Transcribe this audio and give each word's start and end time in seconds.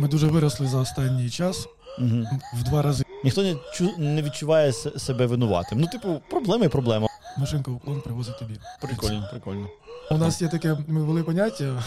ми 0.00 0.08
дуже 0.08 0.26
виросли 0.26 0.66
за 0.66 0.78
останній 0.78 1.30
час 1.30 1.68
Угу. 1.98 2.26
в 2.54 2.62
два 2.62 2.82
рази. 2.82 3.04
Ніхто 3.24 3.42
не 3.42 3.56
чу 3.74 3.90
не 3.98 4.22
відчуває 4.22 4.72
себе 4.72 5.26
винуватим. 5.26 5.80
Ну, 5.80 5.86
типу, 5.86 6.20
проблема 6.30 6.64
і 6.64 6.68
проблема. 6.68 7.06
Машинка 7.38 7.70
уклон 7.70 8.00
привозить 8.00 8.38
тобі. 8.38 8.58
Прикольно, 8.80 9.28
прикольно. 9.30 9.66
У 10.10 10.18
нас 10.18 10.42
є 10.42 10.48
таке, 10.48 10.76
ми 10.88 11.02
вели 11.02 11.22
поняття. 11.22 11.82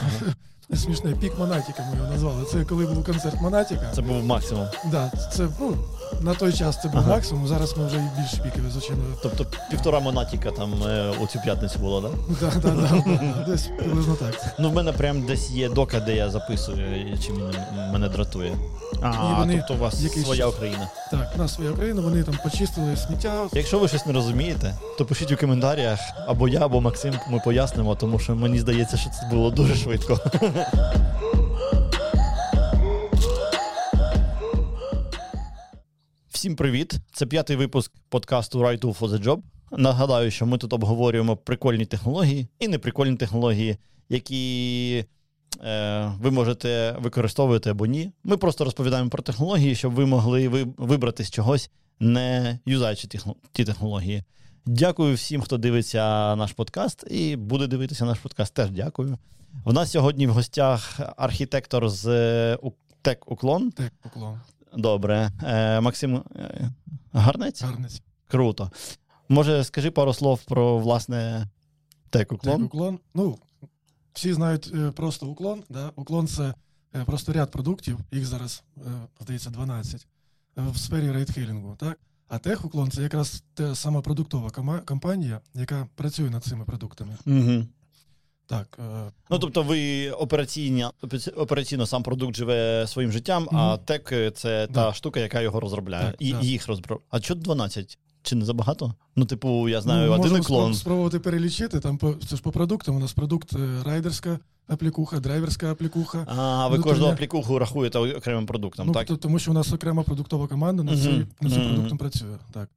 Смішне 0.76 1.12
пік 1.12 1.40
Монатіка 1.40 1.84
ми 1.92 1.98
його 1.98 2.12
назвали. 2.12 2.46
Це 2.52 2.64
коли 2.66 2.86
був 2.86 3.04
концерт 3.04 3.42
Монатіка. 3.42 3.92
Це 3.96 4.02
був 4.02 4.24
максимум. 4.26 4.68
Да, 4.92 5.12
це 5.32 5.48
ну, 5.60 5.78
на 6.22 6.34
той 6.34 6.54
час 6.54 6.82
це 6.82 6.88
був 6.88 7.00
Ага. 7.00 7.10
максимум. 7.10 7.48
Зараз 7.48 7.78
ми 7.78 7.86
вже 7.88 7.98
і 7.98 8.22
більш 8.22 8.32
пікові, 8.34 8.72
звичайно. 8.72 9.04
Тобто 9.24 9.46
півтора 9.72 10.00
монатіка 10.00 10.52
там 10.52 10.84
е, 10.84 11.14
у 11.22 11.28
цю 11.28 11.40
п'ятницю 11.40 11.80
було, 11.80 12.02
так? 12.02 12.12
Да? 12.62 12.70
Да, 12.72 13.04
да, 13.06 13.46
десь 13.48 13.70
приблизно 13.78 14.16
так. 14.16 14.56
Ну, 14.60 14.70
в 14.70 14.74
мене 14.74 14.92
прям 14.92 15.22
десь 15.22 15.52
є 15.52 15.70
дока, 15.70 16.00
де 16.00 16.16
я 16.16 16.30
записую, 16.30 17.18
чи 17.26 17.32
мене 17.92 18.10
дратує. 18.10 18.56
А, 19.04 19.32
І 19.32 19.40
вони 19.40 19.58
тобто 19.58 19.74
у 19.74 19.78
вас 19.78 20.02
якийсь 20.02 20.26
своя 20.26 20.48
Україна. 20.48 20.90
Так, 21.12 21.32
у 21.36 21.38
нас 21.38 21.54
своя 21.54 21.72
Україна, 21.72 22.02
вони 22.02 22.24
там 22.24 22.40
почистили 22.44 22.98
сміття. 22.98 23.48
Якщо 23.54 23.80
ви 23.80 23.88
щось 23.88 24.06
не 24.06 24.14
розумієте, 24.14 24.76
то 24.98 25.06
пишіть 25.06 25.32
у 25.32 25.38
коментарях 25.38 26.00
або 26.28 26.48
я, 26.48 26.66
або 26.66 26.82
Максим, 26.82 27.14
ми 27.30 27.42
пояснимо, 27.46 27.96
тому 27.96 28.20
що 28.20 28.36
мені 28.36 28.60
здається, 28.60 28.98
що 28.98 29.10
це 29.10 29.28
було 29.32 29.52
дуже 29.52 29.76
швидко. 29.76 30.20
Всім 36.30 36.56
привіт! 36.56 36.94
Це 37.14 37.26
п'ятий 37.26 37.56
випуск 37.56 37.92
подкасту 38.10 38.60
Right 38.60 38.80
Tool 38.80 39.00
for 39.00 39.10
the 39.10 39.24
Job. 39.24 39.40
Нагадаю, 39.72 40.32
що 40.32 40.46
ми 40.46 40.58
тут 40.58 40.74
обговорюємо 40.74 41.38
прикольні 41.38 41.86
технології 41.86 42.48
і 42.60 42.68
неприкольні 42.68 43.18
технології, 43.18 43.78
які 44.10 45.06
ви 46.20 46.32
можете 46.32 46.96
використовувати 47.00 47.70
або 47.70 47.86
ні. 47.86 48.12
Ми 48.24 48.38
просто 48.38 48.64
розповідаємо 48.66 49.10
про 49.10 49.24
технології, 49.24 49.76
щоб 49.76 49.94
ви 49.94 50.06
могли 50.06 50.48
вибрати 50.78 51.24
з 51.24 51.32
чогось, 51.32 51.70
не 52.00 52.60
юзаючи 52.66 53.08
ті 53.52 53.66
технології. 53.66 54.24
Дякую 54.66 55.16
всім, 55.16 55.42
хто 55.42 55.58
дивиться 55.58 56.36
наш 56.36 56.52
подкаст, 56.52 57.04
і 57.12 57.36
буде 57.36 57.68
дивитися 57.68 58.06
наш 58.06 58.20
подкаст. 58.20 58.54
Теж 58.54 58.72
дякую. 58.72 59.18
У 59.66 59.74
нас 59.74 59.92
сьогодні 59.92 60.28
в 60.28 60.34
гостях 60.34 61.00
архітектор 61.18 61.90
з 61.90 62.08
е, 62.08 62.58
Тек 63.02 63.32
Уклон. 63.32 63.72
Так, 63.72 63.94
уклон. 64.06 64.40
Добре. 64.78 65.32
Е, 65.44 65.82
Максим 65.82 66.24
е, 66.36 66.70
Гарнець? 67.14 67.64
Круто. 68.28 68.72
Може, 69.30 69.64
скажи 69.64 69.92
пару 69.92 70.14
слов 70.14 70.44
про 70.44 70.78
власне 70.78 71.48
Так, 72.10 72.32
Уклон? 72.32 72.64
уклон. 72.64 73.00
Ну, 73.14 73.38
всі 74.14 74.34
знають 74.34 74.72
е, 74.76 74.92
просто 74.92 75.28
уклон. 75.28 75.64
Да? 75.70 75.92
Уклон 75.96 76.28
це 76.28 76.54
е, 76.96 77.04
просто 77.06 77.34
ряд 77.34 77.52
продуктів, 77.52 78.00
їх 78.12 78.26
зараз, 78.26 78.64
е, 78.78 78.82
здається, 79.20 79.50
12 79.50 80.08
е, 80.58 80.62
в 80.72 80.78
сфері 80.78 81.12
рейтхейлінгу. 81.12 81.76
Так? 81.80 82.00
А 82.28 82.38
техуклон 82.38 82.92
це 82.92 83.02
якраз 83.02 83.44
та 83.54 83.76
сама 83.76 84.02
продуктова 84.02 84.50
компанія, 84.86 85.42
яка 85.54 85.88
працює 85.96 86.30
над 86.30 86.44
цими 86.44 86.66
продуктами. 86.66 87.18
Угу. 87.26 87.66
Так, 88.46 88.80
Ну, 89.30 89.40
тобто, 89.40 89.64
ви 89.64 90.12
операційно, 90.12 90.94
операційно 91.36 91.86
сам 91.86 92.04
продукт 92.04 92.36
живе 92.36 92.88
своїм 92.88 93.12
життям, 93.12 93.50
а 93.52 93.78
тек 93.78 94.10
це 94.36 94.68
Да. 94.68 94.74
та 94.74 94.94
штука, 94.94 95.20
яка 95.20 95.42
його 95.42 95.60
розробляє. 95.60 96.06
Так, 96.06 96.16
і 96.20 96.34
да. 96.34 96.40
їх 96.40 96.68
розробляє. 96.68 97.02
А 97.10 97.22
що 97.22 97.36
12? 97.36 97.98
Чи 98.24 98.36
не 98.36 98.46
забагато? 98.46 98.94
Ну, 99.16 99.26
типу, 99.26 99.70
я 99.70 99.82
знаю, 99.82 100.08
ну, 100.08 100.14
один 100.14 100.32
можемо 100.32 100.44
клон. 100.44 100.72
спро- 100.72 100.76
спробувати 100.76 101.20
перелічити. 101.20 101.80
Там 101.80 101.98
по, 101.98 102.14
це 102.14 102.36
ж 102.36 102.42
по 102.42 102.52
продуктам. 102.52 102.96
У 102.96 103.00
нас 103.00 103.14
продукт 103.14 103.54
е, 103.54 103.84
райдерська 103.86 104.40
аплікуха, 104.68 105.20
драйверська 105.20 105.72
аплікуха. 105.72 106.26
А, 106.28 106.68
ви 106.68 106.78
Ну, 106.78 106.84
кожного 106.84 107.12
аплікуху 107.12 107.60
рахуєте 107.60 108.00
окремим 108.00 108.46
продуктом, 108.46 108.88
ну, 108.88 108.94
так? 108.94 109.08
то- 109.08 109.18
тому 109.18 109.40
що 109.40 109.52
у 109.52 109.54
нас 109.54 109.74
окрема 109.74 110.04
продуктова 110.04 110.48
команда 110.48 110.84
над, 110.84 111.00
цим, 111.02 111.28
мгм. 111.42 111.52
продуктом 111.68 111.98
працює. 111.98 112.38
Так. 112.52 112.70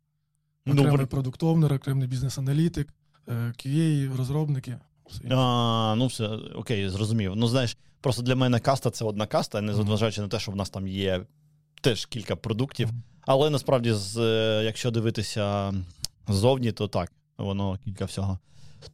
Ну, 0.67 0.73
Окремий 0.75 0.97
при- 0.97 1.07
продуктовнер, 1.07 1.73
окремий 1.73 2.09
бізнес-аналітик, 2.09 2.89
е, 3.29 3.33
QA, 3.59 4.17
розробники. 4.17 4.77
А, 5.31 5.95
ну 5.99 6.07
все, 6.07 6.27
окей, 6.57 6.89
зрозумів. 6.89 7.33
Ну, 7.37 7.47
знаєш, 7.49 7.77
просто 8.01 8.23
для 8.23 8.37
мене 8.37 8.59
каста 8.61 8.91
це 8.91 9.05
одна 9.05 9.27
каста, 9.27 9.61
не 9.61 9.75
зважаючи 9.75 10.21
на 10.21 10.29
те, 10.29 10.39
що 10.39 10.53
в 10.53 10.57
нас 10.57 10.71
там 10.71 10.89
є 10.89 11.21
теж 11.81 12.07
кілька 12.07 12.37
продуктів. 12.37 12.89
Мгм. 12.89 13.03
Але 13.27 13.51
насправді, 13.51 13.93
з, 13.93 14.17
е, 14.17 14.63
якщо 14.65 14.91
дивитися 14.91 15.75
ззовні, 16.29 16.73
то 16.73 16.89
так, 16.89 17.13
воно 17.39 17.79
кілька 17.85 18.05
всього. 18.05 18.39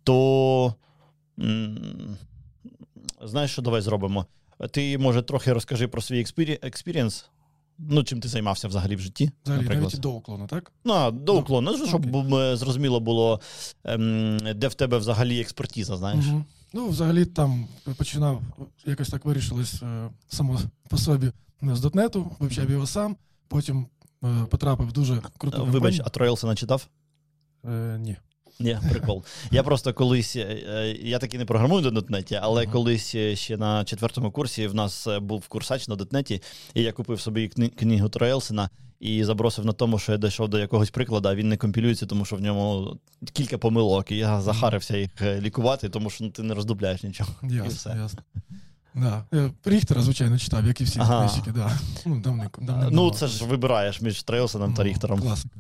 То 0.05 0.75
знаєш, 3.25 3.51
що 3.53 3.63
давай 3.63 3.81
зробимо? 3.81 4.27
Ти, 4.71 4.99
може, 4.99 5.23
трохи 5.23 5.53
розкажи 5.53 5.89
про 5.89 6.03
свій 6.03 6.25
experi- 6.25 6.59
experience. 6.63 7.27
Ну, 7.79 8.05
чим 8.05 8.21
ти 8.21 8.29
займався 8.29 8.69
взагалі 8.69 8.97
в 8.97 9.01
житті? 9.01 9.31
Взагалі, 9.45 9.63
наприклад. 9.63 9.91
навіть 9.93 10.01
до 10.03 10.11
Uklon 10.11 10.37
у, 10.37 10.47
так? 10.47 10.73
Ну, 10.85 11.11
до 11.11 11.33
Ну, 11.35 11.41
Uklon 11.41 11.67
у, 11.67 11.77
ну, 11.79 11.87
щоб 11.87 12.17
окей. 12.17 12.35
е, 12.39 12.57
зрозуміло 12.57 13.01
було, 13.01 13.41
ем, 13.85 14.39
де 14.55 14.69
в 14.69 14.75
тебе 14.75 14.99
взагалі 14.99 15.41
експертиза, 15.41 15.97
знаєш. 15.97 16.27
Мгм. 16.27 16.45
Ну, 16.73 16.89
взагалі 16.89 17.25
там 17.27 17.67
починав, 17.97 18.43
якось 18.87 19.09
так 19.09 19.25
вирішилось 19.25 19.83
е, 19.83 20.11
само 20.29 20.61
по 20.89 20.99
собі 20.99 21.31
з 21.63 21.81
дотнету, 21.81 22.31
вивчав 22.39 22.71
його 22.71 22.87
сам, 22.87 23.17
потім 23.49 23.87
потрапив 24.51 24.93
дуже 24.93 25.23
круту 25.39 25.65
Вибач, 25.65 26.01
а 26.05 26.09
Тройлса 26.09 26.47
не 26.47 26.55
читав? 26.55 26.87
Е, 27.65 27.99
ні. 28.01 28.17
Ні, 28.61 28.79
прикол. 28.91 29.25
Я 29.51 29.63
просто 29.63 29.95
колись, 29.95 30.37
е, 30.37 30.41
е, 30.69 30.97
я 31.03 31.19
таки 31.19 31.39
не 31.39 31.45
програмую 31.45 31.83
до 31.83 31.91
дотнеті, 31.91 32.39
але 32.43 32.63
Ага. 32.63 32.73
колись 32.73 33.15
е, 33.15 33.37
ще 33.37 33.57
на 33.57 33.85
четвертому 33.85 34.31
курсі 34.31 34.67
в 34.67 34.75
нас 34.75 35.07
е, 35.07 35.19
був 35.19 35.49
курсач 35.49 35.89
на 35.89 35.97
дотнеті, 35.97 36.43
і 36.75 36.83
я 36.83 36.93
купив 36.93 37.21
собі 37.21 37.49
кни- 37.57 37.69
книгу 37.69 38.09
Троєлсена 38.09 38.71
і 39.01 39.25
забросив 39.25 39.65
на 39.65 39.73
тому, 39.73 39.99
що 39.99 40.13
я 40.13 40.19
дійшов 40.19 40.49
до 40.49 40.59
якогось 40.59 40.91
прикладу, 40.91 41.29
а 41.29 41.35
він 41.35 41.49
не 41.49 41.57
компілюється, 41.57 42.07
тому 42.07 42.25
що 42.25 42.37
в 42.37 42.41
ньому 42.41 42.97
кілька 43.33 43.59
помилок. 43.59 44.11
І 44.13 44.17
я 44.17 44.41
захарився 44.41 44.97
їх 44.97 45.11
е, 45.23 45.41
лікувати, 45.41 45.89
тому 45.89 46.11
що 46.11 46.25
ну, 46.25 46.31
ти 46.31 46.43
не 46.43 46.55
роздупляєш 46.55 47.03
нічого. 47.03 47.31
І 47.51 47.55
Ясно, 47.55 47.71
все. 47.71 47.91
ясно. 47.97 48.23
Да. 48.95 49.25
Ріхтера, 49.65 50.03
звичайно, 50.03 50.39
читав, 50.39 50.67
як 50.67 50.81
і 50.81 50.85
всі 50.85 50.99
Ага. 50.99 51.29
книжки, 51.29 51.51
да. 51.53 51.79
Ну, 52.07 52.21
давненько, 52.21 52.63
Ну, 52.91 53.11
це 53.11 53.27
ж 53.27 53.45
вибираєш 53.45 54.01
між 54.01 54.23
Троєлсеном 54.23 54.75
та 54.75 54.83
Ну, 54.85 54.89
Ріхтером. 54.91 55.21
Класика. 55.21 55.57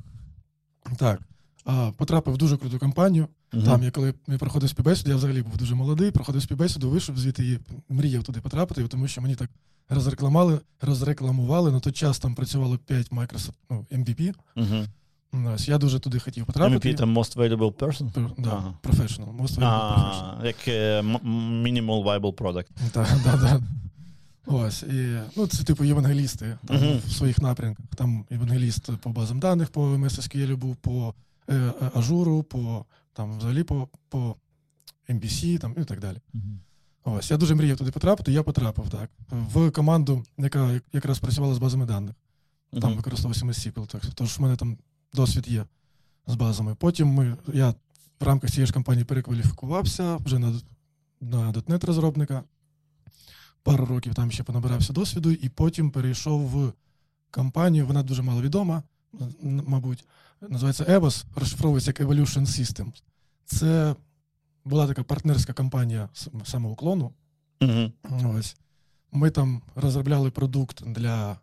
Так. 0.97 1.20
А, 1.65 1.91
потрапив 1.97 2.34
в 2.34 2.38
дуже 2.38 2.56
круту 2.56 2.78
компанію. 2.78 3.28
Мгм. 3.53 3.65
Там, 3.65 3.82
я 3.82 3.91
коли 3.91 4.15
я 4.28 4.38
проходив 4.38 4.69
співбесіду, 4.70 5.10
я 5.10 5.16
взагалі 5.16 5.43
був 5.43 5.56
дуже 5.56 5.75
молодий, 5.75 6.10
проходив 6.10 6.43
співбесіду, 6.43 6.91
вийшов 6.91 7.19
звідти 7.19 7.47
і 7.48 7.59
мріяв 7.88 8.22
туди 8.22 8.41
потрапити, 8.41 8.88
тому 8.88 9.09
що 9.09 9.22
мені 9.22 9.34
так 9.34 9.50
розрекламували, 9.88 10.60
розрекламували. 10.81 11.72
На 11.72 11.81
той 11.81 11.93
час 11.93 12.19
там 12.19 12.34
працювало 12.34 12.78
5 12.78 13.10
Microsoft 13.10 13.54
ну, 13.70 13.87
MVP. 13.93 14.34
Мгм. 14.56 14.87
Ось, 15.32 15.69
я 15.69 15.78
дуже 15.78 15.98
туди 16.00 16.19
хотів 16.19 16.47
потрапити. 16.47 16.88
MVP– 16.93 16.97
це 16.98 17.04
Most 17.04 17.37
Valuable 17.37 17.72
Person? 17.72 18.12
Пер- 18.12 18.31
Да, 18.38 18.50
Ага. 18.50 18.75
professional, 18.82 19.37
most 19.37 19.59
valuable 19.59 19.94
professional. 19.94 20.47
Як 20.47 20.69
е, 20.69 21.00
Minimal 21.03 22.04
Viable 22.04 22.34
Product. 22.34 22.66
Так, 22.93 23.09
да, 23.25 23.37
да. 23.37 23.60
Ось, 24.47 24.82
і, 24.82 25.19
ну, 25.37 25.47
це 25.47 25.65
типу 25.65 25.84
євангелісти 25.84 26.59
там, 26.66 26.76
Мгм. 26.76 26.98
в 27.06 27.12
своїх 27.12 27.38
напрямках. 27.38 27.87
Там 27.97 28.25
евангеліст 28.31 28.97
по 28.97 29.10
базам 29.10 29.41
даних, 29.41 29.70
по 29.70 29.81
MS 29.81 30.20
SQL 30.20 30.56
був, 30.56 30.76
по 30.76 31.15
е, 31.49 31.54
е, 31.56 31.72
ажуру, 31.94 32.43
по 32.43 32.84
там 33.12 33.38
взагалі 33.38 33.62
по, 33.62 33.88
по 34.09 34.37
MBC 35.10 35.59
там, 35.59 35.75
і 35.78 35.84
так 35.84 36.00
далі. 36.00 36.16
Ось, 37.04 37.31
я 37.31 37.37
дуже 37.37 37.54
мріяв 37.54 37.76
туди 37.78 37.91
потрапити, 37.91 38.32
я 38.32 38.43
потрапив 38.43 38.88
так. 38.91 39.10
В 39.31 39.70
команду, 39.70 40.25
яка 40.38 40.81
якраз 40.93 41.19
працювала 41.19 41.54
з 41.54 41.59
базами 41.59 41.87
даних. 41.87 42.14
Там 42.72 42.82
Мгм. 42.91 42.97
використовувався 42.97 43.47
MySQL, 43.47 43.87
так. 43.87 44.03
Тож 44.14 44.38
в 44.38 44.43
мене 44.43 44.56
там 44.56 44.76
досвід 45.15 45.49
є 45.49 45.67
з 46.27 46.34
базами. 46.34 46.75
Потім 46.75 47.09
ми, 47.09 47.37
я 47.55 47.71
в 48.21 48.25
рамках 48.25 48.50
цієї 48.50 48.67
ж 48.67 48.73
компанії 48.73 49.05
перекваліфікувався 49.05 50.17
вже 50.17 50.39
на, 50.39 50.61
на 51.21 51.53
.NET 51.53 51.87
розробника. 51.87 52.43
Пару 53.62 53.87
років 53.87 54.15
там 54.15 54.31
ще 54.31 54.43
понабирався 54.43 54.93
досвіду, 54.93 55.31
і 55.31 55.49
потім 55.49 55.91
перейшов 55.91 56.41
в 56.49 56.73
компанію, 57.31 57.87
вона 57.87 58.03
дуже 58.03 58.23
маловідома, 58.23 58.82
мабуть. 59.43 60.05
Називається 60.49 60.85
EVOS, 60.85 61.25
розшифровується 61.37 61.91
як 61.91 62.00
Evolution 62.00 62.41
Systems. 62.47 63.03
Це 63.44 63.94
була 64.64 64.87
така 64.87 65.03
партнерська 65.03 65.53
компанія 65.53 66.09
с- 66.14 66.31
самоуклону. 66.44 67.12
Мгм. 67.61 67.93
Ось. 68.26 68.56
Ми 69.12 69.31
там 69.31 69.62
розробляли 69.75 70.31
продукт 70.31 70.82
для 70.87 71.38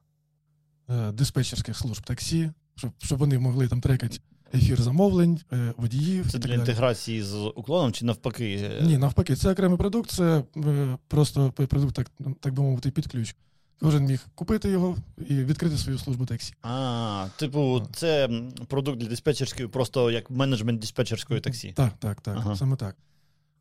е, 0.89 1.11
диспетчерських 1.11 1.77
служб 1.77 2.03
таксі, 2.05 2.51
щоб, 2.79 2.91
щоб 2.97 3.19
вони 3.19 3.39
могли 3.39 3.67
там 3.67 3.81
трекати 3.81 4.19
ефір 4.53 4.81
замовлень, 4.81 5.39
е, 5.53 5.73
водіїв. 5.77 6.23
Це 6.23 6.29
і 6.29 6.31
так 6.31 6.41
для 6.41 6.47
далі. 6.49 6.59
інтеграції 6.59 7.23
з 7.23 7.35
уклоном 7.35 7.91
чи 7.91 8.05
навпаки? 8.05 8.69
е, 8.79 8.83
Ні, 8.85 8.97
навпаки, 8.97 9.35
це 9.35 9.51
окремий 9.51 9.77
продукт, 9.77 10.09
це 10.11 10.43
е, 10.57 10.97
просто 11.07 11.51
продукт, 11.51 11.95
так, 11.95 12.11
так 12.39 12.53
би 12.53 12.63
мовити, 12.63 12.91
під 12.91 13.07
ключ. 13.07 13.35
Кожен 13.81 14.05
міг 14.05 14.25
купити 14.35 14.69
його 14.69 14.97
і 15.27 15.35
відкрити 15.35 15.77
свою 15.77 15.97
службу 15.99 16.25
таксі. 16.25 16.53
А, 16.61 17.27
типу, 17.37 17.81
це 17.93 18.29
продукт 18.67 18.97
для 18.99 19.07
диспетчерської, 19.07 19.67
просто 19.67 20.11
як 20.11 20.29
менеджмент 20.31 20.79
диспетчерської 20.81 21.39
таксі. 21.39 21.73
Так, 21.75 21.93
так, 21.99 22.21
так, 22.21 22.37
Ага. 22.37 22.55
саме 22.55 22.75
так. 22.75 22.95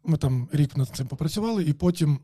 Ми 0.04 0.16
там 0.16 0.48
рік 0.52 0.76
над 0.76 0.88
цим 0.88 1.06
попрацювали, 1.06 1.64
і 1.64 1.72
потім 1.72 2.18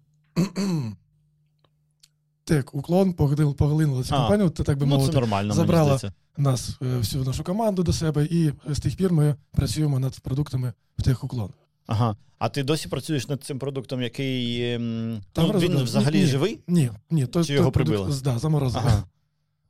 тек 2.44 2.75
уклон 2.75 3.12
поглинула, 3.12 3.55
поглинула 3.55 4.02
цю 4.02 4.14
компанію, 4.14 4.50
то 4.50 4.64
так 4.64 4.79
би 4.79 4.87
Ну, 4.87 4.93
це 4.93 4.99
мовити, 4.99 5.20
нормально, 5.20 5.55
забрала 5.55 6.00
нас 6.37 6.79
е, 6.82 6.99
всю 6.99 7.25
нашу 7.25 7.44
команду 7.44 7.82
до 7.82 7.93
себе, 7.93 8.25
і 8.25 8.52
з 8.67 8.81
тих 8.81 8.96
пір 8.96 9.12
ми 9.12 9.35
працюємо 9.52 9.99
над 9.99 10.20
продуктами 10.20 10.73
в 10.99 11.02
техуклон. 11.02 11.50
Ага. 11.87 12.17
А 12.38 12.49
ти 12.49 12.62
досі 12.62 12.88
працюєш 12.88 13.29
над 13.29 13.44
цим 13.44 13.58
продуктом, 13.58 14.02
який. 14.02 14.73
ем, 14.75 15.20
Там 15.32 15.50
ну, 15.52 15.58
він 15.58 15.82
взагалі 15.82 16.20
Ні, 16.20 16.26
живий? 16.26 16.58
Ні, 16.69 16.91
ні, 17.11 17.26
то, 17.26 17.44
Чи 17.44 17.52
його 17.52 17.73
прибили? 17.73 18.14
Да, 18.25 18.38
заморозили. 18.38 18.85
Ага. 18.87 19.05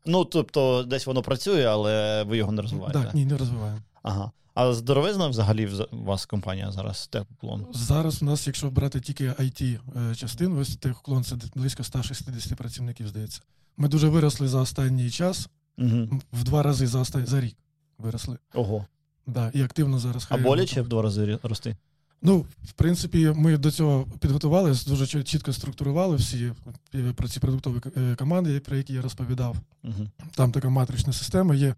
Ну, 0.06 0.24
тобто, 0.24 0.82
десь 0.82 1.06
воно 1.06 1.22
працює, 1.22 1.64
але 1.64 2.22
ви 2.22 2.36
його 2.36 2.52
не 2.52 2.62
розвиваєте. 2.62 2.98
Так, 2.98 3.14
ні, 3.14 3.24
не 3.24 3.36
розвиваємо. 3.36 3.78
Ага. 4.04 4.32
А 4.54 4.72
здоровезна 4.72 5.28
взагалі 5.28 5.70
у 5.92 6.04
вас 6.04 6.26
компанія 6.26 6.72
зараз 6.72 7.06
теплон? 7.06 7.66
Зараз 7.72 8.22
у 8.22 8.24
нас, 8.24 8.46
якщо 8.46 8.70
брати 8.70 9.00
тільки 9.00 9.28
it 9.28 9.78
е, 9.96 10.14
частину, 10.14 10.60
ось 10.60 10.76
техуклон 10.76 11.24
це 11.24 11.36
близько 11.54 11.84
160 11.84 12.58
працівників, 12.58 13.08
здається. 13.08 13.40
Ми 13.76 13.88
дуже 13.88 14.08
виросли 14.08 14.48
за 14.48 14.60
останній 14.60 15.10
час, 15.10 15.48
Угу. 15.78 16.20
в 16.32 16.44
два 16.44 16.62
рази 16.62 16.86
за 16.86 16.98
остан... 17.00 17.26
за 17.26 17.40
рік 17.40 17.56
виросли. 17.98 18.38
Ого. 18.54 18.86
Да, 19.26 19.50
і 19.54 19.62
активно 19.62 19.98
зараз 19.98 20.26
А 20.28 20.36
боляче 20.36 20.82
в 20.82 20.88
два 20.88 21.02
рази 21.02 21.38
рости? 21.42 21.76
Ну, 22.22 22.46
в 22.64 22.72
принципі, 22.72 23.32
ми 23.36 23.58
до 23.58 23.70
цього 23.70 24.06
підготувалися, 24.20 24.90
дуже 24.90 25.24
чітко 25.24 25.52
структурували 25.52 26.16
всі 26.16 26.52
е, 26.94 27.12
про 27.12 27.28
ці 27.28 27.40
продуктові 27.40 27.80
е, 27.96 28.14
команди, 28.14 28.60
про 28.60 28.76
які 28.76 28.92
я 28.92 29.02
розповідав. 29.02 29.56
Угу. 29.84 30.06
Там 30.34 30.52
така 30.52 30.68
матрична 30.68 31.12
система, 31.12 31.54
є 31.54 31.74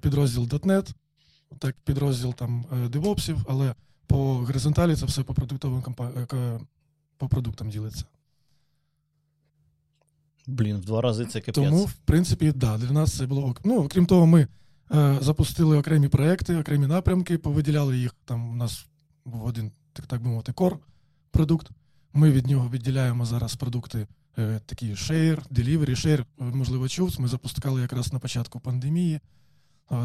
підрозділ 0.00 0.42
.NET, 0.42 0.90
так, 1.58 1.76
підрозділ 1.84 2.34
там 2.34 2.64
DevOpsів, 2.72 3.38
але 3.48 3.74
по 4.06 4.34
горизонталі 4.34 4.96
це 4.96 5.06
все 5.06 5.22
по 5.22 5.34
продуктовим 5.34 5.82
е, 6.32 6.60
по 7.16 7.28
продуктам 7.28 7.70
ділиться. 7.70 8.04
Блін, 10.46 10.76
в 10.76 10.84
два 10.84 11.00
рази 11.00 11.26
це 11.26 11.40
капець. 11.40 11.54
Тому, 11.54 11.84
в 11.84 11.92
принципі, 11.92 12.52
да, 12.52 12.78
для 12.78 12.90
нас 12.90 13.16
це 13.16 13.26
було 13.26 13.46
ок. 13.46 13.60
Ну, 13.64 13.84
окрім 13.84 14.06
того, 14.06 14.26
ми 14.26 14.46
е, 14.94 15.18
запустили 15.20 15.78
окремі 15.78 16.08
проекти, 16.08 16.56
окремі 16.56 16.86
напрямки, 16.86 17.38
повиділяли 17.38 17.98
їх. 17.98 18.14
Там 18.24 18.50
у 18.50 18.54
нас 18.54 18.86
був 19.24 19.44
один, 19.44 19.72
так, 19.92 20.06
так 20.06 20.22
би 20.22 20.28
мовити, 20.28 20.52
кор 20.52 20.78
продукт. 21.30 21.70
Ми 22.12 22.30
від 22.30 22.46
нього 22.46 22.70
відділяємо 22.70 23.26
зараз 23.26 23.56
продукти 23.56 24.06
е, 24.38 24.60
такі 24.66 24.86
share, 24.86 25.42
delivery, 25.50 25.90
share, 25.90 26.20
е, 26.20 26.24
можливо, 26.38 26.88
чув. 26.88 27.20
Ми 27.20 27.28
запускали 27.28 27.80
якраз 27.80 28.12
на 28.12 28.18
початку 28.18 28.60
пандемії. 28.60 29.20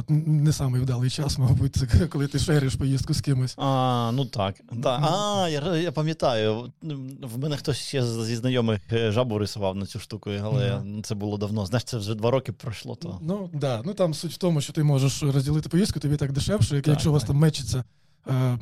Не 0.08 0.54
самий 0.54 0.82
вдалий 0.82 1.10
час, 1.10 1.38
мабуть, 1.40 1.76
це 1.76 2.08
коли 2.08 2.28
ти 2.28 2.40
шериш 2.40 2.76
поїздку 2.76 3.14
з 3.14 3.22
кимось. 3.22 3.56
А, 3.58 4.12
ну 4.14 4.26
так. 4.26 4.56
Да. 4.72 5.00
А, 5.00 5.50
я, 5.50 5.76
я 5.76 5.92
пам'ятаю. 5.92 6.74
В 7.22 7.38
мене 7.38 7.58
хтось 7.58 7.78
ще 7.78 8.06
зі 8.06 8.36
знайомих 8.36 8.82
е, 8.92 9.12
жабу 9.12 9.38
рисував 9.38 9.76
на 9.76 9.86
цю 9.86 10.00
штуку, 10.00 10.32
але 10.44 10.72
Ага. 10.72 10.86
це 11.04 11.16
було 11.16 11.38
давно. 11.38 11.66
Знаєш, 11.66 11.84
це 11.84 11.98
вже 11.98 12.16
два 12.16 12.32
роки 12.32 12.52
пройшло. 12.52 12.96
То... 12.96 13.20
Ну, 13.22 13.50
да. 13.54 13.82
ну 13.86 13.94
там 13.94 14.14
суть 14.14 14.34
в 14.34 14.38
тому, 14.38 14.62
що 14.62 14.74
ти 14.74 14.84
можеш 14.84 15.24
розділити 15.24 15.70
поїздку, 15.70 16.00
тобі 16.00 16.18
так 16.18 16.32
дешевше, 16.32 16.76
як 16.76 16.84
Так, 16.84 16.92
якщо 16.92 17.10
у 17.10 17.14
вас 17.14 17.24
там 17.24 17.36
мечиться 17.36 17.84
е, 18.28 18.58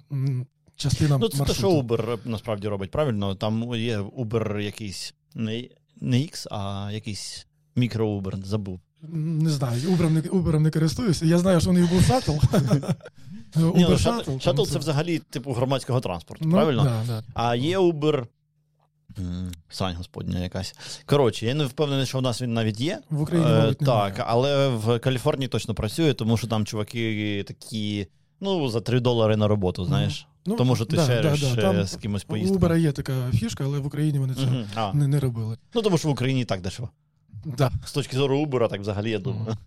частина 0.76 1.18
Ну, 1.18 1.30
це 1.30 1.44
те, 1.44 1.54
що 1.54 1.72
Uber 1.72 2.18
насправді 2.26 2.68
робить, 2.68 2.92
правильно? 2.92 3.36
Там 3.36 3.76
є 3.76 4.00
Uber 4.00 4.60
якийсь 4.60 5.14
не, 5.36 5.69
не 6.02 6.18
X, 6.18 6.48
а 6.52 6.90
якийсь 6.92 7.48
мікро-Uber, 7.76 8.46
забув. 8.46 8.80
Не 9.10 9.50
знаю, 9.50 9.82
Uber 9.82 10.10
не, 10.10 10.22
Uber 10.22 10.60
не 10.60 10.72
користуюся. 10.72 11.26
Я 11.26 11.38
знаю, 11.38 11.62
що 11.62 11.70
у 11.70 11.74
них 11.74 11.90
був 11.90 12.02
шаттл. 12.04 12.32
Ні, 13.56 13.86
ну, 13.90 13.98
шатл, 13.98 14.38
шатл 14.40 14.64
це 14.64 14.80
взагалі 14.80 15.20
типу 15.20 15.54
громадського 15.54 16.00
транспорту, 16.00 16.46
Ну, 16.48 16.52
правильно? 16.52 16.84
Да, 16.84 17.04
да. 17.08 17.24
А 17.34 17.56
є 17.56 17.80
Uber. 17.80 18.26
Сань 19.70 19.96
господня 19.96 20.40
якась. 20.40 20.76
Коротше, 21.06 21.46
я 21.46 21.54
не 21.54 21.66
впевнений, 21.66 22.06
що 22.06 22.18
в 22.18 22.22
нас 22.22 22.42
він 22.42 22.54
навіть 22.54 22.80
є. 22.80 23.00
В 23.10 23.22
Україні, 23.22 23.52
Е, 23.52 23.60
мабуть, 23.60 23.82
немає. 23.82 24.14
але 24.28 24.70
в 24.70 25.00
Каліфорнії 25.00 25.48
точно 25.48 25.74
працює, 25.74 26.14
тому 26.14 26.38
що 26.38 26.48
там 26.48 26.66
чуваки 26.66 27.44
такі, 27.48 28.08
ну, 28.42 28.70
за 28.70 28.82
3 28.82 29.00
долари 29.00 29.38
на 29.38 29.48
роботу, 29.48 29.86
знаєш. 29.86 30.28
Ну, 30.46 30.56
тому 30.56 30.76
що 30.76 30.86
ти 30.86 30.96
да, 30.96 31.06
шериш 31.06 31.42
да, 31.42 31.56
да. 31.56 31.62
е, 31.62 31.62
Там 31.62 31.84
з 31.86 31.96
кимось 31.96 32.24
У 32.24 32.28
поїздку. 32.28 32.58
Uber 32.60 32.78
є 32.78 32.92
така 32.92 33.14
фішка, 33.34 33.64
але 33.64 33.80
в 33.80 33.86
Україні 33.86 34.20
вони 34.20 34.34
це 34.34 34.66
а. 34.76 34.94
не, 34.94 35.08
не 35.08 35.20
робили. 35.20 35.58
Ну, 35.74 35.82
тому 35.82 35.98
що 35.98 36.08
в 36.08 36.12
Україні 36.12 36.42
і 36.42 36.46
так 36.46 36.62
дешево. 36.62 36.90
Да. 37.45 37.72
З 37.86 37.92
точки 37.92 38.18
зору 38.18 38.45
Uber, 38.45 38.69
так 38.69 38.81
взагалі, 38.81 39.12
я 39.12 39.19
думаю. 39.19 39.57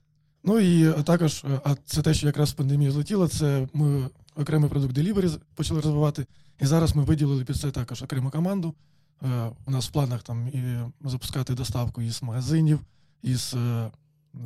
Ну 0.45 0.59
і 0.59 1.03
також, 1.03 1.45
е, 1.45 1.61
а 1.65 1.75
це 1.85 2.03
те, 2.03 2.15
що 2.15 2.27
якраз 2.27 2.51
в 2.51 2.55
пандемії 2.55 2.91
злетіло, 2.91 3.29
це 3.29 3.69
ми 3.73 4.09
окремий 4.37 4.71
продукт 4.71 4.99
Delivery 4.99 5.39
почали 5.55 5.81
розвивати. 5.81 6.27
І 6.61 6.67
зараз 6.67 6.97
ми 6.97 7.03
виділили 7.03 7.45
під 7.45 7.57
це 7.57 7.71
також 7.71 8.03
окрему 8.03 8.31
команду. 8.31 8.75
Е, 9.23 9.51
У 9.67 9.71
нас 9.71 9.89
в 9.89 9.93
планах 9.93 10.23
там 10.23 10.49
і 10.49 10.79
запускати 11.09 11.55
доставку 11.55 12.03
із 12.03 12.23
магазинів, 12.23 12.81
із 13.23 13.55
е, 13.55 13.91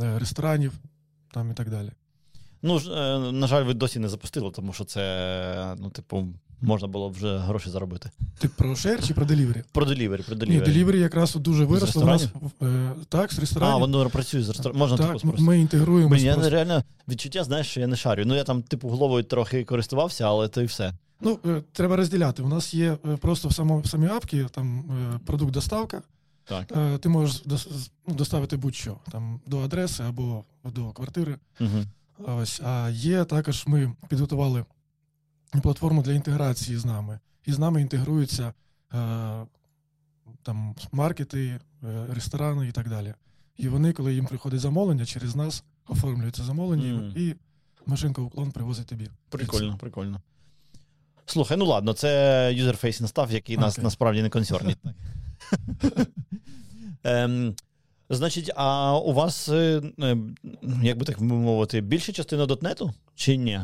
е, 0.03 0.19
ресторанів 0.19 0.73
там 1.33 1.51
і 1.51 1.55
так 1.55 1.71
далі. 1.71 1.91
Ну, 2.63 2.79
е, 2.79 3.19
на 3.33 3.47
жаль, 3.47 3.65
ви 3.65 3.75
досі 3.75 3.99
не 3.99 4.09
запустили, 4.09 4.51
тому 4.51 4.73
що 4.73 4.85
це, 4.85 5.77
ну, 5.79 5.91
типу, 5.91 6.29
можна 6.63 6.89
було 6.89 7.09
вже 7.09 7.39
гроші 7.39 7.71
заробити. 7.71 8.11
Ти 8.39 8.49
про 8.49 8.77
шер 8.77 9.07
чи 9.07 9.15
про 9.15 9.25
делівері? 9.25 9.63
Про 9.73 9.85
делівері, 9.85 10.23
про 10.23 10.35
Ні, 10.35 10.41
делівері. 10.41 10.67
делівері 10.67 11.01
якраз 11.01 11.35
дуже 11.35 11.65
виросло. 11.65 12.03
У 12.03 12.07
нас, 12.07 12.29
е, 12.63 12.91
так, 13.09 13.33
з 13.33 13.57
А, 13.61 13.77
воно 13.77 14.11
працює 14.11 14.43
з 14.43 14.49
ресторану. 14.49 14.79
Можна 14.79 14.97
типу 14.97 15.09
так, 15.09 15.19
спросити. 15.19 15.43
ми 15.43 15.61
інтегруємо. 15.61 16.11
Блін, 16.11 16.25
я 16.25 16.37
не- 16.37 16.49
реально 16.49 16.85
відчуття, 17.09 17.45
знаєш, 17.45 17.67
що 17.67 17.81
я 17.81 17.87
не 17.87 17.97
шарю. 17.97 18.23
Ну, 18.27 18.35
я 18.35 18.45
там, 18.45 18.63
типу, 18.63 18.89
головою 18.89 19.25
трохи 19.25 19.65
користувався, 19.65 20.25
але 20.25 20.49
то 20.49 20.63
і 20.63 20.65
все. 20.65 20.93
Ну, 21.21 21.39
е, 21.47 21.63
треба 21.73 21.97
розділяти. 21.97 22.43
У 22.43 22.49
нас 22.49 22.75
є 22.75 22.97
е, 23.09 23.17
просто 23.17 23.49
в, 23.49 23.53
само, 23.53 23.79
в 23.79 23.87
самій 23.87 24.07
апці 24.07 24.47
там 24.51 24.85
продукт 25.27 25.53
доставка. 25.53 26.03
Так. 26.45 27.01
Ти 27.01 27.09
можеш 27.09 27.43
ну, 28.07 28.15
доставити 28.15 28.57
будь-що 28.57 28.97
там 29.13 29.41
до 29.47 29.59
адреси 29.59 30.03
або 30.03 30.45
до 30.65 30.91
квартири. 30.91 31.37
Угу. 31.61 31.85
Ось, 32.27 32.61
а 32.65 32.91
є 32.93 33.25
також 33.25 33.65
ми 33.67 33.93
підготували 34.09 34.65
платформу 35.59 36.03
для 36.03 36.13
інтеграції 36.13 36.79
з 36.79 36.85
нами. 36.85 37.19
І 37.47 37.53
з 37.53 37.59
нами 37.59 37.81
інтегруються 37.81 38.53
е, 38.95 39.47
там 40.43 40.75
маркети, 40.93 41.61
е, 41.85 42.07
ресторани 42.15 42.69
і 42.69 42.73
так 42.73 42.89
далі. 42.89 43.15
І 43.57 43.69
вони, 43.69 43.93
коли 43.93 44.15
їм 44.15 44.27
приходить 44.27 44.61
замовлення, 44.61 45.07
через 45.07 45.37
нас 45.37 45.65
оформлюють 45.89 46.37
це 46.37 46.43
замовлення, 46.43 46.95
Мгм. 46.95 47.13
і 47.17 47.35
машинка 47.87 48.23
уклон 48.23 48.51
привозить 48.53 48.87
тобі. 48.87 49.09
Прикольно, 49.29 49.79
прикольно. 49.79 50.21
Слухай, 51.27 51.57
ну 51.57 51.65
ладно, 51.65 51.93
це 51.93 52.53
user-facing 52.55 53.09
stuff, 53.09 53.33
який 53.33 53.57
нас 53.57 53.79
насправді 53.79 54.23
не 54.23 54.29
консернить. 54.29 54.79
ем, 57.05 57.55
значить, 58.11 58.51
а 58.57 58.99
у 58.99 59.13
вас, 59.13 59.49
е, 59.49 59.83
як 60.83 60.99
би 60.99 61.05
так 61.05 61.21
мовити, 61.21 61.81
більша 61.81 62.13
частина 62.13 62.47
.NET 62.47 62.85
у 62.85 62.95
чи 63.15 63.37
ні? 63.37 63.61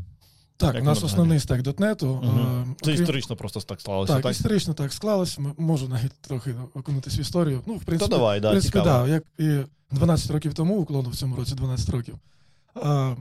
Так, 0.59 0.75
Як 0.75 0.83
у 0.83 0.87
нас 0.87 1.03
основний 1.05 1.41
стек 1.41 1.63
.NET 1.63 1.94
у. 1.94 2.09
Угу. 2.09 2.67
Це 2.83 2.91
окрім- 2.91 3.03
історично 3.03 3.37
просто 3.37 3.61
так 3.61 3.81
сталося, 3.81 4.13
Так, 4.13 4.23
так? 4.23 4.33
історично 4.33 4.75
так 4.75 4.93
склалось. 4.93 5.39
Можу 5.59 5.89
навіть 5.89 6.13
трохи 6.21 6.55
окунутися 6.75 7.19
в 7.19 7.21
історію. 7.21 7.61
Ну, 7.67 7.75
в 7.75 7.79
То 7.79 7.85
принципі, 7.87 8.11
давай, 8.11 8.39
в 8.39 8.43
принципі, 8.43 8.81
да, 8.85 9.09
як 9.09 9.25
і 9.39 9.59
12 9.91 10.31
років 10.31 10.55
тому, 10.55 10.77
Uklon 10.79 11.06
у 11.06 11.11
в 11.11 11.17
цьому 11.17 11.37
році 11.37 11.55
12 11.55 11.91
років. 11.91 12.15
А, 12.75 13.15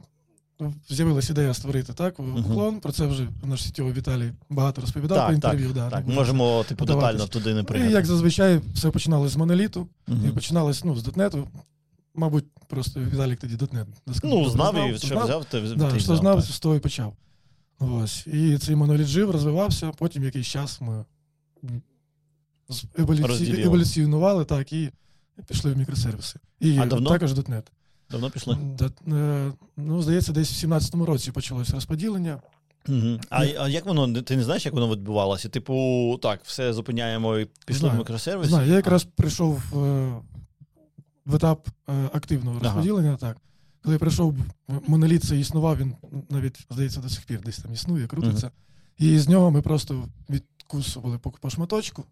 з'явилася 0.90 1.34
ідея 1.34 1.54
створити 1.54 1.94
так, 1.94 2.20
уклон. 2.20 2.80
Про 2.80 2.92
це 2.92 3.06
вже 3.06 3.28
наш 3.44 3.64
сітєвий 3.64 3.94
Віталій 3.94 4.32
багато 4.50 4.82
розповідав 4.82 5.18
Так, 5.18 5.28
по 5.28 5.34
так, 5.42 5.54
інтерв'ю. 5.54 5.74
да, 5.74 5.90
Так, 5.90 6.08
можемо, 6.08 6.64
типу, 6.64 6.80
подаватись. 6.80 7.12
детально 7.12 7.28
туди 7.34 7.54
не 7.54 7.64
прийти. 7.64 7.88
І 7.88 7.92
як 7.92 8.06
зазвичай, 8.06 8.62
все 8.74 8.92
починалося 8.92 9.34
з 9.34 9.38
моноліту, 9.38 9.88
Мгм. 10.08 10.26
і 10.28 10.32
починалось 10.32 10.84
ну, 10.84 10.96
з 10.96 11.04
дотнету. 11.04 11.48
Мабуть, 12.16 12.46
просто 12.68 13.00
Віталік 13.00 13.40
тоді 13.40 13.56
дотнет. 13.56 13.88
Ну, 14.24 14.50
знав 14.50 14.90
і 14.90 14.98
що 14.98 15.20
взяв, 15.20 15.46
ти 15.46 15.62
Да, 15.62 15.92
ти 15.92 16.00
що 16.00 16.16
знав, 16.16 16.42
з 16.42 16.60
того 16.60 16.76
і 16.76 16.80
почав. 16.80 17.16
Ось. 17.80 18.28
І 18.28 18.58
цей 18.58 18.76
моноліт 18.76 19.08
жив, 19.08 19.32
розвивався, 19.32 19.92
потім 19.98 20.24
якийсь 20.24 20.48
час 20.48 20.82
ми 20.82 21.06
еволюці... 22.98 23.62
Еволюціонували 23.62 24.46
так, 24.46 24.74
і 24.74 24.92
пішли 25.48 25.74
в 25.74 25.78
мікросервіси. 25.78 26.40
І 26.60 26.78
А 26.78 26.86
давно? 26.86 27.10
також 27.10 27.34
.NET. 27.34 27.64
Давно 28.12 28.30
пішли? 28.30 28.58
Е, 29.08 29.52
Ну, 29.78 30.02
здається, 30.02 30.32
десь 30.34 30.64
в 30.64 30.68
17-му 30.68 31.06
році 31.06 31.32
почалось 31.32 31.70
розподілення. 31.70 32.42
Угу. 32.90 33.20
А, 33.30 33.46
а 33.46 33.70
як 33.70 33.86
воно, 33.86 34.22
ти 34.22 34.36
не 34.38 34.44
знаєш, 34.44 34.66
як 34.66 34.74
воно 34.74 34.92
відбувалося? 34.92 35.50
Типу, 35.50 36.20
так, 36.22 36.40
все 36.44 36.74
зупиняємо 36.74 37.38
і 37.38 37.46
пішли 37.66 37.80
Знаю. 37.80 37.96
в 37.96 37.98
мікросервіс? 37.98 38.48
Знаю, 38.48 38.70
я 38.70 38.76
якраз 38.76 39.04
прийшов 39.04 39.62
е, 39.86 40.14
в 41.26 41.36
етап 41.36 41.68
е, 41.90 42.10
активного 42.14 42.58
Ага. 42.62 42.66
розподілення. 42.66 43.18
Так. 43.18 43.38
Коли 43.84 43.98
прийшов, 43.98 44.36
моноліт 44.88 45.24
це 45.24 45.40
існував, 45.40 45.78
він 45.78 45.96
навіть, 46.30 46.68
здається, 46.70 47.00
до 47.02 47.10
сих 47.10 47.26
пір 47.26 47.42
десь 47.42 47.58
там 47.58 47.74
існує, 47.74 48.08
крутиться. 48.08 48.52
І 48.98 49.20
з 49.20 49.30
нього 49.30 49.52
ми 49.52 49.62
просто 49.62 50.08
відкусували 50.30 51.18
по, 51.18 51.32
по 51.32 51.50
шматочку. 51.50 52.06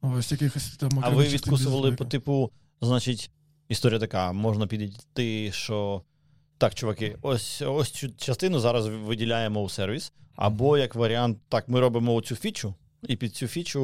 Ось 0.00 0.32
якихось 0.32 0.76
там 0.76 0.90
А 1.02 1.10
ви 1.10 1.24
відкусували 1.28 1.92
по 1.92 2.04
типу, 2.04 2.50
значить, 2.80 3.30
історія 3.68 3.98
така, 3.98 4.32
можна 4.32 4.66
підійти, 4.66 5.52
що 5.52 6.02
так, 6.58 6.74
чуваки, 6.74 7.18
ось 7.22 7.62
ось 7.62 7.90
цю 7.90 8.08
частину 8.08 8.60
зараз 8.60 8.86
виділяємо 8.86 9.62
у 9.62 9.68
сервіс. 9.68 10.12
Або 10.36 10.78
як 10.78 10.94
варіант, 10.94 11.38
так, 11.48 11.68
ми 11.68 11.80
робимо 11.80 12.20
цю 12.20 12.36
фічу, 12.36 12.74
І 13.08 13.16
під 13.16 13.34
цю 13.36 13.46
фічу 13.46 13.82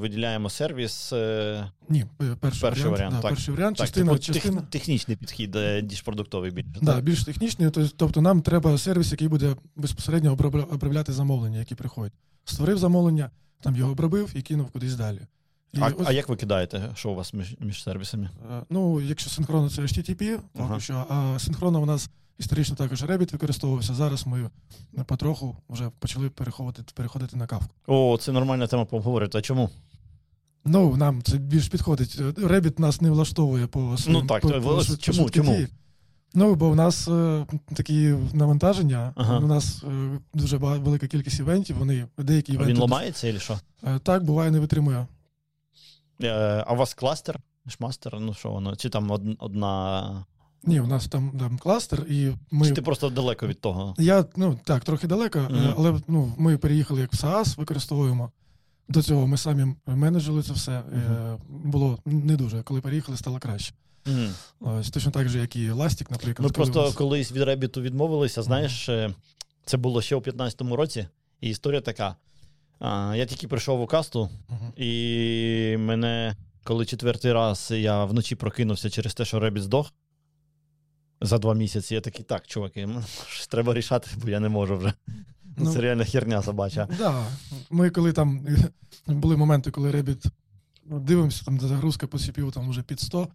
виділяємо 0.00 0.50
сервіс. 0.50 1.12
е, 1.12 1.70
Ні, 1.88 2.00
е, 2.22 2.36
перший, 2.40 2.60
Перший 2.60 2.62
варіант. 2.84 2.90
варіант, 2.98 3.14
да, 3.16 3.20
так. 3.22 3.30
Перший 3.30 3.54
варіант, 3.54 3.76
Так, 3.76 3.86
частина, 3.86 4.12
типу, 4.18 4.32
тех- 4.32 4.62
технічний 4.70 5.16
підхід, 5.16 5.56
е, 5.56 5.82
ніж 5.82 6.02
продуктовий 6.02 6.50
більше. 6.50 6.70
да, 6.82 6.94
так? 6.94 7.04
більш 7.04 7.24
технічний. 7.24 7.70
Тобто 7.96 8.20
нам 8.20 8.42
треба 8.42 8.78
сервіс, 8.78 9.12
який 9.12 9.28
буде 9.28 9.56
безпосередньо 9.76 10.32
обробляти 10.70 11.12
замовлення, 11.12 11.58
які 11.58 11.74
приходять. 11.74 12.12
Створив 12.44 12.78
замовлення, 12.78 13.30
там 13.60 13.76
його 13.76 13.92
обробив 13.92 14.30
і 14.34 14.42
кинув 14.42 14.70
кудись 14.70 14.94
далі. 14.94 15.20
І 15.72 15.78
А, 15.80 15.86
ось, 15.88 16.06
а 16.08 16.12
як 16.12 16.28
ви 16.28 16.36
кидаєте, 16.36 16.90
що 16.94 17.10
у 17.10 17.14
вас 17.14 17.34
між, 17.34 17.56
між 17.60 17.82
сервісами? 17.82 18.30
ну, 18.70 19.00
якщо 19.00 19.30
синхронно, 19.30 19.70
це 19.70 19.82
HTTP, 19.82 20.38
Ага. 20.58 20.80
що, 20.80 21.04
а 21.08 21.38
синхронно 21.38 21.82
у 21.82 21.86
нас 21.86 22.10
історично 22.38 22.76
також 22.76 23.02
Rabbit 23.02 23.32
використовувався. 23.32 23.94
Зараз 23.94 24.26
ми 24.26 24.50
е, 24.98 25.04
потроху 25.04 25.56
вже 25.68 25.90
почали 25.98 26.30
переходити, 26.30 26.92
переходити 26.94 27.36
на 27.36 27.46
кавку. 27.46 27.74
О, 27.86 28.18
це 28.20 28.32
нормальна 28.32 28.66
тема 28.66 28.84
поговорити. 28.84 29.38
А 29.38 29.42
чому? 29.42 29.70
Ну, 30.64 30.96
нам 30.96 31.22
це 31.22 31.36
більш 31.38 31.68
підходить. 31.68 32.18
Rabbit 32.20 32.80
нас 32.80 33.00
не 33.00 33.10
влаштовує 33.10 33.66
по 33.66 33.96
своїм, 33.98 34.20
Ну 34.20 34.26
так, 34.26 34.42
по, 34.42 34.50
то 34.50 34.62
по, 34.62 34.70
швид- 34.80 34.98
чому, 34.98 35.30
чому? 35.30 35.58
Ну, 36.34 36.54
бо 36.54 36.70
в 36.70 36.76
нас 36.76 37.08
е, 37.08 37.46
такі 37.74 38.14
навантаження, 38.32 39.12
Ага. 39.16 39.38
у 39.38 39.46
нас 39.46 39.82
е, 39.84 40.18
дуже 40.34 40.56
велика 40.56 41.06
кількість 41.06 41.40
івентів, 41.40 41.78
вони 41.78 42.06
деякі 42.18 42.52
івенти. 42.52 42.72
Він 42.72 42.80
ламається 42.80 43.32
чи 43.32 43.40
що? 43.40 43.58
Е, 43.84 43.98
так, 43.98 44.24
буває, 44.24 44.50
не 44.50 44.60
витримує. 44.60 45.06
Е, 46.22 46.64
А 46.66 46.72
у 46.72 46.76
вас 46.76 46.94
кластер? 46.94 47.38
Шмастер? 47.68 48.20
Ну 48.20 48.34
що 48.34 48.50
воно? 48.50 48.76
Чи 48.76 48.88
там 48.88 49.10
одна. 49.38 50.24
Ні, 50.64 50.80
у 50.80 50.86
нас 50.86 51.08
там, 51.08 51.30
там 51.38 51.58
кластер, 51.58 52.06
і 52.10 52.30
ми. 52.50 52.66
Чи 52.66 52.72
ти 52.72 52.82
просто 52.82 53.10
далеко 53.10 53.46
від 53.46 53.60
того? 53.60 53.94
Я 53.98 54.24
ну 54.36 54.58
так, 54.64 54.84
трохи 54.84 55.06
далеко, 55.06 55.38
Мгм. 55.38 55.74
але 55.76 56.00
ну, 56.08 56.34
ми 56.38 56.58
переїхали 56.58 57.00
як 57.00 57.12
в 57.12 57.16
SaaS, 57.16 57.56
використовуємо. 57.56 58.30
До 58.88 59.02
цього 59.02 59.26
ми 59.26 59.36
самі 59.36 59.74
менеджили 59.86 60.42
це 60.42 60.52
все. 60.52 60.72
Е, 60.72 61.36
було 61.48 61.98
не 62.04 62.36
дуже. 62.36 62.62
Коли 62.62 62.80
переїхали, 62.80 63.18
стало 63.18 63.38
краще. 63.38 63.74
Мгм. 64.06 64.28
Ось 64.60 64.90
точно 64.90 65.10
так 65.10 65.28
же, 65.28 65.38
як 65.38 65.56
і 65.56 65.70
Elastic, 65.72 66.06
наприклад. 66.10 66.48
Ми 66.48 66.50
коли 66.50 66.52
просто 66.52 66.82
нас- 66.82 66.94
колись 66.94 67.32
від 67.32 67.42
Ребіту 67.42 67.80
відмовилися. 67.82 68.42
Знаєш, 68.42 68.88
е, 68.88 69.14
це 69.64 69.76
було 69.76 70.02
ще 70.02 70.16
у 70.16 70.20
15-му 70.20 70.76
році, 70.76 71.06
і 71.40 71.48
історія 71.50 71.80
така. 71.80 72.16
А, 72.78 73.14
Я 73.16 73.26
тільки 73.26 73.48
прийшов 73.48 73.80
у 73.80 73.86
касту, 73.86 74.30
і 74.76 75.76
мене, 75.78 76.36
коли 76.64 76.86
четвертий 76.86 77.32
раз 77.32 77.70
я 77.70 78.04
вночі 78.04 78.34
прокинувся 78.34 78.90
через 78.90 79.14
те, 79.14 79.24
що 79.24 79.40
Ребіт 79.40 79.62
здох 79.62 79.92
за 81.22 81.38
два 81.38 81.54
місяці, 81.54 81.94
я 81.94 82.00
такий, 82.00 82.24
так, 82.24 82.46
чуваки, 82.46 82.88
треба 83.48 83.74
рішати, 83.74 84.10
бо 84.22 84.30
я 84.30 84.40
не 84.40 84.48
можу 84.48 84.76
вже. 84.76 84.92
Ну, 85.56 85.72
Це 85.72 85.80
реально 85.80 86.04
херня 86.04 86.42
собача. 86.42 86.88
Да. 86.98 87.26
Ми 87.70 87.90
коли 87.90 88.12
там 88.12 88.46
були 89.06 89.36
моменти, 89.36 89.70
коли 89.70 89.90
Rabbit 89.90 90.26
ну, 90.84 91.00
дивимося, 91.00 91.44
там 91.44 91.60
загрузка 91.60 92.06
по 92.06 92.16
CPU 92.16 92.52
там 92.52 92.70
вже 92.70 92.82
під 92.82 93.00
100. 93.00 93.28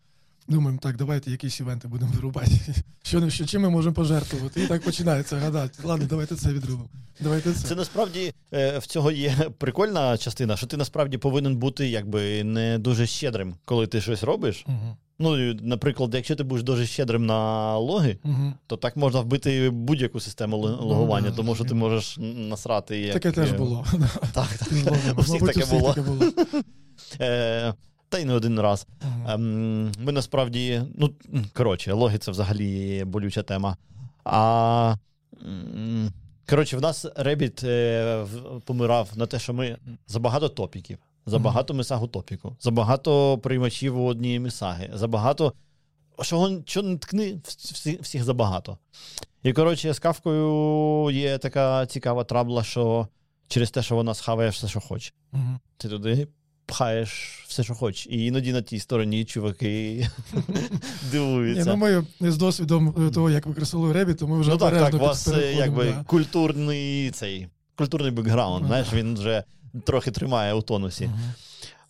Думаємо, 0.48 0.80
так, 0.82 0.98
давайте 0.98 1.32
якісь 1.32 1.60
івенти 1.60 1.88
будемо 1.88 2.12
вирубати. 2.12 2.51
Що, 3.04 3.30
що 3.30 3.46
чим 3.46 3.62
ми 3.62 3.70
можемо 3.70 3.94
пожертвувати? 3.96 4.63
І 4.63 4.68
так 4.68 4.82
починається 4.82 5.38
гадати. 5.38 5.80
Ладно, 5.84 6.06
давайте 6.10 6.36
це 6.36 6.54
відробимо. 6.54 6.89
Давайте 7.20 7.54
це. 7.54 7.68
Це 7.68 7.75
насправді 7.75 8.34
е, 8.54 8.80
в 8.80 8.86
цього 8.86 9.12
є 9.12 9.36
прикольна 9.58 10.18
частина, 10.18 10.58
що 10.58 10.68
ти 10.68 10.77
насправді 10.77 11.18
повинен 11.18 11.56
бути 11.56 11.88
якби 11.88 12.44
не 12.44 12.80
дуже 12.80 13.08
щедрим, 13.08 13.56
коли 13.66 13.88
ти 13.88 14.01
щось 14.01 14.24
робиш. 14.24 14.63
Угу. 14.68 14.98
Ну, 15.20 15.54
наприклад, 15.54 16.16
якщо 16.16 16.36
ти 16.36 16.44
будеш 16.44 16.63
дуже 16.63 16.86
щедрим 16.86 17.25
на 17.25 17.77
логи, 17.77 18.18
Угу. 18.24 18.54
то 18.68 18.77
так 18.77 18.98
можна 18.98 19.20
вбити 19.22 19.70
будь-яку 19.70 20.20
систему 20.20 20.58
Ну, 20.58 20.88
логування, 20.88 21.32
тому 21.32 21.56
що 21.56 21.63
ти 21.63 21.74
можеш 21.74 22.18
насрати. 22.20 23.00
Як, 23.00 23.13
Таке 23.13 23.32
теж 23.32 23.51
е, 23.51 23.58
було. 23.58 23.86
Так, 24.34 24.48
так. 24.58 25.18
У 25.18 25.22
всіх 25.22 25.42
таке 25.42 25.66
було. 25.66 25.96
та 28.10 28.20
й 28.20 28.26
не 28.26 28.34
один 28.34 28.60
раз. 28.60 28.88
Мгм. 29.02 29.28
Ем, 29.30 29.92
ми 30.00 30.12
насправді, 30.12 30.82
ну, 30.98 31.14
коротше, 31.54 31.94
логи 31.94 32.18
це 32.18 32.32
взагалі 32.32 33.04
болюча 33.06 33.44
тема. 33.44 33.78
А 34.24 34.96
коротше, 36.50 36.78
в 36.78 36.82
нас 36.82 37.06
Ребіт 37.16 37.64
е, 37.64 38.26
помирав 38.66 39.10
на 39.16 39.26
те, 39.26 39.40
що 39.40 39.54
ми 39.54 39.78
забагато 40.08 40.50
топіків, 40.50 40.98
забагато 41.26 41.74
месагу 41.74 42.08
топіку, 42.08 42.56
забагато 42.60 43.38
приймачів 43.38 44.00
у 44.00 44.06
однієї 44.06 44.40
месаги, 44.40 44.90
забагато. 44.94 45.54
Що, 46.22 46.62
що 46.66 46.82
не 46.82 46.98
ткни, 46.98 47.40
всі, 47.44 48.00
всіх 48.02 48.24
забагато. 48.24 48.78
І 49.44 49.54
коротше, 49.54 49.94
з 49.94 50.00
кавкою 50.00 51.10
є 51.12 51.38
така 51.38 51.86
цікава 51.86 52.24
трабла, 52.24 52.64
що 52.64 53.08
через 53.48 53.72
те, 53.72 53.84
що 53.84 53.96
вона 53.96 54.14
схаває 54.14 54.50
все, 54.50 54.68
що 54.68 54.80
хоче. 54.80 55.12
Мгм. 55.32 55.60
Ти 55.78 55.90
туди 55.90 56.28
пхаєш 56.68 57.44
все, 57.48 57.64
що 57.64 57.76
хочеш. 57.76 58.08
І 58.10 58.26
іноді 58.26 58.54
на 58.54 58.62
тій 58.62 58.80
стороні 58.80 59.26
чуваки 59.26 60.08
дивуються. 61.12 61.76
ну 61.76 62.04
ми 62.20 62.32
з 62.32 62.38
досвідом 62.38 63.08
е, 63.08 63.12
того, 63.12 63.30
як 63.30 63.46
використовували 63.46 64.04
Rabbit, 64.04 64.16
то 64.16 64.28
ми 64.28 64.40
вже 64.40 64.50
Ну 64.50 64.58
так, 64.58 64.74
так, 64.74 64.94
у 64.94 64.98
вас 64.98 65.28
е, 65.28 65.54
якби 65.54 65.96
культурний 66.08 67.12
цей 67.12 67.48
культурний 67.76 68.12
бекграунд, 68.12 68.62
Ну, 68.62 68.68
знаєш, 68.68 68.88
він 68.94 69.14
вже 69.14 69.44
трохи 69.84 70.12
тримає 70.12 70.54
у 70.54 70.62
тонусі. 70.62 71.10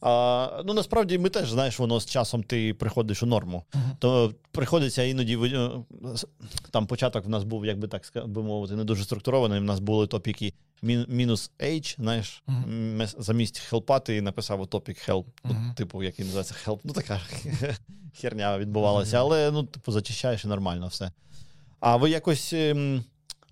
А, 0.02 0.62
ну 0.66 0.74
насправді 0.74 1.18
ми 1.18 1.30
теж 1.30 1.52
знаєш, 1.52 1.80
воно 1.80 2.00
з 2.00 2.06
часом 2.06 2.44
ти 2.44 2.74
приходиш 2.74 3.24
у 3.24 3.26
норму. 3.26 3.64
Мгм. 3.74 3.92
То 4.00 4.34
приходиться 4.52 5.04
іноді 5.04 5.38
е, 5.38 5.70
там 6.72 6.88
початок 6.88 7.26
в 7.26 7.30
нас 7.30 7.44
був, 7.44 7.66
як 7.66 7.80
би 7.80 7.88
так 7.88 8.12
би 8.26 8.44
мовити, 8.44 8.76
не 8.76 8.84
дуже 8.84 9.04
структурований. 9.04 9.60
В 9.60 9.64
нас 9.64 9.80
були 9.80 10.08
топіки 10.08 10.54
мінус 11.08 11.52
H, 11.60 11.96
знаєш, 12.02 12.44
мес- 12.68 13.16
замість 13.20 13.60
хелпа 13.60 14.00
ти 14.00 14.22
написав 14.22 14.68
топік 14.68 14.98
help, 15.10 15.26
ну, 15.44 15.52
Мгм. 15.52 15.74
типу, 15.74 16.04
який 16.04 16.26
називається 16.26 16.56
help. 16.66 16.80
Ну 16.84 16.94
така 16.94 17.20
херня 18.22 18.58
відбувалася, 18.58 19.18
але 19.20 19.52
ну, 19.52 19.64
типу, 19.64 19.92
зачищаєш 19.92 20.46
і 20.46 20.48
нормально 20.48 20.88
все. 20.88 21.12
А 21.80 21.96
ви 21.96 22.10
якось 22.10 22.54
ем, 22.54 23.04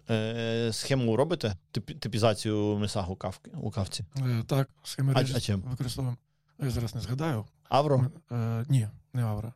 е, 0.10 0.70
схему 0.74 1.16
робите? 1.16 1.58
Тип- 1.74 2.00
типізацію 2.00 2.78
месагу 2.78 3.18
у 3.62 3.72
кавці? 3.72 4.06
Е, 4.18 4.44
Так, 4.48 4.70
схеми 4.84 5.14
А- 5.16 5.20
а 5.36 5.40
чим? 5.40 5.62
використовуємо. 5.62 6.18
Я 6.64 6.70
зараз 6.70 6.96
не 6.96 7.02
згадаю. 7.02 7.46
Авро? 7.70 8.06
Е, 8.32 8.66
Ні, 8.70 8.88
не 9.14 9.24
Авра. 9.24 9.54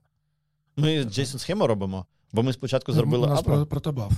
Ми 0.77 0.89
JSON 1.03 1.37
схему 1.39 1.67
робимо, 1.67 2.05
бо 2.31 2.43
ми 2.43 2.53
спочатку 2.53 2.91
У 2.91 2.95
зробили 2.95 3.27
нас 3.27 3.39
Авро. 3.39 3.55
про- 3.55 3.65
протобаф. 3.65 4.11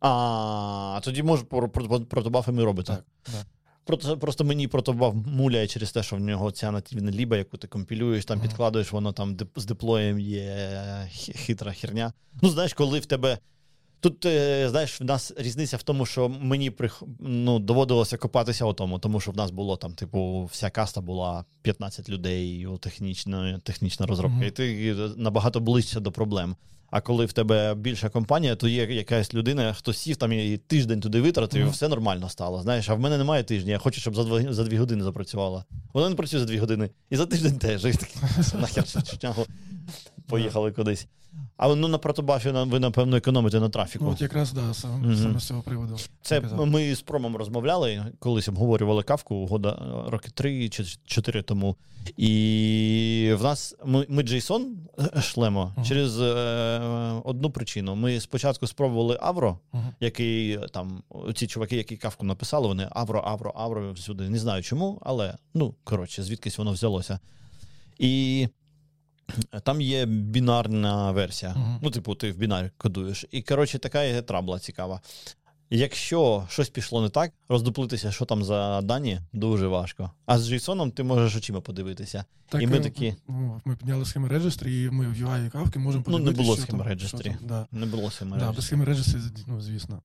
А, 0.00 1.00
тоді 1.02 1.22
може 1.22 1.44
про, 1.44 1.68
про, 1.68 2.00
протобафи 2.00 2.52
ми 2.52 2.64
робите. 2.64 2.92
Так, 2.96 3.04
так. 3.22 3.46
Просто, 3.84 4.18
просто 4.18 4.44
мені 4.44 4.68
протобаф 4.68 5.14
муляє 5.26 5.66
через 5.66 5.92
те, 5.92 6.02
що 6.02 6.16
в 6.16 6.20
нього 6.20 6.50
ця 6.50 6.70
нативна 6.70 7.10
ліба, 7.10 7.36
яку 7.36 7.56
ти 7.56 7.68
компілюєш, 7.68 8.24
там 8.24 8.40
підкладуєш, 8.40 8.92
воно 8.92 9.12
там 9.12 9.36
з 9.56 9.64
деплоєм 9.64 10.18
є 10.18 10.70
хитра 11.16 11.72
херня. 11.72 12.12
Ну, 12.42 12.48
знаєш, 12.48 12.74
коли 12.74 13.00
в 13.00 13.06
тебе. 13.06 13.38
Тут, 14.00 14.26
е, 14.26 14.68
знаєш, 14.70 15.00
в 15.00 15.04
нас 15.04 15.32
різниця 15.36 15.76
в 15.76 15.82
тому, 15.82 16.06
що 16.06 16.28
мені 16.28 16.70
прих... 16.70 17.02
ну, 17.20 17.58
доводилося 17.58 18.16
копатися 18.16 18.64
у 18.64 18.72
тому, 18.72 18.98
тому 18.98 19.20
що 19.20 19.30
в 19.30 19.36
нас 19.36 19.50
було 19.50 19.76
там, 19.76 19.92
типу, 19.92 20.48
вся 20.52 20.70
каста 20.70 21.00
була 21.00 21.44
15 21.62 22.08
людей, 22.08 22.66
о, 22.66 22.76
технічна, 22.76 23.60
технічна 23.64 24.06
розробка, 24.06 24.36
Мгм. 24.36 24.44
і 24.46 24.50
ти 24.50 24.94
набагато 25.16 25.60
ближче 25.60 26.00
до 26.00 26.12
проблем. 26.12 26.56
А 26.90 27.00
коли 27.00 27.26
в 27.26 27.32
тебе 27.32 27.74
більша 27.74 28.08
компанія, 28.08 28.56
то 28.56 28.68
є 28.68 28.84
якась 28.84 29.34
людина, 29.34 29.72
хто 29.72 29.92
сів 29.92 30.16
там 30.16 30.32
і 30.32 30.56
тиждень 30.56 31.00
туди 31.00 31.20
витратив, 31.20 31.66
і 31.66 31.70
все 31.70 31.88
нормально 31.88 32.28
стало. 32.28 32.62
Знаєш, 32.62 32.88
а 32.88 32.94
в 32.94 33.00
мене 33.00 33.18
немає 33.18 33.42
тижня. 33.42 33.72
Я 33.72 33.78
хочу, 33.78 34.00
щоб 34.00 34.14
за 34.14 34.24
два 34.24 34.52
за 34.52 34.64
дві 34.64 34.76
години 34.76 35.04
запрацювала. 35.04 35.64
Вона 35.92 36.08
не 36.08 36.14
працює 36.14 36.40
за 36.40 36.46
дві 36.46 36.58
години. 36.58 36.90
І 37.10 37.16
за 37.16 37.26
тиждень 37.26 37.58
теж. 37.58 37.84
Поїхали 40.30 40.72
кудись. 40.72 41.06
А 41.56 41.74
ну 41.74 41.88
на 41.88 41.98
протобафі 41.98 42.50
ви, 42.50 42.80
напевно, 42.80 43.16
економите 43.16 43.60
на 43.60 43.68
трафіку. 43.68 44.06
От 44.10 44.20
якраз 44.20 44.52
да, 44.52 44.74
саме, 44.74 45.06
Мгм. 45.06 45.16
саме 45.16 45.40
з 45.40 45.44
цього 45.46 45.62
приводу. 45.62 45.96
Це 46.22 46.40
ми 46.40 46.94
з 46.94 47.00
промом 47.00 47.36
розмовляли, 47.36 48.04
колись 48.18 48.48
обговорювали 48.48 49.02
кавку 49.02 49.46
года 49.46 49.70
е, 50.06 50.10
роки 50.10 50.30
три 50.34 50.68
чи 50.68 50.84
чотири 51.04 51.42
тому. 51.42 51.76
І 52.16 53.32
в 53.38 53.42
нас 53.42 53.74
ми, 53.84 54.06
ми 54.08 54.22
JSON 54.22 54.64
шлемо 55.20 55.72
Ага. 55.76 55.86
через 55.86 56.20
е, 56.20 56.30
одну 57.24 57.50
причину. 57.50 57.94
Ми 57.96 58.20
спочатку 58.20 58.66
спробували 58.66 59.18
Авро, 59.20 59.58
Мгм. 59.72 59.94
який 60.00 60.52
е, 60.52 60.58
там 60.72 61.02
ці 61.34 61.46
чуваки, 61.46 61.76
які 61.76 61.96
кавку 61.96 62.26
написали, 62.26 62.66
вони 62.68 62.88
Авро, 62.90 63.22
Авро, 63.26 63.52
Авро 63.56 63.92
всюди. 63.92 64.28
Не 64.28 64.38
знаю 64.38 64.62
чому, 64.62 64.98
але 65.02 65.34
ну 65.54 65.74
коротше, 65.84 66.22
звідкись 66.22 66.58
воно 66.58 66.72
взялося. 66.72 67.18
І 67.98 68.48
там 69.62 69.80
є 69.80 70.06
бінарна 70.06 71.10
версія. 71.12 71.54
Мгм. 71.56 71.78
Ну, 71.82 71.90
типу, 71.90 72.14
ти 72.14 72.32
в 72.32 72.36
бінарі 72.36 72.70
кодуєш. 72.76 73.24
І 73.30 73.42
коротше, 73.42 73.78
така 73.78 74.02
є 74.02 74.22
трабла 74.22 74.58
цікава. 74.58 75.00
Якщо 75.72 76.46
щось 76.48 76.68
пішло 76.68 77.02
не 77.02 77.08
так, 77.08 77.32
роздуплитися, 77.48 78.12
що 78.12 78.24
там 78.24 78.44
за 78.44 78.80
дані, 78.80 79.20
дуже 79.32 79.66
важко. 79.66 80.10
А 80.26 80.38
з 80.38 80.52
JSON 80.52 80.90
ти 80.90 81.02
можеш 81.02 81.36
очима 81.36 81.60
подивитися. 81.60 82.24
Так, 82.48 82.62
І 82.62 82.66
ми 82.66 82.76
е, 82.76 82.80
такі- 82.80 83.14
ну, 83.28 83.60
Ми 83.64 83.76
підняли 83.76 84.04
схеми 84.04 84.28
Registry, 84.28 84.68
і 84.68 84.90
ми 84.90 85.06
в 85.08 85.12
UI 85.12 85.46
і 85.46 85.50
кавки 85.50 85.78
можемо 85.78 86.04
Ну, 86.06 86.18
не 86.18 86.24
подивитися. 86.24 86.44
було 86.44 86.56
схеми 86.56 86.96
там, 87.12 87.36
Да. 87.42 87.66
Не 87.72 87.86
було 87.86 88.10
семи 88.10 88.36
Да, 88.38 88.52
без 88.52 88.66
схеми 88.66 88.84
Registry, 88.84 89.20
ну, 89.46 89.60
звісно. 89.60 90.02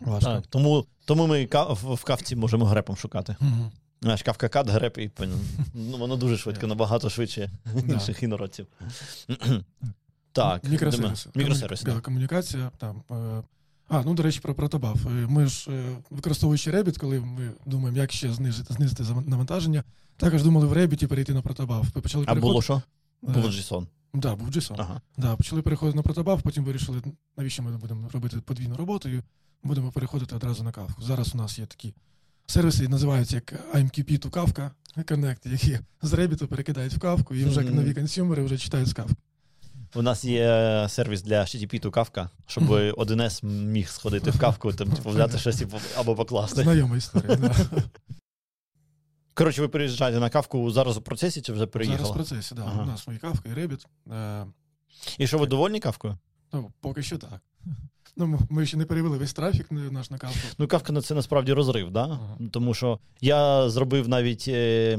Важко. 0.00 0.30
Так, 0.30 0.46
тому, 0.46 0.86
тому 1.04 1.26
ми 1.26 1.48
в 1.72 2.04
кавці 2.04 2.36
можемо 2.36 2.64
грепом 2.64 2.96
шукати. 2.96 3.36
Мгм. 3.40 3.70
Знаєш, 4.02 4.22
кавка-кат, 4.22 4.68
греб 4.68 4.98
і 4.98 5.10
ну, 5.74 5.96
воно 5.98 6.16
дуже 6.16 6.38
швидко, 6.38 6.66
набагато 6.66 7.10
швидше 7.10 7.50
інших 7.88 8.22
інородців. 8.22 8.66
Так, 10.34 10.64
мікросервіси. 10.64 11.30
Мікросервіси. 11.34 12.00
Комунікація. 12.02 12.70
Там, 12.78 13.02
е, 13.10 13.42
а, 13.88 14.02
ну, 14.04 14.14
до 14.14 14.22
речі, 14.22 14.40
про 14.40 14.54
протобаф. 14.54 15.06
Ми 15.28 15.46
ж, 15.46 15.70
е, 15.70 15.96
використовуючи 16.10 16.70
Rебit, 16.70 16.98
коли 16.98 17.20
ми 17.20 17.50
думаємо, 17.66 17.98
як 17.98 18.12
ще 18.12 18.32
знизити 18.32 18.74
знизити 18.74 19.02
навантаження, 19.26 19.84
також 20.16 20.42
думали 20.42 20.66
в 20.66 20.72
Rебit 20.72 21.06
перейти 21.06 21.34
на 21.34 21.42
протобаф. 21.42 21.86
А 22.26 22.34
було 22.34 22.62
що? 22.62 22.82
Був 23.22 23.44
JSON. 23.44 23.86
Так, 24.12 24.20
да, 24.20 24.34
був 24.34 24.48
JSON. 24.48 24.74
Ага. 24.78 25.00
Да, 25.16 25.36
Почали 25.36 25.62
переходити 25.62 25.96
на 25.96 26.02
протобаф, 26.02 26.42
потім 26.42 26.64
вирішили, 26.64 27.02
навіщо 27.36 27.62
ми 27.62 27.76
будемо 27.76 28.08
робити 28.08 28.36
подвійну 28.44 28.76
роботу, 28.76 29.08
і 29.08 29.22
будемо 29.62 29.92
переходити 29.92 30.36
одразу 30.36 30.64
на 30.64 30.72
кавку. 30.72 31.02
Зараз 31.02 31.34
у 31.34 31.38
нас 31.38 31.58
є 31.58 31.66
такі 31.66 31.94
сервіси, 32.46 32.88
називаються 32.88 33.34
як 33.34 33.74
IMQP 33.74 34.18
to 34.18 34.30
Kafka 34.30 34.70
Connect, 34.96 35.52
які 35.52 35.78
з 36.02 36.12
Rебit 36.12 36.46
перекидають 36.46 36.94
в 36.94 36.98
кавку, 36.98 37.34
і 37.34 37.44
вже 37.44 37.60
mm-hmm. 37.60 37.74
нові 37.74 37.94
консюмери 37.94 38.42
вже 38.42 38.58
читають 38.58 38.88
з 38.88 38.92
кавки. 38.92 39.14
У 39.94 40.02
нас 40.02 40.24
є 40.24 40.86
сервіс 40.88 41.22
для 41.22 41.40
HTTP 41.40 41.80
to 41.84 41.90
Kafka, 41.90 42.28
щоб 42.46 42.70
1С 42.70 43.44
міг 43.44 43.88
сходити 43.88 44.30
в 44.30 44.38
кавку, 44.38 44.72
там 44.72 44.90
типу, 44.90 45.10
взяти 45.10 45.38
щось 45.38 45.64
або 45.96 46.14
покласти. 46.14 46.62
Знайома 46.62 46.96
історія. 46.96 47.36
да. 47.36 47.54
Коротше, 49.34 49.60
ви 49.60 49.68
переїжджаєте 49.68 50.20
на 50.20 50.30
кавку 50.30 50.70
зараз 50.70 50.96
у 50.96 51.00
процесі 51.00 51.42
чи 51.42 51.52
вже 51.52 51.66
переїхали? 51.66 51.98
Зараз 51.98 52.10
в 52.10 52.14
процесі, 52.14 52.54
так. 52.54 52.64
Да. 52.64 52.70
Ага. 52.70 52.82
У 52.82 52.86
нас 52.86 53.06
мої 53.06 53.18
кавка 53.18 53.48
і. 53.48 53.78
Е, 54.12 54.46
і 55.18 55.26
що 55.26 55.38
ви 55.38 55.46
довольні 55.46 55.80
кавкою? 55.80 56.18
Ну, 56.52 56.72
поки 56.80 57.02
що 57.02 57.18
так. 57.18 57.40
Ну, 58.16 58.38
Ми 58.50 58.66
ще 58.66 58.76
не 58.76 58.84
перевели 58.84 59.18
весь 59.18 59.32
трафік 59.32 59.66
наш 59.70 60.10
на 60.10 60.18
кавку. 60.18 60.38
Ну, 60.58 60.68
кавка 60.68 61.00
це 61.00 61.14
насправді 61.14 61.52
розрив, 61.52 61.90
да? 61.90 62.04
Ага. 62.04 62.36
тому 62.50 62.74
що 62.74 62.98
я 63.20 63.70
зробив 63.70 64.08
навіть 64.08 64.44
е, 64.48 64.98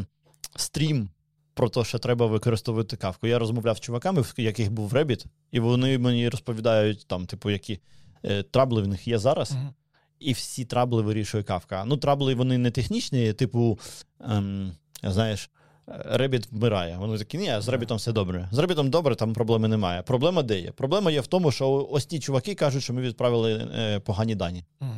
стрім 0.56 1.10
про 1.54 1.70
те, 1.70 1.84
що 1.84 2.00
треба 2.00 2.26
використовувати 2.26 2.98
кавку. 2.98 3.28
Я 3.28 3.40
розмовляв 3.40 3.78
з 3.78 3.80
чуваками, 3.80 4.22
в 4.22 4.34
яких 4.38 4.72
був 4.72 4.94
Rебit, 4.94 5.26
і 5.52 5.60
вони 5.60 5.98
мені 5.98 6.30
розповідають, 6.30 7.08
там, 7.08 7.26
типу, 7.26 7.50
які 7.50 7.80
е, 8.24 8.44
трабли 8.44 8.82
в 8.82 8.88
них 8.88 9.08
є 9.08 9.18
зараз. 9.18 9.52
Ага. 9.52 9.74
І 10.20 10.34
всі 10.34 10.66
трабли 10.66 11.02
вирішує 11.02 11.44
кавка. 11.44 11.86
Ну, 11.86 11.98
трабли 11.98 12.36
вони 12.36 12.58
не 12.58 12.72
технічні, 12.72 13.34
типу, 13.34 13.80
ем, 14.20 14.72
знаєш, 15.04 15.50
Ребіт 15.88 16.48
вмирає. 16.52 16.98
Вони 16.98 17.18
такі, 17.18 17.38
ні, 17.38 17.56
з 17.60 17.68
Ребітом 17.68 17.98
все 17.98 18.12
добре. 18.12 18.50
З 18.52 18.58
Ребітом 18.58 18.90
добре, 18.90 19.16
там 19.16 19.34
проблеми 19.34 19.68
немає. 19.68 20.02
Проблема 20.02 20.44
де 20.44 20.60
є? 20.60 20.72
Проблема 20.72 21.12
є 21.12 21.22
в 21.22 21.28
тому, 21.28 21.52
що 21.52 21.88
ось 21.92 22.06
ті 22.06 22.20
чуваки 22.20 22.56
кажуть, 22.56 22.84
що 22.84 22.94
ми 22.94 23.02
відправили 23.02 23.54
е, 23.54 24.00
погані 24.00 24.36
дані. 24.36 24.66
Угу. 24.82 24.92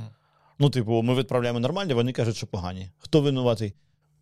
Ну, 0.59 0.69
типу, 0.69 1.01
ми 1.01 1.15
відправляємо 1.15 1.59
нормальні, 1.59 1.93
вони 1.93 2.11
кажуть, 2.11 2.35
що 2.35 2.47
погані. 2.47 2.89
Хто 2.97 3.21
винуватий? 3.21 3.73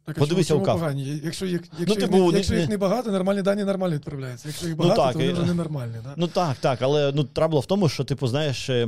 Так, 0.06 0.18
Подивися 0.18 0.56
у 0.56 0.64
погані. 0.64 1.22
Якщо 1.24 1.46
їх 1.46 1.62
ну, 1.62 1.80
якщо, 1.80 1.96
ну, 1.96 2.02
типу, 2.02 2.26
їх, 2.26 2.34
якщо 2.34 2.56
їх 2.56 2.70
небагато, 2.70 3.12
нормальні 3.12 3.42
дані 3.42 3.64
нормально 3.64 3.96
відправляються. 3.96 4.48
Якщо 4.48 4.68
їх 4.68 4.76
ну, 4.80 4.84
багато, 4.84 5.02
ну, 5.02 5.06
так, 5.06 5.14
то 5.14 5.20
вони 5.20 5.34
вже 5.34 5.46
ненормальні. 5.46 5.96
Да? 6.04 6.14
Ну 6.18 6.28
так, 6.28 6.58
так. 6.58 6.82
Але 6.82 7.12
ну, 7.16 7.24
трабла 7.24 7.60
в 7.60 7.66
тому, 7.66 7.90
що, 7.90 8.04
типу, 8.04 8.28
знаєш, 8.28 8.70
Е, 8.70 8.88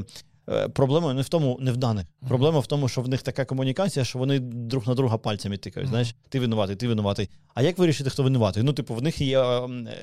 проблема 0.73 1.13
не 1.13 1.21
в 1.21 1.29
тому, 1.29 1.57
не 1.61 1.71
в 1.71 1.77
даних. 1.77 2.05
Проблема 2.27 2.59
в 2.59 2.67
тому, 2.67 2.87
що 2.87 3.01
в 3.01 3.07
них 3.07 3.21
така 3.21 3.45
комунікація, 3.45 4.05
що 4.05 4.19
вони 4.19 4.39
друг 4.39 4.87
на 4.87 4.93
друга 4.93 5.17
пальцями 5.17 5.57
тикають. 5.57 5.89
Знаєш, 5.89 6.15
ти 6.29 6.39
винуватий, 6.39 6.75
ти 6.75 6.87
винуватий. 6.87 7.29
А 7.53 7.61
як 7.61 7.77
вирішити, 7.77 8.09
хто 8.09 8.23
винуватий? 8.23 8.63
Ну, 8.63 8.73
типу, 8.73 8.95
в 8.95 9.01
них 9.01 9.21
є 9.21 9.61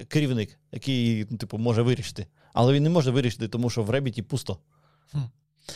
керівник, 0.08 0.58
який 0.72 1.26
ну, 1.30 1.36
типу, 1.36 1.58
може 1.58 1.82
вирішити. 1.82 2.26
Але 2.52 2.72
він 2.72 2.82
не 2.82 2.90
може 2.90 3.10
вирішити, 3.10 3.48
тому 3.48 3.70
що 3.70 3.82
в 3.82 3.90
ребіті 3.90 4.22
пусто. 4.22 4.58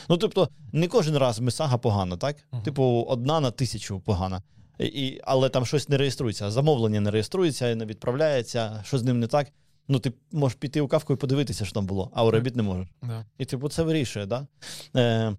Ну, 0.08 0.16
тобто, 0.16 0.48
не 0.72 0.88
кожен 0.88 1.16
раз 1.16 1.40
месага 1.40 1.78
погана, 1.78 2.16
так? 2.16 2.36
Типу, 2.64 3.06
одна 3.08 3.40
на 3.40 3.50
тисячу 3.50 4.00
погана. 4.00 4.42
І, 4.78 5.20
Але 5.24 5.48
там 5.48 5.66
щось 5.66 5.88
не 5.88 5.96
реєструється. 5.96 6.50
Замовлення 6.50 7.00
не 7.00 7.10
реєструється, 7.10 7.74
не 7.74 7.86
відправляється, 7.86 8.82
що 8.86 8.98
з 8.98 9.02
ним 9.02 9.20
не 9.20 9.26
так. 9.26 9.48
Ну, 9.88 9.98
ти 9.98 10.12
можеш 10.32 10.58
піти 10.58 10.80
у 10.80 10.88
кавку 10.88 11.12
і 11.12 11.16
подивитися, 11.16 11.64
що 11.64 11.74
там 11.74 11.86
було, 11.86 12.10
а 12.14 12.24
у 12.24 12.30
Ребіт 12.30 12.56
не 12.56 12.62
можеш. 12.62 12.88
Yeah. 13.02 13.24
І 13.38 13.44
типу, 13.44 13.68
це 13.68 13.82
вирішує, 13.82 14.26
да? 14.26 14.46
Е, 14.96 15.36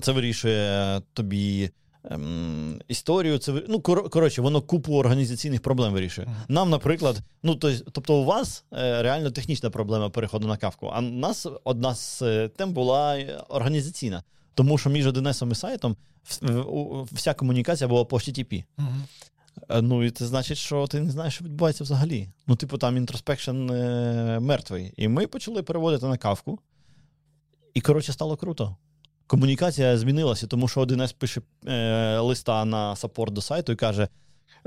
це 0.00 0.12
вирішує 0.12 1.02
тобі 1.12 1.70
ем, 2.04 2.80
історію. 2.88 3.38
Це 3.38 3.62
ну, 3.68 3.78
кор- 3.78 4.08
коротше, 4.08 4.42
воно 4.42 4.62
купу 4.62 4.94
організаційних 4.94 5.62
проблем 5.62 5.92
вирішує. 5.92 6.28
Нам, 6.48 6.70
наприклад, 6.70 7.20
ну 7.42 7.54
то, 7.54 7.72
тобто, 7.92 8.14
у 8.14 8.24
вас 8.24 8.64
е, 8.72 9.02
реально 9.02 9.30
технічна 9.30 9.70
проблема 9.70 10.10
переходу 10.10 10.48
на 10.48 10.56
кавку, 10.56 10.86
а 10.86 10.98
у 10.98 11.02
нас 11.02 11.46
одна 11.64 11.94
з 11.94 12.22
е, 12.22 12.48
тем 12.48 12.72
була 12.72 13.18
організаційна. 13.48 14.22
Тому 14.54 14.78
що 14.78 14.90
між 14.90 15.06
1 15.06 15.28
і 15.52 15.54
сайтом 15.54 15.96
вся 17.12 17.34
комунікація 17.34 17.88
була 17.88 18.04
по 18.04 18.16
HTTP. 18.16 18.64
Mm-hmm. 18.78 19.00
Е, 19.68 19.82
ну, 19.82 20.04
і 20.04 20.10
це 20.10 20.26
значить, 20.26 20.58
що 20.58 20.86
ти 20.86 21.00
не 21.00 21.10
знаєш, 21.10 21.34
що 21.34 21.44
відбувається 21.44 21.84
взагалі. 21.84 22.28
Ну, 22.46 22.56
типу, 22.56 22.78
там 22.78 22.96
introspection 22.96 23.70
е, 23.70 24.40
мертвий. 24.40 24.92
І 24.96 25.08
ми 25.08 25.26
почали 25.26 25.62
переводити 25.62 26.06
на 26.06 26.16
Kafka 26.16 26.46
у. 26.46 26.58
І, 27.74 27.80
коротше, 27.80 28.12
стало 28.12 28.36
круто. 28.36 28.76
Комунікація 29.26 29.98
змінилася, 29.98 30.46
тому 30.46 30.68
що 30.68 30.80
один 30.80 31.08
пише 31.18 31.40
е, 31.66 32.18
листа 32.18 32.64
на 32.64 32.96
support 32.96 33.32
до 33.32 33.40
сайту 33.40 33.72
і 33.72 33.76
каже: 33.76 34.08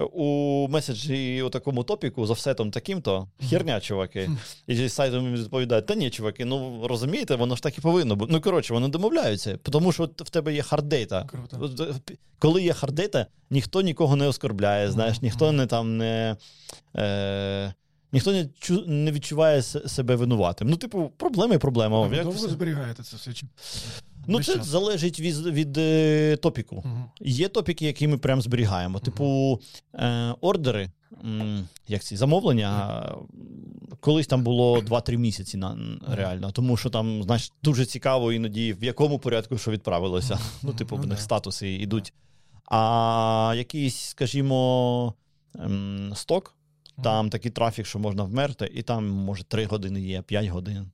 у 0.04 0.68
меседжі 0.68 1.42
у 1.42 1.50
такому 1.50 1.84
топіку 1.84 2.26
за 2.26 2.34
всетом 2.34 2.72
таким-то 2.72 3.28
херня, 3.50 3.80
чуваки. 3.80 4.30
І 4.68 4.76
зі 4.76 4.90
сайтом 4.90 5.34
відповідають, 5.34 5.86
та 5.86 5.96
ні, 5.96 6.10
чуваки, 6.10 6.46
ну 6.46 6.88
розумієте, 6.88 7.36
воно 7.36 7.56
ж 7.56 7.64
так 7.64 7.78
і 7.78 7.82
повинно 7.82 8.16
бути. 8.16 8.34
Ну, 8.34 8.42
коротше, 8.42 8.74
вони 8.74 8.88
домовляються, 8.88 9.58
тому 9.64 9.92
що 9.92 10.04
в 10.18 10.30
тебе 10.30 10.54
є 10.54 10.62
hard 10.62 10.92
data. 10.92 11.30
Коли 12.40 12.64
є 12.64 12.74
харддейта, 12.74 13.26
ніхто 13.50 13.82
нікого 13.82 14.16
не 14.16 14.28
оскорбляє, 14.28 14.92
знаєш, 14.92 15.22
ніхто 15.22 15.52
не 15.52 15.66
там 15.66 15.98
не. 15.98 16.36
Е, 16.96 17.74
Ніхто 18.12 18.32
не 18.32 18.50
чу, 18.60 18.84
не 18.88 19.12
відчуває 19.12 19.62
себе 19.62 20.16
винуватим. 20.16 20.70
Ну, 20.70 20.76
типу, 20.76 21.12
проблеми 21.18 21.58
проблема. 21.58 21.98
А 21.98 22.08
ви 22.08 22.24
довго 22.24 22.48
зберігаєте 22.48 23.04
це 23.04 23.18
все? 23.18 23.32
Ну, 24.28 24.44
це 24.44 24.64
залежить 24.64 25.20
від 25.20 25.46
від 25.46 25.78
е, 25.78 26.38
топіку. 26.38 26.76
Угу. 26.76 27.04
Є 27.22 27.48
топіки, 27.48 27.86
які 27.86 28.08
ми 28.08 28.18
прям 28.18 28.42
зберігаємо. 28.42 28.96
Угу. 28.96 29.06
Типу, 29.06 29.60
е, 29.94 30.36
ордери, 30.42 30.92
м, 31.26 31.68
як 31.88 32.04
ці 32.04 32.18
замовлення, 32.18 33.02
угу. 33.14 33.28
колись 34.00 34.28
там 34.28 34.44
було 34.44 34.80
2-3 34.80 35.18
місяці 35.18 35.58
на 35.58 35.78
реально. 36.08 36.52
Тому 36.52 36.78
що 36.78 36.90
там, 36.90 37.24
знаєш, 37.24 37.52
дуже 37.64 37.86
цікаво 37.86 38.34
іноді, 38.34 38.74
в 38.74 38.84
якому 38.84 39.20
порядку 39.20 39.58
що 39.58 39.72
відправилося. 39.72 40.40
Ну, 40.64 40.74
типу, 40.74 40.96
в 40.96 41.08
них 41.08 41.22
статуси 41.22 41.74
йдуть. 41.74 42.14
А 42.66 43.54
якийсь, 43.58 44.00
скажімо, 44.00 45.14
ем, 45.60 46.12
сток. 46.16 46.56
Там 47.04 47.30
такий 47.30 47.52
трафік, 47.52 47.86
що 47.86 48.00
можна 48.00 48.24
вмерти, 48.24 48.72
і 48.74 48.82
там, 48.82 49.10
може, 49.10 49.44
3 49.44 49.66
години 49.66 50.02
є, 50.02 50.22
5 50.22 50.48
годин. 50.48 50.92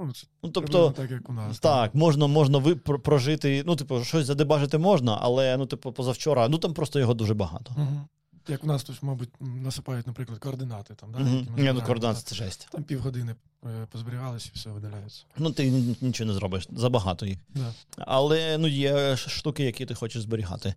Ну, 0.00 0.12
ну, 0.42 0.50
тобто, 0.50 0.90
так, 0.90 1.10
як 1.10 1.30
у 1.30 1.32
нас. 1.32 1.58
Так, 1.58 1.94
можна 1.94 2.26
можна 2.26 2.58
ви 2.58 2.76
прожити, 2.76 3.62
ну, 3.66 3.76
типу, 3.76 4.04
щось 4.04 4.26
задебажити 4.26 4.78
можна, 4.78 5.18
але 5.20 5.56
ну, 5.56 5.66
типу, 5.66 5.92
позавчора, 5.92 6.48
ну 6.48 6.58
там 6.58 6.74
просто 6.74 6.98
його 6.98 7.14
дуже 7.14 7.34
багато. 7.34 7.72
Угу. 7.76 8.00
Як 8.48 8.64
у 8.64 8.66
нас 8.66 8.84
тут, 8.84 9.02
мабуть, 9.02 9.28
насипають, 9.40 10.06
наприклад, 10.06 10.38
координати. 10.38 10.94
Там, 10.94 11.12
да, 11.12 11.18
угу. 11.18 11.46
Ні, 11.56 11.72
ну, 11.72 11.82
координати 11.82 12.20
це 12.24 12.34
жесть. 12.34 12.68
Там 12.72 12.82
півгодини 12.82 13.34
е, 13.64 13.86
позберігалися 13.90 14.50
і 14.54 14.58
все 14.58 14.70
видаляється. 14.70 15.24
Ну, 15.38 15.50
ти 15.50 15.70
нічого 16.00 16.28
не 16.28 16.34
зробиш, 16.34 16.68
забагато 16.72 17.26
їх. 17.26 17.38
Да. 17.54 17.72
Але 17.98 18.58
ну, 18.58 18.68
є 18.68 19.16
штуки, 19.16 19.64
які 19.64 19.86
ти 19.86 19.94
хочеш 19.94 20.22
зберігати. 20.22 20.74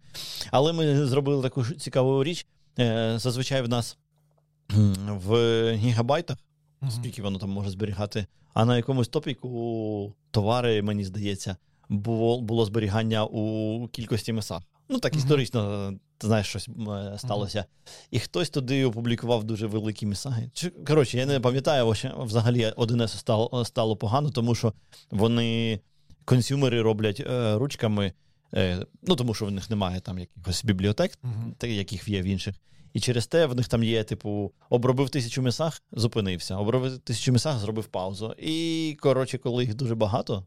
Але 0.52 0.74
ми 0.74 1.06
зробили 1.06 1.44
таку 1.44 1.66
цікаву 1.66 2.24
річ. 2.24 2.46
Е, 2.80 3.20
зазвичай 3.20 3.62
в 3.62 3.70
нас 3.70 3.98
в 5.08 5.72
гігабайтах, 5.74 6.38
скільки 6.90 7.22
воно 7.22 7.40
там 7.40 7.50
може 7.50 7.70
зберігати, 7.70 8.26
а 8.54 8.66
на 8.66 8.78
якомусь 8.78 9.08
топіку 9.08 10.14
товари, 10.32 10.82
мені 10.82 11.06
здається, 11.06 11.58
було 11.90 12.42
було 12.42 12.66
зберігання 12.66 13.26
у 13.26 13.88
кількості 13.88 14.34
месах. 14.34 14.64
Ну, 14.90 15.00
так 15.00 15.16
історично, 15.16 15.92
ти 16.18 16.28
знаєш, 16.28 16.48
щось 16.48 16.70
сталося. 17.18 17.66
І 18.12 18.20
хтось 18.20 18.50
туди 18.50 18.86
опублікував 18.86 19.44
дуже 19.44 19.68
великі 19.68 20.06
месаги. 20.06 20.52
Коротше, 20.88 21.18
я 21.18 21.26
не 21.26 21.40
пам'ятаю, 21.40 21.94
взагалі 22.18 22.74
1С 22.78 23.08
стало, 23.08 23.66
стало 23.66 23.96
погано, 23.96 24.30
тому 24.30 24.56
що 24.56 24.74
вони 25.12 25.80
консюмери 26.26 26.82
роблять 26.82 27.20
е, 27.20 27.56
ручками. 27.56 28.14
Е, 28.54 28.86
ну, 29.04 29.16
тому 29.16 29.34
що 29.34 29.46
в 29.46 29.52
них 29.52 29.70
немає 29.70 30.00
там 30.00 30.20
якихось 30.20 30.66
бібліотек, 30.66 31.12
uh-huh. 31.24 31.68
яких 31.68 32.08
є 32.08 32.22
в 32.22 32.26
інших. 32.26 32.56
І 32.98 33.00
через 33.00 33.28
те 33.28 33.46
в 33.46 33.56
них 33.56 33.68
там 33.68 33.84
є, 33.84 34.04
типу, 34.04 34.52
обробив 34.70 35.10
тисячу 35.10 35.42
месах, 35.42 35.82
зупинився, 35.92 36.56
обробив 36.56 36.98
тисячу 36.98 37.32
месах, 37.32 37.60
зробив 37.60 37.86
паузу. 37.86 38.34
І, 38.38 38.98
коротше, 39.02 39.38
коли 39.38 39.64
їх 39.64 39.76
дуже 39.76 39.96
багато, 39.96 40.46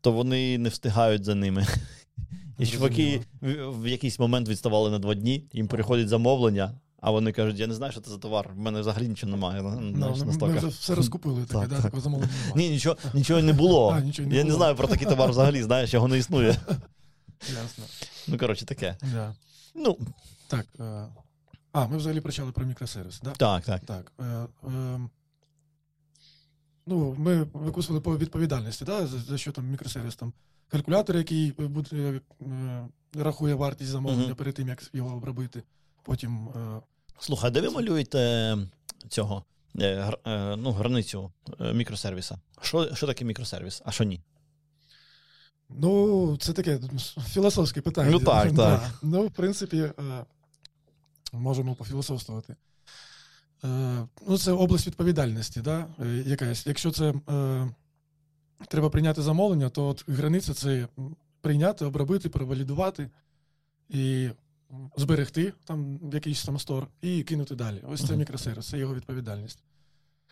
то 0.00 0.12
вони 0.12 0.58
не 0.58 0.68
встигають 0.68 1.24
за 1.24 1.34
ними. 1.34 1.66
І 2.58 2.66
чуваки 2.66 3.20
в 3.42 3.86
якийсь 3.90 4.18
момент 4.18 4.48
відставали 4.48 4.90
на 4.90 4.98
два 4.98 5.14
дні, 5.14 5.44
їм 5.52 5.68
приходить 5.68 6.08
замовлення. 6.08 6.74
А 7.00 7.10
вони 7.10 7.32
кажуть, 7.32 7.58
я 7.58 7.66
не 7.66 7.74
знаю, 7.74 7.92
що 7.92 8.00
це 8.00 8.10
за 8.10 8.18
товар, 8.18 8.50
в 8.54 8.58
мене 8.58 8.80
взагалі 8.80 9.08
нічого 9.08 9.30
немає. 9.32 9.62
No, 9.62 9.98
на 9.98 10.08
ми, 10.08 10.48
ми 10.48 10.58
вже 10.58 10.66
все 10.66 10.94
розкупили, 10.94 11.44
таке, 11.48 11.66
да, 11.66 11.82
такого 11.82 12.02
замовлення. 12.02 12.32
Ні, 12.56 12.70
нічого 12.70 12.96
нічого 13.14 13.42
не 13.42 13.52
було. 13.52 13.90
А, 13.96 14.00
нічого 14.00 14.28
не 14.28 14.36
я 14.36 14.42
було. 14.42 14.52
не 14.52 14.56
знаю 14.56 14.76
про 14.76 14.88
такий 14.88 15.08
товар 15.08 15.30
взагалі, 15.30 15.62
знаєш, 15.62 15.94
його 15.94 16.08
не 16.08 16.18
існує. 16.18 16.56
Ясно. 17.62 17.84
Ну, 18.28 18.38
коротше, 18.38 18.64
таке. 18.64 18.96
Yeah. 19.14 19.32
Ну, 19.74 19.98
Так. 20.48 20.66
А, 21.74 21.86
ми 21.88 21.96
взагалі 21.96 22.20
почали 22.20 22.52
про 22.52 22.66
мікросервіс, 22.66 23.20
да? 23.20 23.30
Так, 23.30 23.64
так. 23.64 23.80
Так. 23.84 24.12
Е, 24.20 24.24
е, 24.68 25.00
ну, 26.86 27.14
ми 27.18 27.42
викусили 27.52 28.00
по 28.00 28.18
відповідальності, 28.18 28.84
да? 28.84 29.06
за, 29.06 29.18
за 29.18 29.38
що 29.38 29.52
там 29.52 29.66
мікросервіс, 29.66 30.16
там 30.16 30.32
калькулятор, 30.68 31.16
який 31.16 31.50
буде, 31.52 32.20
е, 32.42 32.88
рахує 33.14 33.54
вартість 33.54 33.90
замовлення 33.90 34.26
Мгм. 34.26 34.36
перед 34.36 34.54
тим, 34.54 34.68
як 34.68 34.82
його 34.92 35.16
обробити. 35.16 35.62
Потім 36.02 36.48
е, 36.48 36.80
Слухай, 37.18 37.50
де 37.50 37.60
ви 37.60 37.70
малюєте 37.70 38.56
цього 39.08 39.44
е, 39.80 39.96
гр- 40.00 40.30
е, 40.30 40.56
ну, 40.56 40.72
границю 40.72 41.32
е, 41.60 41.72
мікросервіса? 41.72 42.38
Що, 42.60 42.94
що 42.94 43.06
таке 43.06 43.24
мікросервіс, 43.24 43.82
а 43.84 43.92
що 43.92 44.04
ні? 44.04 44.20
Ну, 45.68 46.36
це 46.40 46.52
таке 46.52 46.80
філософське 47.28 47.80
питання. 47.80 48.10
Ну, 48.10 48.20
так, 48.20 48.52
Да. 48.52 48.78
так. 48.78 48.90
Ну, 49.02 49.26
в 49.26 49.30
принципі, 49.30 49.78
е, 49.78 49.92
можемо 51.38 51.74
пофілософствувати. 51.74 52.56
Е, 53.64 54.06
Ну, 54.28 54.38
це 54.38 54.52
область 54.52 54.86
відповідальності, 54.86 55.60
да? 55.60 55.86
е, 56.00 56.22
якась. 56.26 56.66
Якщо 56.66 56.90
це 56.90 57.14
е, 57.30 57.68
треба 58.68 58.90
прийняти 58.90 59.22
замовлення, 59.22 59.68
то 59.68 59.88
от 59.88 60.04
границя 60.08 60.54
це 60.54 60.88
прийняти, 61.40 61.84
обробити, 61.84 62.28
провалідувати 62.28 63.10
і 63.88 64.30
зберегти 64.96 65.52
там 65.64 65.98
якийсь 66.12 66.44
там 66.44 66.58
стор 66.58 66.88
і 67.02 67.22
кинути 67.22 67.54
далі. 67.54 67.82
Ось 67.88 68.06
це 68.06 68.16
мікросервіс, 68.16 68.68
це 68.68 68.78
його 68.78 68.94
відповідальність. 68.94 69.62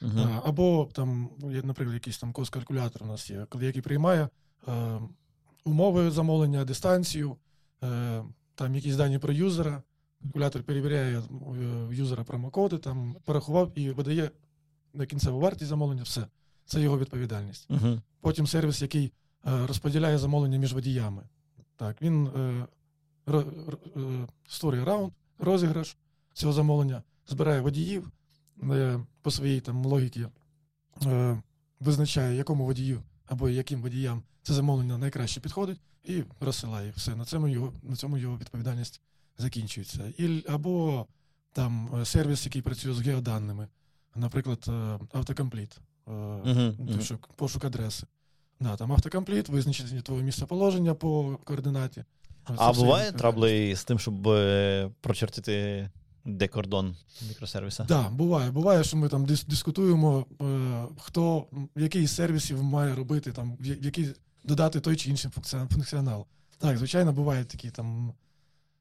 А, 0.03 0.41
Або 0.45 0.89
там, 0.93 1.31
наприклад, 1.41 1.95
якийсь 1.95 2.19
там 2.19 2.33
кост-калькулятор 2.33 3.03
у 3.03 3.07
нас 3.07 3.31
є, 3.31 3.47
який 3.61 3.83
приймає 3.83 4.29
е, 4.69 5.01
умови 5.65 6.11
замовлення, 6.11 6.65
дистанцію, 6.65 7.37
е, 7.85 8.23
там 8.55 8.75
якісь 8.75 8.97
дані 8.97 9.19
про 9.19 9.33
юзера. 9.33 9.83
Калькулятор 10.23 10.63
перевіряє 10.63 11.19
е, 11.19 11.23
в 11.89 11.93
юзера 11.93 12.25
промокоди, 12.25 12.79
там 12.79 13.17
порахував 13.25 13.73
і 13.75 13.91
видає 13.91 14.31
на 14.95 15.07
кінцеву 15.07 15.41
вартість 15.41 15.69
замовлення, 15.69 16.03
все. 16.03 16.27
Це 16.65 16.81
його 16.81 16.99
відповідальність. 16.99 17.71
Угу. 17.71 18.01
Потім 18.21 18.47
сервіс, 18.47 18.83
який 18.83 19.13
е, 19.47 19.67
розподіляє 19.67 20.19
замовлення 20.19 20.59
між 20.59 20.73
водіями. 20.73 21.23
Так, 21.77 22.03
він 22.03 22.27
е, 22.27 22.67
ро- 23.27 23.77
е, 23.97 24.29
створює 24.47 24.85
раунд, 24.85 25.13
розіграш 25.39 25.97
цього 26.33 26.53
замовлення, 26.53 27.03
збирає 27.29 27.61
водіїв 27.61 28.11
е, 28.63 29.01
по 29.23 29.31
своїй 29.31 29.61
там 29.61 29.85
логіці, 29.85 30.27
визначає, 31.81 32.37
якому 32.37 32.67
водію 32.67 33.03
або 33.27 33.49
яким 33.49 33.83
водіям 33.83 34.23
це 34.43 34.55
замовлення 34.55 34.99
найкраще 34.99 35.41
підходить, 35.41 35.81
і 36.05 36.23
розсилає 36.41 36.93
все. 36.97 37.17
На 37.17 37.25
цьому 37.25 37.49
його, 37.49 37.73
на 37.83 37.97
цьому 37.97 38.19
його 38.19 38.39
відповідальність 38.39 39.01
закінчується. 39.43 40.13
І, 40.19 40.45
або 40.49 41.07
там 41.53 41.91
е, 42.01 42.05
сервіс, 42.05 42.45
який 42.47 42.63
працює 42.63 42.95
з 42.95 43.01
геоданими, 43.01 43.69
наприклад, 44.15 44.65
е, 44.69 44.99
автокомпліт, 45.13 45.77
Мгм, 46.07 46.77
мгм. 46.79 46.99
пошук, 47.37 47.65
адреси. 47.65 48.07
Да, 48.61 48.77
там 48.77 48.93
автокомпліт, 48.93 49.49
визначення 49.49 50.01
твого 50.01 50.23
місцеположення 50.23 50.95
по 50.95 51.39
координаті. 51.45 52.05
А 52.45 52.73
буває 52.73 53.13
трабли 53.13 53.77
з 53.77 53.85
тим, 53.85 53.99
щоб 53.99 54.23
прочертити 55.01 55.91
де 56.25 56.49
кордон 56.49 56.97
мікросервіса? 57.29 57.85
Да, 57.85 58.09
буває. 58.09 58.51
Буває, 58.51 58.85
що 58.85 58.97
ми 58.97 59.09
там 59.09 59.27
дис- 59.27 59.49
дискутуємо, 59.49 60.27
е, 60.43 60.85
хто 60.99 61.47
який 61.77 62.03
із 62.03 62.15
сервісів 62.15 62.63
має 62.63 62.95
робити, 62.95 63.33
там, 63.33 63.57
в 63.61 63.67
який 63.67 64.15
додати 64.45 64.81
той 64.81 64.97
чи 64.97 65.11
інший 65.11 65.31
функціонал. 65.71 66.27
Так, 66.59 66.79
звичайно, 66.79 67.13
бувають 67.13 67.49
такі 67.49 67.71
там 67.71 68.13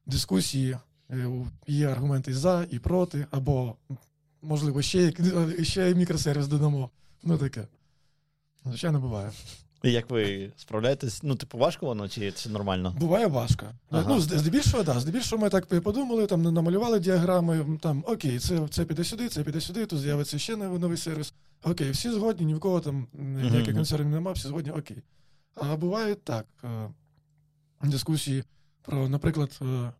дискусії, 0.06 0.76
е, 1.10 1.26
є 1.66 1.88
аргументи 1.88 2.34
за 2.34 2.66
і 2.70 2.78
проти, 2.78 3.26
або, 3.30 3.76
можливо, 4.42 4.82
ще, 4.82 5.12
ще 5.62 5.90
й 5.90 5.94
мікросервіс 5.94 6.46
додамо. 6.46 6.90
Ну 7.22 7.38
таке. 7.38 7.66
Звичайно, 8.64 9.00
буває. 9.00 9.30
І 9.82 9.92
як 9.92 10.10
ви 10.10 10.52
справляєтесь? 10.56 11.22
Ну, 11.22 11.34
типу, 11.34 11.58
важко 11.58 11.86
воно 11.86 12.08
чи 12.08 12.32
це 12.32 12.50
нормально? 12.50 12.96
Буває 13.00 13.26
важко. 13.26 13.66
Ага. 13.90 14.04
Ну, 14.08 14.18
зд- 14.20 14.38
здебільшого, 14.38 14.82
да. 14.82 15.00
Здебільшого 15.00 15.42
ми 15.42 15.50
так 15.50 15.66
подумали, 15.82 16.26
там 16.26 16.42
намалювали 16.42 17.00
діаграми, 17.00 17.78
там 17.80 18.04
окей, 18.06 18.38
це, 18.38 18.68
це 18.68 18.84
піде 18.84 19.04
сюди, 19.04 19.28
це 19.28 19.42
піде 19.44 19.60
сюди, 19.60 19.86
тут 19.86 20.00
з'явиться 20.00 20.38
ще 20.38 20.56
новий 20.56 20.96
сервіс. 20.96 21.34
Окей, 21.64 21.90
всі 21.90 22.10
згодні, 22.10 22.46
ні 22.46 22.54
в 22.54 22.60
кого 22.60 22.80
там 22.80 23.06
ніяких 23.12 23.66
Мгм. 23.66 23.74
концернів 23.74 24.08
немає, 24.08 24.34
всі 24.34 24.48
згодні, 24.48 24.70
окей. 24.72 25.02
А 25.54 25.76
буває 25.76 26.14
так. 26.14 26.46
е, 26.64 26.88
Дискусії 27.82 28.44
про, 28.82 29.08
наприклад, 29.08 29.58
е, 29.62 29.92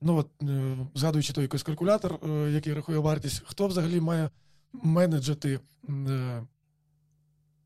ну 0.00 0.16
от, 0.16 0.28
е, 0.42 0.76
згадуючи 0.94 1.32
той 1.32 1.42
якийсь 1.42 1.62
калькулятор, 1.62 2.18
е, 2.22 2.50
який 2.50 2.74
рахує 2.74 2.98
вартість, 2.98 3.42
хто 3.46 3.66
взагалі 3.66 4.00
має 4.00 4.30
менеджити 4.72 5.60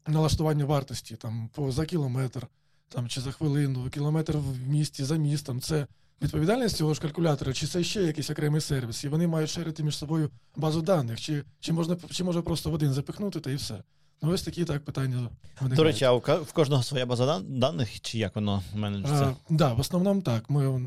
налаштування 0.07 0.65
вартості 0.65 1.17
там, 1.17 1.51
за 1.69 1.87
кілометр 1.87 2.47
там, 2.89 3.09
чи 3.09 3.21
за 3.21 3.33
хвилину, 3.33 3.91
кілометр 3.91 4.37
в 4.37 4.69
місті, 4.69 5.05
за 5.05 5.17
містом. 5.17 5.61
Це 5.61 5.87
відповідальність 6.23 6.77
цього 6.77 6.95
ж 6.95 7.01
калькулятора, 7.01 7.53
чи 7.53 7.67
це 7.67 7.85
ще 7.85 8.03
якийсь 8.03 8.31
окремий 8.31 8.61
сервіс, 8.61 9.05
і 9.05 9.09
вони 9.09 9.27
мають 9.27 9.51
шерити 9.51 9.83
між 9.83 9.97
собою 9.97 10.31
базу 10.57 10.83
даних, 10.83 11.21
чи, 11.21 11.45
чи, 11.61 11.73
можна, 11.73 11.97
чи 12.11 12.25
може 12.25 12.43
просто 12.43 12.71
в 12.71 12.75
один 12.75 12.93
запихнути 12.93 13.41
та 13.41 13.51
і 13.51 13.55
все. 13.55 13.83
Ну, 14.23 14.31
ось 14.33 14.43
такі 14.43 14.65
так 14.65 14.85
питання. 14.85 15.17
виникають. 15.17 15.77
До 15.77 15.85
речі, 15.85 16.05
а 16.05 16.13
в 16.13 16.53
кожного 16.53 16.83
своя 16.83 17.07
база 17.07 17.41
даних, 17.49 18.01
чи 18.01 18.19
як 18.19 18.35
воно 18.35 18.63
менеджиться? 18.75 19.21
Так, 19.25 19.35
да, 19.51 19.73
в 19.73 19.81
основному 19.81 20.23
так. 20.23 20.51
Ми 20.51 20.81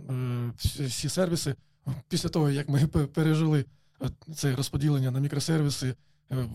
е, 0.79 0.85
всі, 0.85 1.09
сервіси, 1.09 1.55
після 2.09 2.29
того, 2.29 2.49
як 2.49 2.69
ми 2.69 2.87
пе- 2.87 3.05
пережили 3.05 3.65
е, 4.01 4.09
це 4.35 4.55
розподілення 4.55 5.11
на 5.11 5.19
мікросервіси, 5.19 5.87
е, 5.87 5.95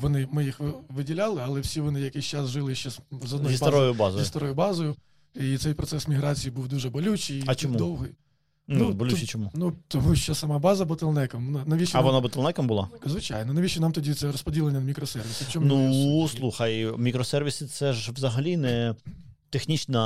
вони, 0.00 0.28
ми 0.32 0.44
їх 0.44 0.60
виділяли, 0.88 1.42
але 1.44 1.60
всі 1.60 1.80
вони 1.80 2.00
якийсь 2.00 2.24
час 2.24 2.48
жили 2.48 2.74
ще 2.74 2.90
з 2.90 3.32
одною 3.32 3.48
Зі 3.48 3.56
старою 3.56 3.92
базою, 3.92 3.94
базою. 3.94 4.24
зі 4.24 4.28
старою 4.28 4.54
базою. 4.54 4.96
І 5.34 5.58
цей 5.58 5.74
процес 5.74 6.08
міграції 6.08 6.50
був 6.50 6.68
дуже 6.68 6.90
болючий 6.90 7.44
і 7.62 7.66
довгий. 7.66 8.10
Ну, 8.70 8.78
ну, 8.88 8.92
болюче 8.92 9.26
чому? 9.26 9.50
Ну, 9.54 9.72
тому 9.88 10.14
що 10.16 10.34
сама 10.34 10.58
база 10.58 10.84
ботлнеком. 10.84 11.62
Навіщо 11.66 11.98
А 11.98 12.00
нам- 12.00 12.06
вона 12.06 12.20
ботлнеком 12.20 12.66
була? 12.66 12.88
Звичайно, 13.06 13.52
навіщо 13.52 13.80
нам 13.80 13.92
тоді 13.92 14.14
це 14.14 14.26
розподілення 14.32 14.78
на 14.78 14.84
мікросервіси? 14.84 15.44
Чому 15.50 15.66
Ну, 15.66 16.28
суть? 16.28 16.38
слухай, 16.38 16.92
мікросервіси 16.98 17.66
це 17.66 17.92
ж 17.92 18.12
взагалі 18.12 18.56
не 18.56 18.94
технічне 19.50 19.98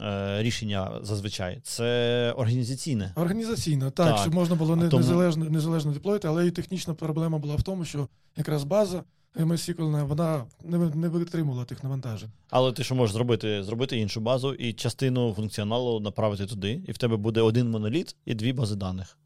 е, 0.00 0.42
рішення 0.42 0.90
зазвичай, 1.02 1.60
це 1.62 2.32
організаційне. 2.36 3.12
Організаційно, 3.16 3.90
так, 3.90 4.08
Так. 4.08 4.18
щоб 4.18 4.34
можна 4.34 4.54
було 4.56 4.76
не, 4.76 4.88
тому- 4.88 5.00
незалежно, 5.02 5.44
незалежно 5.44 5.92
деплоїти, 5.92 6.28
але 6.28 6.46
і 6.46 6.50
технічна 6.50 6.94
проблема 6.94 7.38
була 7.38 7.54
в 7.56 7.62
тому, 7.62 7.84
що 7.84 8.08
якраз 8.36 8.64
база 8.64 9.02
MS 9.38 9.74
SQL, 9.74 10.06
вона 10.06 10.44
не, 10.64 10.78
не 10.78 11.08
витримувала 11.08 11.64
тих 11.64 11.84
навантажень. 11.84 12.30
Але 12.50 12.72
ти 12.72 12.84
що 12.84 12.94
можеш 12.94 13.14
зробити? 13.14 13.62
Зробити 13.62 13.98
іншу 13.98 14.20
базу 14.20 14.54
і 14.54 14.72
частину 14.72 15.32
функціоналу 15.32 16.00
направити 16.00 16.46
туди, 16.46 16.82
і 16.88 16.92
в 16.92 16.98
тебе 16.98 17.16
буде 17.16 17.40
один 17.40 17.70
моноліт 17.70 18.16
і 18.24 18.34
дві 18.34 18.52
бази 18.52 18.76
даних. 18.76 19.18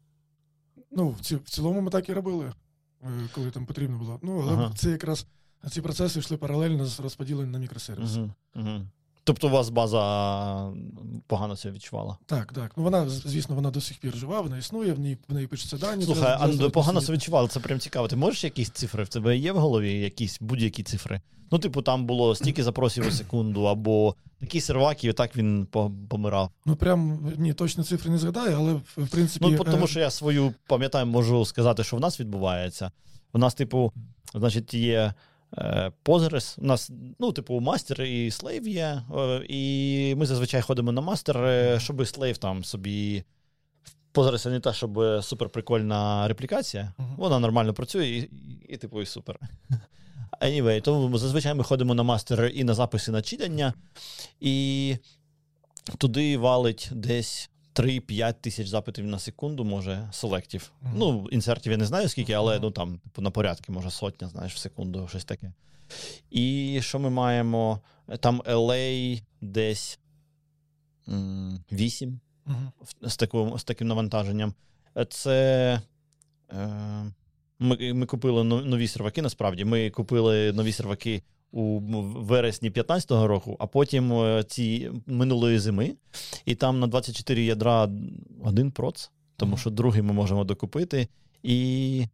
Ну, 0.91 1.09
в, 1.09 1.19
ці, 1.19 1.35
в 1.35 1.49
цілому 1.49 1.81
ми 1.81 1.91
так 1.91 2.09
і 2.09 2.13
робили, 2.13 2.53
е, 3.03 3.07
коли 3.35 3.51
там 3.51 3.65
потрібно 3.65 3.97
було. 3.97 4.19
Ну, 4.21 4.39
але 4.39 4.53
Ага. 4.53 4.73
це 4.75 4.89
якраз 4.89 5.27
ці 5.71 5.81
процеси 5.81 6.19
йшли 6.19 6.37
паралельно 6.37 6.85
з 6.85 6.99
розподіленням 6.99 7.51
на 7.51 7.59
мікросервіси. 7.59 8.19
Угу, 8.19 8.31
угу. 8.55 8.81
Тобто 9.23 9.47
у 9.47 9.49
вас 9.51 9.69
база 9.69 10.71
погано 11.27 11.55
це 11.55 11.71
відчувала. 11.71 12.17
Так, 12.25 12.53
так. 12.53 12.71
Ну 12.77 12.83
вона, 12.83 13.09
звісно, 13.09 13.55
вона 13.55 13.71
до 13.71 13.81
сих 13.81 13.97
пір 13.97 14.15
жива, 14.15 14.41
вона 14.41 14.57
існує, 14.57 14.93
в 14.93 14.99
ній, 14.99 15.17
в 15.29 15.33
неї 15.33 15.47
пишуться 15.47 15.77
дані. 15.77 16.03
Слухай, 16.03 16.23
для- 16.23 16.37
а 16.39 16.47
для 16.47 16.63
ну, 16.63 16.69
погано 16.69 17.01
це 17.01 17.13
відчувало, 17.13 17.47
це 17.47 17.59
прям 17.59 17.79
цікаво. 17.79 18.07
Ти 18.07 18.15
можеш 18.15 18.43
якісь 18.43 18.69
цифри? 18.69 19.03
В 19.03 19.09
тебе 19.09 19.37
є 19.37 19.51
в 19.51 19.57
голові 19.57 19.93
якісь 19.93 20.37
будь-які 20.41 20.83
цифри? 20.83 21.21
Ну, 21.51 21.59
типу, 21.59 21.81
там 21.81 22.05
було 22.05 22.35
стільки 22.35 22.63
запросів 22.63 23.07
у 23.07 23.11
секунду, 23.11 23.63
або 23.63 24.15
такий 24.39 24.61
сервак, 24.61 25.03
і 25.03 25.09
отак 25.09 25.35
він 25.35 25.67
помирав. 26.09 26.51
Ну 26.65 26.75
прям 26.75 27.33
ні, 27.37 27.53
точно 27.53 27.83
цифри 27.83 28.11
не 28.11 28.17
згадаю, 28.17 28.55
але 28.59 28.73
в, 28.73 28.81
в 28.97 29.09
принципі. 29.09 29.45
Ну, 29.49 29.63
тому 29.63 29.85
е, 29.85 29.87
що 29.87 29.99
я 29.99 30.09
свою 30.09 30.53
пам'ятаю, 30.67 31.05
можу 31.05 31.45
сказати, 31.45 31.83
що 31.83 31.97
в 31.97 31.99
нас 31.99 32.19
відбувається. 32.19 32.91
У 33.33 33.37
нас, 33.37 33.53
типу, 33.53 33.91
значить, 34.33 34.73
є 34.73 35.13
е, 35.57 35.91
у 36.57 36.65
нас, 36.65 36.91
ну, 37.19 37.31
типу, 37.31 37.59
master 37.59 38.01
і 38.01 38.31
slave 38.31 38.67
є, 38.67 39.01
е, 39.17 39.45
і 39.49 40.15
ми 40.17 40.25
зазвичай 40.25 40.61
ходимо 40.61 40.91
на 40.91 41.01
master, 41.01 41.37
е, 41.37 41.79
щоб 41.79 42.07
slave 42.07 42.37
там 42.37 42.63
собі. 42.63 43.23
Postgres 44.13 44.49
не 44.49 44.59
та, 44.59 44.73
щоб 44.73 45.23
суперприкольна 45.23 46.27
реплікація, 46.27 46.93
Мгм. 46.97 47.15
вона 47.17 47.39
нормально 47.39 47.73
працює, 47.73 48.07
і, 48.07 48.17
і, 48.19 48.29
і 48.69 48.77
типу, 48.77 49.01
і 49.01 49.05
супер. 49.05 49.39
Anyway, 50.41 50.81
тому 50.81 51.17
зазвичай 51.17 51.53
ми 51.53 51.63
ходимо 51.63 51.93
на 51.93 52.03
master 52.03 52.51
і 52.55 52.63
на 52.63 52.73
записи 52.73 53.11
на 53.11 53.21
читання, 53.21 53.73
і 54.39 54.97
туди 55.97 56.37
валить 56.37 56.89
десь 56.91 57.49
3-5 57.73 58.33
тисяч 58.41 58.67
запитів 58.67 59.05
на 59.05 59.19
секунду, 59.19 59.63
може, 59.63 60.09
select 60.11 60.51
ів. 60.51 60.71
Мгм. 60.81 60.93
Ну, 60.97 61.27
insert 61.31 61.61
ів 61.61 61.71
я 61.71 61.77
не 61.77 61.85
знаю 61.85 62.09
скільки, 62.09 62.33
але 62.33 62.53
Мгм. 62.53 62.61
ну 62.63 62.71
там 62.71 62.97
типу, 62.99 63.21
на 63.21 63.31
порядки, 63.31 63.71
може, 63.71 63.91
сотня, 63.91 64.27
знаєш, 64.27 64.53
в 64.53 64.57
секунду, 64.57 65.07
щось 65.07 65.25
таке. 65.25 65.53
І 66.31 66.79
що 66.83 66.99
ми 66.99 67.09
маємо? 67.09 67.81
Там 68.19 68.41
LA 68.41 69.21
десь 69.41 69.99
м, 71.09 71.63
8 71.71 72.19
мгм. 72.45 72.71
в- 72.81 73.09
з, 73.09 73.17
таким, 73.17 73.57
з 73.57 73.63
таким 73.63 73.87
навантаженням. 73.87 74.53
це. 75.09 75.81
Е, 76.51 77.05
ми 77.59 77.93
ми 77.93 78.05
купили 78.05 78.43
нові 78.43 78.87
серваки. 78.87 79.21
Насправді 79.21 79.65
ми 79.65 79.89
купили 79.89 80.53
нові 80.53 80.71
серваки 80.71 81.21
у 81.53 81.79
вересні 81.79 82.69
2015 82.69 83.11
року, 83.11 83.55
а 83.59 83.67
потім 83.67 84.13
е, 84.13 84.43
ці 84.47 84.91
минулої 85.07 85.59
зими. 85.59 85.93
І 86.45 86.55
там 86.55 86.79
на 86.79 86.87
24 86.87 87.43
ядра 87.43 87.89
один 88.43 88.71
проц, 88.71 89.11
тому 89.37 89.57
що 89.57 89.69
другий 89.69 90.01
ми 90.01 90.13
можемо 90.13 90.43
докупити. 90.43 91.07
І 91.43 92.05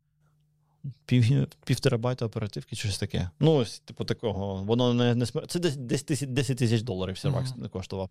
пів, 1.05 1.47
пів 1.65 1.79
терабайта 1.79 2.25
оперативки, 2.25 2.75
щось 2.75 2.97
таке. 2.97 3.29
Ну, 3.39 3.55
ось, 3.55 3.79
типу, 3.79 4.05
такого. 4.05 4.63
Воно 4.63 4.93
не 4.93 5.15
не 5.15 5.25
смер... 5.25 5.47
Це 5.47 5.59
десь 5.59 5.75
10 6.19 6.57
тисяч 6.57 6.81
доларів 6.81 7.17
сервак 7.17 7.45
uh-huh. 7.45 7.69
коштував. 7.69 8.09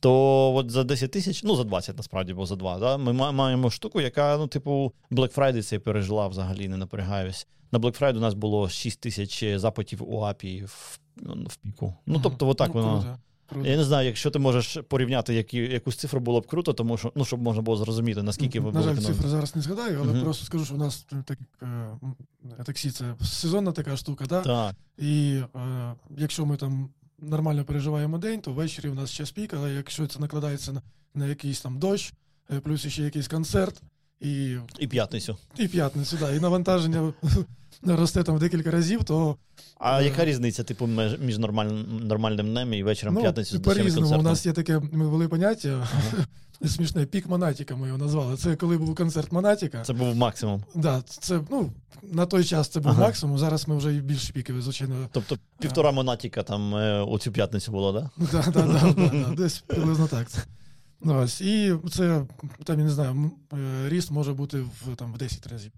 То 0.00 0.54
от 0.54 0.70
за 0.70 0.84
10 0.84 1.10
тисяч, 1.10 1.42
ну 1.42 1.56
за 1.56 1.64
20 1.64 1.96
насправді, 1.96 2.34
бо 2.34 2.46
за 2.46 2.56
2, 2.56 2.78
да, 2.78 2.96
ми 2.96 3.32
маємо 3.32 3.70
штуку, 3.70 4.00
яка, 4.00 4.36
ну, 4.36 4.46
типу, 4.46 4.92
Black 5.10 5.34
Friday 5.34 5.62
це 5.62 5.78
пережила 5.78 6.28
взагалі, 6.28 6.68
не 6.68 6.76
напрягаюсь. 6.76 7.46
На 7.72 7.78
Black 7.78 8.00
Friday 8.00 8.16
у 8.16 8.20
нас 8.20 8.34
було 8.34 8.68
6 8.68 9.00
тисяч 9.00 9.44
запитів 9.58 10.12
у 10.12 10.20
API 10.20 10.64
в, 10.64 10.98
ну, 11.16 11.44
в 11.46 11.56
піку. 11.56 11.94
Ну, 12.06 12.20
тобто, 12.22 12.48
отак 12.48 12.70
ну, 12.74 12.82
воно. 12.82 13.18
Круто. 13.48 13.68
Я 13.68 13.76
не 13.76 13.84
знаю, 13.84 14.06
якщо 14.06 14.30
ти 14.30 14.38
можеш 14.38 14.78
порівняти, 14.88 15.34
які, 15.34 15.58
якусь 15.58 15.96
цифру 15.96 16.20
було 16.20 16.40
б 16.40 16.46
круто, 16.46 16.72
тому 16.72 16.98
що 16.98 17.12
ну, 17.14 17.24
щоб 17.24 17.42
можна 17.42 17.62
було 17.62 17.76
зрозуміти, 17.76 18.22
наскільки 18.22 18.60
ви 18.60 18.72
На 18.72 18.82
жаль, 18.82 18.96
цифри 18.96 19.28
зараз 19.28 19.56
не 19.56 19.62
згадаю, 19.62 19.98
але 20.02 20.12
uh-huh. 20.12 20.22
просто 20.22 20.44
скажу, 20.44 20.64
що 20.64 20.74
у 20.74 20.78
нас 20.78 21.06
так, 21.24 21.38
е, 21.62 22.64
таксі 22.64 22.90
це 22.90 23.14
сезонна 23.22 23.72
така 23.72 23.96
штука, 23.96 24.26
да? 24.26 24.42
так? 24.42 24.74
І 24.98 25.40
е, 25.56 25.94
якщо 26.16 26.46
ми 26.46 26.56
там 26.56 26.88
нормально 27.18 27.64
переживаємо 27.64 28.18
день, 28.18 28.40
то 28.40 28.52
ввечері 28.52 28.88
у 28.88 28.94
нас 28.94 29.12
час 29.12 29.30
пік, 29.30 29.54
але 29.54 29.72
якщо 29.72 30.06
це 30.06 30.20
накладається 30.20 30.72
на, 30.72 30.82
на 31.14 31.26
якийсь 31.26 31.60
там 31.60 31.78
дощ, 31.78 32.12
е, 32.50 32.60
плюс 32.60 32.86
ще 32.86 33.02
якийсь 33.02 33.28
концерт. 33.28 33.82
І 34.20 34.56
і 34.78 34.86
п'ятницю. 34.86 35.36
І 35.58 35.68
п'ятницю, 35.68 36.16
да. 36.20 36.34
І 36.34 36.40
навантаження 36.40 37.12
росте 37.82 38.22
там 38.22 38.36
в 38.36 38.38
декілька 38.38 38.70
разів, 38.70 39.04
то. 39.04 39.36
А 39.78 40.00
е... 40.00 40.04
яка 40.04 40.24
різниця, 40.24 40.64
типу, 40.64 40.88
між 41.20 41.38
нормальним 41.38 42.06
нормальним 42.06 42.46
днем 42.50 42.74
і 42.74 42.82
вечором 42.82 43.14
ну, 43.14 43.20
п'ятницю? 43.20 43.60
По-різному. 43.60 44.18
У 44.18 44.22
нас 44.22 44.46
є 44.46 44.52
таке, 44.52 44.80
ми 44.92 45.06
ввели 45.06 45.28
поняття. 45.28 45.68
Ага. 45.68 46.26
Смішне, 46.64 47.06
пік 47.06 47.26
Монатіка 47.28 47.76
ми 47.76 47.86
його 47.86 47.98
назвали. 47.98 48.36
Це 48.36 48.56
коли 48.56 48.78
був 48.78 48.94
концерт 48.94 49.32
Монатіка. 49.32 49.82
Це 49.82 49.92
був 49.92 50.16
максимум. 50.16 50.62
Да, 50.74 51.02
це, 51.06 51.40
ну, 51.50 51.72
На 52.02 52.26
той 52.26 52.44
час 52.44 52.68
це 52.68 52.80
був 52.80 52.90
ага. 52.92 53.00
максимум, 53.00 53.38
зараз 53.38 53.68
ми 53.68 53.76
вже 53.76 53.94
і 53.94 54.00
більше 54.00 54.32
піків, 54.32 54.62
звичайно. 54.62 55.08
Тобто 55.12 55.38
півтора 55.58 55.92
Монатіка 55.92 56.42
там 56.42 56.76
е, 56.76 57.02
у 57.02 57.18
цю 57.18 57.32
п'ятницю 57.32 57.72
було, 57.72 57.92
так? 57.92 58.10
Да? 58.32 58.42
Так, 58.42 58.52
так, 58.52 58.94
так, 58.96 59.34
десь 59.34 59.58
приблизно 59.58 60.06
так. 60.06 60.28
Ось, 61.00 61.40
І 61.40 61.74
це, 61.90 62.26
там, 62.64 62.78
я 62.78 62.84
не 62.84 62.90
знаю, 62.90 63.30
е, 63.52 63.88
ріст 63.88 64.10
може 64.10 64.32
бути 64.32 64.60
в 64.60 64.96
там, 64.96 65.12
в 65.12 65.18
10 65.18 65.46
разів 65.46 65.72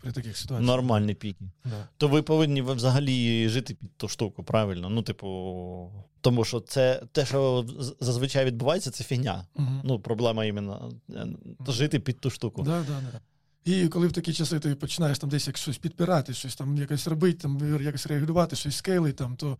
при 0.00 0.12
таких 0.12 0.36
ситуаціях. 0.36 0.66
Нормальні 0.66 1.14
піки. 1.14 1.44
Да. 1.64 1.88
То 1.96 2.08
ви 2.08 2.22
повинні 2.22 2.62
взагалі 2.62 3.48
жити 3.48 3.74
під 3.74 3.96
ту 3.96 4.08
штуку, 4.08 4.44
правильно? 4.44 4.90
Ну, 4.90 5.02
типу, 5.02 5.90
тому 6.20 6.44
що 6.44 6.60
це 6.60 7.02
те, 7.12 7.26
що 7.26 7.66
зазвичай 8.00 8.44
відбувається, 8.44 8.90
це 8.90 9.04
фігня. 9.04 9.46
Угу. 9.54 9.80
Ну, 9.84 10.00
проблема 10.00 10.44
іменно 10.44 10.92
е, 11.10 11.26
жити 11.68 12.00
під 12.00 12.20
ту 12.20 12.30
штуку. 12.30 12.62
Да, 12.62 12.80
да, 12.80 13.00
да. 13.12 13.20
І 13.64 13.88
коли 13.88 14.06
в 14.06 14.12
такі 14.12 14.32
часи 14.32 14.60
ти 14.60 14.74
починаєш 14.74 15.18
там 15.18 15.30
десь 15.30 15.46
як 15.46 15.56
щось 15.56 15.78
підпирати, 15.78 16.34
щось 16.34 16.56
там 16.56 16.76
якось 16.76 17.06
робити, 17.06 17.38
там 17.38 17.82
якось 17.82 18.06
реагувати, 18.06 18.56
щось 18.56 18.76
scale 18.76 18.98
ить, 18.98 19.16
там, 19.16 19.36
то 19.36 19.58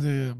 е, 0.00 0.34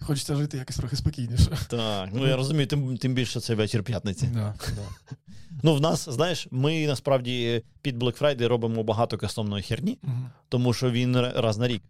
Хочеться 0.00 0.36
жити 0.36 0.56
якось 0.56 0.76
трохи 0.76 0.96
спокійніше. 0.96 1.58
Так, 1.68 2.08
ну 2.12 2.26
я 2.26 2.36
розумію, 2.36 2.66
тим 2.66 2.96
тим 2.96 3.14
більше 3.14 3.40
це 3.40 3.54
вечір 3.54 3.82
п'ятниці. 3.82 4.26
Да, 4.26 4.54
да. 4.76 5.16
Ну, 5.62 5.74
в 5.74 5.80
нас, 5.80 6.08
знаєш, 6.08 6.48
ми 6.50 6.86
насправді 6.86 7.62
під 7.82 8.02
Black 8.02 8.22
Friday 8.22 8.48
робимо 8.48 8.82
багато 8.82 9.18
кастомної 9.18 9.62
херні, 9.62 9.98
угу. 10.02 10.12
тому 10.48 10.72
що 10.72 10.90
він 10.90 11.16
раз 11.16 11.58
на 11.58 11.68
рік. 11.68 11.82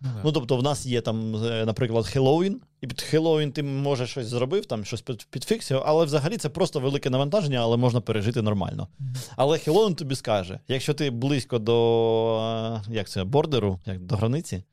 Ну, 0.00 0.10
ну, 0.24 0.32
тобто, 0.32 0.56
в 0.56 0.62
нас 0.62 0.86
є 0.86 1.00
там, 1.00 1.36
е, 1.36 1.64
наприклад, 1.64 2.06
Хеллоуін, 2.06 2.60
і 2.80 2.86
під 2.86 3.02
Хеллоуін 3.02 3.52
ти 3.52 3.62
може 3.62 4.06
щось 4.06 4.26
зробив, 4.26 4.66
там 4.66 4.84
щось 4.84 5.04
під 5.30 5.47
fix 5.47 5.65
ив, 5.65 5.82
але 5.86 6.04
взагалі 6.04 6.36
це 6.36 6.48
просто 6.48 6.80
велике 6.80 7.10
навантаження, 7.10 7.58
але 7.58 7.76
можна 7.76 8.00
пережити 8.00 8.42
нормально. 8.42 8.88
Але 9.36 9.58
Хеллоуін 9.58 9.94
тобі 9.94 10.14
скаже: 10.14 10.60
якщо 10.68 10.94
ти 10.94 11.10
близько 11.10 11.58
до 11.58 12.82
е, 12.88 12.92
як 12.94 13.08
це, 13.08 13.24
border 13.24 13.66
у, 13.66 13.80
як 13.86 14.00
до 14.00 14.16
границі, 14.16 14.64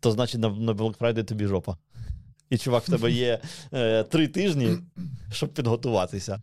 то 0.00 0.10
значить 0.10 0.40
на, 0.40 0.48
на 0.48 0.72
Black 0.72 0.98
Friday 0.98 1.24
тобі 1.24 1.46
жопа 1.46 1.76
і 2.52 2.58
чувак, 2.58 2.88
в 2.88 2.90
тебе 2.90 3.12
є 3.12 3.38
е, 3.72 4.02
три 4.02 4.28
тижні, 4.28 4.78
щоб 5.32 5.48
підготуватися. 5.48 6.42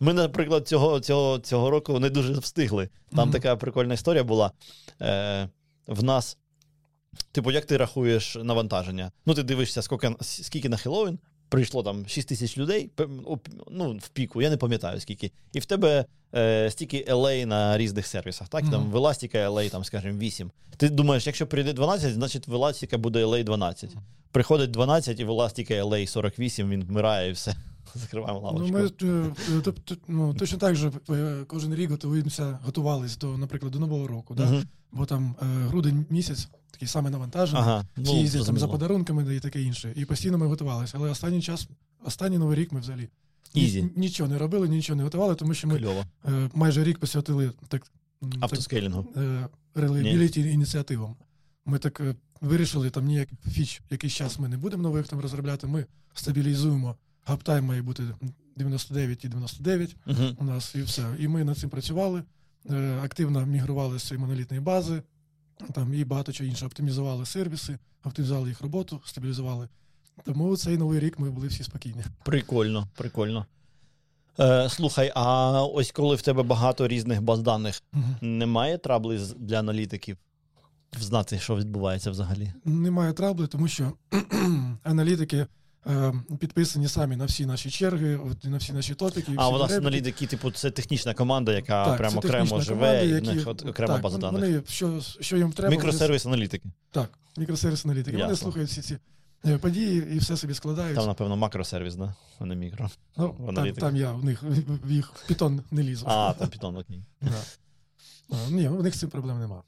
Ми, 0.00 0.12
наприклад, 0.12 0.68
цього 0.68 1.00
цього, 1.00 1.38
цього 1.38 1.70
року 1.70 1.98
не 1.98 2.10
дуже 2.10 2.32
встигли. 2.32 2.88
Там 3.16 3.28
mm-hmm. 3.28 3.32
така 3.32 3.56
прикольна 3.56 3.94
історія 3.94 4.24
була. 4.24 4.52
Е, 5.02 5.48
В 5.86 6.02
нас, 6.02 6.38
типу, 7.32 7.50
як 7.50 7.64
ти 7.64 7.76
рахуєш 7.76 8.36
навантаження? 8.42 9.12
Ну, 9.26 9.34
ти 9.34 9.42
дивишся, 9.42 9.82
скільки 9.82 10.14
скільки 10.20 10.68
на 10.68 10.76
Хеллоуін, 10.76 11.18
прийшло 11.50 11.82
там 11.82 12.06
6 12.06 12.28
тисяч 12.28 12.58
людей, 12.58 12.90
ну, 13.70 13.98
в 14.02 14.08
піку, 14.08 14.42
я 14.42 14.50
не 14.50 14.56
пам'ятаю 14.56 15.00
скільки. 15.00 15.32
І 15.52 15.60
в 15.60 15.64
тебе 15.64 16.04
е, 16.34 16.70
стільки 16.70 17.06
LA 17.08 17.44
на 17.44 17.78
різних 17.78 18.06
сервісах. 18.06 18.48
Так, 18.48 18.64
mm-hmm. 18.64 18.70
там 18.70 18.90
в 18.90 18.96
Elastica 18.96 19.50
LA, 19.50 19.70
там, 19.70 19.84
скажімо, 19.84 20.18
8. 20.18 20.50
Ти 20.76 20.88
думаєш, 20.88 21.26
якщо 21.26 21.46
прийде 21.46 21.72
12, 21.72 22.14
значить 22.14 22.48
в 22.48 22.54
Elastica 22.54 22.98
буде 22.98 23.24
LA 23.24 23.44
12. 23.44 23.96
Приходить 24.32 24.70
12, 24.70 25.20
і 25.20 25.24
в 25.24 25.30
Elastica 25.30 25.84
LA 25.84 26.06
48, 26.06 26.70
він 26.70 26.84
вмирає 26.84 27.28
і 27.28 27.32
все. 27.32 27.54
Закриваємо 27.94 28.40
лавочку. 28.40 28.68
Ну, 28.72 28.78
ми 28.78 28.86
е, 29.58 29.60
тобто, 29.64 29.96
ну, 30.08 30.34
точно 30.34 30.58
так 30.58 30.76
же 30.76 30.92
е, 31.10 31.44
кожен 31.46 31.74
рік 31.74 31.90
готуємося, 31.90 32.58
готувалися 32.64 33.18
до, 33.18 33.38
наприклад, 33.38 33.72
до 33.72 33.78
Нового 33.78 34.06
року. 34.06 34.34
Да? 34.34 34.42
Uh-huh. 34.42 34.64
Бо 34.92 35.06
там 35.06 35.34
е, 35.42 35.44
грудень 35.44 36.06
місяць 36.10 36.48
такий 36.70 36.88
саме 36.88 37.10
навантажений, 37.10 37.62
ага, 37.62 37.84
ну, 37.96 38.20
їздять 38.20 38.46
там 38.46 38.58
за 38.58 38.68
подарунками 38.68 39.36
і 39.36 39.40
таке 39.40 39.62
інше. 39.62 39.92
І 39.96 40.04
постійно 40.04 40.38
ми 40.38 40.46
готувалися. 40.46 40.92
Але 40.96 41.10
останній 41.10 41.42
час, 41.42 41.68
останній 42.04 42.38
новий 42.38 42.58
рік 42.58 42.72
ми 42.72 42.80
взагалі 42.80 43.08
Ні, 43.54 43.90
нічого 43.96 44.28
не 44.28 44.38
робили, 44.38 44.68
нічого 44.68 44.96
не 44.96 45.02
готували, 45.02 45.34
тому 45.34 45.54
що 45.54 45.68
ми 45.68 45.78
Кльово. 45.78 46.04
майже 46.54 46.84
рік 46.84 46.98
посвятили 46.98 47.52
так 47.68 47.86
автоскейлінгу 48.40 49.06
релейбіліті 49.74 50.40
ініціативам. 50.40 51.16
Ми 51.66 51.78
так 51.78 52.02
вирішили 52.40 52.90
там 52.90 53.04
ніяких 53.04 53.38
фіч, 53.48 53.82
якийсь 53.90 54.12
час 54.12 54.38
ми 54.38 54.48
не 54.48 54.56
будемо 54.56 54.82
нових 54.82 55.08
там 55.08 55.20
розробляти. 55.20 55.66
Ми 55.66 55.86
стабілізуємо. 56.14 56.96
Гаптайм 57.24 57.64
має 57.64 57.82
бути 57.82 58.02
99 58.56 59.24
і 59.24 59.28
99 59.28 59.96
uh-huh. 60.06 60.34
у 60.38 60.44
нас, 60.44 60.74
і 60.74 60.82
все. 60.82 61.04
І 61.18 61.28
ми 61.28 61.44
над 61.44 61.58
цим 61.58 61.70
працювали. 61.70 62.22
Е, 62.70 62.98
активно 63.02 63.46
мігрували 63.46 63.98
з 63.98 64.02
цієї 64.02 64.20
монолітної 64.20 64.60
бази, 64.60 65.02
там 65.72 65.94
і 65.94 66.04
багато 66.04 66.32
чого 66.32 66.48
іншого. 66.48 66.66
Оптимізували 66.66 67.26
сервіси, 67.26 67.78
оптимізували 68.04 68.48
їх 68.48 68.60
роботу, 68.60 69.00
стабілізували. 69.04 69.68
Тому 70.24 70.56
цей 70.56 70.76
новий 70.76 71.00
рік 71.00 71.18
ми 71.18 71.30
були 71.30 71.46
всі 71.48 71.64
спокійні. 71.64 72.04
Прикольно, 72.24 72.88
прикольно. 72.94 73.46
Е, 74.40 74.68
Слухай, 74.68 75.12
а 75.14 75.50
ось 75.64 75.92
коли 75.92 76.16
в 76.16 76.22
тебе 76.22 76.42
багато 76.42 76.88
різних 76.88 77.22
баз 77.22 77.40
даних, 77.40 77.82
uh-huh. 77.92 78.22
немає 78.22 78.78
трабли 78.78 79.20
для 79.36 79.58
аналітиків? 79.58 80.16
Знати, 80.98 81.38
що 81.38 81.56
відбувається 81.56 82.10
взагалі? 82.10 82.52
Немає 82.64 83.12
трабли, 83.12 83.46
тому 83.46 83.68
що 83.68 83.92
аналітики 84.82 85.46
підписані 86.40 86.88
самі 86.88 87.16
на 87.16 87.24
всі 87.24 87.46
наші 87.46 87.70
черги, 87.70 88.20
на 88.44 88.56
всі 88.56 88.72
наші 88.72 88.94
топіки. 88.94 89.32
А 89.36 89.48
у 89.48 89.58
нас 89.58 89.72
аналітики, 89.72 90.26
типу, 90.26 90.50
це 90.50 90.70
технічна 90.70 91.14
команда, 91.14 91.52
яка 91.52 91.84
так, 91.84 91.96
прямо 91.98 92.18
окремо 92.18 92.60
живе, 92.60 93.06
і 93.06 93.08
які, 93.08 93.40
окрема 93.40 93.94
так, 93.94 94.02
база 94.02 94.18
даних. 94.18 94.42
Вони, 94.42 94.62
що, 94.68 95.00
що 95.20 95.36
їм 95.36 95.52
треба. 95.52 95.70
Мікросервіс 95.70 96.26
аналітики. 96.26 96.68
Так, 96.90 97.18
мікросервіс 97.36 97.84
аналітики. 97.84 98.16
Ясно. 98.16 98.26
Вони 98.26 98.36
слухають 98.36 98.68
всі 98.70 98.82
ці 98.82 98.98
е, 99.46 99.58
події 99.58 100.06
і 100.12 100.18
все 100.18 100.36
собі 100.36 100.54
складають. 100.54 100.96
Там, 100.96 101.06
напевно, 101.06 101.36
макросервіс, 101.36 101.94
да? 101.94 102.14
а 102.38 102.44
не 102.44 102.54
мікро. 102.54 102.90
Ну, 103.16 103.52
там, 103.54 103.72
там 103.72 103.96
я 103.96 104.12
в 104.12 104.24
них 104.24 104.42
в 104.84 104.90
їх 104.90 105.12
питон 105.28 105.62
не 105.70 105.82
лізу. 105.82 106.06
А, 106.08 106.34
там 106.38 106.48
питон, 106.48 106.76
окей. 106.76 107.04
Да. 107.20 107.42
Ні, 108.50 108.68
у 108.68 108.82
них 108.82 108.94
з 108.94 108.98
цим 108.98 109.10
проблем 109.10 109.40
немає. 109.40 109.62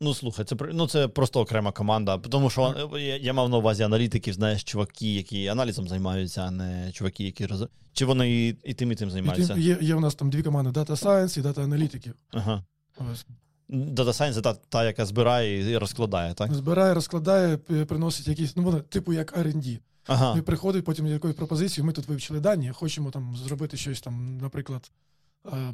Ну, 0.00 0.14
слухай, 0.14 0.44
це 0.44 0.56
ну, 0.72 0.88
це 0.88 1.08
просто 1.08 1.40
окрема 1.40 1.72
команда. 1.72 2.18
Тому 2.18 2.50
що 2.50 2.90
я, 2.98 3.16
я 3.16 3.32
мав 3.32 3.48
на 3.48 3.56
увазі 3.56 3.82
аналітиків, 3.82 4.34
знаєш, 4.34 4.64
чуваки, 4.64 5.14
які 5.14 5.46
аналізом 5.46 5.88
займаються, 5.88 6.42
а 6.42 6.50
не 6.50 6.92
чуваки, 6.92 7.24
які 7.24 7.46
роз... 7.46 7.64
Чи 7.92 8.04
вони 8.04 8.30
і, 8.30 8.56
і 8.64 8.74
тим, 8.74 8.92
і 8.92 8.94
тим 8.94 9.10
займаються? 9.10 9.54
Є 9.54 9.78
є 9.80 9.94
у 9.94 10.00
нас 10.00 10.14
там 10.14 10.30
дві 10.30 10.42
команди: 10.42 10.80
Data 10.80 11.02
Science 11.04 11.38
і 11.38 11.42
Data 11.42 11.62
аналітиків. 11.62 12.14
Ага. 12.30 12.64
Data 13.70 14.04
Science 14.04 14.40
та, 14.40 14.54
та, 14.54 14.84
яка 14.84 15.06
збирає 15.06 15.70
і 15.70 15.78
розкладає, 15.78 16.34
так? 16.34 16.54
Збирає, 16.54 16.94
розкладає, 16.94 17.56
приносить 17.56 18.28
якісь, 18.28 18.56
ну, 18.56 18.62
вона, 18.62 18.80
типу, 18.80 19.12
як 19.12 19.38
R&D. 19.38 19.78
Ага. 20.06 20.38
І 20.38 20.42
приходить 20.42 20.84
потім 20.84 21.06
якоюсь 21.06 21.36
пропозицією, 21.36 21.86
ми 21.86 21.92
тут 21.92 22.08
вивчили 22.08 22.40
дані, 22.40 22.70
хочемо 22.74 23.10
там 23.10 23.36
зробити 23.36 23.76
щось 23.76 24.00
там, 24.00 24.38
наприклад, 24.38 24.90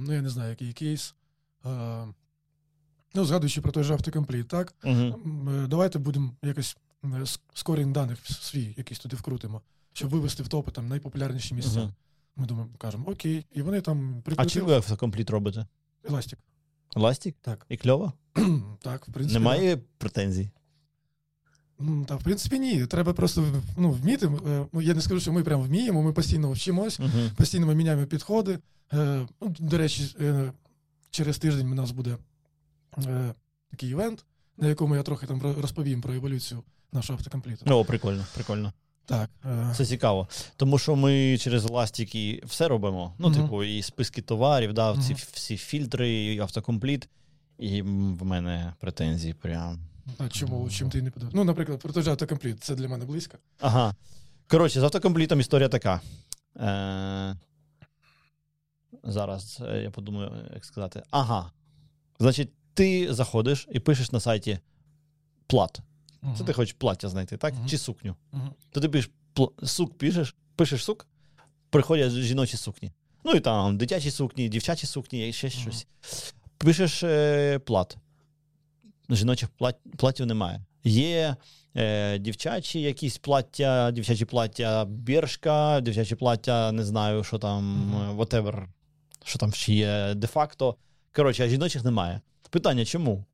ну 0.00 0.12
я 0.12 0.22
не 0.22 0.28
знаю, 0.28 0.50
який 0.50 0.72
кейс. 0.72 1.14
Ну, 3.16 3.24
згадуючи 3.24 3.60
про 3.60 3.72
той 3.72 3.84
же 3.84 3.92
автокомпліт, 3.92 4.48
так? 4.48 4.74
uh 4.84 5.66
Давайте 5.68 5.98
будемо 5.98 6.30
якось 6.42 6.76
скорінг 7.54 7.92
даних 7.92 8.18
свій, 8.26 8.74
якийсь 8.76 8.98
туди 9.00 9.16
вкрутимо, 9.16 9.62
щоб 9.92 10.10
вивести 10.10 10.42
в 10.42 10.48
топи 10.48 10.70
там 10.70 10.88
найпопулярніші 10.88 11.54
місця. 11.54 11.80
uh 11.80 11.90
Ми 12.36 12.46
думаємо, 12.46 12.72
кажемо, 12.78 13.04
окей, 13.08 13.44
і 13.52 13.62
вони 13.62 13.80
там 13.80 14.22
А 14.36 14.46
чим 14.46 14.64
ви 14.64 14.74
автокомпліт 14.74 15.30
робите? 15.30 15.66
еластик. 16.08 16.38
Ластик? 16.96 17.36
Так. 17.40 17.66
І 17.68 17.76
кльово? 17.76 18.12
так, 18.82 19.08
в 19.08 19.12
принципі. 19.12 19.38
Немає 19.38 19.78
претензій. 19.98 20.50
Та, 22.06 22.16
в 22.16 22.22
принципі, 22.24 22.58
ні. 22.58 22.86
Треба 22.86 23.12
просто 23.12 23.62
ну, 23.76 23.90
вміти. 23.90 24.26
Е, 24.26 24.66
Ну, 24.72 24.80
я 24.82 24.94
не 24.94 25.00
скажу, 25.00 25.20
що 25.20 25.32
ми 25.32 25.42
прямо 25.42 25.62
вміємо, 25.62 26.02
ми 26.02 26.12
постійно 26.12 26.52
вчимось, 26.52 27.00
Угу. 27.00 27.10
постійно 27.36 27.66
ми 27.66 27.74
міняємо 27.74 28.06
підходи. 28.06 28.58
Е, 28.92 29.26
ну, 29.40 29.54
До 29.58 29.78
речі, 29.78 30.16
е, 30.20 30.52
через 31.10 31.38
тиждень 31.38 31.72
у 31.72 31.74
нас 31.74 31.90
буде 31.90 32.16
е, 33.06 33.34
такий 33.70 33.90
івент, 33.90 34.24
на 34.56 34.68
якому 34.68 34.96
я 34.96 35.02
трохи 35.02 35.26
там 35.26 35.40
розповім 35.42 36.00
про 36.00 36.14
еволюцію 36.14 36.62
нашого 36.92 37.16
автокомпліту. 37.18 37.74
О, 37.74 37.84
прикольно, 37.84 38.24
прикольно. 38.34 38.72
Так. 39.04 39.30
е, 39.44 39.74
Це 39.76 39.86
цікаво. 39.86 40.28
Тому 40.56 40.78
що 40.78 40.96
ми 40.96 41.38
через 41.38 41.64
еластики 41.66 42.42
все 42.46 42.68
робимо. 42.68 43.14
Ну, 43.18 43.28
Мгм. 43.28 43.42
типу, 43.42 43.64
і 43.64 43.82
списки 43.82 44.22
товарів, 44.22 44.72
да, 44.72 44.92
ці 44.94 45.12
Мгм. 45.12 45.22
всі 45.32 45.56
фільтри, 45.56 46.10
і 46.10 46.38
автокомпліт. 46.38 47.08
І 47.58 47.82
в 47.82 48.24
мене 48.24 48.72
претензії 48.80 49.34
прям. 49.34 49.78
А 50.18 50.28
чому 50.28 50.70
чим 50.70 50.90
ти 50.90 51.02
не 51.02 51.10
подобається? 51.10 51.36
Ну, 51.38 51.44
наприклад, 51.44 51.80
про 51.80 51.92
той 51.92 52.02
же 52.02 52.10
автокомпліт, 52.10 52.64
це 52.64 52.74
для 52.74 52.88
мене 52.88 53.04
близько. 53.04 53.38
Ага. 53.60 53.94
Коротше, 54.48 54.80
з 54.80 54.82
автокомплітом 54.82 55.40
історія 55.40 55.68
така. 55.68 56.00
Е... 56.56 57.36
Зараз 59.02 59.62
е, 59.68 59.82
я 59.82 59.90
подумаю, 59.90 60.30
як 60.54 60.64
сказати. 60.64 61.02
Ага. 61.10 61.50
Значить, 62.18 62.50
ти 62.76 63.14
заходиш 63.14 63.68
і 63.72 63.80
пишеш 63.80 64.12
на 64.12 64.20
сайті 64.20 64.58
плат. 65.46 65.80
Це 66.38 66.44
ти 66.44 66.52
хочеш 66.52 66.72
плаття 66.78 67.08
знайти, 67.08 67.36
так? 67.36 67.54
Чи 67.68 67.78
сукню? 67.78 68.16
То 68.70 68.80
ти 68.80 68.88
пишеш 68.88 69.10
пл- 69.34 69.66
сук 69.66 69.98
пишеш, 69.98 70.34
пишеш 70.56 70.84
сук, 70.84 71.06
приходять 71.70 72.12
жіночі 72.12 72.56
сукні. 72.56 72.92
Ну 73.24 73.32
і 73.32 73.40
там 73.40 73.78
дитячі 73.78 74.10
сукні, 74.10 74.48
дівчачі 74.48 74.86
сукні 74.86 75.28
і 75.28 75.32
ще 75.32 75.50
щось. 75.50 75.86
Пишеш 76.58 77.02
е, 77.02 77.58
плат. 77.58 77.96
Жіночих 79.10 79.48
плат, 79.48 79.76
платтів 79.96 80.26
немає. 80.26 80.64
Є 80.84 81.36
е, 81.76 82.18
дівчачі 82.18 82.80
якісь 82.80 83.18
плаття, 83.18 83.90
дівчачі 83.90 84.24
плаття 84.24 84.84
біршка, 84.84 85.80
дівчачі 85.80 86.14
плаття, 86.14 86.72
не 86.72 86.84
знаю, 86.84 87.24
що 87.24 87.38
там, 87.38 87.92
е, 87.94 88.14
whatever, 88.14 88.66
що 89.24 89.38
там 89.38 89.52
ще 89.52 89.74
є 89.74 90.14
де-факто. 90.14 90.76
Коротше, 91.12 91.44
а 91.44 91.48
жіночих 91.48 91.84
немає. 91.84 92.20
Питання 92.50 92.84
чому? 92.84 93.24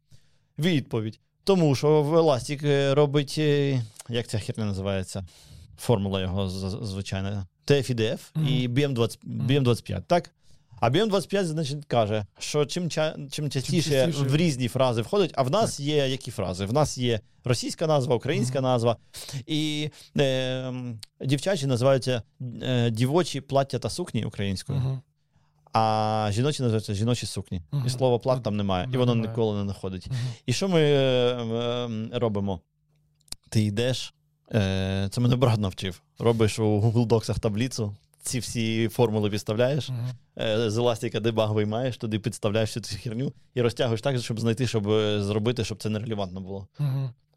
Відповідь. 0.58 1.20
Тому 1.44 1.74
що 1.74 2.02
в 2.02 2.14
Elastic 2.16 2.66
е, 2.66 2.94
робить, 2.94 3.34
е, 3.38 3.82
як 4.08 4.26
ця 4.26 4.38
херня 4.38 4.64
називається? 4.64 5.24
Формула 5.78 6.20
його 6.20 6.48
звичайна. 6.84 7.46
TF-IDF 7.66 8.18
і 8.48 8.68
BM20, 8.68 9.18
BM25, 9.26 10.02
так? 10.06 10.30
А 10.80 10.90
BM25, 10.90 11.44
значить, 11.44 11.84
каже, 11.84 12.26
що 12.38 12.64
чим, 12.66 12.84
ча- 12.84 13.30
чим 13.30 13.50
частіше 13.50 13.90
частіше- 13.90 14.28
в 14.28 14.36
різні 14.36 14.68
фрази 14.68 15.02
входить, 15.02 15.30
а 15.34 15.42
в 15.42 15.50
нас 15.50 15.80
є 15.80 15.96
які 16.08 16.30
фрази? 16.30 16.66
В 16.66 16.72
нас 16.72 16.98
є 16.98 17.20
російська 17.44 17.86
назва, 17.86 18.14
українська 18.16 18.58
Мгм. 18.60 18.64
назва, 18.70 18.96
і 19.46 19.90
е, 20.18 20.72
дівчачі 21.20 21.66
називаються 21.66 22.22
е, 22.62 22.90
дівочі 22.90 23.40
плаття 23.40 23.78
та 23.78 23.90
сукні 23.90 24.24
українською, 24.24 24.78
Мгм. 24.78 25.00
А 25.72 26.28
жіночі 26.32 26.62
називаються 26.62 26.94
жіночі 26.94 27.26
сукні. 27.26 27.62
Мгм. 27.72 27.86
І 27.86 27.90
слова 27.90 28.18
плат 28.18 28.42
там 28.42 28.56
немає, 28.56 28.88
і 28.94 28.96
воно 28.96 29.14
ніколи 29.14 29.58
не 29.58 29.64
знаходить. 29.64 30.06
Мгм. 30.06 30.18
І 30.46 30.52
що 30.52 30.68
ми 30.68 30.80
е, 30.80 30.94
е, 30.94 32.08
робимо? 32.12 32.60
Ти 33.48 33.62
йдеш, 33.62 34.14
е, 34.54 35.08
це 35.10 35.20
мене 35.20 35.36
брат 35.36 35.58
навчив. 35.58 36.02
Робиш 36.18 36.58
у 36.58 36.80
Google 36.80 37.06
Docs 37.06 37.38
таблицю, 37.38 37.96
ці 38.22 38.38
всі 38.38 38.88
формули 38.88 39.30
підставляєш, 39.30 39.90
е, 40.38 40.70
з 40.70 40.76
еластика 40.76 41.20
дебаг 41.20 41.52
виймаєш, 41.52 41.96
туди 41.96 42.18
підставляєш 42.18 42.68
всю 42.68 42.82
цю 42.82 42.96
херню 43.02 43.32
і 43.54 43.62
розтягуєш 43.62 44.00
так, 44.00 44.18
щоб 44.18 44.40
знайти, 44.40 44.66
щоб 44.66 44.88
е, 44.90 45.22
зробити, 45.22 45.64
щоб 45.64 45.82
це 45.82 45.88
нерелевантно 45.88 46.40
було. 46.40 46.68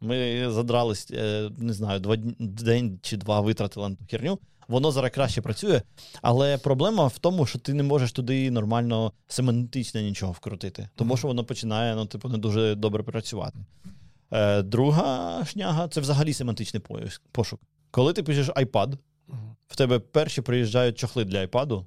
Ми 0.00 0.50
задрались, 0.50 1.10
е, 1.10 1.50
не 1.58 1.72
знаю, 1.72 2.00
два 2.00 2.16
день 2.38 2.98
чи 3.02 3.16
два 3.16 3.40
витратили 3.40 3.88
на 3.88 3.94
ту 3.94 4.04
херню. 4.10 4.38
Воно 4.68 4.92
зараз 4.92 5.10
краще 5.10 5.42
працює, 5.42 5.82
але 6.22 6.58
проблема 6.58 7.06
в 7.06 7.18
тому, 7.18 7.46
що 7.46 7.58
ти 7.58 7.74
не 7.74 7.82
можеш 7.82 8.12
туди 8.12 8.50
нормально 8.50 9.12
семантично 9.26 10.00
нічого 10.00 10.32
вкрутити, 10.32 10.88
тому 10.94 11.16
що 11.16 11.28
воно 11.28 11.44
починає 11.44 11.94
ну, 11.94 12.06
типу, 12.06 12.28
не 12.28 12.38
дуже 12.38 12.74
добре 12.74 13.02
працювати. 13.02 13.58
Е, 14.30 14.62
друга 14.62 15.44
шняга 15.44 15.88
це 15.88 16.00
взагалі 16.00 16.32
семантичний 16.32 16.82
пошук. 17.32 17.60
Коли 17.90 18.12
ти 18.12 18.22
пишеш 18.22 18.48
iPad, 18.48 18.98
в 19.68 19.76
тебе 19.76 19.98
перші 19.98 20.42
приїжджають 20.42 20.98
чохли 20.98 21.24
для 21.24 21.46
iPad, 21.46 21.84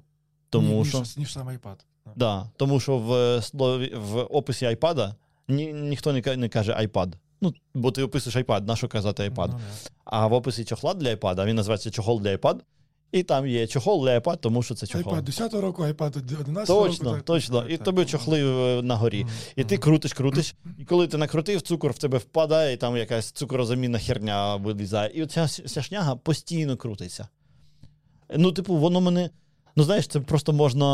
тому 0.50 0.78
Ні- 0.78 0.84
що. 0.84 1.02
ніж, 1.16 1.32
сам 1.32 1.48
iPad. 1.48 1.76
Да, 2.16 2.50
тому 2.56 2.80
що 2.80 2.98
в 2.98 3.42
слові 3.42 3.92
в 3.96 4.20
описі 4.20 4.66
iPad 4.66 5.14
ні, 5.48 5.72
ніхто 5.72 6.12
не 6.12 6.48
каже 6.48 6.72
iPad. 6.72 7.12
Ну, 7.40 7.54
бо 7.74 7.90
ти 7.90 8.02
описуєш 8.02 8.36
iPad, 8.36 8.66
на 8.66 8.76
що 8.76 8.88
казати 8.88 9.28
iPad. 9.28 9.48
Ну. 9.48 9.60
А 10.04 10.26
в 10.26 10.32
описі 10.32 10.64
чохла 10.64 10.94
для 10.94 11.14
iPad, 11.14 11.44
він 11.46 11.56
називається 11.56 11.90
чохол 11.90 12.20
для 12.20 12.36
iPad, 12.36 12.60
і 13.12 13.22
там 13.22 13.46
є 13.46 13.66
чохол 13.66 14.04
для 14.04 14.18
iPad, 14.18 14.36
тому 14.36 14.62
що 14.62 14.74
це 14.74 14.86
чохол. 14.86 15.12
iPad 15.12 15.22
10 15.22 15.54
року, 15.54 15.82
iPad 15.82 16.40
11 16.40 16.68
року. 16.68 16.88
Точно, 16.88 17.12
так, 17.12 17.22
точно. 17.22 17.60
так, 17.60 17.70
І 17.70 17.76
так. 17.76 17.84
тобі 17.84 18.04
чохли 18.04 18.42
е, 18.78 18.82
на 18.82 18.96
горі. 18.96 19.24
Мгм. 19.24 19.32
І 19.56 19.64
ти 19.64 19.78
крутиш, 19.78 20.12
крутиш. 20.12 20.54
І 20.78 20.84
коли 20.84 21.06
ти 21.06 21.16
накрутив, 21.16 21.62
цукор 21.62 21.92
в 21.92 21.98
тебе 21.98 22.18
впадає, 22.18 22.74
і 22.74 22.76
там 22.76 22.96
якась 22.96 23.32
цукорозамінна 23.32 23.98
херня 23.98 24.56
вилізає. 24.56 25.10
І 25.14 25.22
оця 25.22 25.48
ця 25.48 25.82
шняга 25.82 26.16
постійно 26.16 26.76
крутиться. 26.76 27.28
Ну, 28.36 28.52
типу, 28.52 28.76
воно 28.76 29.00
мене. 29.00 29.30
Ну, 29.76 29.84
знаєш, 29.84 30.06
це 30.06 30.20
просто 30.20 30.52
можна. 30.52 30.86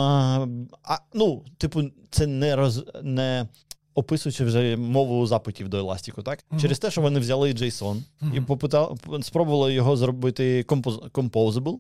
А, 0.82 0.98
ну, 1.14 1.44
типу, 1.58 1.82
це 2.10 2.26
не 2.26 2.56
роз 2.56 2.84
не 3.02 3.48
описуючи 3.96 4.44
вже 4.44 4.76
мову 4.76 5.26
запитів 5.26 5.68
до 5.68 5.76
еластику, 5.78 6.22
так? 6.22 6.44
Мгм. 6.50 6.60
Через 6.60 6.78
те, 6.78 6.90
що 6.90 7.00
вони 7.00 7.20
взяли 7.20 7.52
JSON 7.52 8.02
і 8.34 8.40
попитали, 8.40 8.96
спробували 9.22 9.74
його 9.74 9.96
зробити 9.96 10.62
композ, 10.62 10.98
composable. 10.98 11.78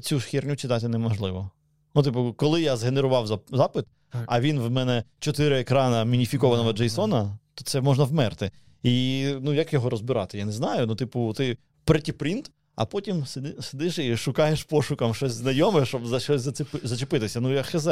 Цю 0.00 0.20
ж 0.20 0.26
херню 0.26 0.56
читати 0.56 0.88
неможливо. 0.88 1.50
Ну, 1.94 2.02
типу, 2.02 2.34
коли 2.36 2.62
я 2.62 2.76
згенерував 2.76 3.40
запит, 3.50 3.84
Так. 4.12 4.24
а 4.26 4.40
він 4.40 4.60
в 4.60 4.70
мене 4.70 5.04
чотири 5.18 5.60
екрана 5.60 6.04
мініфікованого 6.04 6.72
JSON, 6.72 7.30
то 7.54 7.64
це 7.64 7.80
можна 7.80 8.04
вмерти. 8.04 8.50
І 8.82 9.26
ну 9.40 9.52
як 9.52 9.72
його 9.72 9.90
розбирати? 9.90 10.38
Я 10.38 10.44
не 10.44 10.52
знаю. 10.52 10.86
Ну, 10.86 10.94
типу, 10.94 11.32
ти 11.32 11.56
pretty-print, 11.86 12.50
а 12.76 12.84
потім 12.84 13.26
сиди, 13.26 13.54
сидиш 13.60 13.98
і 13.98 14.16
шукаєш 14.16 14.62
пошуком 14.64 15.14
щось 15.14 15.32
знайоме, 15.32 15.86
щоб 15.86 16.06
за 16.06 16.20
щось 16.20 16.48
зачепитися. 16.82 17.40
Ну, 17.40 17.52
я 17.52 17.62
хз. 17.62 17.88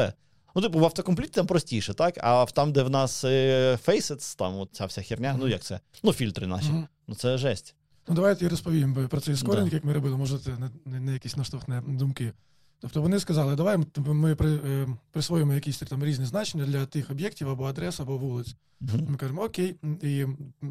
Ну, 0.55 0.63
типу, 0.63 0.79
в 0.79 0.85
автокомпліті 0.85 1.31
там 1.31 1.47
простіше, 1.47 1.95
так? 1.95 2.15
А 2.23 2.45
в 2.45 2.53
там, 2.53 2.73
де 2.73 2.83
в 2.83 2.91
нас 2.91 3.25
Facets, 3.25 4.37
там 4.39 4.57
от 4.59 4.69
ця 4.73 4.87
вся 4.87 5.03
херня, 5.03 5.37
ну 5.41 5.49
як 5.49 5.63
це? 5.63 5.81
Ну, 6.03 6.13
фільтри 6.13 6.47
наші. 6.47 6.69
Мгм. 6.69 6.87
Ну, 7.09 7.15
це 7.15 7.39
жесть. 7.39 7.75
Ну, 8.09 8.15
давайте 8.15 8.45
я 8.45 8.51
розповім 8.51 9.09
про 9.09 9.21
цей 9.21 9.37
скоринг, 9.37 9.71
Да. 9.71 9.77
як 9.77 9.85
ми 9.85 9.93
робили, 9.93 10.17
може, 10.17 10.39
це 10.39 10.51
не, 10.51 10.71
не, 10.85 11.01
не 11.01 11.13
якісь 11.13 11.37
наштовхне 11.37 11.83
думки. 11.87 12.33
Тобто 12.81 13.03
вони 13.03 13.21
сказали, 13.21 13.57
давай 13.57 13.77
ми, 13.77 14.15
ми 14.15 14.35
при, 14.35 14.55
е, 14.55 14.89
присвоїмо 15.11 15.55
якісь 15.55 15.79
там 15.79 16.05
різні 16.05 16.25
значення 16.25 16.67
для 16.67 16.87
тих 16.87 17.11
об'єктів 17.11 17.49
або 17.49 17.65
адрес, 17.65 18.01
або 18.01 18.19
вулиць. 18.19 18.57
Мгм. 18.81 19.07
Ми 19.09 19.17
кажемо, 19.17 19.43
окей, 19.43 19.77
і 20.03 20.27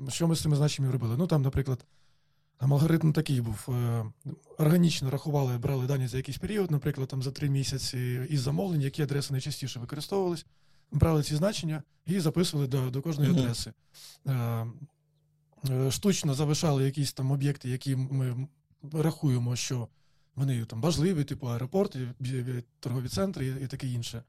що 0.09 0.27
ми 0.27 0.35
з 0.35 0.41
цими 0.41 0.55
значеннями 0.55 0.93
робили? 0.93 1.15
Ну 1.17 1.27
там, 1.27 1.41
наприклад, 1.41 1.85
там 2.57 2.73
алгоритм 2.73 3.13
такий 3.13 3.41
був: 3.41 3.67
е, 3.69 4.05
органічно 4.57 5.09
рахували, 5.09 5.57
брали 5.57 5.87
дані 5.87 6.07
за 6.07 6.17
якийсь 6.17 6.37
період, 6.37 6.71
наприклад, 6.71 7.07
там 7.07 7.23
за 7.23 7.31
три 7.31 7.49
місяці 7.49 8.21
із 8.29 8.41
замовлень, 8.41 8.81
які 8.81 9.01
адреси 9.03 9.33
найчастіше 9.33 9.79
використовувались, 9.79 10.45
брали 10.91 11.23
ці 11.23 11.35
значення 11.35 11.83
і 12.05 12.19
записували 12.19 12.67
до, 12.67 12.89
до 12.89 13.01
кожної 13.01 13.31
Мгм. 13.31 13.39
адреси. 13.39 13.73
Е, 14.27 14.33
е, 15.69 15.91
Штучно 15.91 16.33
залишали 16.33 16.85
якісь 16.85 17.13
там 17.13 17.31
об'єкти, 17.31 17.69
які 17.69 17.95
ми 17.95 18.47
рахуємо, 18.93 19.55
що 19.55 19.87
вони 20.35 20.65
там 20.65 20.81
важливі, 20.81 21.23
типу 21.23 21.47
аеропорти, 21.47 22.07
торгові 22.79 23.07
центри 23.07 23.47
і 23.47 23.67
таке 23.67 23.87
інше. 23.87 24.23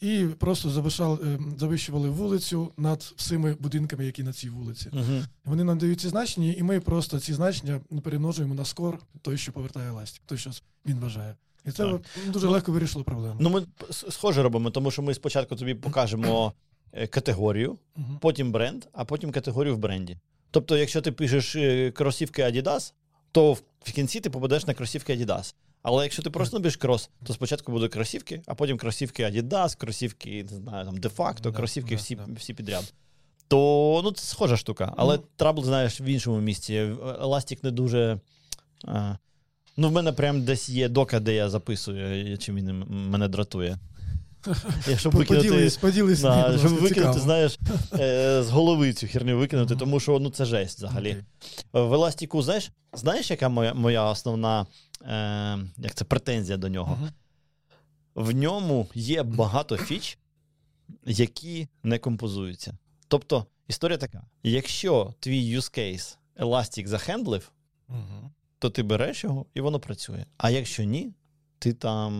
І 0.00 0.26
просто 0.38 0.70
завишали, 0.70 1.18
е, 1.24 1.38
завищували 1.58 2.10
вулицю 2.10 2.72
над 2.76 3.12
всіми 3.16 3.56
будинками, 3.60 4.06
які 4.06 4.22
на 4.22 4.32
цій 4.32 4.50
вулиці. 4.50 4.90
Мгм. 4.92 5.24
Вони 5.44 5.64
нам 5.64 5.78
дають 5.78 6.00
ці 6.00 6.08
значення, 6.08 6.52
і 6.52 6.62
ми 6.62 6.80
просто 6.80 7.20
ці 7.20 7.34
значення 7.34 7.80
перемножуємо 8.02 8.54
на 8.54 8.64
скор, 8.64 8.98
той, 9.22 9.38
що 9.38 9.52
повертає 9.52 9.88
еластик, 9.88 10.22
той, 10.26 10.38
що 10.38 10.50
він 10.86 10.96
бажає. 10.96 11.34
І 11.66 11.70
це 11.70 11.84
Так. 11.84 12.00
дуже 12.32 12.48
легко 12.48 12.72
вирішило 12.72 13.04
проблему. 13.04 13.36
Ну, 13.40 13.50
ми 13.50 13.62
схоже 13.90 14.42
робимо, 14.42 14.70
тому 14.70 14.90
що 14.90 15.02
ми 15.02 15.14
спочатку 15.14 15.56
тобі 15.56 15.74
покажемо 15.74 16.52
е, 16.92 17.06
категорію, 17.06 17.78
Мгм. 17.96 18.18
потім 18.20 18.52
бренд, 18.52 18.84
а 18.92 19.04
потім 19.04 19.32
категорію 19.32 19.74
в 19.74 19.78
бренді. 19.78 20.18
Тобто, 20.50 20.76
якщо 20.76 21.00
ти 21.00 21.12
пишеш 21.12 21.56
е, 21.56 21.90
кросівки 21.90 22.42
Adidas, 22.42 22.92
то 23.32 23.52
в 23.52 23.62
в 23.84 23.92
кінці 23.92 24.20
ти 24.20 24.30
попадеш 24.30 24.66
на 24.66 24.74
кросівки 24.74 25.16
Adidas. 25.16 25.54
Але 25.88 26.02
якщо 26.02 26.22
ти 26.22 26.30
просто 26.30 26.56
напишеш 26.58 26.76
крос, 26.76 27.10
то 27.24 27.32
спочатку 27.32 27.72
будуть 27.72 27.92
кросівки, 27.92 28.42
а 28.46 28.54
потім 28.54 28.78
кросівки 28.78 29.24
Adidas, 29.24 29.76
кросівки, 29.78 30.46
не 30.50 30.56
знаю, 30.56 30.84
там 30.86 30.96
де-факто, 30.96 31.52
кросівки 31.52 31.96
всі, 31.96 32.18
всі 32.36 32.54
підряд. 32.54 32.92
То 33.48 34.00
ну, 34.04 34.12
це 34.12 34.24
схожа 34.24 34.56
штука. 34.56 34.94
Але 34.96 35.16
Ну. 35.16 35.22
trouble, 35.36 35.64
знаєш, 35.64 36.00
в 36.00 36.02
іншому 36.02 36.40
місці. 36.40 36.74
Еластик 37.20 37.64
не 37.64 37.70
дуже. 37.70 38.20
А, 38.84 39.14
Ну, 39.76 39.88
в 39.88 39.92
мене 39.92 40.12
прям 40.12 40.42
десь 40.42 40.68
є 40.68 40.88
дока, 40.88 41.20
де 41.20 41.34
я 41.34 41.48
записую, 41.48 42.38
чим 42.38 42.56
він 42.56 42.84
мене 42.88 43.28
дратує. 43.28 43.78
Я, 44.88 44.98
щоб 44.98 45.12
поділись, 45.12 45.76
поділись, 45.76 46.20
да, 46.20 46.52
ні, 46.52 46.58
щоб 46.58 46.72
викинути, 46.72 47.20
знаєш, 47.20 47.58
е, 47.98 48.42
з 48.42 48.50
голови 48.50 48.92
цю 48.92 49.06
херню 49.06 49.38
викинути, 49.38 49.76
тому 49.76 50.00
що 50.00 50.18
ну, 50.18 50.30
це 50.30 50.44
жесть 50.44 50.78
взагалі. 50.78 51.16
Okay. 51.72 51.88
В 51.88 51.94
Еластіку, 51.94 52.42
знаєш, 52.42 52.70
знаєш, 52.92 53.30
яка 53.30 53.48
моя 53.48 53.74
моя 53.74 54.04
основна 54.04 54.66
е, 55.02 55.58
як 55.76 55.94
це, 55.94 56.04
претензія 56.04 56.58
до 56.58 56.68
нього? 56.68 56.98
Uh-huh. 57.02 57.10
В 58.14 58.34
ньому 58.34 58.88
є 58.94 59.22
багато 59.22 59.76
фіч, 59.76 60.18
які 61.04 61.68
не 61.82 61.98
композуються. 61.98 62.78
Тобто, 63.08 63.46
історія 63.68 63.98
така: 63.98 64.26
якщо 64.42 65.14
твій 65.20 65.56
use 65.56 65.78
case 65.78 66.16
Elastic 66.36 66.86
захендлив, 66.86 67.52
uh-huh. 67.88 68.30
то 68.58 68.70
ти 68.70 68.82
береш 68.82 69.24
його 69.24 69.46
і 69.54 69.60
воно 69.60 69.80
працює. 69.80 70.24
А 70.36 70.50
якщо 70.50 70.84
ні, 70.84 71.12
ти 71.58 71.72
там 71.72 72.12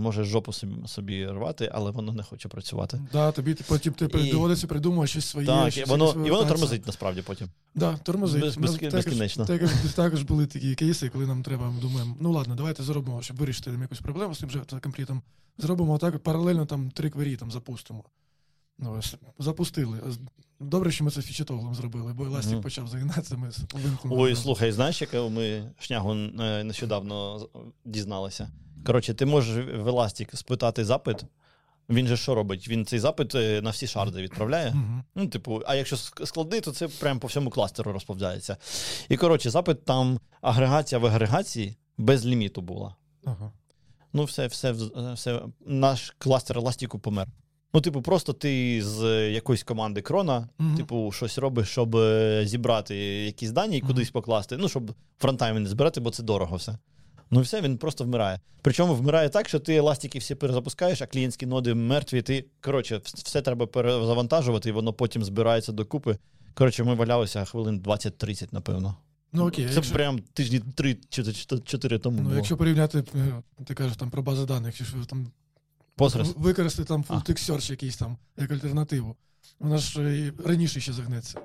можеш 0.00 0.26
жопу 0.26 0.52
собі, 0.52 0.88
собі 0.88 1.26
рвати, 1.26 1.70
але 1.74 1.90
воно 1.90 2.12
не 2.12 2.22
хоче 2.22 2.48
працювати. 2.48 3.00
Да, 3.12 3.32
тобі 3.32 3.56
потім 3.68 3.92
ти 3.92 4.04
і... 4.04 4.30
доводиться 4.30 4.66
придумувати 4.66 5.08
щось 5.08 5.24
своє. 5.24 5.46
Так, 5.46 5.72
щось 5.72 5.88
воно, 5.88 6.10
і 6.26 6.30
воно 6.30 6.44
тормозить 6.44 6.86
насправді 6.86 7.22
потім. 7.22 7.48
Да, 7.74 7.96
тормозить. 7.96 8.40
Без, 8.40 8.56
без, 8.56 8.74
також, 8.74 8.92
безкінечно. 8.92 9.46
Також, 9.46 9.70
також 9.94 10.22
були 10.22 10.46
такі 10.46 10.74
кейси, 10.74 11.08
коли 11.08 11.26
нам 11.26 11.42
треба, 11.42 11.70
ми 11.70 11.80
думаємо, 11.80 12.16
ну 12.20 12.32
ладно, 12.32 12.54
давайте 12.54 12.82
зробимо, 12.82 13.22
щоб 13.22 13.36
вирішити 13.36 13.70
там 13.70 13.82
якусь 13.82 14.00
проблему 14.00 14.34
з 14.34 14.38
тим 14.38 14.50
же 14.50 14.60
комплітом. 14.82 15.22
Зробимо 15.58 15.98
так, 15.98 16.18
паралельно 16.18 16.66
там 16.66 16.90
три 16.90 17.10
квері 17.10 17.36
там 17.36 17.50
запустимо. 17.50 18.04
Ну, 18.78 19.00
Запустили. 19.38 19.98
Добре, 20.60 20.90
що 20.90 21.04
ми 21.04 21.10
це 21.10 21.22
фічетоглом 21.22 21.74
зробили, 21.74 22.12
бо 22.12 22.24
еластик 22.24 22.58
mm. 22.58 22.62
почав 22.62 22.88
загинатися, 22.88 23.36
ми 23.36 23.50
вимкнули. 23.72 24.22
Ой, 24.22 24.36
слухай, 24.36 24.72
знаєш, 24.72 25.00
яке 25.00 25.28
ми 25.28 25.72
шнягу 25.78 26.14
е, 26.14 26.64
нещодавно 26.64 27.48
дізналися? 27.84 28.50
Коротше, 28.86 29.14
ти 29.14 29.26
можеш 29.26 29.66
в 29.66 29.88
Elastic 29.88 30.36
спитати 30.36 30.84
запит. 30.84 31.24
Він 31.90 32.06
же 32.06 32.16
що 32.16 32.34
робить? 32.34 32.68
Він 32.68 32.86
цей 32.86 32.98
запит 32.98 33.34
е, 33.34 33.62
на 33.62 33.70
всі 33.70 33.86
шарди 33.86 34.22
відправляє. 34.22 34.70
Uh-huh. 34.70 35.02
Ну, 35.14 35.26
типу, 35.26 35.62
а 35.66 35.74
якщо 35.74 35.96
складний, 35.96 36.60
то 36.60 36.72
це 36.72 36.88
прямо 36.88 37.20
по 37.20 37.26
всьому 37.26 37.50
кластеру 37.50 37.92
розповзається. 37.92 38.56
І 39.08 39.16
коротше, 39.16 39.50
запит 39.50 39.84
там 39.84 40.20
агрегація 40.40 40.98
в 40.98 41.06
агрегації 41.06 41.76
без 41.98 42.26
ліміту 42.26 42.60
була. 42.60 42.94
Uh-huh. 43.24 43.50
Ну, 44.12 44.24
все, 44.24 44.46
все, 44.46 44.74
все, 45.14 45.40
наш 45.66 46.14
кластер 46.18 46.58
еластику 46.58 46.98
помер. 46.98 47.26
Ну, 47.74 47.80
типу, 47.80 48.02
просто 48.02 48.32
ти 48.32 48.82
з 48.82 49.30
якоїсь 49.30 49.62
команди 49.62 50.02
крона, 50.02 50.48
uh-huh. 50.58 50.76
типу, 50.76 51.12
щось 51.12 51.38
робиш, 51.38 51.68
щоб 51.68 51.96
е, 51.96 52.42
зібрати 52.46 52.96
якісь 53.24 53.50
дані 53.50 53.78
і 53.78 53.80
кудись 53.80 54.10
покласти. 54.10 54.56
Ну, 54.56 54.68
щоб 54.68 54.94
фронтайм 55.18 55.62
не 55.62 55.68
збирати, 55.68 56.00
бо 56.00 56.10
це 56.10 56.22
дорого 56.22 56.56
все. 56.56 56.78
Ну 57.30 57.40
і 57.40 57.42
все, 57.42 57.60
він 57.60 57.78
просто 57.78 58.04
вмирає. 58.04 58.40
Причому 58.62 58.94
вмирає 58.94 59.28
так, 59.28 59.48
що 59.48 59.58
ти 59.58 59.76
еластики 59.76 60.18
всі 60.18 60.34
перезапускаєш, 60.34 61.02
а 61.02 61.06
клієнтські 61.06 61.46
ноди 61.46 61.74
мертві. 61.74 62.22
Ти 62.22 62.44
коротше, 62.60 63.00
все 63.04 63.42
треба 63.42 63.66
перезавантажувати, 63.66 64.68
і 64.68 64.72
воно 64.72 64.92
потім 64.92 65.24
збирається 65.24 65.72
докупи. 65.72 66.18
Коротше, 66.54 66.84
ми 66.84 66.94
валялися 66.94 67.44
хвилин 67.44 67.80
20-30, 67.80 68.48
напевно. 68.52 68.96
Ну 69.32 69.48
окей. 69.48 69.66
Це 69.68 69.74
якщо... 69.74 69.94
прям 69.94 70.18
тижні 70.18 70.60
3-4 70.60 71.98
тому. 71.98 72.16
Ну, 72.16 72.22
було. 72.22 72.36
якщо 72.36 72.56
порівняти, 72.56 72.98
е, 72.98 73.42
ти 73.64 73.74
кажеш 73.74 73.96
там 73.96 74.10
про 74.10 74.22
бази 74.22 74.46
даних, 74.46 74.80
якщо 74.80 75.04
там 75.06 75.26
Postgres. 75.98 76.32
використати 76.36 76.88
там 76.88 77.02
full 77.02 77.30
text 77.30 77.50
search 77.50 77.70
якийсь 77.70 77.96
там 77.96 78.16
як 78.36 78.50
альтернативу. 78.50 79.16
Вона 79.60 79.78
ж 79.78 80.18
і 80.18 80.32
раніше 80.46 80.80
ще 80.80 80.92
загнеться. 80.92 81.40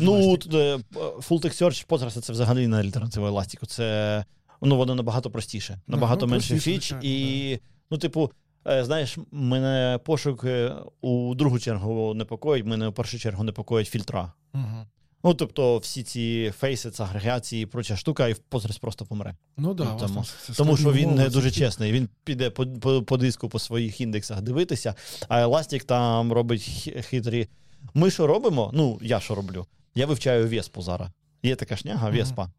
Ну, 0.00 0.34
е, 0.34 0.78
full 0.96 1.40
text 1.40 1.62
search 1.62 1.86
Postgres 1.86 2.20
це 2.20 2.32
взагалі 2.32 2.66
не 2.66 2.76
альтернатива 2.76 3.28
еластику. 3.28 3.66
Це 3.66 4.24
ну 4.62 4.76
воно 4.76 4.94
набагато 4.94 5.30
простіше, 5.30 5.80
набагато 5.86 6.26
ну, 6.26 6.32
менше 6.32 6.58
фіч. 6.58 6.94
І, 7.02 7.50
да. 7.54 7.68
ну, 7.90 7.98
типу, 7.98 8.30
е, 8.66 8.84
знаєш, 8.84 9.18
мене 9.32 9.98
пошук 10.04 10.44
е, 10.44 10.74
у 11.00 11.34
другу 11.34 11.58
чергу 11.58 12.14
непокоїть, 12.14 12.66
мене 12.66 12.88
у 12.88 12.92
першу 12.92 13.18
чергу 13.18 13.44
непокоїть 13.44 13.88
фільтра. 13.88 14.32
Угу. 14.54 14.86
Ну, 15.24 15.34
тобто, 15.34 15.78
всі 15.78 16.02
ці 16.02 16.52
фейси, 16.58 16.90
це 16.90 17.02
агрегації 17.02 17.62
і 17.62 17.66
проча 17.66 17.96
штука, 17.96 18.28
і 18.28 18.34
Postgres 18.50 18.80
просто 18.80 19.04
помре. 19.04 19.36
Ну 19.56 19.74
да, 19.74 19.84
ну, 19.84 19.96
тому, 19.98 20.24
тому 20.56 20.76
що 20.76 20.92
він 20.92 21.14
не 21.14 21.28
дуже 21.28 21.50
чесний. 21.50 21.92
Він 21.92 22.08
піде 22.24 22.50
по, 22.50 22.66
по 22.66 23.02
по, 23.02 23.16
диску 23.16 23.48
по 23.48 23.58
своїх 23.58 24.00
індексах 24.00 24.42
дивитися, 24.42 24.94
а 25.28 25.46
Elastic 25.46 25.84
там 25.84 26.32
робить 26.32 26.90
хитрі. 27.00 27.48
Ми 27.94 28.10
що 28.10 28.26
робимо? 28.26 28.70
Ну, 28.74 28.98
я 29.02 29.20
що 29.20 29.34
роблю? 29.34 29.66
Я 29.94 30.06
вивчаю 30.06 30.48
Веспу 30.48 30.82
зараз. 30.82 31.08
Є 31.46 31.56
така 31.56 31.76
шняга 31.76 32.10
Веспа. 32.10 32.50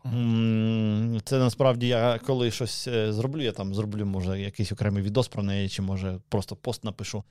Це 1.23 1.39
насправді 1.39 1.87
я 1.87 2.19
коли 2.19 2.51
щось 2.51 2.87
е, 2.87 3.13
зроблю, 3.13 3.41
я 3.41 3.51
там 3.51 3.75
зроблю, 3.75 4.05
може, 4.05 4.41
якийсь 4.41 4.71
окремий 4.71 5.03
відос 5.03 5.27
про 5.27 5.43
неї, 5.43 5.69
чи 5.69 5.81
може 5.81 6.19
просто 6.29 6.55
пост 6.55 6.83
напишу. 6.83 7.23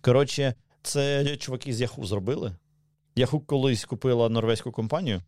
Коротше, 0.00 0.54
це 0.82 1.36
чуваки 1.36 1.72
з 1.72 1.80
Яху 1.80 2.06
зробили. 2.06 2.56
Яху 3.16 3.40
колись 3.40 3.84
купила 3.84 4.28
норвезьку 4.28 4.72
компанію 4.72 5.22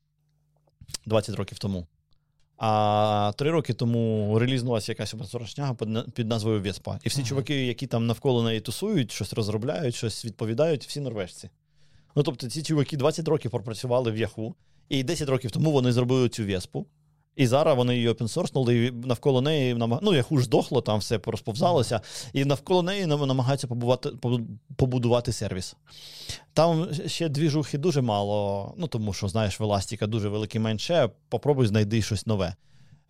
20 1.07 1.37
років 1.37 1.59
тому. 1.59 1.87
А 2.57 3.33
три 3.37 3.51
роки 3.51 3.75
тому 3.75 4.39
релізнулася 4.39 4.93
якась 4.93 5.15
шняга 5.47 5.75
під 6.15 6.29
назвою 6.29 6.63
Веспа. 6.63 6.99
І 7.05 7.09
всі 7.09 7.21
uh-huh. 7.21 7.27
чуваки, 7.27 7.67
які 7.67 7.87
там 7.87 8.07
навколо 8.07 8.43
неї 8.43 8.61
тусують, 8.61 9.13
щось 9.13 9.33
розробляють, 9.33 9.95
щось 9.95 10.25
відповідають, 10.25 10.87
всі 10.87 11.01
норвежці. 11.01 11.51
Ну 12.17 12.23
тобто, 12.23 12.51
ці 12.51 12.63
чуваки 12.63 12.97
20 12.97 13.29
років 13.29 13.51
пропрацювали 13.51 14.11
в 14.11 14.17
Яху. 14.17 14.55
І 14.89 15.03
10 15.03 15.29
років 15.29 15.51
тому 15.51 15.73
вони 15.73 15.93
зробили 15.93 16.29
цю 16.29 16.45
веспу. 16.45 16.87
І 17.37 17.47
зараз 17.47 17.77
вони 17.77 17.95
її 17.95 18.09
опенсорснули, 18.09 18.87
і 18.87 18.91
навколо 18.91 19.41
неї 19.41 19.75
ну, 20.03 20.15
як 20.15 20.33
уж 20.33 20.45
здохло, 20.45 20.81
там 20.81 20.99
все 20.99 21.21
розповзалося, 21.27 22.01
і 22.33 22.45
навколо 22.45 22.83
неї 22.83 23.07
намагаються 23.07 23.67
побувати, 23.67 24.11
побудувати 24.77 25.33
сервіс. 25.33 25.77
Там 26.53 26.89
ще 27.07 27.29
двіжухи 27.29 27.79
дуже 27.79 28.01
мало, 28.01 28.75
ну 28.77 28.87
тому 28.87 29.13
що, 29.13 29.29
знаєш, 29.29 29.61
веластіка 29.61 30.07
дуже 30.07 30.29
великий 30.29 30.61
менше, 30.61 31.11
попробуй 31.29 31.67
знайди 31.67 32.03
щось 32.03 32.27
нове. 32.27 32.55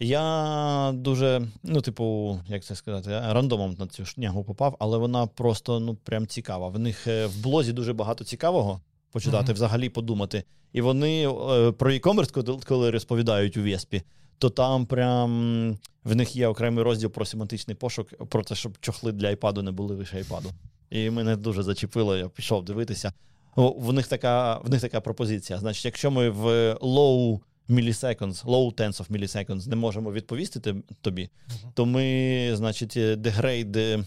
Я 0.01 0.93
дуже, 0.95 1.49
ну, 1.63 1.81
типу, 1.81 2.39
як 2.49 2.65
це 2.65 2.75
сказати, 2.75 3.11
рандомом 3.11 3.77
на 3.79 3.87
цю 3.87 4.05
шнягу 4.05 4.45
попав, 4.45 4.77
але 4.79 4.99
вона 4.99 5.27
просто 5.27 5.81
ну, 5.81 5.95
прям 5.95 6.27
цікава. 6.27 6.69
В 6.69 6.79
них 6.79 7.07
е, 7.07 7.27
в 7.27 7.43
блозі 7.43 7.73
дуже 7.73 7.93
багато 7.93 8.25
цікавого 8.25 8.81
почитати, 9.11 9.53
mm-hmm. 9.53 9.55
взагалі 9.55 9.89
подумати. 9.89 10.45
І 10.75 10.81
вони 10.81 11.29
е, 11.29 11.73
про 11.73 11.93
e-commerce, 11.93 12.65
коли 12.65 12.91
розповідають 12.91 13.57
у 13.57 13.63
Веспі, 13.63 14.03
то 14.39 14.51
там 14.51 14.87
прям 14.87 15.79
в 16.05 16.17
них 16.17 16.37
є 16.37 16.49
окремий 16.49 16.85
розділ 16.85 17.11
про 17.11 17.25
семантичний 17.25 17.77
пошук, 17.77 18.29
про 18.29 18.43
те, 18.45 18.55
щоб 18.55 18.79
чохли 18.81 19.13
для 19.13 19.35
iPad 19.35 19.63
не 19.63 19.73
були 19.73 19.95
лише 19.95 20.17
iPad. 20.17 20.43
І 20.91 21.11
мене 21.11 21.37
дуже 21.37 21.63
зачепило, 21.63 22.17
я 22.17 22.29
пішов 22.29 22.65
дивитися. 22.65 23.13
В 23.57 23.93
них 23.93 24.07
така 24.07 24.59
в 24.59 24.71
них 24.71 24.81
така 24.81 25.01
пропозиція. 25.01 25.59
Значить, 25.59 25.85
якщо 25.85 26.11
ми 26.11 26.31
в 26.31 26.73
low 26.73 27.41
milliseconds, 27.69 28.45
low 28.45 28.75
tens 28.75 29.03
of 29.03 29.11
milliseconds 29.11 29.69
не 29.69 29.77
можемо 29.77 30.13
відповісти 30.13 30.75
тобі, 31.01 31.31
то 31.75 31.87
ми, 31.87 32.51
значить, 32.55 33.21
дегрейд 33.21 33.77
е, 33.77 34.05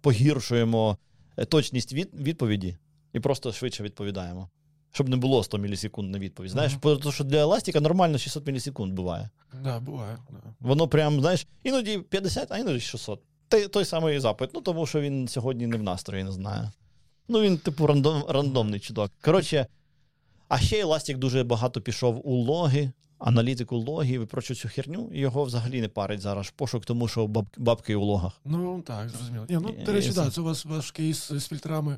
погіршуємо 0.00 0.98
точність 1.48 1.92
від, 1.92 2.08
відповіді 2.14 2.76
і 3.12 3.20
просто 3.20 3.52
швидше 3.52 3.82
відповідаємо. 3.82 4.48
Щоб 4.96 5.08
не 5.08 5.16
було 5.16 5.42
100 5.42 5.58
мілісекунд 5.58 6.10
на 6.10 6.18
відповідь. 6.18 6.50
Знаєш, 6.50 6.76
uh-huh. 6.76 6.98
тому 6.98 7.12
що 7.12 7.24
для 7.24 7.38
еластика 7.38 7.80
нормально 7.80 8.18
600 8.18 8.46
мілісекунд 8.46 8.92
буває. 8.92 9.30
Да, 9.62 9.80
буває. 9.80 10.18
Да. 10.30 10.38
Воно 10.60 10.88
прям, 10.88 11.20
знаєш, 11.20 11.46
іноді 11.62 11.98
50, 11.98 12.52
а 12.52 12.58
іноді 12.58 12.80
600. 12.80 13.20
Той, 13.48 13.68
той 13.68 13.84
самий 13.84 14.20
запит. 14.20 14.50
Ну, 14.54 14.60
тому 14.60 14.86
що 14.86 15.00
він 15.00 15.28
сьогодні 15.28 15.66
не 15.66 15.76
в 15.76 15.82
настрої, 15.82 16.24
не 16.24 16.32
знаю. 16.32 16.70
Ну, 17.28 17.40
він, 17.40 17.58
типу, 17.58 17.86
рандом, 17.86 18.24
рандомний 18.28 18.80
чудок. 18.80 19.12
Коротше, 19.20 19.66
а 20.48 20.58
ще 20.58 20.80
Еластик 20.80 21.18
дуже 21.18 21.44
багато 21.44 21.80
пішов 21.80 22.28
у 22.28 22.34
логи, 22.34 22.92
аналітику 23.18 23.76
логів 23.76 24.22
і 24.22 24.26
прочу 24.26 24.54
цю 24.54 24.68
херню, 24.68 25.10
і 25.14 25.18
його 25.18 25.44
взагалі 25.44 25.80
не 25.80 25.88
парить 25.88 26.20
зараз 26.20 26.52
пошук, 26.56 26.84
тому 26.84 27.08
що 27.08 27.26
баб, 27.26 27.46
бабки 27.56 27.94
у 27.94 28.04
логах. 28.04 28.40
Ну, 28.44 28.82
так, 28.86 29.08
зрозуміло. 29.08 29.46
Ні, 29.48 29.58
Ну, 29.62 29.84
до 29.86 29.92
речі, 29.92 30.12
так, 30.12 30.32
це 30.32 30.40
у 30.40 30.44
вас 30.44 30.64
ваш 30.64 30.90
кейс 30.90 31.32
з 31.32 31.48
фільтрами. 31.48 31.96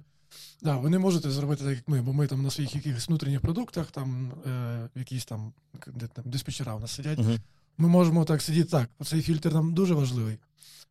Да, 0.62 0.76
ви 0.76 0.90
не 0.90 0.98
можете 0.98 1.30
зробити 1.30 1.64
так, 1.64 1.76
як 1.76 1.88
ми, 1.88 2.02
бо 2.02 2.12
ми 2.12 2.26
там 2.26 2.42
на 2.42 2.50
своїх 2.50 2.74
якихось 2.74 3.08
внутрішніх 3.08 3.40
продуктах, 3.40 3.90
там 3.90 4.32
е, 4.46 4.88
якісь 4.94 5.24
там 5.24 5.52
де 5.86 6.06
там 6.06 6.24
диспетчера 6.28 6.74
у 6.74 6.80
нас 6.80 6.90
сидять. 6.90 7.18
Uh-huh. 7.18 7.38
Ми 7.78 7.88
можемо 7.88 8.24
так 8.24 8.42
сидіти 8.42 8.70
так. 8.70 8.90
Цей 9.04 9.22
фільтр 9.22 9.52
нам 9.52 9.74
дуже 9.74 9.94
важливий. 9.94 10.38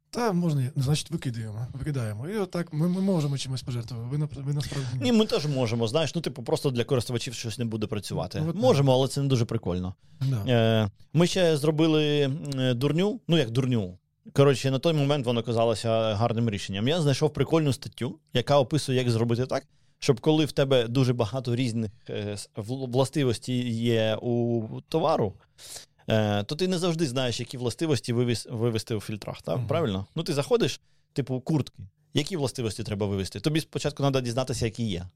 Та 0.09 0.33
можна, 0.33 0.71
значить, 0.75 1.11
викидаємо, 1.11 1.67
викидаємо. 1.73 2.29
І 2.29 2.37
отак 2.37 2.73
ми 2.73 2.87
ми 2.87 3.01
можемо 3.01 3.37
чимось 3.37 3.61
пожертвувати. 3.61 4.17
Ви, 4.17 4.41
ви 4.41 4.53
насправді. 4.53 4.87
Ні, 5.01 5.11
ми 5.11 5.25
теж 5.25 5.45
можемо. 5.45 5.87
Знаєш, 5.87 6.15
ну, 6.15 6.21
типу, 6.21 6.43
просто 6.43 6.71
для 6.71 6.83
користувачів 6.83 7.33
щось 7.33 7.57
не 7.57 7.65
буде 7.65 7.87
працювати. 7.87 8.43
Ну, 8.45 8.53
можемо, 8.53 8.93
але 8.93 9.07
це 9.07 9.21
не 9.21 9.27
дуже 9.27 9.45
прикольно. 9.45 9.95
Да. 10.21 10.43
Е, 10.47 10.89
Ми 11.13 11.27
ще 11.27 11.57
зробили 11.57 12.27
дурню, 12.75 13.19
ну 13.27 13.37
як 13.37 13.49
дурню. 13.49 13.97
Коротше, 14.33 14.71
на 14.71 14.79
той 14.79 14.93
момент 14.93 15.25
воно 15.25 15.43
казалося 15.43 16.13
гарним 16.13 16.49
рішенням. 16.49 16.87
Я 16.87 17.01
знайшов 17.01 17.33
прикольну 17.33 17.73
статтю, 17.73 18.19
яка 18.33 18.59
описує, 18.59 18.97
як 18.97 19.09
зробити 19.09 19.45
так, 19.45 19.63
щоб 19.99 20.19
коли 20.19 20.45
в 20.45 20.51
тебе 20.51 20.87
дуже 20.87 21.13
багато 21.13 21.55
різних 21.55 21.91
е, 22.09 22.37
властивостей 22.55 23.75
є 23.75 24.17
у 24.21 24.63
товару, 24.89 25.33
е, 26.09 26.43
то 26.43 26.55
ти 26.55 26.67
не 26.67 26.77
завжди 26.77 27.05
знаєш, 27.05 27.39
які 27.39 27.57
властивості 27.57 28.13
вивести 28.49 28.95
у 28.95 29.01
фільтрах. 29.01 29.41
Так? 29.41 29.57
Мгм. 29.57 29.67
Правильно? 29.67 30.05
Ну, 30.15 30.23
ти 30.23 30.33
заходиш, 30.33 30.81
типу, 31.13 31.41
куртки. 31.41 31.83
Які 32.13 32.37
властивості 32.37 32.83
треба 32.83 33.07
вивести? 33.07 33.39
Тобі 33.39 33.61
спочатку 33.61 34.03
треба 34.03 34.21
дізнатися, 34.21 34.65
які 34.65 34.83
є. 34.83 35.07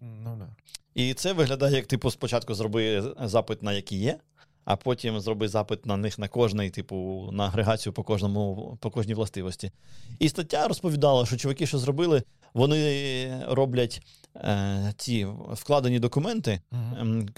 Ну, 0.00 0.36
да. 0.38 0.48
І 0.94 1.14
це 1.14 1.32
виглядає, 1.32 1.76
як 1.76 1.86
типу, 1.86 2.10
спочатку 2.10 2.54
зроби 2.54 3.14
запит 3.20 3.62
на 3.62 3.72
які 3.72 3.96
є, 3.96 4.18
а 4.66 4.76
потім 4.76 5.20
зроби 5.20 5.48
запит 5.48 5.86
на 5.86 5.96
них 5.96 6.18
на 6.18 6.28
кожний, 6.28 6.70
типу, 6.70 7.28
на 7.32 7.46
агрегацію 7.46 7.92
по 7.92 8.02
кожному, 8.02 8.78
по 8.80 8.90
кожній 8.90 9.14
властивості. 9.14 9.70
І 10.18 10.28
стаття 10.28 10.68
розповідала, 10.68 11.26
що 11.26 11.36
чуваки, 11.36 11.66
що 11.66 11.78
зробили, 11.78 12.22
вони 12.54 13.44
роблять 13.48 14.02
е, 14.36 14.94
ці 14.96 15.26
вкладені 15.52 15.98
документи, 15.98 16.60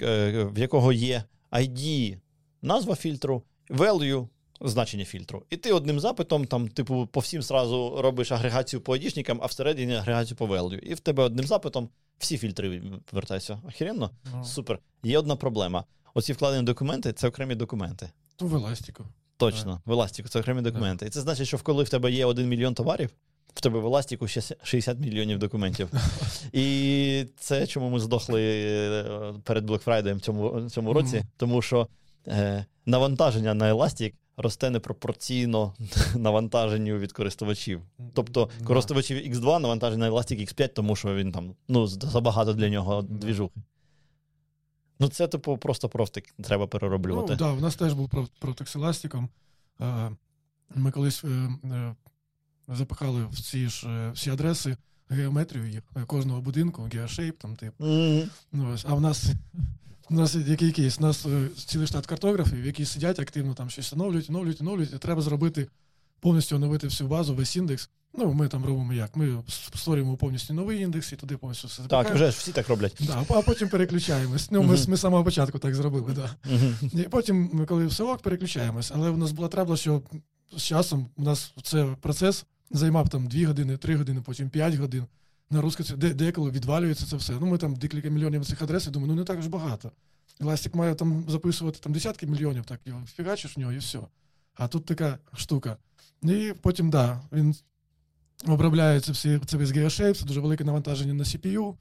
е, 0.02 0.44
в 0.54 0.58
якого 0.58 0.92
є 0.92 1.24
ID, 1.52 2.16
назва 2.62 2.94
фільтру, 2.94 3.42
value, 3.70 4.28
значення 4.60 5.04
фільтру. 5.04 5.42
І 5.50 5.56
ти 5.56 5.72
одним 5.72 6.00
запитом, 6.00 6.44
там, 6.44 6.68
типу, 6.68 7.08
по 7.12 7.20
всім 7.20 7.42
сразу 7.42 7.98
робиш 8.02 8.32
агрегацію 8.32 8.80
по 8.80 8.96
ID-шникам, 8.96 9.38
а 9.42 9.46
всередині 9.46 9.94
агрегацію 9.94 10.36
по 10.36 10.46
value. 10.46 10.78
І 10.78 10.94
в 10.94 11.00
тебе 11.00 11.22
одним 11.22 11.46
запитом 11.46 11.88
всі 12.18 12.38
фільтри 12.38 12.82
вертаються. 13.12 13.58
Охеренно? 13.68 14.10
Ну, 14.34 14.44
Супер. 14.44 14.78
Є 15.02 15.18
одна 15.18 15.36
проблема. 15.36 15.84
Оці 16.18 16.32
вкладені 16.32 16.62
документи 16.62 17.12
це 17.12 17.28
окремі 17.28 17.54
документи. 17.54 18.10
ну, 18.40 18.46
в 18.46 18.54
еластику. 18.54 19.04
Точно, 19.36 19.80
в 19.84 19.92
Еластіку 19.92 20.28
це 20.28 20.40
окремі 20.40 20.62
документи. 20.62 21.06
І 21.06 21.10
це 21.10 21.20
значить, 21.20 21.46
що 21.48 21.58
коли 21.58 21.84
в 21.84 21.88
тебе 21.88 22.10
є 22.12 22.24
1 22.26 22.48
мільйон 22.48 22.74
товарів, 22.74 23.10
в 23.54 23.60
тебе 23.60 23.78
в 23.78 23.86
Еластіку 23.86 24.28
ще 24.28 24.40
60 24.62 24.98
мільйонів 24.98 25.38
документів. 25.38 25.88
І 26.52 27.26
це 27.36 27.66
чому 27.66 27.90
ми 27.90 28.00
здохли 28.00 28.42
е, 28.42 29.34
перед 29.44 29.70
Black 29.70 29.84
Friday 29.84 30.14
в 30.14 30.20
цьому, 30.20 30.70
цьому 30.70 30.92
році, 30.92 31.16
Мгм. 31.16 31.26
тому 31.36 31.62
що 31.62 31.88
е, 32.26 32.66
навантаження 32.86 33.54
на 33.54 33.74
Elastic 33.74 34.12
росте 34.36 34.70
непропорційно 34.70 35.74
навантаженню 36.16 36.98
від 36.98 37.12
користувачів. 37.12 37.80
Тобто 38.14 38.50
користувачів 38.64 39.16
X2 39.16 39.58
навантаження 39.58 40.10
на 40.10 40.16
Elastic 40.16 40.40
X5, 40.40 40.68
тому 40.68 40.96
що 40.96 41.14
він 41.14 41.32
там 41.32 41.54
ну, 41.68 41.86
забагато 41.86 42.52
для 42.52 42.68
нього 42.68 43.02
двіжухи. 43.02 43.60
Ну, 45.00 45.08
це, 45.08 45.28
типу, 45.28 45.58
просто 45.58 45.88
профтик 45.88 46.34
треба 46.44 46.66
перероблювати. 46.66 47.32
Ну, 47.32 47.36
да, 47.36 47.52
у 47.52 47.60
нас 47.60 47.76
теж 47.76 47.92
був 47.92 48.08
про- 48.08 48.28
протекс 48.40 48.76
еластиком. 48.76 49.28
Ми 50.74 50.90
колись 50.90 51.24
е, 51.24 51.28
е, 51.64 51.94
запихали 52.68 53.26
в 53.32 53.40
ці 53.40 53.68
ж 53.68 53.88
е, 53.88 54.10
всі 54.10 54.30
адреси 54.30 54.76
геометрію 55.08 55.68
їх, 55.68 55.82
кожного 56.06 56.40
будинку, 56.40 56.88
геошейп, 56.92 57.38
там, 57.38 57.56
типу. 57.56 57.84
Мгм. 57.84 58.30
Ну, 58.52 58.72
ось. 58.74 58.84
А 58.88 58.94
в 58.94 59.00
нас, 59.00 59.32
у 60.10 60.14
нас 60.14 60.34
який 60.34 60.72
кейс? 60.72 60.98
У 60.98 61.02
нас 61.02 61.26
цілий 61.66 61.86
штат 61.86 62.06
картографів, 62.06 62.66
які 62.66 62.84
сидять 62.84 63.18
активно 63.18 63.54
там 63.54 63.70
щось 63.70 63.92
оновлюють, 63.92 64.30
оновлюють, 64.30 64.60
оновлюють, 64.60 64.92
і 64.94 64.98
треба 64.98 65.22
зробити 65.22 65.68
повністю 66.20 66.56
оновити 66.56 66.86
всю 66.86 67.08
базу, 67.08 67.34
весь 67.34 67.56
індекс. 67.56 67.90
Ну, 68.14 68.32
ми 68.32 68.48
там 68.48 68.64
робимо 68.64 68.92
як? 68.92 69.16
Ми 69.16 69.42
створюємо 69.48 70.16
повністю 70.16 70.54
новий 70.54 70.80
індекс 70.80 71.12
і 71.12 71.16
туди 71.16 71.36
повністю 71.36 71.68
все 71.68 71.82
Так, 71.82 72.14
вже 72.14 72.30
ж 72.30 72.38
всі 72.38 72.52
так 72.52 72.68
роблять. 72.68 72.96
Да, 73.00 73.24
а 73.28 73.42
потім 73.42 73.68
переключаємось. 73.68 74.50
Ну, 74.50 74.62
ми, 74.62 74.74
Мгм. 74.74 74.84
ми 74.88 74.96
самого 74.96 75.24
початку 75.24 75.58
так 75.58 75.74
зробили, 75.74 76.12
да. 76.12 76.30
І 76.92 77.02
потім, 77.02 77.50
ми 77.52 77.66
коли 77.66 77.86
все 77.86 78.04
ок, 78.04 78.22
переключаємось. 78.22 78.92
Але 78.94 79.10
в 79.10 79.18
нас 79.18 79.32
була 79.32 79.48
требла, 79.48 79.76
що 79.76 80.02
з 80.56 80.62
часом 80.62 81.08
у 81.16 81.22
нас 81.22 81.52
цей 81.62 81.86
процес 82.00 82.44
займав 82.70 83.08
там 83.08 83.26
2 83.26 83.46
години, 83.46 83.76
3 83.76 83.96
години, 83.96 84.20
потім 84.24 84.50
5 84.50 84.74
годин. 84.74 85.04
Нагрузка 85.50 85.82
це 85.82 85.96
де, 85.96 86.14
деколи 86.14 86.50
відвалюється 86.50 87.06
це 87.06 87.16
все. 87.16 87.32
Ну, 87.40 87.46
ми 87.46 87.58
там 87.58 87.76
декілька 87.76 88.08
мільйонів 88.08 88.46
цих 88.46 88.62
адрес, 88.62 88.86
і 88.86 88.90
думаю, 88.90 89.12
ну 89.12 89.18
не 89.18 89.24
так 89.24 89.42
ж 89.42 89.48
багато. 89.48 89.92
Еластик 90.40 90.74
має 90.74 90.94
там 90.94 91.24
записувати 91.28 91.78
там 91.82 91.92
десятки 91.92 92.26
мільйонів, 92.26 92.64
так 92.64 92.80
його 92.86 93.02
фігачиш 93.06 93.56
в 93.56 93.60
нього 93.60 93.72
і 93.72 93.78
все. 93.78 93.98
А 94.54 94.68
тут 94.68 94.84
така 94.84 95.18
штука. 95.36 95.76
І 96.22 96.54
потім, 96.62 96.90
да, 96.90 97.20
він 97.32 97.54
обробляється 98.46 99.12
всі 99.12 99.40
це 99.46 99.56
весь 99.56 99.70
геошейп, 99.70 100.16
це 100.16 100.24
дуже 100.24 100.40
велике 100.40 100.64
навантаження 100.64 101.14
на 101.14 101.24
CPU. 101.24 101.74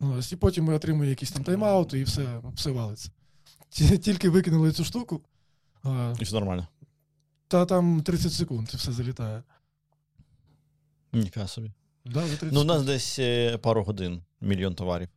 Ну, 0.00 0.14
ось, 0.18 0.32
і 0.32 0.36
потім 0.36 0.64
ми 0.64 0.74
отримуємо 0.74 1.10
якісь 1.10 1.30
там 1.30 1.44
тайм-аути, 1.44 1.96
і 1.98 2.02
все, 2.02 2.40
все 2.54 2.70
валиться. 2.70 3.10
Тільки 4.02 4.28
викинули 4.30 4.72
цю 4.72 4.84
штуку, 4.84 5.20
І 6.20 6.24
все 6.24 6.34
нормально. 6.34 6.68
та 7.48 7.66
там 7.66 8.02
30 8.02 8.32
секунд 8.32 8.68
і 8.74 8.76
все 8.76 8.92
залітає. 8.92 9.42
Ніфіга 11.12 11.46
собі. 11.46 11.72
Да, 12.04 12.20
за 12.20 12.36
30 12.36 12.52
Ну, 12.52 12.60
у 12.60 12.64
нас 12.64 12.82
десь 12.82 13.18
е, 13.18 13.58
пару 13.58 13.84
годин, 13.84 14.22
мільйон 14.40 14.74
товарів. 14.74 15.08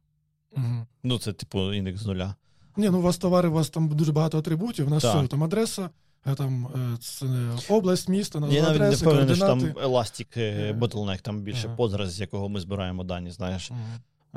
Мгм. 0.55 0.87
Ну, 1.03 1.19
це, 1.19 1.33
типу, 1.33 1.73
індекс 1.73 2.01
з 2.01 2.05
нуля. 2.05 2.35
Ні, 2.77 2.89
ну 2.89 2.99
у 2.99 3.01
вас 3.01 3.17
товари, 3.17 3.49
у 3.49 3.51
вас 3.51 3.69
там 3.69 3.89
дуже 3.89 4.11
багато 4.11 4.39
атрибутів. 4.39 4.87
У 4.87 4.89
нас 4.89 5.03
Так. 5.03 5.15
все, 5.17 5.27
там 5.27 5.43
адреса, 5.43 5.89
там 6.23 6.67
е, 6.93 6.97
це 6.97 7.25
область, 7.69 8.09
місто, 8.09 8.39
назва 8.39 8.55
Я 8.55 8.61
навіть 8.61 8.81
не 8.81 8.89
впевнений, 8.89 9.35
що 9.35 9.45
там. 9.45 9.59
Elastic 9.61 10.39
е, 10.39 10.69
Е, 10.69 10.73
Bottleneck, 10.73 11.21
там 11.21 11.41
більше 11.41 11.67
ага. 11.67 11.75
позраз, 11.75 12.13
з 12.13 12.19
якого 12.21 12.49
ми 12.49 12.59
збираємо 12.59 13.03
дані, 13.03 13.31
знаєш. 13.31 13.71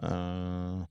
Е, 0.02 0.86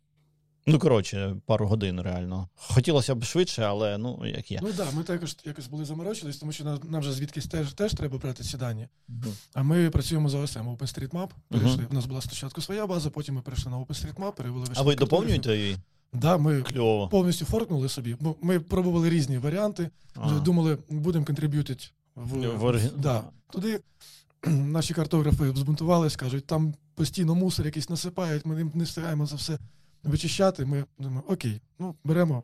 Ну, 0.67 0.79
коротше, 0.79 1.35
пару 1.45 1.67
годин 1.67 2.01
реально. 2.01 2.49
Хотілося 2.55 3.15
б 3.15 3.23
швидше, 3.23 3.63
але 3.63 3.97
ну, 3.97 4.25
як 4.25 4.51
є. 4.51 4.59
Ну 4.61 4.67
так, 4.67 4.77
да, 4.77 4.97
ми 4.97 5.03
також 5.03 5.37
якось 5.45 5.67
були 5.67 5.85
заморочились, 5.85 6.37
тому 6.37 6.51
що 6.51 6.63
нам, 6.63 6.79
нам 6.89 7.03
же 7.03 7.11
звідкись 7.11 7.47
теж, 7.47 7.73
теж 7.73 7.93
треба 7.93 8.17
брати 8.17 8.43
ці 8.43 8.57
дані. 8.57 8.87
Мгм. 9.07 9.33
А 9.53 9.63
ми 9.63 9.89
працюємо 9.89 10.29
за 10.29 10.37
OSM, 10.37 10.77
OpenStreetMap. 10.77 11.29
Перейшли. 11.49 11.85
У 11.91 11.93
нас 11.93 12.05
була 12.05 12.21
спочатку 12.21 12.61
своя 12.61 12.87
база, 12.87 13.09
потім 13.09 13.35
ми 13.35 13.41
перейшли 13.41 13.71
на 13.71 13.77
OpenStreetMap, 13.77 14.31
перевели 14.31 14.65
А 14.75 14.81
ви 14.81 14.95
доповнюєте 14.95 15.57
її? 15.57 15.77
Да, 16.21 16.37
ми 16.37 16.61
Кльово. 16.61 17.07
повністю 17.07 17.45
форкнули 17.45 17.89
собі. 17.89 18.17
Ми 18.41 18.59
пробували 18.59 19.09
різні 19.09 19.37
варіанти. 19.37 19.89
Ага. 20.15 20.39
Думали, 20.39 20.77
будемо 20.89 21.25
контриб'ютити 21.25 21.85
в, 22.15 22.57
В 22.57 22.91
да. 22.97 23.23
туди. 23.51 23.79
Наші 24.47 24.93
картографи 24.93 25.51
збунтувались, 25.55 26.15
кажуть, 26.15 26.45
там 26.47 26.73
постійно 26.95 27.35
мусор 27.35 27.65
якийсь 27.65 27.89
насипають, 27.89 28.45
ми 28.45 28.71
не- 28.73 28.83
встигаємо 28.83 29.25
за 29.25 29.35
все 29.35 29.57
вичищати. 30.03 30.65
Ми 30.65 30.85
думаємо, 30.99 31.23
окей, 31.27 31.61
ну 31.79 31.95
беремо 32.03 32.43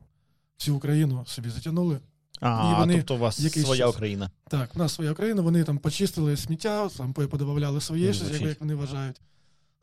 всю 0.60 0.78
Україну 0.78 1.24
собі 1.28 1.50
затягнули. 1.50 2.00
А, 2.40 2.74
і 2.76 2.80
вони 2.80 2.96
тобто 2.96 3.16
у 3.16 3.18
вас 3.18 3.52
своя 3.52 3.78
час- 3.86 3.96
Україна. 3.96 4.32
Так, 4.48 4.76
в 4.76 4.78
нас 4.78 4.94
своя 4.94 5.12
Україна, 5.12 5.42
вони 5.42 5.64
там 5.64 5.78
почистили 5.78 6.38
сміття, 6.38 6.90
там 6.90 7.14
подобавляли 7.14 7.82
своє, 7.82 8.14
щось, 8.14 8.42
як 8.42 8.60
вони 8.62 8.76
вважають. 8.76 9.22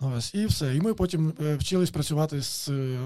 Ось, 0.01 0.35
і 0.35 0.47
все. 0.47 0.77
І 0.77 0.81
ми 0.81 0.95
потім 0.95 1.33
е, 1.41 1.57
вчились 1.57 1.91
працювати 1.91 2.43
з 2.43 2.69
е, 2.69 2.99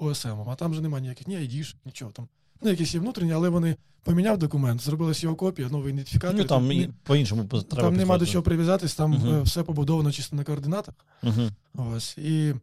OSM, 0.00 0.48
а 0.48 0.54
там 0.54 0.74
же 0.74 0.80
немає 0.80 1.02
ніяких 1.02 1.26
ні 1.26 1.36
ID, 1.36 1.74
нічого 1.84 2.10
там. 2.10 2.28
Ну, 2.62 2.70
якісь 2.70 2.94
є 2.94 3.00
внутрішні, 3.00 3.32
але 3.32 3.48
вони 3.48 3.76
поміняв 4.02 4.38
документ, 4.38 4.80
зробилась 4.80 5.22
його 5.22 5.36
копія, 5.36 5.68
новий 5.68 5.92
ідентифікатор. 5.92 6.36
Ну, 6.38 6.44
там 6.44 6.72
і 6.72 6.88
по-іншому 7.02 7.44
треба 7.44 7.82
там 7.82 7.96
нема 7.96 8.18
до 8.18 8.26
чого 8.26 8.42
прив'язатись, 8.42 8.94
там 8.94 9.14
е, 9.14 9.42
все 9.42 9.62
побудовано 9.62 10.12
чисто 10.12 10.36
на 10.36 10.44
координатах. 10.44 10.94
Мгм. 11.22 11.50
Ось. 11.74 12.18
І 12.18 12.54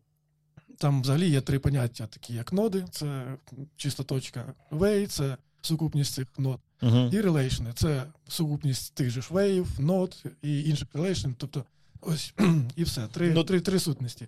там 0.78 1.02
взагалі 1.02 1.30
є 1.30 1.42
три 1.42 1.60
поняття, 1.60 2.08
такі 2.08 2.34
як 2.34 2.54
ноди, 2.54 2.86
це 2.92 3.38
чисто 3.76 4.04
точка. 4.04 4.54
Way– 4.72 5.08
це 5.08 5.38
сукупність 5.62 6.14
цих 6.14 6.28
нод. 6.38 6.60
Мгм. 6.82 7.10
І 7.14 7.22
релейшни 7.22 7.72
це 7.76 8.04
сукупність 8.28 8.94
тих 8.94 9.10
же 9.10 9.22
ж 9.22 9.28
вейв, 9.32 9.68
нод 9.80 10.24
і 10.42 10.64
інших 10.64 10.88
relation. 10.94 11.30
Тобто, 11.38 11.64
ось 12.02 12.34
і 12.76 12.84
все. 12.84 13.08
Три, 13.08 13.32
Ну, 13.36 13.43
три, 13.43 13.62
три 13.62 13.80
сутності. 13.80 14.28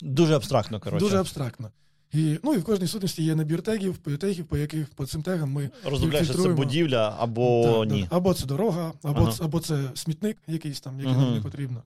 Дуже 0.00 0.36
абстрактно, 0.36 0.80
коротше. 0.80 1.04
Дуже 1.04 1.18
абстрактно. 1.18 1.70
І, 2.12 2.38
ну 2.42 2.54
і 2.54 2.58
в 2.58 2.64
кожній 2.64 2.86
сутності 2.86 3.22
є 3.22 3.34
набір 3.34 3.62
тегів, 3.62 3.98
тегів, 3.98 4.44
по 4.44 4.56
яких 4.56 4.88
по 4.88 5.06
цим 5.06 5.22
тегам 5.22 5.50
ми 5.52 5.70
Роздупляєш, 5.84 6.28
що 6.28 6.38
це 6.42 6.48
будівля 6.48 7.16
або 7.18 7.62
Да, 7.64 7.84
да. 7.88 7.94
ні. 7.94 8.06
або 8.10 8.34
це 8.34 8.46
дорога, 8.46 8.92
або, 9.02 9.20
Ага. 9.22 9.32
це, 9.32 9.44
або 9.44 9.60
це 9.60 9.90
смітник 9.94 10.36
якийсь 10.46 10.80
там, 10.80 10.98
який 11.00 11.12
Мгм. 11.14 11.22
нам 11.24 11.34
не 11.34 11.40
потрібно. 11.40 11.82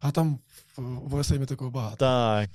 А 0.00 0.10
там 0.10 0.38
в, 0.76 0.82
в 0.82 1.14
ОСМі 1.14 1.46
такого 1.46 1.70
багато. 1.70 1.96
Так. 1.96 2.50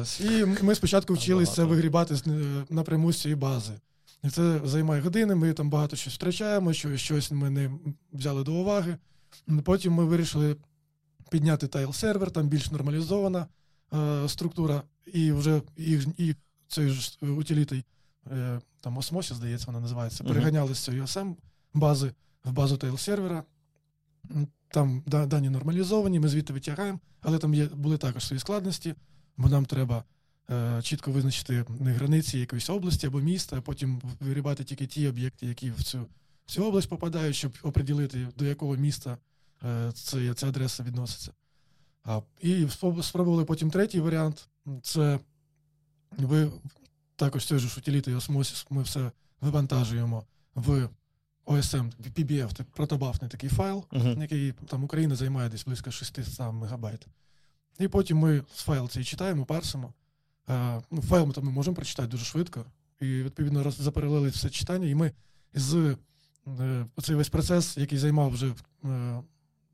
Ось. 0.00 0.20
І 0.20 0.44
ми 0.62 0.74
спочатку 0.74 1.14
вчились 1.14 1.54
це 1.54 1.64
вигрібати 1.64 2.14
е, 2.26 2.30
напряму 2.70 3.12
з 3.12 3.20
цієї 3.20 3.36
бази. 3.36 3.72
І 4.24 4.28
це 4.30 4.60
займає 4.64 5.02
години, 5.02 5.34
ми 5.34 5.52
там 5.52 5.70
багато 5.70 5.96
щось 5.96 6.14
втрачаємо, 6.14 6.72
що 6.72 6.96
щось 6.96 7.30
ми 7.30 7.50
не 7.50 7.70
взяли 8.12 8.44
до 8.44 8.52
уваги. 8.52 8.96
Потім 9.64 9.92
ми 9.92 10.04
вирішили 10.04 10.56
підняти 11.34 11.66
тайл-сервер, 11.66 12.30
там 12.30 12.48
більш 12.48 12.70
нормалізована 12.70 13.46
е, 13.94 14.28
структура, 14.28 14.82
і 15.06 15.32
вже 15.32 15.62
їх, 15.76 16.06
їх 16.18 16.36
цей 16.68 16.88
ж 16.88 17.18
утилітий, 17.20 17.84
е, 18.32 18.60
там 18.80 18.98
Osmosis, 18.98 19.34
здається, 19.34 19.66
вона 19.66 19.80
називається, 19.80 20.24
переганяли 20.24 20.74
з 20.74 20.78
цієї 20.78 21.02
OSM 21.02 21.34
бази 21.74 22.12
в 22.44 22.52
базу 22.52 22.76
тайл-сервера. 22.76 23.42
Там 24.68 25.02
да- 25.06 25.26
дані 25.26 25.50
нормалізовані, 25.50 26.20
ми 26.20 26.28
звідти 26.28 26.52
витягаємо, 26.52 27.00
але 27.20 27.38
там 27.38 27.54
є, 27.54 27.66
були 27.66 27.98
також 27.98 28.26
свої 28.26 28.40
складності, 28.40 28.94
бо 29.36 29.48
нам 29.48 29.66
треба 29.66 30.04
е, 30.50 30.82
чітко 30.82 31.12
визначити 31.12 31.64
не 31.80 31.92
границі 31.92 32.38
якоїсь 32.38 32.70
області 32.70 33.06
або 33.06 33.20
міста, 33.20 33.56
а 33.58 33.60
потім 33.60 34.02
вирібати 34.20 34.64
тільки 34.64 34.86
ті 34.86 35.08
об'єкти, 35.08 35.46
які 35.46 35.70
в 35.70 35.82
цю, 35.82 35.98
в 36.46 36.50
цю 36.50 36.64
область 36.64 36.88
попадають, 36.88 37.36
щоб 37.36 37.52
оприділити, 37.62 38.28
до 38.36 38.44
якого 38.44 38.76
міста 38.76 39.18
це, 39.94 40.34
ця 40.34 40.48
адреса 40.48 40.82
відноситься. 40.82 41.32
А, 42.04 42.20
і 42.40 42.68
спробували 43.02 43.44
потім 43.44 43.70
третій 43.70 44.00
варіант. 44.00 44.48
Це 44.82 45.18
ви 46.18 46.50
також 47.16 47.46
цей 47.46 47.58
ж 47.58 47.74
утиліти 47.78 48.14
осмосіс, 48.14 48.66
ми 48.70 48.82
все 48.82 49.10
вивантажуємо 49.40 50.24
в 50.54 50.88
OSM, 51.46 51.92
PBF, 52.16 52.56
це 52.56 52.64
протобафний 52.64 53.30
такий 53.30 53.50
файл, 53.50 53.84
Мгм. 53.92 54.22
який 54.22 54.52
там 54.52 54.84
Україна 54.84 55.16
займає 55.16 55.48
десь 55.48 55.64
близько 55.64 55.90
600 55.90 56.52
мегабайт. 56.52 57.06
І 57.78 57.88
потім 57.88 58.18
ми 58.18 58.42
файл 58.54 58.88
цей 58.88 59.04
читаємо, 59.04 59.44
парсимо. 59.44 59.92
Е, 60.48 60.82
ну, 60.90 61.02
файл 61.02 61.26
ми 61.26 61.32
там 61.32 61.44
ми 61.44 61.50
можемо 61.50 61.74
прочитати 61.76 62.08
дуже 62.08 62.24
швидко. 62.24 62.64
І 63.00 63.04
відповідно 63.06 63.62
роз- 63.62 63.80
запаралелили 63.82 64.28
все 64.28 64.50
читання, 64.50 64.86
і 64.86 64.94
ми 64.94 65.12
з 65.54 65.96
е, 66.60 66.86
цей 67.02 67.16
весь 67.16 67.28
процес, 67.28 67.76
який 67.76 67.98
займав 67.98 68.30
вже 68.30 68.54
е, 68.84 69.22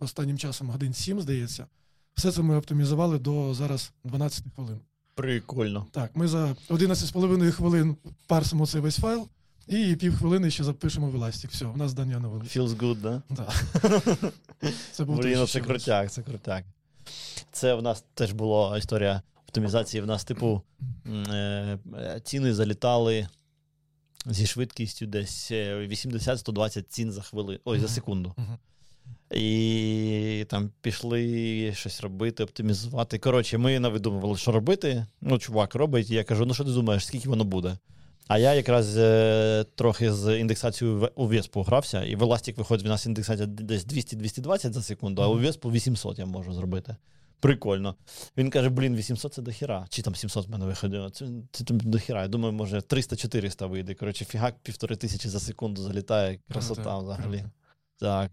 останнім 0.00 0.38
часом 0.38 0.70
годин 0.70 0.94
7, 0.94 1.20
здається, 1.20 1.66
все 2.14 2.32
це 2.32 2.42
ми 2.42 2.56
оптимізували 2.56 3.18
до 3.18 3.54
зараз 3.54 3.92
12 4.04 4.44
хвилин. 4.54 4.80
Прикольно. 5.14 5.86
Так, 5.90 6.16
ми 6.16 6.28
за 6.28 6.56
11,5 6.68 7.50
хвилин 7.50 7.96
парсимо 8.26 8.66
цей 8.66 8.80
весь 8.80 8.98
файл, 8.98 9.28
і 9.66 9.96
півхвилини 9.96 10.50
ще 10.50 10.64
запишемо 10.64 11.10
в 11.10 11.16
Elastic. 11.16 11.48
Все, 11.48 11.64
в 11.64 11.76
нас 11.76 11.90
здання 11.90 12.16
оновилось. 12.16 12.56
Feels 12.56 12.76
good, 12.76 13.00
да? 13.00 13.22
Да. 13.30 13.52
Це 14.92 15.04
був 15.04 15.16
Блін, 15.16 15.38
ну 15.38 15.46
це 15.46 15.60
крутяк, 15.60 16.10
це 16.10 16.22
крутяк. 16.22 16.64
Це 17.52 17.74
в 17.74 17.82
нас 17.82 18.04
теж 18.14 18.32
була 18.32 18.78
історія 18.78 19.22
оптимізації. 19.48 20.00
В 20.00 20.06
нас, 20.06 20.24
типу, 20.24 20.62
е, 21.06 21.78
е, 21.94 22.20
ціни 22.24 22.54
залітали 22.54 23.28
зі 24.26 24.46
швидкістю 24.46 25.06
десь 25.06 25.50
е, 25.50 25.88
80-120 25.88 26.82
цін 26.82 27.12
за 27.12 27.22
хвилину. 27.22 27.58
Ой, 27.64 27.80
за 27.80 27.88
секунду. 27.88 28.34
І 29.30 30.46
там 30.48 30.70
пішли 30.80 31.72
щось 31.74 32.00
робити, 32.00 32.44
оптимізувати. 32.44 33.18
Коротше, 33.18 33.58
ми 33.58 33.80
навидумували, 33.80 34.36
що 34.36 34.52
робити. 34.52 35.06
Ну, 35.20 35.38
чувак 35.38 35.74
робить, 35.74 36.10
і 36.10 36.14
я 36.14 36.24
кажу: 36.24 36.46
ну 36.46 36.54
що 36.54 36.64
ти 36.64 36.70
думаєш, 36.70 37.06
скільки 37.06 37.28
воно 37.28 37.44
буде? 37.44 37.78
А 38.28 38.38
я 38.38 38.54
якраз 38.54 38.96
е, 38.98 39.64
трохи 39.74 40.12
з 40.12 40.38
індексацією 40.38 41.08
у 41.14 41.26
Веспу 41.26 41.62
грався, 41.62 42.04
і 42.04 42.16
в 42.16 42.22
Elastic 42.22 42.56
виходить 42.56 42.86
в 42.86 42.88
нас 42.88 43.06
індексація 43.06 43.46
десь 43.46 43.86
200-220 43.86 44.72
за 44.72 44.82
секунду, 44.82 45.22
а 45.22 45.26
у. 45.28 45.38
Веспу 45.38 45.70
800 45.70 46.18
я 46.18 46.26
можу 46.26 46.52
зробити. 46.52 46.96
Прикольно. 47.40 47.94
Він 48.36 48.50
каже: 48.50 48.68
блін, 48.68 48.96
800 48.96 49.34
це 49.34 49.42
дохіра. 49.42 49.86
Чи 49.88 50.02
там 50.02 50.14
700 50.14 50.48
в 50.48 50.50
мене 50.50 50.66
виходило. 50.66 51.10
Це, 51.10 51.26
це 51.52 51.64
там 51.64 51.80
дохіра. 51.80 52.22
Я 52.22 52.28
думаю, 52.28 52.52
може 52.52 52.76
300-400 52.76 53.68
вийде. 53.68 53.94
Коротше, 53.94 54.24
фігак 54.24 54.54
півтори 54.62 54.96
тисячі 54.96 55.28
за 55.28 55.40
секунду 55.40 55.82
залітає. 55.82 56.38
Красота 56.48 56.98
взагалі. 56.98 57.44
Так. 57.98 58.30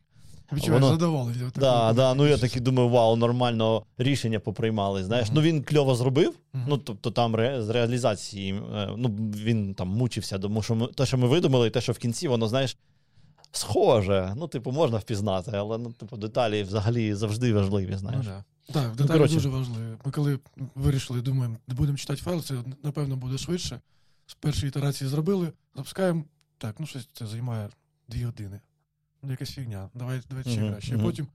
Відчуваєш 0.54 0.84
Воно- 0.84 0.94
задоволення. 0.96 1.52
Да, 1.56 1.94
да, 1.94 2.14
ну 2.14 2.28
я 2.28 2.38
такий 2.38 2.62
думаю, 2.62 2.90
вау, 2.90 3.16
нормально 3.16 3.84
рішення 3.98 4.40
поприймали. 4.40 5.04
Знаєш, 5.04 5.28
Мгм. 5.28 5.36
ну 5.36 5.42
він 5.42 5.64
кльово 5.64 5.96
зробив. 5.96 6.34
Мгм. 6.54 6.66
Ну 6.68 6.78
тобто 6.78 7.12
там 7.12 7.36
ре, 7.36 7.64
з 7.64 7.70
реалізації, 7.70 8.54
е, 8.76 8.90
ну 8.98 9.10
він 9.36 9.74
там 9.74 9.88
мучився, 9.88 10.40
тому 10.40 10.62
що 10.62 10.76
ми 10.76 10.88
те, 10.88 11.06
що 11.06 11.18
ми 11.18 11.28
видумали, 11.28 11.68
і 11.68 11.70
те, 11.72 11.82
що 11.82 11.92
в 11.92 11.98
кінці, 11.98 12.28
воно 12.28 12.48
знаєш. 12.48 12.78
Схоже, 13.52 14.34
ну, 14.38 14.48
типу, 14.48 14.72
можна 14.72 14.98
впізнати, 14.98 15.52
але 15.54 15.78
ну, 15.78 15.92
типу, 15.92 16.18
деталі 16.18 16.64
взагалі 16.64 17.14
завжди 17.14 17.54
важливі, 17.54 17.90
Ну, 17.92 17.98
знаєш. 17.98 18.26
да. 18.26 18.44
Так, 18.74 18.96
деталі 18.96 19.18
коротше. 19.18 19.34
дуже 19.36 19.50
важливі. 19.50 19.98
Ми 20.06 20.12
коли 20.12 20.40
вирішили, 20.76 21.22
думаємо, 21.22 21.58
будемо 21.68 21.98
читати 21.98 22.22
файл, 22.22 22.42
це 22.42 22.56
напевно 22.84 23.16
буде 23.16 23.38
швидше. 23.38 23.80
З 24.28 24.34
першої 24.34 24.68
ітерації 24.70 25.10
зробили, 25.10 25.52
запускаємо. 25.76 26.24
Так, 26.58 26.76
ну 26.80 26.86
щось 26.86 27.08
це 27.14 27.28
займає 27.28 27.70
дві 28.08 28.24
години. 28.24 28.60
Ну, 29.28 29.34
якась 29.34 29.52
фігня. 29.52 29.90
Давай, 29.94 30.22
давай 30.30 30.44
ще 30.44 30.62
Мгм, 30.62 30.72
краще. 30.72 30.94
Мгм. 30.94 31.04
потім 31.04 31.28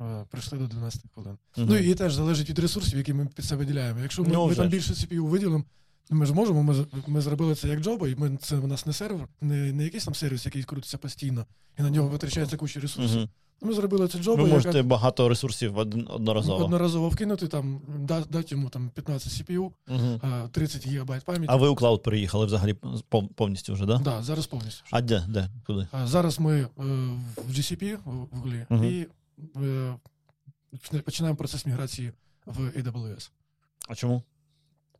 е, 0.00 0.24
прийшли 0.30 0.58
до 0.58 0.66
12 0.66 1.02
хвилин. 1.14 1.38
Мгм. 1.56 1.66
Ну 1.70 1.76
і 1.76 1.94
теж 1.94 2.14
залежить 2.14 2.50
від 2.50 2.58
ресурсів, 2.58 2.98
які 2.98 3.12
ми 3.12 3.26
під 3.26 3.44
це 3.44 3.56
виділяємо. 3.56 4.00
Якщо 4.00 4.22
ми, 4.22 4.28
no, 4.28 4.48
ми 4.48 4.54
там 4.54 4.68
більше 4.68 4.92
CPU 4.92 5.20
виділимо, 5.20 5.64
ми 6.10 6.26
ж 6.26 6.34
можемо, 6.34 6.62
ми, 6.62 6.86
ми 7.06 7.20
зробили 7.20 7.54
це 7.54 7.68
як 7.68 7.80
джоба, 7.80 8.08
і 8.08 8.14
ми, 8.16 8.36
це 8.36 8.56
у 8.56 8.66
нас 8.66 8.86
не 8.86 8.92
сервер, 8.92 9.28
не, 9.40 9.72
не 9.72 9.84
якийсь 9.84 10.04
там 10.04 10.14
сервіс, 10.14 10.46
який 10.46 10.62
крутиться 10.62 10.98
постійно, 10.98 11.46
і 11.78 11.82
на 11.82 11.90
нього 11.90 12.08
витрачається 12.08 12.56
куча 12.56 12.80
ресурсів. 12.80 13.28
Ми 13.60 13.72
зробили 13.72 14.08
це 14.08 14.18
джоба, 14.18 14.36
Ви 14.42 14.48
яка 14.48 14.54
можете 14.54 14.82
багато 14.82 15.28
ресурсів 15.28 15.78
одноразово. 15.78 16.64
одноразово 16.64 17.08
вкинути, 17.08 17.48
там, 17.48 17.80
дати 18.30 18.46
йому 18.54 18.68
там 18.70 18.90
15 18.94 19.32
CPU, 19.32 19.70
а, 20.22 20.48
30 20.52 20.86
ГБ 20.88 21.20
пам'яті. 21.24 21.46
А 21.48 21.56
ви 21.56 21.68
у 21.68 21.74
клауд 21.74 22.02
переїхали 22.02 22.46
взагалі 22.46 22.72
пов- 23.10 23.28
повністю 23.28 23.72
вже, 23.72 23.86
так? 23.86 23.98
Да? 24.02 24.10
Да, 24.10 24.22
зараз 24.22 24.46
повністю. 24.46 24.82
А 24.90 25.00
де? 25.00 25.24
Де? 25.28 25.48
Куди? 25.66 25.86
А, 25.92 26.06
зараз 26.06 26.40
ми 26.40 26.60
е, 26.60 26.68
в 27.36 27.50
GCP 27.50 27.96
в 28.04 28.10
Гуглі 28.36 28.66
Мгм. 28.70 28.84
і 28.84 29.06
е, 29.56 29.94
починаємо 31.04 31.36
процес 31.36 31.66
міграції 31.66 32.12
в 32.46 32.58
AWS. 32.60 33.30
А 33.88 33.94
чому? 33.94 34.22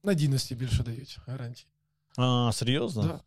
Надійності 0.04 0.54
більше 0.54 0.82
дають 0.82 1.18
гарантії. 1.26 1.66
А, 2.16 2.50
серйозно? 2.52 3.02
Да. 3.02 3.20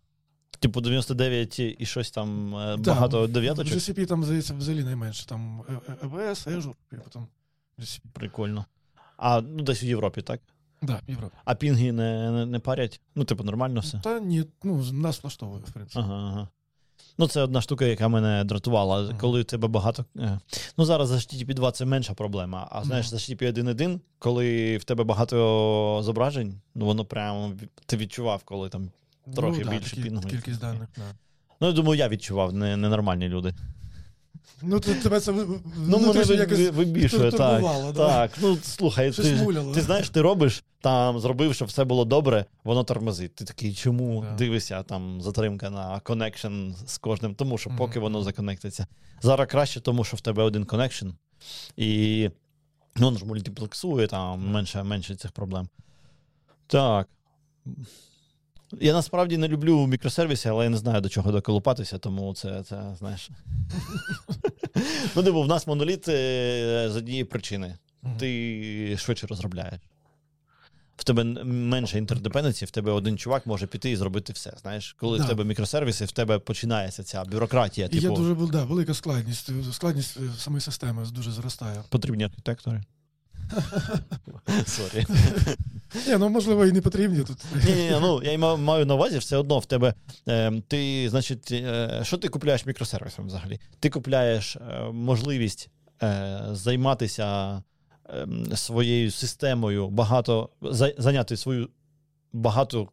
Типу 0.61 0.81
99 0.81 1.59
і 1.59 1.85
щось 1.85 2.11
там 2.11 2.55
е, 2.55 2.77
багато 2.77 3.23
В 3.23 3.27
дев'яточок? 3.27 3.77
GCP 3.77 4.05
там, 4.05 4.23
здається, 4.23 4.53
взагалі 4.53 4.83
найменше. 4.83 5.25
Там 5.25 5.61
е, 5.69 5.73
е, 5.89 6.07
AWS, 6.07 6.57
Azure, 6.57 6.73
і 6.93 6.95
потім 6.95 7.27
GCP. 7.79 7.99
Прикольно. 8.13 8.65
А 9.17 9.41
ну 9.41 9.63
десь 9.63 9.83
у 9.83 9.85
Європі, 9.85 10.21
так? 10.21 10.41
Да, 10.81 10.99
Європа. 11.07 11.37
А 11.45 11.55
пінги 11.55 11.91
не, 11.91 12.31
не, 12.31 12.45
не 12.45 12.59
парять? 12.59 13.01
Ну, 13.15 13.23
типу, 13.23 13.43
нормально 13.43 13.79
все. 13.79 13.99
Та 14.03 14.19
ні, 14.19 14.43
ну, 14.63 14.83
нас 14.91 15.23
влаштовує, 15.23 15.61
в 15.67 15.71
принципі. 15.71 15.99
Ага, 15.99 16.13
ага. 16.15 16.47
Ну, 17.17 17.27
це 17.27 17.41
одна 17.41 17.61
штука, 17.61 17.85
яка 17.85 18.07
мене 18.07 18.43
дратувала. 18.43 19.01
Мгм. 19.01 19.17
Коли 19.17 19.41
у 19.41 19.43
тебе 19.43 19.67
багато. 19.67 20.05
е, 20.17 20.39
Ну, 20.77 20.85
зараз 20.85 21.07
за 21.09 21.15
HTTP 21.15 21.53
2 21.53 21.71
це 21.71 21.85
менша 21.85 22.13
проблема. 22.13 22.67
А 22.71 22.83
знаєш, 22.83 23.05
Мгм. 23.05 23.09
за 23.19 23.33
HTTP 23.33 23.51
1.1, 23.51 23.99
коли 24.19 24.77
в 24.77 24.83
тебе 24.83 25.03
багато 25.03 25.99
зображень, 26.03 26.61
ну 26.75 26.85
воно 26.85 27.05
прямо 27.05 27.53
ти 27.85 27.97
відчував, 27.97 28.41
коли 28.45 28.69
там. 28.69 28.89
Трохи 29.35 29.59
ну, 29.59 29.65
да, 29.65 29.71
більше 29.71 29.89
такі- 29.89 30.01
пінгу 30.01 30.21
Кількість 30.29 30.59
даних, 30.59 30.87
да. 30.97 31.03
Ну, 31.61 31.67
я 31.67 31.73
думаю, 31.73 31.99
я 31.99 32.09
відчував, 32.09 32.53
не, 32.53 32.77
ненормальні 32.77 33.29
люди. 33.29 33.53
Ну, 34.61 34.79
то 34.79 34.93
тебе 34.93 35.19
це 35.19 35.31
Ну, 35.31 35.43
внутрішньо 35.75 36.35
мене 36.35 36.45
ви- 36.45 36.61
якось 36.63 36.75
вибішує, 36.77 37.31
так. 37.31 37.61
да. 37.61 37.93
Так, 37.93 38.31
ну 38.41 38.57
слухай, 38.63 39.13
Щось 39.13 39.25
ти, 39.25 39.35
муляло. 39.35 39.73
ти 39.73 39.81
знаєш, 39.81 40.09
ти 40.09 40.21
робиш, 40.21 40.63
там 40.81 41.19
зробив, 41.19 41.55
щоб 41.55 41.67
все 41.67 41.83
було 41.83 42.05
добре, 42.05 42.45
воно 42.63 42.83
тормозить. 42.83 43.35
Ти 43.35 43.45
такий, 43.45 43.73
чому 43.73 44.21
Да. 44.21 44.35
дивишся, 44.35 44.83
там 44.83 45.21
затримка 45.21 45.69
на 45.69 45.99
connection 45.99 46.73
з 46.87 46.97
кожним, 46.97 47.35
тому 47.35 47.57
що 47.57 47.69
поки 47.77 47.99
Мгм. 47.99 48.01
воно 48.01 48.23
законектиться. 48.23 48.87
Зараз 49.21 49.47
краще, 49.47 49.81
тому 49.81 50.03
що 50.03 50.17
в 50.17 50.21
тебе 50.21 50.43
один 50.43 50.63
connection, 50.63 51.13
і 51.77 52.29
ну, 52.95 53.05
воно 53.05 53.17
ж 53.17 53.25
мультиплексує, 53.25 54.07
там 54.07 54.47
менше, 54.51 54.83
менше 54.83 55.15
цих 55.15 55.31
проблем. 55.31 55.69
Так. 56.67 57.07
Я 58.79 58.93
насправді 58.93 59.37
не 59.37 59.47
люблю 59.47 59.87
мікросервіси, 59.87 60.49
але 60.49 60.63
я 60.63 60.69
не 60.69 60.77
знаю, 60.77 61.01
до 61.01 61.09
чого 61.09 61.31
доколупатися, 61.31 61.97
тому 61.97 62.33
це, 62.33 62.63
це 62.63 62.95
знаєш. 62.99 63.29
ну, 65.15 65.21
диво, 65.21 65.41
в 65.41 65.47
нас 65.47 65.67
моноліт 65.67 66.07
е, 66.07 66.87
з 66.91 66.95
однієї 66.95 67.23
причини. 67.23 67.77
Ти 68.19 68.97
швидше 68.97 69.27
розробляєш. 69.27 69.81
В 70.97 71.03
тебе 71.03 71.23
менше 71.43 71.97
інтердепенденції, 71.97 72.67
в 72.67 72.71
тебе 72.71 72.91
один 72.91 73.17
чувак 73.17 73.45
може 73.45 73.67
піти 73.67 73.91
і 73.91 73.95
зробити 73.95 74.33
все. 74.33 74.53
Знаєш, 74.61 74.95
коли 74.99 75.17
Да. 75.17 75.23
в 75.23 75.27
тебе 75.27 75.43
мікросервіси, 75.43 76.05
в 76.05 76.11
тебе 76.11 76.39
починається 76.39 77.03
ця 77.03 77.23
бюрократія, 77.23 77.87
І 77.91 77.99
типу, 77.99 78.15
дуже 78.15 78.35
да, 78.35 78.63
велика 78.63 78.93
складність. 78.93 79.51
Складність 79.73 80.17
е, 80.17 80.21
самої 80.37 80.61
системи 80.61 81.05
дуже 81.11 81.31
зростає. 81.31 81.83
потрібні 81.89 82.23
архітектори. 82.23 82.83
Сорі. 84.65 85.05
Ні, 86.07 86.17
ну 86.17 86.29
можливо, 86.29 86.65
і 86.65 86.71
не 86.71 86.81
потрібні 86.81 87.23
тут. 87.23 87.37
Ні, 87.67 87.73
ні, 87.75 87.91
ну 88.01 88.23
я 88.23 88.37
маю 88.57 88.85
на 88.85 88.93
увазі, 88.95 89.17
все 89.17 89.37
одно 89.37 89.59
в 89.59 89.65
тебе. 89.65 89.93
Е, 90.27 90.51
ти, 90.67 91.09
значить, 91.09 91.51
е, 91.51 91.99
що 92.03 92.17
ти 92.17 92.27
купляєш 92.27 92.65
мікросервісом 92.65 93.27
взагалі? 93.27 93.59
Ти 93.79 93.89
купляєш 93.89 94.55
е, 94.55 94.81
можливість 94.91 95.69
займатися 96.51 97.57
е, 98.09 98.27
своєю 98.55 99.11
системою, 99.11 99.89
багато 99.89 100.49
за- 100.61 100.93
зайняти 100.97 101.37
свою 101.37 101.69
багато 102.33 102.87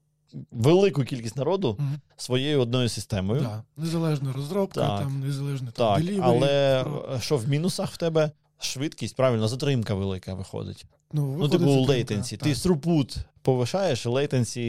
велику 0.52 1.04
кількість 1.04 1.36
народу 1.36 1.76
Мгм. 1.78 2.00
своєю 2.16 2.60
одною 2.60 2.88
системою. 2.88 3.40
Да. 3.40 3.62
Незалежна 3.76 4.32
розробка, 4.32 4.80
Так. 4.80 5.00
там 5.00 5.20
незалежне 5.20 5.70
там, 5.72 5.94
Так, 5.96 6.04
delivery, 6.04 6.20
але 6.22 6.84
про- 6.84 7.20
що 7.20 7.36
в 7.36 7.48
мінусах 7.48 7.92
в 7.92 7.96
тебе? 7.96 8.30
Швидкість, 8.60 9.16
правильно, 9.16 9.48
затримка 9.48 9.94
велика 9.94 10.34
виходить. 10.34 10.84
ну, 11.12 11.36
Ну, 11.38 11.48
типу, 11.48 11.64
затримка, 11.64 11.92
latency. 11.92 12.36
Ти 12.36 12.52
throughput 12.52 13.16
повишаєш, 13.42 14.06
latency, 14.06 14.62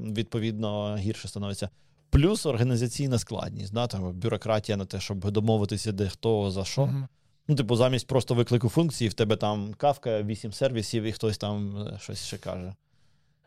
відповідно, 0.00 0.96
гірше 0.96 1.28
становиться. 1.28 1.68
Плюс 2.10 2.46
організаційна 2.46 3.18
складність, 3.18 3.72
да, 3.72 3.86
там, 3.86 4.12
бюрократія 4.12 4.76
на 4.76 4.84
те, 4.84 5.00
щоб 5.00 5.30
домовитися, 5.30 5.92
де 5.92 6.08
хто 6.08 6.50
за 6.50 6.64
що. 6.64 6.86
Мгм. 6.86 7.08
Ну, 7.48 7.54
типу, 7.56 7.76
замість 7.76 8.06
просто 8.06 8.34
виклику 8.34 8.68
функції, 8.68 9.08
в 9.10 9.14
тебе 9.14 9.36
там 9.36 9.74
Kafka, 9.74 10.22
вісім 10.22 10.52
сервісів, 10.52 11.02
і 11.02 11.12
хтось 11.12 11.38
там 11.38 11.76
е, 11.86 11.98
щось 12.02 12.24
ще 12.26 12.38
каже. 12.38 12.74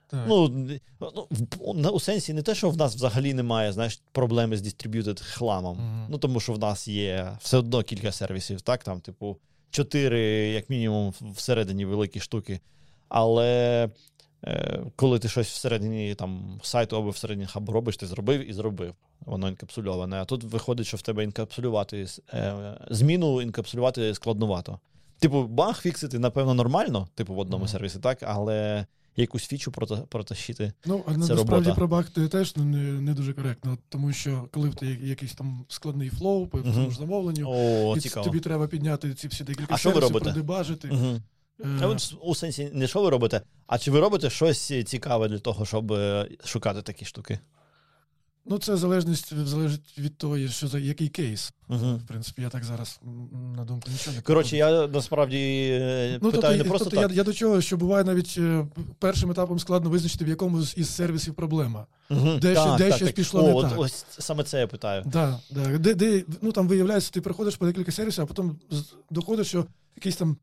Так. 0.07 0.25
Ну, 0.27 0.47
ну, 1.01 1.27
в- 1.31 1.89
у 1.91 1.99
сенсі 1.99 2.33
не 2.33 2.41
те, 2.41 2.55
що 2.55 2.69
в 2.69 2.77
нас 2.77 2.95
взагалі 2.95 3.33
немає 3.33 3.71
знаєш, 3.73 4.01
проблеми 4.11 4.57
з 4.57 4.61
дистриб'ютед 4.61 5.19
хламом. 5.19 5.77
Мгм. 5.77 6.07
Ну, 6.09 6.17
тому 6.17 6.39
що 6.39 6.53
в 6.53 6.59
нас 6.59 6.87
є 6.87 7.37
все 7.41 7.57
одно 7.57 7.83
кілька 7.83 8.11
сервісів, 8.11 8.61
так, 8.61 8.83
там, 8.83 9.01
типу, 9.01 9.37
чотири, 9.73 10.21
як 10.49 10.69
мінімум, 10.69 11.13
всередині 11.21 11.85
великі 11.85 12.19
штуки. 12.19 12.59
Але 13.09 13.89
е, 14.45 14.83
коли 14.95 15.19
ти 15.19 15.29
щось 15.29 15.47
всередині 15.47 16.15
там, 16.15 16.59
сайту 16.63 16.97
або 16.97 17.09
всередині 17.09 17.47
хабу 17.47 17.71
робиш, 17.71 17.97
ти 17.97 18.05
зробив 18.07 18.49
і 18.49 18.53
зробив. 18.53 18.95
Воно 19.19 19.47
інкапсульоване. 19.49 20.21
А 20.21 20.25
тут 20.25 20.43
виходить, 20.43 20.87
що 20.87 20.97
в 20.97 21.01
тебе 21.01 21.23
інкапсулювати 21.23 22.07
е, 22.33 22.53
зміну 22.89 23.41
інкапсулювати 23.41 24.13
складновато. 24.13 24.79
Типу, 25.19 25.43
баг 25.43 25.81
фіксити, 25.81 26.19
напевно, 26.19 26.53
нормально, 26.53 27.07
типу 27.15 27.33
в 27.33 27.39
одному 27.39 27.63
Мгм. 27.63 27.71
сервісі, 27.71 27.99
так, 27.99 28.17
але 28.21 28.85
якусь 29.15 29.47
фічу 29.47 29.71
прота- 29.71 30.05
протащити. 30.05 30.73
Ну, 30.85 31.03
а 31.07 31.11
Це 31.11 31.35
насправді 31.35 31.71
про 31.75 31.87
баг 31.87 32.09
теж 32.09 32.55
не, 32.55 32.63
не 33.01 33.13
дуже 33.13 33.33
коректно, 33.33 33.77
тому 33.89 34.13
що 34.13 34.47
коли 34.51 34.69
в 34.69 34.75
тебе 34.75 34.91
якийсь 35.01 35.33
там 35.33 35.65
складний 35.67 36.09
flow 36.09 36.47
по 36.47 36.57
ж 36.57 36.97
замовленню, 36.97 37.45
О, 37.49 37.95
і 37.97 37.99
цікаво. 37.99 38.25
тобі 38.25 38.39
треба 38.39 38.67
підняти 38.67 39.13
ці 39.13 39.27
всі 39.27 39.43
декілька 39.43 39.75
А 39.75 39.77
продебажити. 40.19 40.87
Uh-huh. 40.87 41.21
Е, 41.59 41.97
У 42.21 42.35
сенсі, 42.35 42.69
не 42.73 42.87
що 42.87 43.01
ви 43.01 43.09
робите, 43.09 43.41
а 43.67 43.77
чи 43.77 43.91
ви 43.91 43.99
робите 43.99 44.29
щось 44.29 44.73
цікаве 44.85 45.27
для 45.27 45.39
того, 45.39 45.65
щоб 45.65 45.91
е, 45.91 46.29
шукати 46.45 46.81
такі 46.81 47.05
штуки? 47.05 47.39
Ну, 48.45 48.57
це 48.57 48.77
залежність 48.77 49.45
залежить 49.45 49.97
від 49.97 50.17
того, 50.17 50.47
що 50.47 50.67
за 50.67 50.79
який 50.79 51.09
кейс. 51.09 51.53
Угу. 51.69 51.95
В 51.95 52.07
принципі, 52.07 52.41
я 52.41 52.49
так 52.49 52.63
зараз 52.63 52.99
на 53.57 53.65
думку 53.65 53.89
нічого 53.91 54.15
не 54.15 54.21
Коротше, 54.21 54.57
я 54.57 54.87
насправді 54.87 55.37
е, 55.81 56.19
Ну, 56.21 56.31
питаю 56.31 56.41
тобто, 56.41 56.63
не 56.63 56.69
просто 56.69 56.89
тобто 56.89 57.01
так. 57.01 57.11
Я, 57.11 57.17
я 57.17 57.23
до 57.23 57.33
чого, 57.33 57.61
що 57.61 57.77
буває 57.77 58.03
навіть 58.03 58.35
е, 58.37 58.67
першим 58.99 59.31
етапом 59.31 59.59
складно 59.59 59.89
визначити, 59.89 60.25
в 60.25 60.27
якому 60.27 60.59
із 60.75 60.89
сервісів 60.89 61.33
проблема. 61.33 61.87
Мгм. 62.09 62.39
де 62.39 62.55
ще- 62.55 62.77
де 62.77 62.95
щось 62.95 63.11
пішло 63.11 63.43
О, 63.43 63.47
не 63.47 63.53
от, 63.53 63.69
так. 63.69 63.79
Ось 63.79 64.05
саме 64.09 64.43
це 64.43 64.59
я 64.59 64.67
питаю. 64.67 65.03
Да, 65.05 65.39
да. 65.51 65.77
Де, 65.77 65.93
де, 65.93 66.23
ну, 66.41 66.51
там 66.51 66.67
виявляється, 66.67 67.11
ти 67.11 67.21
проходиш 67.21 67.55
по 67.55 67.65
декілька 67.65 67.91
сервісів, 67.91 68.23
а 68.23 68.27
потім 68.27 68.59
доходиш, 69.09 69.47
що 69.47 69.65
якісь 69.95 70.15
там 70.15 70.37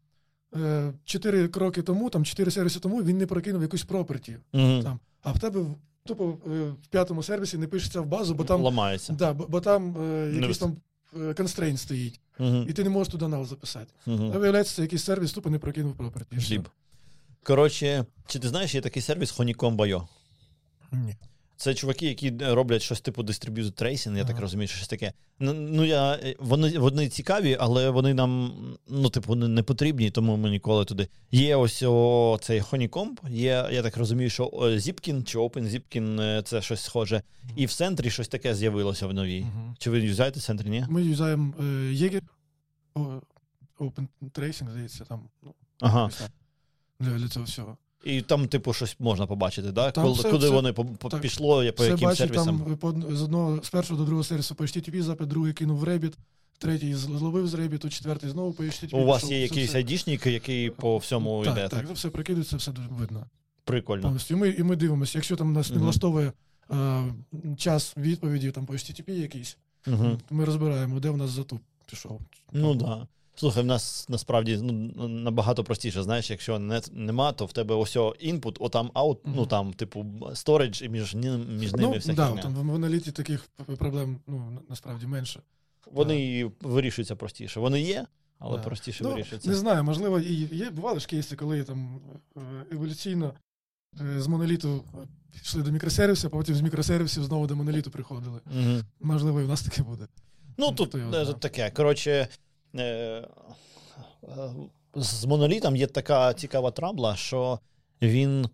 е, 0.56 0.92
чотири 1.04 1.48
кроки 1.48 1.82
тому, 1.82 2.10
там 2.10 2.24
чотири 2.24 2.50
сервіси 2.50 2.80
тому 2.80 3.02
він 3.02 3.18
не 3.18 3.26
прокинув 3.26 3.62
якусь 3.62 3.84
проперті. 3.84 4.36
Угу. 4.52 4.82
Там, 4.82 5.00
а 5.22 5.32
в 5.32 5.38
тебе 5.38 5.60
тупо 6.04 6.38
е, 6.46 6.60
в 6.82 6.86
п'ятому 6.90 7.22
сервісі 7.22 7.58
не 7.58 7.66
пишеться 7.66 8.00
в 8.00 8.06
базу, 8.06 8.34
бо 8.34 8.44
там, 8.44 8.62
Ламається. 8.62 9.12
да, 9.12 9.32
бо, 9.32 9.46
бо 9.48 9.60
там 9.60 9.96
е, 10.02 10.32
якийсь 10.34 10.58
там 10.58 10.76
constraint 11.36 11.76
стоїть, 11.76 12.20
Угу. 12.38 12.64
і 12.68 12.72
ти 12.72 12.84
не 12.84 12.90
можеш 12.90 13.12
туди 13.12 13.28
null 13.28 13.44
записати. 13.44 13.92
А 14.06 14.10
Угу. 14.10 14.30
виявляється, 14.30 14.74
це 14.76 14.82
якийсь 14.82 15.04
сервіс 15.04 15.32
тупо 15.32 15.50
не 15.50 15.58
прокинув 15.58 15.92
і 15.92 15.96
Коротше, 17.42 18.04
чи 18.26 18.38
ти 18.38 18.48
знаєш, 18.48 18.74
є 18.74 18.80
такий 18.80 19.02
сервіс 19.02 19.38
Honeycomb.io? 19.40 20.06
Ні. 20.92 21.16
Це 21.60 21.74
чуваки, 21.74 22.06
які 22.06 22.32
роблять 22.40 22.82
щось 22.82 23.00
типу 23.00 23.22
distributed 23.22 23.82
tracing, 23.82 24.16
я 24.16 24.24
так 24.24 24.40
розумію, 24.40 24.68
що 24.68 24.76
щось 24.76 24.88
таке. 24.88 25.12
Ну, 25.38 25.52
ну 25.54 25.84
я, 25.84 26.18
вони, 26.38 26.78
вони 26.78 27.08
цікаві, 27.08 27.56
але 27.60 27.90
вони 27.90 28.14
нам, 28.14 28.52
ну, 28.88 29.10
типу, 29.10 29.34
не, 29.34 29.62
потрібні, 29.62 30.10
тому 30.10 30.36
ми 30.36 30.50
ніколи 30.50 30.84
туди. 30.84 31.08
Є 31.30 31.56
ось 31.56 31.82
о, 31.82 32.38
цей 32.42 32.60
Honeycomb, 32.60 33.30
є, 33.30 33.68
я 33.72 33.82
так 33.82 33.96
розумію, 33.96 34.30
що 34.30 34.46
Zipkin 34.46 35.24
чи 35.24 35.38
OpenZipkin 35.38 36.20
е, 36.20 36.42
це 36.42 36.62
щось 36.62 36.80
схоже. 36.80 37.22
І 37.56 37.66
в 37.66 37.72
центрі 37.72 38.10
щось 38.10 38.28
таке 38.28 38.54
з'явилося 38.54 39.06
в 39.06 39.14
новій. 39.14 39.46
Чи 39.78 39.90
ви 39.90 40.00
юзаєте 40.00 40.40
центр, 40.40 40.66
ні? 40.66 40.86
Ми 40.88 41.02
юзаємо 41.02 41.54
е, 41.60 42.20
о, 42.94 43.20
Open 43.78 44.06
Tracing, 44.22 44.70
здається, 44.70 45.04
там. 45.04 45.28
Ну, 45.42 45.54
Ага. 45.80 46.10
для, 47.00 47.18
для 47.18 47.28
цього 47.28 47.44
всього. 47.44 47.76
І 48.04 48.20
там, 48.22 48.48
типу, 48.48 48.72
щось 48.72 48.96
можна 48.98 49.26
побачити, 49.26 49.72
да? 49.72 49.90
Там 49.90 50.04
Коли, 50.04 50.14
все- 50.14 50.30
куди 50.30 50.46
все- 50.46 50.54
вони 50.54 50.72
так. 51.10 51.20
пішло, 51.20 51.64
по 51.72 51.82
Все 51.82 51.90
яким 51.90 52.08
бачив, 52.08 52.16
сервісам. 52.28 52.60
там 52.60 52.76
по, 52.76 53.14
з 53.16 53.22
одного 53.22 53.62
з 53.62 53.70
першого 53.70 53.98
до 53.98 54.04
другого 54.04 54.24
сервісу 54.24 54.54
по 54.54 54.64
HTTP 54.64 55.02
запит, 55.02 55.28
другий 55.28 55.52
кинув 55.52 55.78
в 55.78 55.84
Rabbit, 55.84 56.12
третій 56.58 56.94
зловив 56.94 57.48
з 57.48 57.54
Rabbit, 57.54 57.88
четвертий 57.88 58.30
знову 58.30 58.52
по 58.52 58.62
HTTP. 58.62 58.96
У 59.02 59.04
вас 59.04 59.20
пішов. 59.22 59.32
є 59.32 59.42
якийсь 59.42 59.74
айдішник, 59.74 60.26
який 60.26 60.70
по 60.70 60.98
всьому 60.98 61.44
так, 61.44 61.52
йде. 61.52 61.68
Так, 61.68 61.86
це 61.86 61.92
все 61.92 62.10
прикидується, 62.10 62.56
все 62.56 62.72
дуже 62.72 62.88
видно. 62.88 63.26
Прикольно. 63.64 64.02
Повністю. 64.02 64.34
І 64.34 64.36
ми, 64.36 64.48
і 64.48 64.62
ми 64.62 64.76
дивимося, 64.76 65.18
якщо 65.18 65.36
там 65.36 65.52
нас 65.52 65.70
не 65.70 65.78
влаштовує 65.78 66.32
е, 66.70 67.02
час 67.56 67.94
відповіді 67.96 68.50
там 68.50 68.66
по 68.66 68.72
HTTP 68.72 69.10
якийсь, 69.10 69.56
Угу. 69.86 70.18
ми 70.30 70.44
розбираємо, 70.44 71.00
де 71.00 71.10
в 71.10 71.16
нас 71.16 71.30
затуп 71.30 71.60
пішов. 71.90 72.20
Ну 72.52 72.76
так. 72.76 72.88
Да. 72.88 73.06
Слухай, 73.40 73.62
в 73.62 73.66
нас 73.66 74.08
насправді 74.08 74.58
ну, 74.62 75.08
набагато 75.08 75.64
простіше. 75.64 76.02
Знаєш, 76.02 76.30
якщо 76.30 76.58
не, 76.58 76.80
нема, 76.92 77.32
то 77.32 77.46
в 77.46 77.52
тебе 77.52 77.74
ось 77.74 77.96
input, 78.18 78.56
отам 78.60 78.90
out, 78.94 79.18
ну 79.24 79.46
там, 79.46 79.72
типу, 79.72 80.06
storage, 80.34 80.82
і 80.82 80.88
між, 80.88 81.14
між 81.14 81.72
ними 81.72 81.92
Ну, 81.92 81.98
вся 81.98 82.12
да, 82.12 82.32
там 82.32 82.54
в 82.54 82.64
моноліті 82.64 83.12
таких 83.12 83.48
проблем 83.78 84.20
ну, 84.26 84.58
насправді 84.68 85.06
менше. 85.06 85.40
Вони 85.92 86.50
вирішуються 86.60 87.16
простіше. 87.16 87.60
Вони 87.60 87.80
є, 87.80 88.06
але 88.38 88.56
Да. 88.56 88.62
простіше 88.62 89.04
Ну, 89.04 89.10
вирішуються. 89.10 89.48
Не 89.48 89.54
знаю, 89.54 89.84
можливо, 89.84 90.20
і 90.20 90.48
є 90.56 90.70
бували 90.70 91.00
ж 91.00 91.06
кейси, 91.06 91.36
коли 91.36 91.64
там 91.64 92.00
е, 92.36 92.40
еволюційно 92.72 93.34
е, 94.00 94.20
з 94.20 94.26
моноліту 94.26 94.84
йшли 95.42 95.62
до 95.62 95.70
мікросервісу, 95.70 96.26
а 96.26 96.30
потім 96.30 96.54
з 96.54 96.60
мікросервісів 96.60 97.24
знову 97.24 97.46
до 97.46 97.56
моноліту 97.56 97.90
приходили. 97.90 98.40
Угу. 98.46 98.80
Можливо, 99.00 99.40
і 99.40 99.44
в 99.44 99.48
нас 99.48 99.62
таке 99.62 99.82
буде. 99.82 100.06
Ну, 100.60 100.66
Ну, 100.66 100.72
тут 100.72 100.88
хто 100.88 100.98
його 100.98 101.14
е, 101.14 101.34
таке. 101.34 101.70
Коротше, 101.70 102.10
е, 102.10 102.20
е, 102.20 102.28
з 104.94 105.24
монолітом 105.24 105.76
є 105.76 105.86
така 105.86 106.34
цікава 106.34 106.70
трабла, 106.70 107.16
що 107.16 107.58
він 108.02 108.48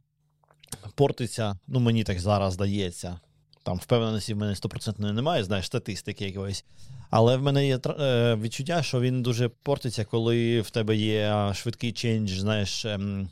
портиться, 0.94 1.58
ну 1.66 1.80
мені 1.80 2.04
так 2.04 2.20
зараз 2.20 2.52
здається. 2.52 3.20
Там 3.62 3.76
впевненості 3.76 4.34
в 4.34 4.36
мене 4.36 4.54
стопроцентної 4.56 5.12
немає, 5.12 5.44
знаєш, 5.44 5.66
статистики 5.66 6.24
якоїсь. 6.24 6.64
Але 7.10 7.36
в 7.36 7.42
мене 7.42 7.66
є 7.66 7.78
е, 7.86 8.34
відчуття, 8.34 8.82
що 8.82 9.00
він 9.00 9.22
дуже 9.22 9.48
портиться, 9.48 10.04
коли 10.04 10.60
в 10.60 10.70
тебе 10.70 10.96
є 10.96 11.52
швидкий 11.54 11.92
чендж, 11.92 12.30
знаєш, 12.30 12.84
ем, 12.84 13.28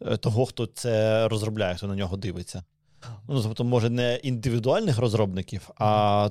е, 0.00 0.16
того, 0.16 0.46
хто 0.46 0.66
це 0.66 1.28
розробляє, 1.28 1.74
хто 1.74 1.86
на 1.86 1.96
нього 1.96 2.16
дивиться. 2.16 2.64
Ну, 3.28 3.42
тобто, 3.42 3.64
може, 3.64 3.90
не 3.90 4.16
індивідуальних 4.22 4.98
розробників, 4.98 5.70
а 5.78 6.30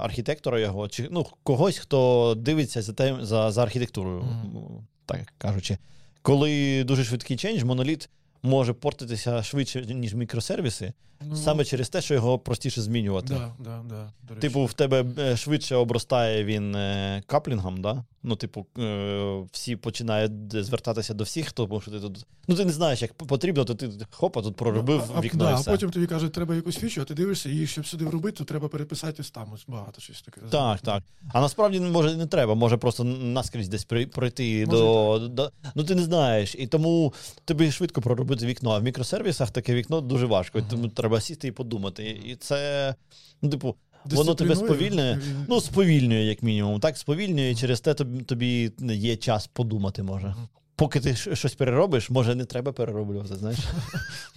архітектора 0.00 0.60
його, 0.60 0.88
чи 0.88 1.08
ну, 1.10 1.26
когось, 1.42 1.78
хто 1.78 2.34
дивиться 2.38 2.82
за 2.82 2.92
тем, 2.92 3.24
за, 3.24 3.50
за 3.50 3.62
архітектурою, 3.62 4.22
Мгм. 4.22 4.86
так 5.06 5.32
кажучи. 5.38 5.78
Коли 6.22 6.84
дуже 6.84 7.04
швидкий 7.04 7.36
чендж, 7.36 7.62
моноліт 7.62 8.08
може 8.44 8.72
портитися 8.72 9.42
швидше, 9.42 9.86
ніж 9.86 10.14
мікросервіси, 10.14 10.92
Ну, 11.28 11.36
саме 11.36 11.64
через 11.64 11.88
те, 11.88 12.00
що 12.00 12.14
його 12.14 12.38
простіше 12.38 12.82
змінювати. 12.82 13.34
да, 13.34 13.52
да, 13.58 13.82
да, 13.88 14.12
до 14.22 14.34
речі. 14.34 14.48
Типу, 14.48 14.64
в 14.64 14.72
тебе 14.72 15.04
е, 15.18 15.36
швидше 15.36 15.76
обростає 15.76 16.44
він 16.44 16.74
е, 16.74 17.22
каплінгом, 17.26 17.82
да? 17.82 18.04
Ну, 18.22 18.36
типу, 18.36 18.66
е, 18.78 19.42
всі 19.52 19.76
починають 19.76 20.32
звертатися 20.64 21.14
до 21.14 21.24
всіх, 21.24 21.52
тому 21.52 21.80
що 21.80 21.90
ти 21.90 22.00
тут. 22.00 22.26
Ну, 22.48 22.54
ти 22.54 22.64
не 22.64 22.72
знаєш, 22.72 23.02
як 23.02 23.14
потрібно, 23.14 23.64
то 23.64 23.74
ти 23.74 23.90
хопа, 24.10 24.42
тут 24.42 24.56
проробив 24.56 25.12
а, 25.16 25.20
вікно. 25.20 25.44
да, 25.44 25.50
і 25.50 25.54
а 25.54 25.70
потім 25.70 25.90
тобі 25.90 26.06
кажуть, 26.06 26.32
треба 26.32 26.54
якусь 26.54 26.76
фічу, 26.76 27.00
а 27.00 27.04
ти 27.04 27.14
дивишся, 27.14 27.48
і 27.50 27.66
щоб 27.66 27.86
сюди 27.86 28.04
вробити, 28.04 28.38
то 28.38 28.44
треба 28.44 28.68
переписати 28.68 29.22
ось 29.22 29.30
там 29.30 29.52
ось 29.54 29.64
багато 29.68 30.00
щось 30.00 30.22
таке. 30.22 30.40
Так, 30.50 30.80
так. 30.80 31.02
А 31.32 31.40
насправді 31.40 31.80
може 31.80 32.16
не 32.16 32.26
треба, 32.26 32.54
може 32.54 32.76
просто 32.76 33.04
наскрізь 33.04 33.68
десь 33.68 33.84
пройти 33.84 34.66
Може, 34.66 34.78
до, 34.78 35.28
до. 35.28 35.50
Ну 35.74 35.84
ти 35.84 35.94
не 35.94 36.02
знаєш. 36.02 36.54
І 36.58 36.66
тому 36.66 37.12
тобі 37.44 37.70
швидко 37.70 38.00
проробити 38.00 38.33
вікно. 38.42 38.70
А 38.70 38.78
в 38.78 38.82
мікросервісах 38.82 39.50
таке 39.50 39.74
вікно 39.74 40.00
дуже 40.00 40.26
важко. 40.26 40.58
Мгм. 40.58 40.68
Тому 40.70 40.88
треба 40.88 41.20
сісти 41.20 41.48
і 41.48 41.52
подумати. 41.52 42.20
І 42.24 42.36
це, 42.36 42.94
ну, 43.42 43.50
типу, 43.50 43.76
Воно 44.04 44.34
тебе 44.34 44.56
сповільнює? 44.56 45.18
ну, 45.48 45.60
сповільнює, 45.60 46.24
як 46.24 46.42
мінімум. 46.42 46.80
Так, 46.80 46.98
сповільнює, 46.98 47.50
і 47.50 47.54
через 47.54 47.80
те 47.80 47.94
тобі, 47.94 48.20
тобі 48.20 48.72
є 48.80 49.16
час 49.16 49.46
подумати, 49.46 50.02
може. 50.02 50.34
Поки 50.76 51.00
ти 51.00 51.14
щось 51.14 51.54
переробиш, 51.54 52.10
може 52.10 52.34
не 52.34 52.44
треба 52.44 52.72
перероблювати, 52.72 53.36
знаєш. 53.36 53.58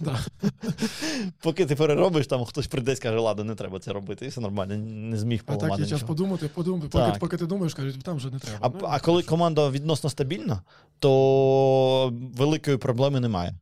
Поки 1.42 1.66
ти 1.66 1.76
переробиш, 1.76 2.26
там 2.26 2.44
хтось 2.44 2.66
прийде 2.66 2.92
і 2.92 2.96
скаже, 2.96 3.18
ладно, 3.18 3.44
не 3.44 3.54
треба 3.54 3.78
це 3.78 3.92
робити, 3.92 4.26
і 4.26 4.28
все 4.28 4.40
нормально, 4.40 4.76
не 4.76 5.16
зміг 5.16 5.42
А 5.46 5.50
так 5.50 5.58
поламати. 5.58 5.82
є 5.82 5.88
час 5.88 6.02
подумати, 6.02 6.48
подумати. 6.54 7.16
Поки, 7.20 7.36
ти 7.36 7.46
думаєш, 7.46 7.74
кажуть, 7.74 8.02
там 8.02 8.16
вже 8.16 8.30
не 8.30 8.38
треба. 8.38 8.72
А, 8.82 9.00
коли 9.00 9.22
команда 9.22 9.70
відносно 9.70 10.10
стабільна, 10.10 10.62
то 10.98 12.12
великої 12.36 12.76
проблеми 12.76 13.20
немає. 13.20 13.54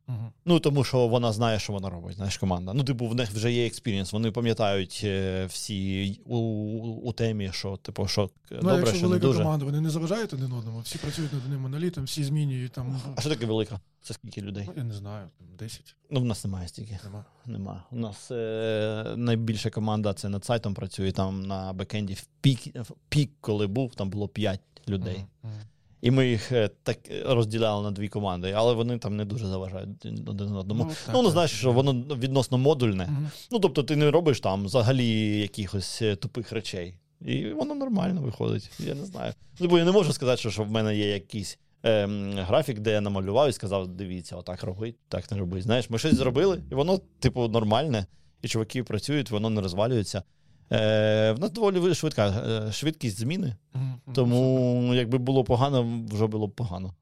Ну 0.45 0.59
тому 0.59 0.83
що 0.83 1.07
вона 1.07 1.31
знає, 1.31 1.59
що 1.59 1.73
вона 1.73 1.89
робить. 1.89 2.15
Знаєш, 2.15 2.37
команда. 2.37 2.73
Ну, 2.73 2.83
типу, 2.83 3.07
в 3.07 3.15
них 3.15 3.31
вже 3.31 3.51
є 3.51 3.65
experience, 3.67 4.13
вони 4.13 4.31
пам'ятають 4.31 5.01
е, 5.03 5.45
всі 5.45 6.19
у, 6.25 7.13
темі, 7.13 7.49
що 7.53 7.77
типу, 7.77 8.07
що 8.07 8.29
Ну, 8.51 8.69
добре, 8.69 8.85
що 8.85 8.95
не 8.95 9.01
велика 9.07 9.27
дуже. 9.27 9.39
команда, 9.39 9.65
вони 9.65 9.81
не 9.81 9.89
заважають 9.89 10.33
один 10.33 10.51
одному, 10.51 10.79
всі 10.79 10.97
працюють 10.97 11.33
над 11.33 11.41
одним 11.45 11.61
монолітом, 11.61 12.03
всі 12.03 12.23
змінюють 12.23 12.66
там. 12.69 13.01
А 13.15 13.21
що 13.21 13.29
таке 13.29 13.45
велика? 13.45 13.79
Це 14.01 14.13
скільки 14.13 14.41
людей? 14.41 14.63
Ну, 14.67 14.73
я 14.77 14.83
не 14.83 14.93
знаю, 14.93 15.27
10 15.59 15.95
Ну, 16.09 16.19
в 16.19 16.25
нас 16.25 16.43
немає 16.43 16.67
стільки. 16.67 16.99
нема. 17.03 17.25
Нема. 17.45 17.83
У 17.91 17.95
нас 17.95 18.31
е, 18.31 19.13
найбільша 19.17 19.69
команда 19.69 20.13
це 20.13 20.29
над 20.29 20.45
сайтом 20.45 20.73
працює. 20.73 21.11
Там 21.11 21.43
на 21.43 21.73
бекенді 21.73 22.13
в 22.13 22.27
пік, 22.41 22.59
в 22.75 22.91
пік, 23.09 23.31
коли 23.41 23.67
був, 23.67 23.95
там 23.95 24.09
було 24.09 24.27
5 24.27 24.61
людей. 24.87 25.25
Мгм. 25.43 25.53
І 26.01 26.11
ми 26.11 26.27
їх 26.27 26.51
е, 26.51 26.69
так 26.83 26.97
розділяли 27.25 27.83
на 27.83 27.91
дві 27.91 28.07
команди, 28.07 28.51
але 28.51 28.73
вони 28.73 28.97
там 28.97 29.17
не 29.17 29.25
дуже 29.25 29.47
заважають 29.47 30.05
один 30.05 30.55
одному. 30.55 30.83
Ну, 30.83 30.89
так, 30.89 31.15
ну 31.15 31.23
так. 31.23 31.31
знаєш, 31.31 31.51
що 31.51 31.71
воно 31.71 31.93
відносно 32.15 32.57
модульне. 32.57 33.05
Мгм. 33.05 33.29
Ну, 33.51 33.59
тобто, 33.59 33.83
ти 33.83 33.95
не 33.95 34.11
робиш 34.11 34.39
там 34.39 34.65
взагалі 34.65 35.39
якихось 35.39 36.01
е, 36.01 36.15
тупих 36.15 36.51
речей. 36.51 36.97
І 37.21 37.49
воно 37.49 37.75
нормально 37.75 38.21
виходить. 38.21 38.69
Я 38.79 38.95
не 38.95 39.05
знаю. 39.05 39.33
Ну, 39.59 39.67
бо 39.67 39.77
я 39.77 39.85
не 39.85 39.91
можу 39.91 40.13
сказати, 40.13 40.39
що, 40.39 40.51
що 40.51 40.63
в 40.63 40.71
мене 40.71 40.97
є 40.97 41.07
якийсь 41.07 41.59
ем, 41.83 42.33
графік, 42.33 42.79
де 42.79 42.91
я 42.91 43.01
намалював 43.01 43.49
і 43.49 43.51
сказав: 43.51 43.87
дивіться, 43.87 44.35
отак 44.35 44.63
робить, 44.63 44.95
так 45.09 45.31
не 45.31 45.37
робить. 45.37 45.63
Знаєш, 45.63 45.89
ми 45.89 45.97
щось 45.99 46.15
зробили, 46.15 46.63
і 46.71 46.75
воно, 46.75 46.99
типу, 47.19 47.47
нормальне, 47.47 48.05
і 48.41 48.47
чуваки 48.47 48.83
працюють, 48.83 49.31
воно 49.31 49.49
не 49.49 49.61
розвалюється. 49.61 50.23
Е, 50.71 51.31
В 51.31 51.39
нас 51.39 51.51
доволі 51.51 51.93
швидка 51.95 52.27
е, 52.27 52.71
швидкість 52.71 53.19
зміни, 53.19 53.55
тому 54.13 54.93
якби 54.93 55.17
було 55.17 55.43
погано, 55.43 56.01
вже 56.11 56.27
було 56.27 56.47
б 56.47 56.51
погано. 56.51 56.93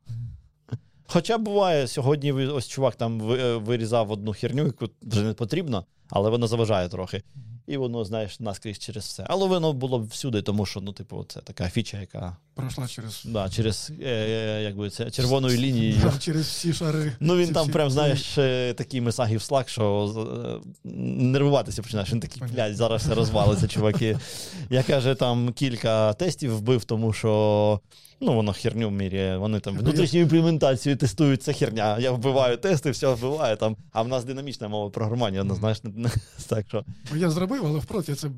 Хоча 1.08 1.38
буває, 1.38 1.88
сьогодні 1.88 2.32
ось 2.32 2.68
чувак 2.68 2.96
там 2.96 3.32
е, 3.32 3.56
вирізав 3.58 4.12
одну 4.12 4.34
херню, 4.34 4.66
яку 4.66 4.86
вже 5.02 5.24
не 5.24 5.34
потрібно, 5.34 5.86
але 6.10 6.30
воно 6.30 6.48
заважає 6.48 6.90
трохи. 6.90 7.24
І 7.68 7.78
воно, 7.78 8.06
знаєш, 8.06 8.40
наскрізь 8.40 8.80
через 8.80 9.04
все. 9.04 9.26
Але 9.28 9.48
воно 9.48 9.74
було 9.74 10.00
всюди, 10.00 10.42
тому 10.42 10.66
що, 10.66 10.82
ну, 10.82 10.94
типу, 10.94 11.26
це 11.28 11.40
така 11.40 11.70
фіча, 11.70 12.00
яка 12.00 12.38
Пройшла 12.56 12.88
через, 12.88 13.24
да, 13.26 13.50
через 13.50 13.92
е, 14.02 14.06
е, 14.06 14.64
якби 14.64 14.90
це, 14.90 15.12
червоною 15.12 15.58
лінією. 15.58 16.02
Да, 16.04 16.14
через 16.20 16.46
всі 16.46 16.74
шари. 16.74 17.12
Ну, 17.20 17.38
він 17.38 17.54
там 17.54 17.70
прям, 17.70 17.90
знаєш, 17.90 18.38
е, 18.38 18.74
такий 18.74 19.02
месагів 19.02 19.42
слаг, 19.42 19.70
що 19.70 20.64
е, 20.86 20.90
нервуватися 21.24 21.82
починаєш. 21.82 22.12
Він 22.12 22.20
такий, 22.20 22.44
блядь, 22.54 22.76
зараз 22.76 23.02
все 23.02 23.16
розвалиться, 23.16 23.68
чуваки. 23.68 24.18
Я 24.70 24.84
каже, 24.84 25.16
там 25.16 25.54
кілька 25.54 26.14
тестів 26.14 26.58
вбив, 26.58 26.84
тому 26.84 27.14
що. 27.14 27.80
Ну, 28.20 28.34
воно 28.34 28.54
херню 28.54 28.90
міряє. 28.92 29.38
Вони 29.38 29.60
там 29.60 29.78
внутрішню 29.78 30.20
імплементацію 30.20 30.98
тестують, 30.98 31.44
це 31.44 31.54
херня. 31.54 32.00
Я 32.00 32.12
вбиваю 32.12 32.58
тести, 32.58 32.92
все 32.92 33.14
вбиваю 33.14 33.58
там. 33.58 33.78
А 33.92 34.02
в 34.02 34.08
нас 34.08 34.26
динамічна 34.26 34.68
мова 34.68 34.90
програмування, 34.90 35.44
ну, 35.44 35.56
знаєш, 35.56 35.82
так 36.48 36.66
що. 36.68 36.86
Я 37.16 37.30
зробив, 37.30 37.66
але 37.66 37.80
впроти 37.80 38.16
це 38.16 38.30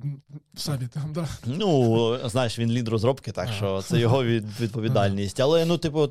самі 0.56 0.88
там, 0.88 1.14
да. 1.14 1.28
Ну, 1.46 2.18
знаєш, 2.26 2.60
він 2.60 2.72
лід 2.72 2.88
розробки, 2.88 3.32
так 3.32 3.50
що 3.58 3.82
це 3.82 4.00
його 4.00 4.24
відповідальність. 4.24 5.40
Але 5.40 5.66
ну, 5.66 5.78
типу, 5.78 6.10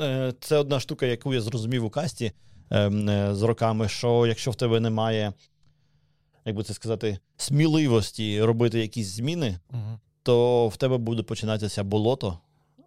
е, 0.00 0.32
це 0.40 0.56
одна 0.56 0.80
штука, 0.80 1.06
яку 1.06 1.34
я 1.34 1.40
зрозумів 1.40 1.84
у 1.84 1.90
касті 1.90 2.32
ем, 2.70 3.08
е, 3.08 3.34
з 3.34 3.42
роками, 3.42 3.88
що 3.88 4.26
якщо 4.26 4.50
в 4.50 4.54
тебе 4.54 4.80
немає, 4.80 5.32
як 6.44 6.56
би 6.56 6.62
це 6.62 6.74
сказати, 6.74 7.18
сміливості 7.36 8.42
робити 8.42 8.80
якісь 8.80 9.06
зміни, 9.06 9.58
то 10.22 10.68
в 10.68 10.76
тебе 10.76 10.96
буде 10.96 11.22
починатися 11.22 11.84
болото, 11.84 12.38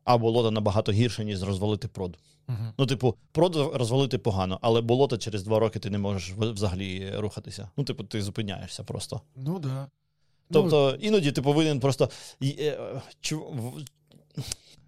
а 0.09 0.17
болото 0.17 0.51
набагато 0.51 0.91
гірше, 0.91 1.25
ніж 1.25 1.43
розвалити 1.43 1.87
прод. 1.87 2.17
Мгм. 2.47 2.73
Ну, 2.77 2.85
типу, 2.85 3.15
прод 3.31 3.55
розвалити 3.73 4.17
погано, 4.17 4.59
але 4.61 4.81
болото 4.81 5.17
через 5.17 5.43
два 5.43 5.59
роки 5.59 5.79
ти 5.79 5.89
не 5.89 5.97
можеш 5.97 6.31
взагалі 6.37 7.11
рухатися. 7.17 7.69
Ну, 7.77 7.83
типу, 7.83 8.03
ти 8.03 8.21
зупиняєшся 8.21 8.83
просто. 8.83 9.21
Ну, 9.35 9.59
да. 9.59 9.87
Тобто 10.51 10.97
іноді 11.01 11.31
ти 11.31 11.41
повинен 11.41 11.79
просто. 11.79 12.09
е, 12.43 12.77
чу- 13.21 13.83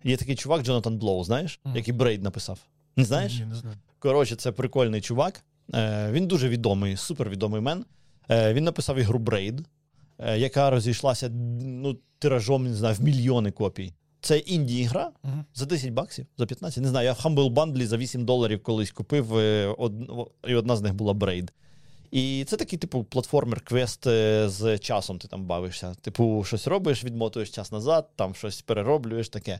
Є 0.03 0.17
такий 0.17 0.35
чувак 0.35 0.61
Джонатан 0.63 0.97
Блоу, 0.97 1.23
знаєш, 1.23 1.59
Мгм. 1.65 1.75
який 1.75 1.93
Braid 1.93 2.23
написав. 2.23 2.59
Не 2.95 3.03
знаєш? 3.03 3.33
Ні, 3.39 3.45
не 3.45 3.55
знаю. 3.55 3.77
Коротше, 3.99 4.35
це 4.35 4.51
прикольний 4.51 5.01
чувак. 5.01 5.43
Е, 5.73 6.11
Він 6.11 6.27
дуже 6.27 6.49
відомий, 6.49 6.97
супервідомий 6.97 7.61
мен. 7.61 7.85
Е, 8.29 8.53
Він 8.53 8.63
написав 8.63 8.97
ігру 8.97 9.19
Braid, 9.19 9.61
яка 10.35 10.69
розійшлася 10.69 11.29
ну, 11.61 11.97
тиражом, 12.19 12.63
не 12.63 12.73
знаю, 12.73 12.95
в 12.95 13.01
мільйони 13.01 13.51
копій. 13.51 13.93
Це 14.21 14.37
інді-ігра 14.37 15.09
Мгм. 15.23 15.45
за 15.53 15.65
10 15.65 15.89
баксів, 15.93 16.25
за 16.37 16.45
15. 16.45 16.83
Не 16.83 16.89
знаю, 16.89 17.05
я 17.05 17.13
в 17.13 17.17
Humble 17.17 17.53
Bundle 17.53 17.85
за 17.85 17.97
8 17.97 18.25
доларів 18.25 18.63
колись 18.63 18.91
купив, 18.91 19.37
е, 19.37 19.75
і 20.47 20.55
одна 20.55 20.75
з 20.75 20.81
них 20.81 20.93
була 20.93 21.13
Braid. 21.13 21.53
І 22.11 22.45
це 22.47 22.57
такий, 22.57 22.79
типу, 22.79 23.05
платформер-квест 23.11 24.09
е, 24.09 24.49
з 24.49 24.77
часом 24.77 25.19
ти 25.19 25.27
там 25.27 25.45
бавишся. 25.45 25.95
Типу, 26.01 26.43
щось 26.47 26.67
робиш, 26.67 27.03
відмотуєш 27.03 27.49
час 27.49 27.71
назад, 27.71 28.09
там 28.15 28.35
щось 28.35 28.61
перероблюєш 28.61 29.29
таке. 29.29 29.59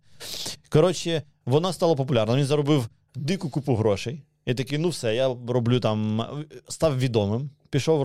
Коротше, 0.70 1.24
вона 1.46 1.74
стала 1.74 1.96
популярна. 1.96 2.36
Він 2.38 2.46
заробив 2.46 2.90
дику 3.16 3.50
купу 3.50 3.76
грошей. 3.76 4.22
І 4.46 4.54
такий, 4.54 4.78
ну 4.78 4.90
все, 4.90 5.16
я 5.16 5.36
роблю 5.48 5.80
там, 5.80 6.26
став 6.68 7.00
відомим, 7.00 7.50
пішов 7.70 8.04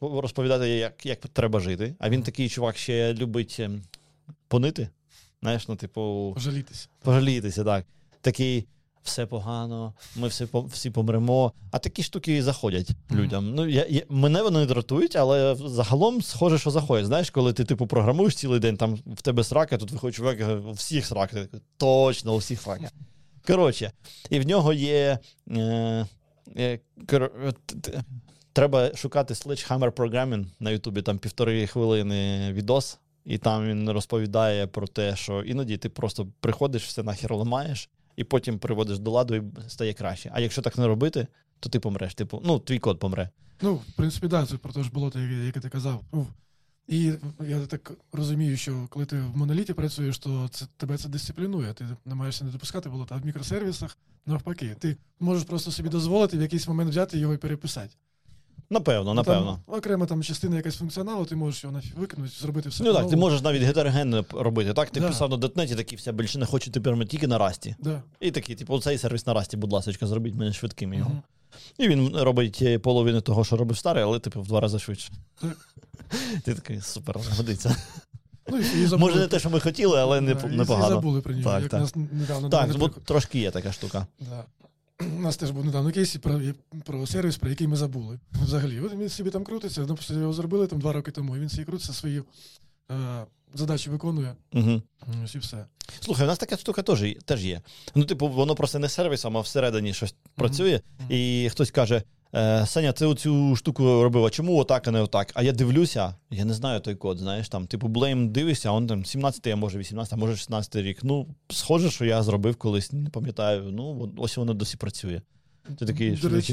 розповідати, 0.00 0.68
як, 0.68 1.06
як 1.06 1.18
треба 1.18 1.60
жити. 1.60 1.94
А 1.98 2.10
він 2.10 2.22
такий 2.22 2.48
чувак 2.48 2.76
ще 2.76 3.14
любить 3.14 3.56
ем, 3.60 3.82
понити. 4.48 4.88
Знаєш, 5.42 5.68
ну, 5.68 5.76
типу, 5.76 6.32
Пожалітися. 6.34 6.88
пожалітися, 7.02 7.64
так. 7.64 7.86
Такий, 8.20 8.66
все 9.02 9.26
погано, 9.26 9.94
ми 10.16 10.28
всі, 10.28 10.46
всі 10.54 10.90
помремо. 10.90 11.52
А 11.70 11.78
такі 11.78 12.02
штуки 12.02 12.42
заходять 12.42 12.88
людям. 13.10 13.54
Ну, 13.54 13.66
я, 13.66 13.86
я, 13.90 14.02
мене 14.08 14.42
вони 14.42 14.58
не 14.60 14.66
дратують, 14.66 15.16
але 15.16 15.54
загалом 15.54 16.22
схоже, 16.22 16.58
що 16.58 16.70
заходять. 16.70 17.06
Знаєш, 17.06 17.30
коли 17.30 17.52
ти 17.52 17.64
типу 17.64 17.86
програмуєш 17.86 18.34
цілий 18.34 18.60
день, 18.60 18.76
там 18.76 18.98
в 19.06 19.22
тебе 19.22 19.44
срака, 19.44 19.78
тут 19.78 19.90
виходить 19.90 20.16
чувак, 20.16 20.38
у 20.66 20.72
всіх 20.72 21.06
срака. 21.06 21.36
Такий, 21.36 21.60
Точно, 21.76 22.34
у 22.34 22.38
всіх 22.38 22.60
срака. 22.60 22.90
Коротше, 23.46 23.92
і 24.30 24.40
в 24.40 24.46
нього 24.46 24.72
є. 24.72 25.18
Е, 25.50 26.06
е, 26.56 26.78
кор- 27.06 27.52
т- 27.80 28.02
треба 28.52 28.94
шукати 28.96 29.34
Sledgehammer 29.34 29.90
Programming 29.92 30.46
на 30.60 30.70
Ютубі, 30.70 31.02
там 31.02 31.18
півтори 31.18 31.66
хвилини 31.66 32.52
відос. 32.52 32.98
І 33.28 33.38
там 33.38 33.66
він 33.66 33.90
розповідає 33.90 34.66
про 34.66 34.86
те, 34.86 35.16
що 35.16 35.42
іноді 35.42 35.76
ти 35.76 35.88
просто 35.88 36.28
приходиш, 36.40 36.84
все 36.84 37.02
нахер 37.02 37.34
ламаєш, 37.34 37.90
і 38.16 38.24
потім 38.24 38.58
приводиш 38.58 38.98
до 38.98 39.10
ладу 39.10 39.34
і 39.34 39.42
стає 39.68 39.92
краще. 39.92 40.30
А 40.34 40.40
якщо 40.40 40.62
так 40.62 40.78
не 40.78 40.86
робити, 40.86 41.26
то 41.60 41.68
ти 41.68 41.80
помреш. 41.80 42.14
Типу, 42.14 42.42
ну, 42.44 42.58
твій 42.58 42.78
код 42.78 42.98
помре. 42.98 43.30
Ну, 43.60 43.74
в 43.74 43.92
принципі, 43.96 44.28
да, 44.28 44.46
це 44.46 44.56
про 44.56 44.72
те 44.72 44.82
ж 44.82 44.90
було, 44.90 45.12
яке 45.44 45.60
ти 45.60 45.68
казав. 45.68 46.04
Ну, 46.12 46.26
і 46.86 47.12
я 47.48 47.66
так 47.66 47.92
розумію, 48.12 48.56
що 48.56 48.86
коли 48.90 49.06
ти 49.06 49.20
в 49.20 49.36
моноліті 49.36 49.72
працюєш, 49.72 50.18
то 50.18 50.48
це 50.50 50.66
тебе 50.76 50.98
це 50.98 51.08
дисциплінує. 51.08 51.72
Ти 51.72 51.86
намагаєшся 52.04 52.44
не 52.44 52.50
допускати 52.50 52.88
болота, 52.88 53.14
а 53.14 53.18
в 53.18 53.26
мікросервісах 53.26 53.98
навпаки. 54.26 54.76
Ти 54.78 54.96
можеш 55.20 55.44
просто 55.44 55.70
собі 55.70 55.88
дозволити 55.88 56.38
в 56.38 56.42
якийсь 56.42 56.68
момент 56.68 56.90
взяти 56.90 57.18
його 57.18 57.34
і 57.34 57.38
переписати. 57.38 57.94
Напевно, 58.70 59.10
Ну, 59.10 59.14
напевно. 59.14 59.58
Там, 59.66 59.74
окрема 59.78 60.06
там 60.06 60.22
частина 60.22 60.56
якась 60.56 60.76
функціоналу, 60.76 61.24
ти 61.24 61.36
можеш 61.36 61.64
його 61.64 61.80
викинути, 61.96 62.32
зробити 62.40 62.68
все. 62.68 62.84
Ну 62.84 62.94
так, 62.94 63.08
ти 63.10 63.16
можеш 63.16 63.42
навіть 63.42 63.62
гетерогенно 63.62 64.24
робити. 64.32 64.72
Так, 64.74 64.90
ти 64.90 65.00
Да. 65.00 65.08
писав 65.08 65.30
на 65.30 65.36
дотнеті, 65.36 65.74
такі 65.74 65.96
все 65.96 66.12
більше 66.12 66.38
не 66.38 66.46
хочу 66.46 66.70
тепер 66.70 67.06
тільки 67.06 67.26
на 67.26 67.38
расті. 67.38 67.76
Да. 67.78 68.02
І 68.20 68.30
такий, 68.30 68.54
типу, 68.56 68.80
цей 68.80 68.98
сервіс 68.98 69.26
на 69.26 69.34
расті, 69.34 69.56
будь 69.56 69.72
ласка, 69.72 70.06
зробіть 70.06 70.34
мене 70.34 70.52
швидким 70.52 70.94
його. 70.94 71.10
Мгм. 71.10 71.22
І 71.78 71.88
він 71.88 72.16
робить 72.16 72.58
е, 72.62 72.78
половину 72.78 73.20
того, 73.20 73.44
що 73.44 73.56
робив 73.56 73.78
старий, 73.78 74.04
але 74.04 74.18
типу 74.18 74.42
в 74.42 74.46
два 74.48 74.60
рази 74.60 74.78
швидше. 74.78 75.12
Ти 76.44 76.54
такий 76.54 76.80
супер, 76.80 77.16
годиться. 77.36 77.76
Ну, 78.50 78.58
і, 78.58 78.82
і 78.82 78.86
забули, 78.86 79.10
Може, 79.10 79.20
не 79.22 79.28
те, 79.28 79.38
що 79.38 79.50
ми 79.50 79.60
хотіли, 79.60 80.00
але 80.00 80.20
не, 80.20 80.30
і- 80.32 80.54
І 80.54 80.56
непогано. 80.56 80.88
забули 80.88 81.20
про 81.20 81.34
нього. 81.34 81.44
Так, 81.50 81.62
як 81.62 81.70
так. 81.70 81.80
нас 81.80 81.94
недавно 81.96 82.48
Так, 82.48 82.76
бо 82.78 82.88
трошки 82.88 83.38
є 83.38 83.50
така 83.50 83.72
штука. 83.72 84.06
Да. 84.20 84.44
У 85.00 85.20
нас 85.20 85.36
теж 85.36 85.50
був 85.50 85.64
недавно 85.64 85.92
кейс 85.92 86.16
про, 86.16 86.40
про 86.84 87.06
сервіс, 87.06 87.36
про 87.36 87.50
який 87.50 87.66
ми 87.66 87.76
забули. 87.76 88.18
Взагалі. 88.32 88.80
От 88.80 88.92
він 88.92 89.08
собі 89.08 89.30
там 89.30 89.44
крутиться, 89.44 89.86
ну, 89.88 90.20
його 90.20 90.32
зробили 90.32 90.66
там 90.66 90.80
два 90.80 90.92
роки 90.92 91.10
тому, 91.10 91.36
і 91.36 91.40
він 91.40 91.48
собі 91.48 91.64
крутиться, 91.64 91.92
свої 91.92 92.22
е, 92.90 93.26
задачі 93.54 93.90
виконує. 93.90 94.34
Угу. 94.52 94.82
Ось 95.24 95.34
і 95.34 95.38
все. 95.38 95.66
Слухай, 96.00 96.24
у 96.24 96.28
нас 96.28 96.38
така 96.38 96.56
штука 96.56 96.82
теж, 96.82 97.04
теж 97.24 97.44
є. 97.44 97.60
Ну, 97.94 98.04
типу, 98.04 98.28
воно 98.28 98.54
просто 98.54 98.78
не 98.78 98.88
сервісом, 98.88 99.36
а 99.36 99.40
всередині 99.40 99.94
щось 99.94 100.14
працює, 100.34 100.80
угу. 100.98 101.08
і 101.10 101.48
хтось 101.52 101.70
каже: 101.70 102.02
е, 102.34 102.66
Саня, 102.66 102.92
ти 102.92 103.06
оцю 103.06 103.56
штуку 103.56 104.02
робив, 104.02 104.24
а 104.24 104.30
чому 104.30 104.58
отак, 104.58 104.88
а 104.88 104.90
не 104.90 105.00
отак? 105.00 105.32
А 105.34 105.42
я 105.42 105.52
дивлюся, 105.52 106.14
я 106.30 106.44
не 106.44 106.54
знаю 106.54 106.80
той 106.80 106.94
код, 106.94 107.18
знаєш, 107.18 107.48
там, 107.48 107.66
типу, 107.66 107.88
Blame 107.88 108.28
дивишся, 108.28 108.68
а 108.68 108.72
он 108.72 108.86
там 108.86 109.02
17-й, 109.02 109.50
а 109.50 109.56
може 109.56 109.78
18, 109.78 110.12
а 110.12 110.16
може 110.16 110.36
16 110.36 110.76
рік. 110.76 110.98
Ну, 111.02 111.26
схоже, 111.48 111.90
що 111.90 112.04
я 112.04 112.22
зробив 112.22 112.56
колись, 112.56 112.92
не 112.92 113.10
пам'ятаю. 113.10 113.62
Ну, 113.72 114.12
ось 114.16 114.36
воно 114.36 114.54
досі 114.54 114.76
працює. 114.76 115.20
Ти 115.78 115.86
такий, 115.86 116.16
що 116.16 116.28
до 116.28 116.36
речі, 116.36 116.52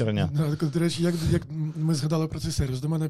до 0.72 0.78
речі, 0.80 1.02
як, 1.02 1.14
як 1.30 1.42
ми 1.76 1.94
згадали 1.94 2.28
про 2.28 2.40
цей 2.40 2.52
сервіс, 2.52 2.80
до 2.80 2.88
мене 2.88 3.08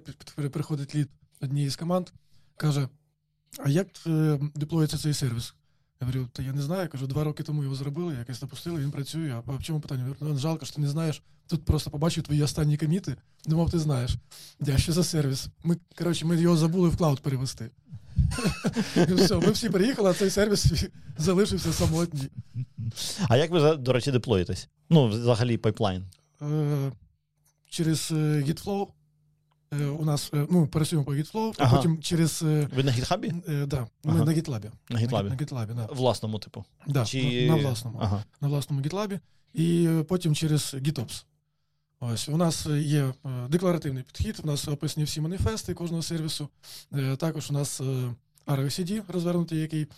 приходить 0.52 0.94
лід 0.94 1.08
однієї 1.40 1.70
з 1.70 1.76
команд, 1.76 2.08
каже: 2.56 2.88
А 3.58 3.70
як 3.70 3.86
е, 4.06 4.38
деплоїться 4.54 4.98
цей 4.98 5.14
сервіс? 5.14 5.54
Я 6.01 6.07
говорю, 6.07 6.28
та 6.32 6.42
я 6.42 6.53
не 6.53 6.62
знаю, 6.62 6.82
я 6.82 6.88
кажу, 6.88 7.07
два 7.07 7.24
роки 7.24 7.42
тому 7.42 7.62
його 7.62 7.74
зробили, 7.74 8.14
якось 8.14 8.40
запустили, 8.40 8.80
він 8.80 8.90
працює. 8.90 9.42
А 9.47 9.53
в 9.53 9.62
чому 9.62 9.80
питання? 9.80 10.01
Я 10.01 10.09
говорю, 10.09 10.32
ну, 10.32 10.38
жалко, 10.38 10.66
що 10.66 10.74
ти 10.74 10.80
не 10.80 10.88
знаєш. 10.88 11.22
Тут 11.47 11.64
просто 11.64 11.90
побачив 11.90 12.24
твої 12.24 12.42
останні 12.42 12.76
коміти, 12.76 13.16
думав, 13.47 13.70
ти 13.70 13.78
знаєш. 13.78 14.16
Я 14.61 14.78
що 14.78 14.92
за 14.92 15.05
сервіс? 15.05 15.49
Ми, 15.64 15.76
коротше, 15.99 16.26
ми 16.26 16.40
його 16.40 16.57
забули 16.57 16.88
в 16.88 16.97
cloud 16.96 17.20
перевести. 17.20 17.70
І 18.97 19.14
все, 19.14 19.36
ми 19.36 19.51
всі 19.51 19.70
приїхали, 19.70 20.11
а 20.11 20.14
цей 20.14 20.30
сервіс 20.30 20.72
залишився 21.18 21.72
самотній. 21.72 22.28
А 23.28 23.36
як 23.36 23.51
ви, 23.51 23.76
до 23.76 23.92
речі, 23.92 24.12
деплоїтесь? 24.12 24.68
Ну, 24.90 25.09
взагалі, 25.09 25.57
pipeline. 25.57 26.04
Е, 26.42 26.92
через 27.70 28.09
е, 28.11 28.14
GitFlow. 28.14 28.86
Е, 29.72 29.86
У 29.86 30.04
нас 30.04 30.30
е, 30.34 30.46
ну, 30.50 30.66
працюємо 30.66 31.04
по 31.04 31.14
GitFlow, 31.14 31.54
а 31.58 31.62
Ага. 31.64 31.76
потім 31.76 31.98
через. 32.02 32.42
е, 32.42 32.68
Ви 32.76 32.82
на 32.84 32.90
гітхабі? 32.92 33.32
Да, 33.66 33.80
ми 34.04 34.12
Ага. 34.12 34.24
на 34.24 34.32
GitLab. 34.32 34.70
На 34.90 34.98
гітлабі? 34.98 35.28
На 35.30 35.36
GitLab, 35.36 35.74
да. 35.74 35.86
Власному, 35.92 36.38
типу. 36.38 36.64
Да, 36.86 37.04
Чи... 37.04 37.46
на, 37.48 37.54
власному. 37.56 37.98
Ага. 38.02 38.24
На 38.40 38.48
власному 38.48 38.82
GitLab. 38.82 39.18
І 39.54 39.88
потім 40.08 40.34
через 40.34 40.74
GitOps. 40.74 41.24
Ось 42.00 42.28
у 42.28 42.36
нас 42.36 42.66
є 42.66 43.12
декларативний 43.48 44.02
підхід, 44.02 44.40
у 44.44 44.46
нас 44.46 44.68
описані 44.68 45.04
всі 45.04 45.20
маніфести 45.20 45.74
кожного 45.74 46.02
сервісу. 46.02 46.48
Також 47.18 47.50
у 47.50 47.52
нас 47.52 47.80
е, 47.80 47.84
Argo 48.46 48.64
CD 48.64 49.02
розвернутий, 49.08 49.58
який 49.60 49.84
Ти, 49.84 49.90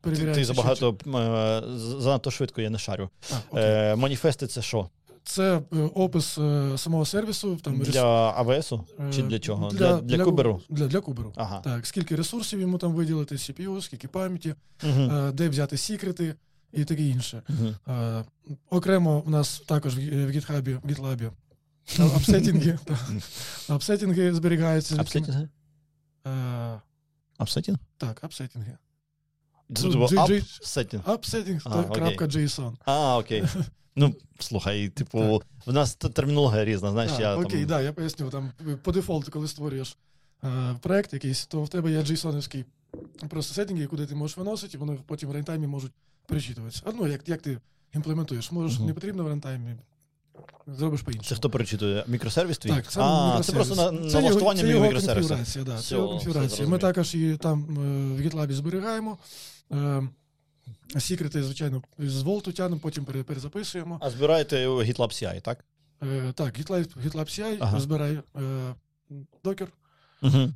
перевіряє. 0.00 0.34
ти 0.34 0.40
чи- 0.40 0.44
забагато 0.44 0.96
занадто 2.00 2.30
швидко, 2.30 2.60
я 2.60 2.70
не 2.70 2.78
шарю. 2.78 3.10
А. 3.52 3.58
Е, 3.60 3.96
маніфести 3.96 4.46
це 4.46 4.62
що? 4.62 4.88
Це 5.28 5.56
е, 5.72 5.76
опис 5.94 6.38
е, 6.38 6.78
самого 6.78 7.04
сервісу. 7.06 7.56
Там, 7.56 7.78
Для 7.78 8.02
АВСу? 8.30 8.84
е, 9.00 9.12
Чи 9.12 9.22
для 9.22 9.38
чого? 9.38 9.68
Для, 9.70 10.00
для, 10.00 10.18
ку- 10.18 10.24
куберу? 10.24 10.62
Для, 10.70 10.86
для 10.86 11.00
куберу. 11.00 11.32
Ага. 11.36 11.60
Так, 11.60 11.86
скільки 11.86 12.16
ресурсів 12.16 12.60
йому 12.60 12.78
там 12.78 12.92
виділити, 12.92 13.34
CPU, 13.34 13.82
скільки 13.82 14.08
пам'яті, 14.08 14.54
Угу. 14.84 15.30
де 15.32 15.48
взяти 15.48 15.76
секрети 15.76 16.34
і 16.72 16.84
таке 16.84 17.02
інше. 17.02 17.42
Угу. 17.48 17.94
Окремо 18.70 19.20
в 19.20 19.30
нас 19.30 19.60
також 19.66 19.96
в 19.96 20.00
GitHub, 20.00 20.80
в 20.80 20.86
GitLab 20.86 21.30
appsettings 22.16 22.78
и. 23.68 23.77
Appsettings 23.77 24.29
и 24.29 24.34
зберігаються. 24.34 24.96
Appsetting? 25.00 25.36
Е, 26.26 26.80
Appsetting? 27.38 27.78
Так, 27.96 28.24
appsettings 28.24 28.68
и. 28.68 28.76
Це 29.74 29.86
Ну, 29.86 29.92
було 29.92 30.06
G- 30.06 30.14
G- 30.28 30.58
appsetting. 30.60 31.02
Appsetting 31.06 31.62
А, 31.64 31.80
окей. 31.80 31.94
крапка 31.94 32.24
JSON. 32.24 32.72
А, 32.84 33.18
окей. 33.18 33.44
Ну, 33.96 34.14
слухай, 34.38 34.88
типу, 34.88 35.42
в 35.66 35.72
нас 35.72 35.94
термінологія 35.94 36.64
різна, 36.64 36.90
знаєш, 36.90 37.12
А, 37.18 37.20
я 37.20 37.36
окей, 37.36 37.58
там. 37.60 37.68
да, 37.68 37.80
я 37.80 37.92
поясню. 37.92 38.30
Там 38.30 38.52
по 38.82 38.92
дефолту, 38.92 39.30
коли 39.30 39.48
створюєш 39.48 39.96
е, 40.44 40.74
проект 40.82 41.12
якийсь, 41.12 41.46
то 41.46 41.62
в 41.62 41.68
тебе 41.68 41.90
є 41.90 41.98
JSON-овський 42.00 42.64
просто 43.28 43.54
сеттинги, 43.54 43.86
куди 43.86 44.06
ти 44.06 44.14
можеш 44.14 44.36
виносити, 44.36 44.76
і 44.76 44.80
вони 44.80 44.98
потім 45.06 45.28
в 45.28 45.32
рентаймі 45.32 45.66
можуть 45.66 45.92
перечитуватися. 46.26 46.82
А, 46.86 46.92
Ну, 46.92 47.06
як, 47.06 47.28
як 47.28 47.42
ти 47.42 47.58
імплементуєш? 47.94 48.52
Можеш 48.52 48.78
не 48.78 48.94
потрібно 48.94 49.24
в 49.24 49.28
рентаймі, 49.28 49.76
зробиш 50.66 51.00
по-іншому. 51.02 51.28
Це 51.28 51.34
хто 51.34 51.50
перечитує? 51.50 52.04
Мікросервіс 52.06 52.58
твій? 52.58 52.70
Так, 52.70 52.84
саме 52.92 53.38
а, 53.38 53.42
це 53.42 53.52
просто 53.52 53.74
на, 53.74 54.10
Це 54.10 54.20
налаштування 54.20 54.60
його, 54.60 54.62
це 54.62 54.68
його 54.74 54.84
мікросервісу. 54.86 55.28
конфігурація, 55.28 55.64
да, 55.64 55.74
Все, 55.76 55.88
це 55.88 55.94
його 55.94 56.08
конфігурація. 56.08 56.68
Ми 56.68 56.78
також 56.78 57.14
її 57.14 57.36
там 57.36 57.62
е, 57.70 58.22
в 58.22 58.26
GitLab 58.26 58.52
зберігаємо. 58.52 59.18
Е, 59.72 60.08
Секрети, 60.98 61.42
звичайно, 61.42 61.82
з 61.98 62.22
Волту 62.22 62.52
тягнемо, 62.52 62.80
потім 62.80 63.04
перезаписуємо. 63.04 63.98
А 64.02 64.10
збираєте 64.10 64.68
GitLab 64.68 64.98
CI, 65.10 65.40
так? 65.40 65.64
Е, 66.02 66.32
Так, 66.34 66.58
GitLab, 66.58 66.86
GitLab 67.06 67.40
CI 67.40 67.56
Ага. 67.60 67.80
збирає 67.80 68.22
Docker, 69.44 69.68
Угу. 70.22 70.48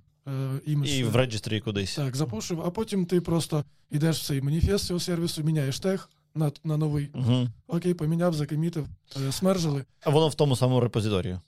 імідж. 0.66 0.90
І 0.98 1.04
в 1.04 1.16
реєстрі 1.16 1.60
кудись. 1.60 1.94
Так, 1.94 2.16
запушив, 2.16 2.60
а 2.60 2.70
потім 2.70 3.06
ти 3.06 3.20
просто 3.20 3.64
йдеш 3.90 4.20
в 4.20 4.26
цей 4.26 4.42
маніфест 4.42 4.86
цього 4.86 5.00
сервісу, 5.00 5.42
міняєш 5.42 5.80
тег 5.80 6.08
на, 6.34 6.52
на 6.64 6.76
новий. 6.76 7.10
Угу. 7.14 7.48
Окей, 7.68 7.94
поміняв, 7.94 8.34
закомітив, 8.34 8.86
е, 9.28 9.32
смержили. 9.32 9.84
А 10.02 10.10
воно 10.10 10.28
в 10.28 10.34
тому 10.34 10.56
самому 10.56 10.80
репозиторії. 10.80 11.38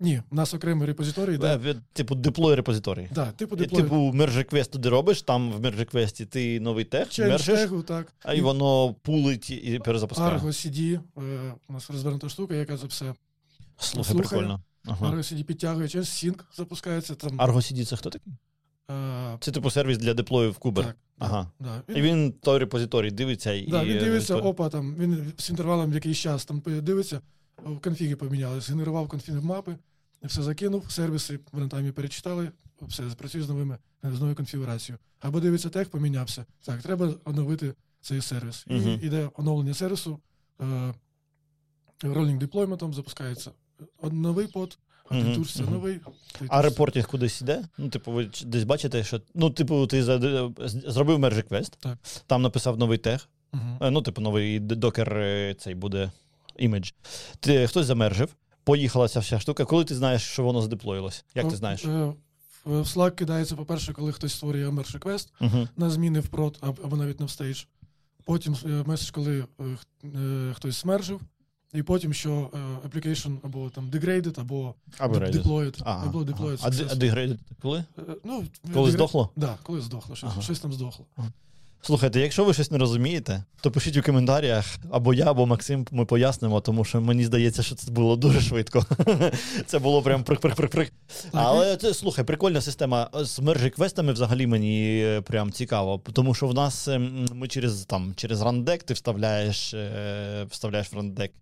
Ні, 0.00 0.22
у 0.30 0.34
нас 0.34 0.54
окремий 0.54 0.86
репозиторій, 0.86 1.38
де, 1.38 1.56
Е, 1.64 1.74
Типу, 1.92 2.14
deploy 2.14 2.54
репозиторій. 2.54 3.08
да, 3.14 3.32
типу 3.32 3.56
деплой. 3.56 3.82
типу, 3.82 4.12
merge 4.14 4.36
request 4.36 4.70
туди 4.70 4.88
робиш, 4.88 5.22
там 5.22 5.52
в 5.52 5.60
merge 5.60 5.78
request 5.78 6.20
і 6.20 6.26
ти 6.26 6.60
новий 6.60 6.84
тег, 6.84 7.06
мержиш, 7.18 7.58
тегу, 7.60 7.82
так. 7.82 8.12
а 8.22 8.34
і 8.34 8.40
воно 8.40 8.94
пулить 9.02 9.50
і 9.50 9.80
перезапускає. 9.84 10.38
Argo 10.38 10.46
CD, 10.46 11.00
е, 11.18 11.54
у 11.68 11.72
нас 11.72 11.90
розвернута 11.90 12.28
штука, 12.28 12.54
яка 12.54 12.76
це 12.76 12.86
все. 12.86 13.14
Слухай, 13.78 14.04
слухає. 14.12 14.28
прикольно. 14.28 14.60
Ага. 14.84 15.06
Argo 15.10 15.18
CD 15.18 15.42
підтягує, 15.44 15.88
через 15.88 16.08
Sync 16.08 16.40
запускається 16.56 17.14
там. 17.14 17.30
Argo 17.40 17.56
CD 17.56 17.84
це 17.84 17.96
хто 17.96 18.10
такий? 18.10 18.32
Е, 18.92 19.36
Це 19.40 19.52
типу 19.52 19.70
сервіс 19.70 19.98
для 19.98 20.14
деплою 20.14 20.52
в 20.52 20.58
Кубер. 20.58 20.84
так, 20.84 20.96
Ага. 21.18 21.50
да. 21.60 21.82
І 21.88 22.02
він 22.02 22.32
той 22.32 22.58
репозиторій 22.58 23.10
дивиться 23.10 23.52
і. 23.52 23.66
Да, 23.66 23.84
він 23.84 23.98
дивиться, 23.98 24.36
е, 24.36 24.40
опа, 24.40 24.68
там, 24.68 24.94
він 24.94 25.32
з 25.38 25.50
інтервалом 25.50 25.90
в 25.90 25.94
якийсь 25.94 26.18
час 26.18 26.44
там 26.44 26.62
дивиться, 26.66 27.20
в 27.64 27.80
конфіги 27.80 28.16
поміняли, 28.16 28.60
згенерував 28.60 29.08
конфіг 29.08 29.44
мапи, 29.44 29.76
все 30.22 30.42
закинув, 30.42 30.90
сервіси 30.90 31.38
в 31.52 31.58
рентаймі 31.58 31.92
перечитали, 31.92 32.50
все, 32.82 33.02
працює 33.02 33.42
з 33.42 33.48
новими 33.48 33.78
з 34.02 34.14
новою 34.14 34.34
конфігурацією. 34.36 34.98
Або 35.20 35.40
дивиться 35.40 35.68
тег, 35.68 35.88
помінявся. 35.88 36.44
Так, 36.64 36.82
треба 36.82 37.14
оновити 37.24 37.74
цей 38.00 38.20
сервіс. 38.20 38.66
І 38.68 39.06
йде 39.06 39.30
оновлення 39.34 39.74
сервісу, 39.74 40.18
е, 40.60 40.94
rolling 42.02 42.38
deployment 42.38 42.85
ом 42.85 42.94
запускається 42.94 43.50
новий 44.02 44.46
pod, 44.46 44.78
Мгм, 45.12 45.20
апдейтується 45.20 45.62
мгм. 45.62 45.72
новий. 45.72 46.00
А 46.48 46.62
reporting 46.62 47.06
кудись 47.08 47.40
іде? 47.42 47.64
Ну, 47.78 47.88
типу, 47.88 48.12
ви 48.12 48.30
десь 48.44 48.64
бачите, 48.64 49.04
що. 49.04 49.20
Ну, 49.34 49.50
типу, 49.50 49.86
ти 49.86 50.02
зробив 50.86 51.18
merge 51.18 51.36
request, 51.36 51.76
Так. 51.80 51.98
там 52.26 52.42
написав 52.42 52.78
новий 52.78 52.98
тег. 52.98 53.28
Е, 53.80 53.90
Ну, 53.90 54.02
типу, 54.02 54.20
новий 54.20 54.60
Docker 54.60 55.12
е, 55.16 55.54
цей 55.58 55.74
буде 55.74 56.10
імідж. 56.56 56.90
Ти 57.40 57.66
хтось 57.66 57.86
замержив, 57.86 58.28
поїхала 58.64 59.08
ця 59.08 59.20
вся 59.20 59.40
штука. 59.40 59.64
Коли 59.64 59.84
ти 59.84 59.94
знаєш, 59.94 60.22
що 60.22 60.42
воно 60.42 60.62
задеплоїлось? 60.62 61.24
Як 61.34 61.48
ти 61.48 61.56
знаєш? 61.56 61.84
Е, 61.84 61.88
В 61.88 62.14
в 62.64 62.86
Slack 62.86 63.10
кидається, 63.10 63.56
по-перше, 63.56 63.92
коли 63.92 64.12
хтось 64.12 64.32
створює 64.32 64.68
merge 64.68 64.98
request, 64.98 65.28
Угу. 65.40 65.68
на 65.76 65.90
зміни 65.90 66.20
в 66.20 66.26
прод 66.28 66.58
або 66.84 66.96
навіть 66.96 67.20
на 67.20 67.26
в 67.26 67.31
stage. 67.31 67.62
Потім 68.24 68.56
меседж, 68.86 69.10
коли 69.10 69.44
хтось 70.54 70.78
смержив, 70.78 71.20
і 71.74 71.82
потім, 71.82 72.12
що 72.14 72.50
е, 72.54 72.88
application 72.88 73.36
або 73.42 73.70
там 73.70 73.90
degraded, 73.90 74.40
або 74.40 74.74
deployed, 75.00 75.82
Ага, 75.84 76.04
або 76.08 76.18
ага. 76.20 76.30
deployed 76.32 76.58
А, 76.62 76.70
де- 76.70 76.86
а 76.90 76.94
degrade 76.94 77.38
коли? 77.62 77.84
Е, 77.98 78.02
Ну, 78.24 78.44
Коли 78.74 78.88
degrade- 78.90 78.92
здохло? 78.92 79.30
Да, 79.36 79.56
коли 79.62 79.80
здохло, 79.80 80.16
щось, 80.16 80.30
Ага. 80.32 80.42
щось 80.42 80.60
там 80.60 80.72
здохло. 80.72 81.04
Слухайте, 81.84 82.20
якщо 82.20 82.44
ви 82.44 82.54
щось 82.54 82.70
не 82.70 82.78
розумієте, 82.78 83.44
то 83.60 83.70
пишіть 83.70 83.96
у 83.96 84.02
коментарях, 84.02 84.64
або 84.90 85.14
я, 85.14 85.30
або 85.30 85.46
Максим, 85.46 85.86
ми 85.90 86.04
пояснимо, 86.04 86.60
тому 86.60 86.84
що 86.84 87.00
мені 87.00 87.24
здається, 87.24 87.62
що 87.62 87.74
це 87.74 87.90
було 87.90 88.16
дуже 88.16 88.40
швидко. 88.40 88.86
Це 89.66 89.78
було 89.78 90.02
прям 90.02 90.22
прик-прик-прик-прик. 90.24 90.92
Але 91.32 91.76
це, 91.76 91.94
слухай, 91.94 92.24
прикольна 92.24 92.60
система. 92.60 93.10
З 93.14 93.40
мерж-реквестами 93.40 94.12
взагалі 94.12 94.46
мені 94.46 95.00
е, 95.04 95.20
прям 95.20 95.52
цікаво, 95.52 96.00
тому 96.12 96.34
що 96.34 96.46
в 96.48 96.54
нас 96.54 96.88
ем, 96.88 97.26
ми 97.32 97.48
через 97.48 97.84
там 97.84 98.12
через 98.16 98.42
рандек 98.42 98.82
ти 98.82 98.94
вставляєш, 98.94 99.74
вставляєш 100.50 100.92
в 100.92 100.96
Rundeck 100.96 101.32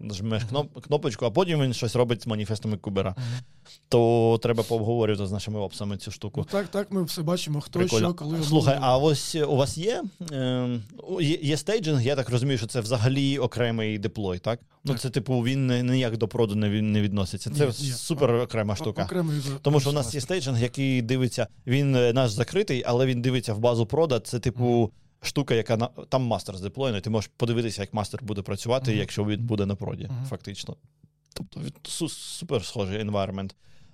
нажмеш 0.00 0.44
кноп, 0.44 0.80
кнопочку, 0.80 1.26
а 1.26 1.30
потім 1.30 1.62
він 1.62 1.74
щось 1.74 1.96
робить 1.96 2.22
з 2.22 2.26
маніфестами 2.26 2.76
Кубера. 2.76 3.14
То 3.88 4.38
треба 4.42 4.62
пообговорювати 4.62 5.26
з 5.26 5.32
нашими 5.32 5.60
опсами 5.60 5.96
цю 5.96 6.10
штуку. 6.10 6.40
Ну, 6.40 6.46
так, 6.50 6.68
так, 6.68 6.92
ми 6.92 7.02
все 7.02 7.22
бачимо, 7.22 7.60
хто 7.60 7.78
Прикольно. 7.78 8.08
що, 8.08 8.14
коли. 8.14 8.42
Слухай, 8.42 8.78
а 8.80 8.98
ось 8.98 9.34
у 9.34 9.56
вас 9.56 9.78
є, 9.78 10.02
е, 10.32 10.80
є, 11.20 11.38
є 11.42 11.56
staging, 11.56 12.02
я 12.02 12.16
так 12.16 12.30
розумію, 12.30 12.58
що 12.58 12.66
це 12.66 12.80
взагалі 12.80 13.38
окремий 13.38 13.98
деплой, 13.98 14.38
так? 14.38 14.60
Ну 14.84 14.94
це, 14.94 15.10
типу, 15.10 15.40
він 15.40 15.66
не- 15.66 15.82
ніяк 15.82 16.16
до 16.16 16.28
проду 16.28 16.54
не, 16.54 16.82
не 16.82 17.00
відноситься. 17.00 17.50
Це 17.50 17.66
Ні, 17.66 17.72
ні. 17.80 17.92
супер 17.92 18.34
окрема 18.34 18.76
штука. 18.76 19.04
окремий 19.04 19.40
Тому 19.62 19.80
що 19.80 19.90
в 19.90 19.92
нас 19.92 20.14
є 20.14 20.20
staging, 20.20 20.62
який 20.62 21.02
дивиться, 21.02 21.46
він 21.66 21.96
е, 21.96 22.12
наш 22.12 22.30
закритий, 22.30 22.82
але 22.86 23.06
він 23.06 23.22
дивиться 23.22 23.54
в 23.54 23.58
базу 23.58 23.86
прода. 23.86 24.20
Це, 24.20 24.38
типу, 24.38 24.90
штука, 25.22 25.54
яка 25.54 25.76
на 25.76 25.86
там 25.86 26.22
мастер 26.22 26.56
здеплоєний. 26.56 27.00
Ти 27.00 27.10
можеш 27.10 27.30
подивитися, 27.36 27.82
як 27.82 27.94
мастер 27.94 28.22
буде 28.22 28.42
працювати, 28.42 28.90
Мгм. 28.90 29.00
якщо 29.00 29.24
він 29.24 29.40
буде 29.46 29.66
на 29.66 29.74
проді, 29.74 30.04
Мгм. 30.04 30.26
фактично. 30.28 30.76
Тобто 31.34 31.60
супер 32.08 32.64
схожий 32.64 33.04
environment. 33.04 33.50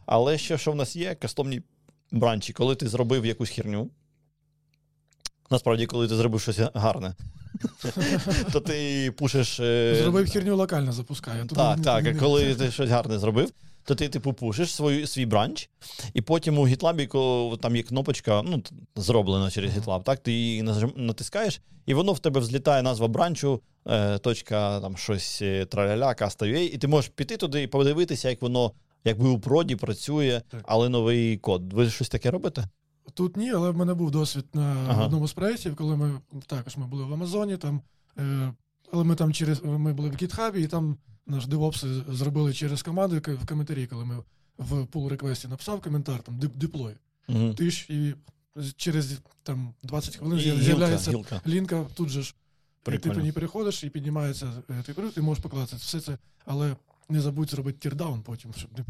Але 0.07 0.39
ще 0.39 0.59
що 0.59 0.73
в 0.73 0.77
нас 0.77 0.97
є, 0.97 1.15
кастомні 1.15 1.63
бранчі, 2.13 2.53
коли 2.53 2.75
ти 2.75 2.89
зробив 2.89 3.27
якусь 3.27 3.51
херню. 3.51 3.91
Насправді, 5.51 5.87
коли 5.87 6.09
ти 6.09 6.17
зробив 6.17 6.41
щось 6.41 6.59
гарне, 6.75 7.15
то 8.53 8.61
ти 8.61 9.13
пушиш. 9.19 9.61
е, 9.61 9.97
Зробив 10.03 10.31
херню 10.31 10.57
локально 10.57 10.93
запускає. 10.93 11.45
Так, 11.45 11.83
так. 11.83 12.19
Коли 12.19 12.55
ти 12.55 12.71
щось 12.71 12.91
гарне 12.91 13.19
зробив, 13.19 13.53
то 13.87 13.95
ти 13.95 14.09
типу 14.09 14.33
пушиш 14.33 14.75
свою, 14.75 15.07
свій 15.07 15.27
бранч, 15.27 15.71
і 16.15 16.21
потім 16.21 16.59
у 16.59 16.69
GitLab, 16.69 17.07
коли 17.07 17.57
там 17.57 17.77
є 17.77 17.83
кнопочка, 17.83 18.43
ну, 18.43 18.63
зроблена 18.97 19.51
через. 19.51 19.77
GitLab, 19.77 20.03
так, 20.03 20.19
ти 20.19 20.33
її 20.33 20.63
натискаєш, 20.97 21.61
і 21.87 21.95
воно 21.95 22.13
в 22.13 22.19
тебе 22.19 22.41
взлітає 22.41 22.83
назва 22.83 23.09
бранчу, 23.09 23.61
е, 23.87 24.19
точка 24.19 24.81
там 24.81 24.97
щось 24.97 25.43
е, 25.43 25.65
траляля, 25.65 26.15
каста.ua, 26.15 26.75
і 26.75 26.79
ти 26.79 26.89
можеш 26.89 27.11
піти 27.15 27.37
туди 27.37 27.63
і 27.63 27.67
подивитися, 27.67 28.31
як 28.31 28.43
воно. 28.43 28.73
Якби 29.05 29.29
у 29.29 29.39
проді 29.39 29.77
працює, 29.77 30.43
але 30.65 30.89
новий 30.89 31.37
код. 31.37 31.73
Ви 31.73 31.91
щось 31.91 32.09
таке 32.09 32.31
робите? 32.31 32.65
Тут 33.15 33.37
ні, 33.37 33.51
але 33.51 33.71
в 33.71 33.77
мене 33.77 33.95
був 33.95 34.11
досвід 34.11 34.45
на 34.55 34.87
Ага. 34.89 35.05
одному 35.05 35.29
з 35.29 35.33
проєктів, 35.33 35.77
коли 35.77 35.97
ми 35.97 36.21
також 36.47 36.77
ми 36.77 36.87
були 36.87 37.05
в 37.05 37.13
Амазоні, 37.13 37.57
там, 37.57 37.81
е, 38.19 38.53
але 38.93 39.05
ми 39.05 39.15
там 39.15 39.33
через 39.33 39.65
ми 39.65 39.93
були 39.93 40.09
в 40.09 40.13
GitHub, 40.13 40.57
і 40.57 40.67
там 40.67 40.97
наш 41.27 41.47
DevOps 41.47 42.13
зробили 42.15 42.53
через 42.55 42.83
команду 42.83 43.21
в 43.27 43.47
коментарі, 43.47 43.87
коли 43.87 44.05
ми 44.05 44.23
в 44.59 44.87
пул 44.87 45.09
реквесті 45.09 45.49
написав 45.49 45.81
коментар, 45.81 46.23
там 46.23 46.41
«Деп- 46.41 46.55
деплой. 46.57 46.95
Угу. 47.29 47.55
Ти 47.55 47.71
ж 47.71 47.87
і 47.89 48.15
через 48.77 49.19
там 49.43 49.75
20 49.83 50.17
хвилин 50.17 50.39
І 50.39 50.63
з'являється 50.63 51.11
гілка. 51.11 51.41
лінка 51.47 51.85
тут 51.95 52.09
же 52.09 52.23
ж. 52.23 52.35
І 52.93 52.99
ти 52.99 53.11
по 53.11 53.21
ній 53.21 53.33
переходиш 53.33 53.85
і 53.85 53.91
піднімається 53.91 54.63
е, 54.71 54.83
ти, 54.83 54.93
ти 54.95 55.23
можеш 55.23 55.43
покласти 55.43 55.77
все 55.77 56.01
це, 56.01 56.19
але 56.45 56.77
не 57.09 57.21
забудь 57.21 57.51
зробити 57.51 57.79
teardown 57.79 58.23
потім, 58.23 58.55
щоб 58.57 58.71
не, 58.79 58.85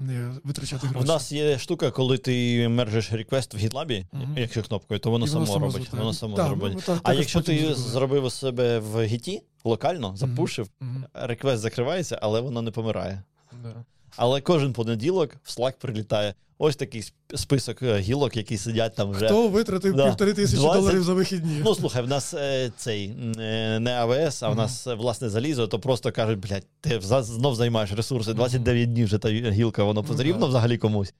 не 0.00 0.30
витрачати 0.44 0.86
гроші. 0.86 1.04
У 1.04 1.08
нас 1.08 1.32
є 1.32 1.58
штука, 1.58 1.90
коли 1.90 2.18
ти 2.18 2.68
мержиш 2.68 3.12
реквест 3.12 3.54
в 3.54 3.56
GitLab, 3.56 4.04
Мгм. 4.12 4.34
якщо 4.38 4.62
кнопкою, 4.62 5.00
то 5.00 5.10
воно 5.10 5.26
воно 5.26 5.46
само 5.46 5.58
робить. 5.58 5.72
звертає. 5.76 6.02
Воно 6.02 6.12
само 6.14 6.36
да, 6.36 6.46
зробить. 6.46 6.72
Ну, 6.74 6.80
так 6.86 7.00
А 7.02 7.12
якщо 7.14 7.40
ти 7.40 7.56
зробили. 7.56 7.74
зробив 7.74 8.24
у 8.24 8.30
себе 8.30 8.78
в 8.78 9.04
гіті 9.04 9.42
локально, 9.64 10.16
запушив, 10.16 10.68
Мгм. 10.80 11.04
реквест 11.14 11.62
закривається, 11.62 12.18
але 12.22 12.40
воно 12.40 12.62
не 12.62 12.70
помирає. 12.70 13.22
Да. 13.62 13.74
Але 14.16 14.40
кожен 14.40 14.72
понеділок 14.72 15.36
в 15.42 15.48
Slack 15.60 15.72
прилітає 15.78 16.34
ось 16.58 16.76
такий 16.76 17.12
список 17.34 17.82
е, 17.82 17.98
гілок, 17.98 18.36
які 18.36 18.56
сидять 18.58 18.94
там 18.94 19.10
вже. 19.10 19.26
Хто 19.26 19.48
витратив 19.48 19.94
Да. 19.94 20.06
півтори 20.06 20.32
тисячі 20.34 20.56
20. 20.60 20.80
доларів 20.80 21.02
за 21.02 21.14
вихідні? 21.14 21.60
Ну, 21.64 21.74
слухай, 21.74 22.02
в 22.02 22.08
нас 22.08 22.34
е, 22.34 22.72
цей 22.76 23.14
е, 23.38 23.78
не 23.80 23.90
АВС, 23.92 24.42
а 24.42 24.48
в 24.48 24.50
Мгм. 24.50 24.58
нас 24.58 24.86
е, 24.86 24.94
власне 24.94 25.28
залізо, 25.28 25.66
то 25.66 25.78
просто 25.78 26.12
кажуть, 26.12 26.38
блядь, 26.38 26.66
ти 26.80 27.00
знов 27.22 27.54
займаєш 27.54 27.92
ресурси, 27.92 28.34
29 28.34 28.92
днів 28.92 29.06
вже 29.06 29.18
та 29.18 29.28
гілка, 29.30 29.84
воно 29.84 30.02
Ну, 30.02 30.08
потрібно 30.08 30.40
да. 30.40 30.46
взагалі 30.46 30.78
комусь. 30.78 31.14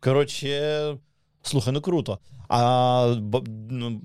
Коротше, 0.00 0.96
слухай, 1.42 1.72
ну 1.72 1.80
круто. 1.80 2.18
А 2.48 3.14
ну, 3.70 4.00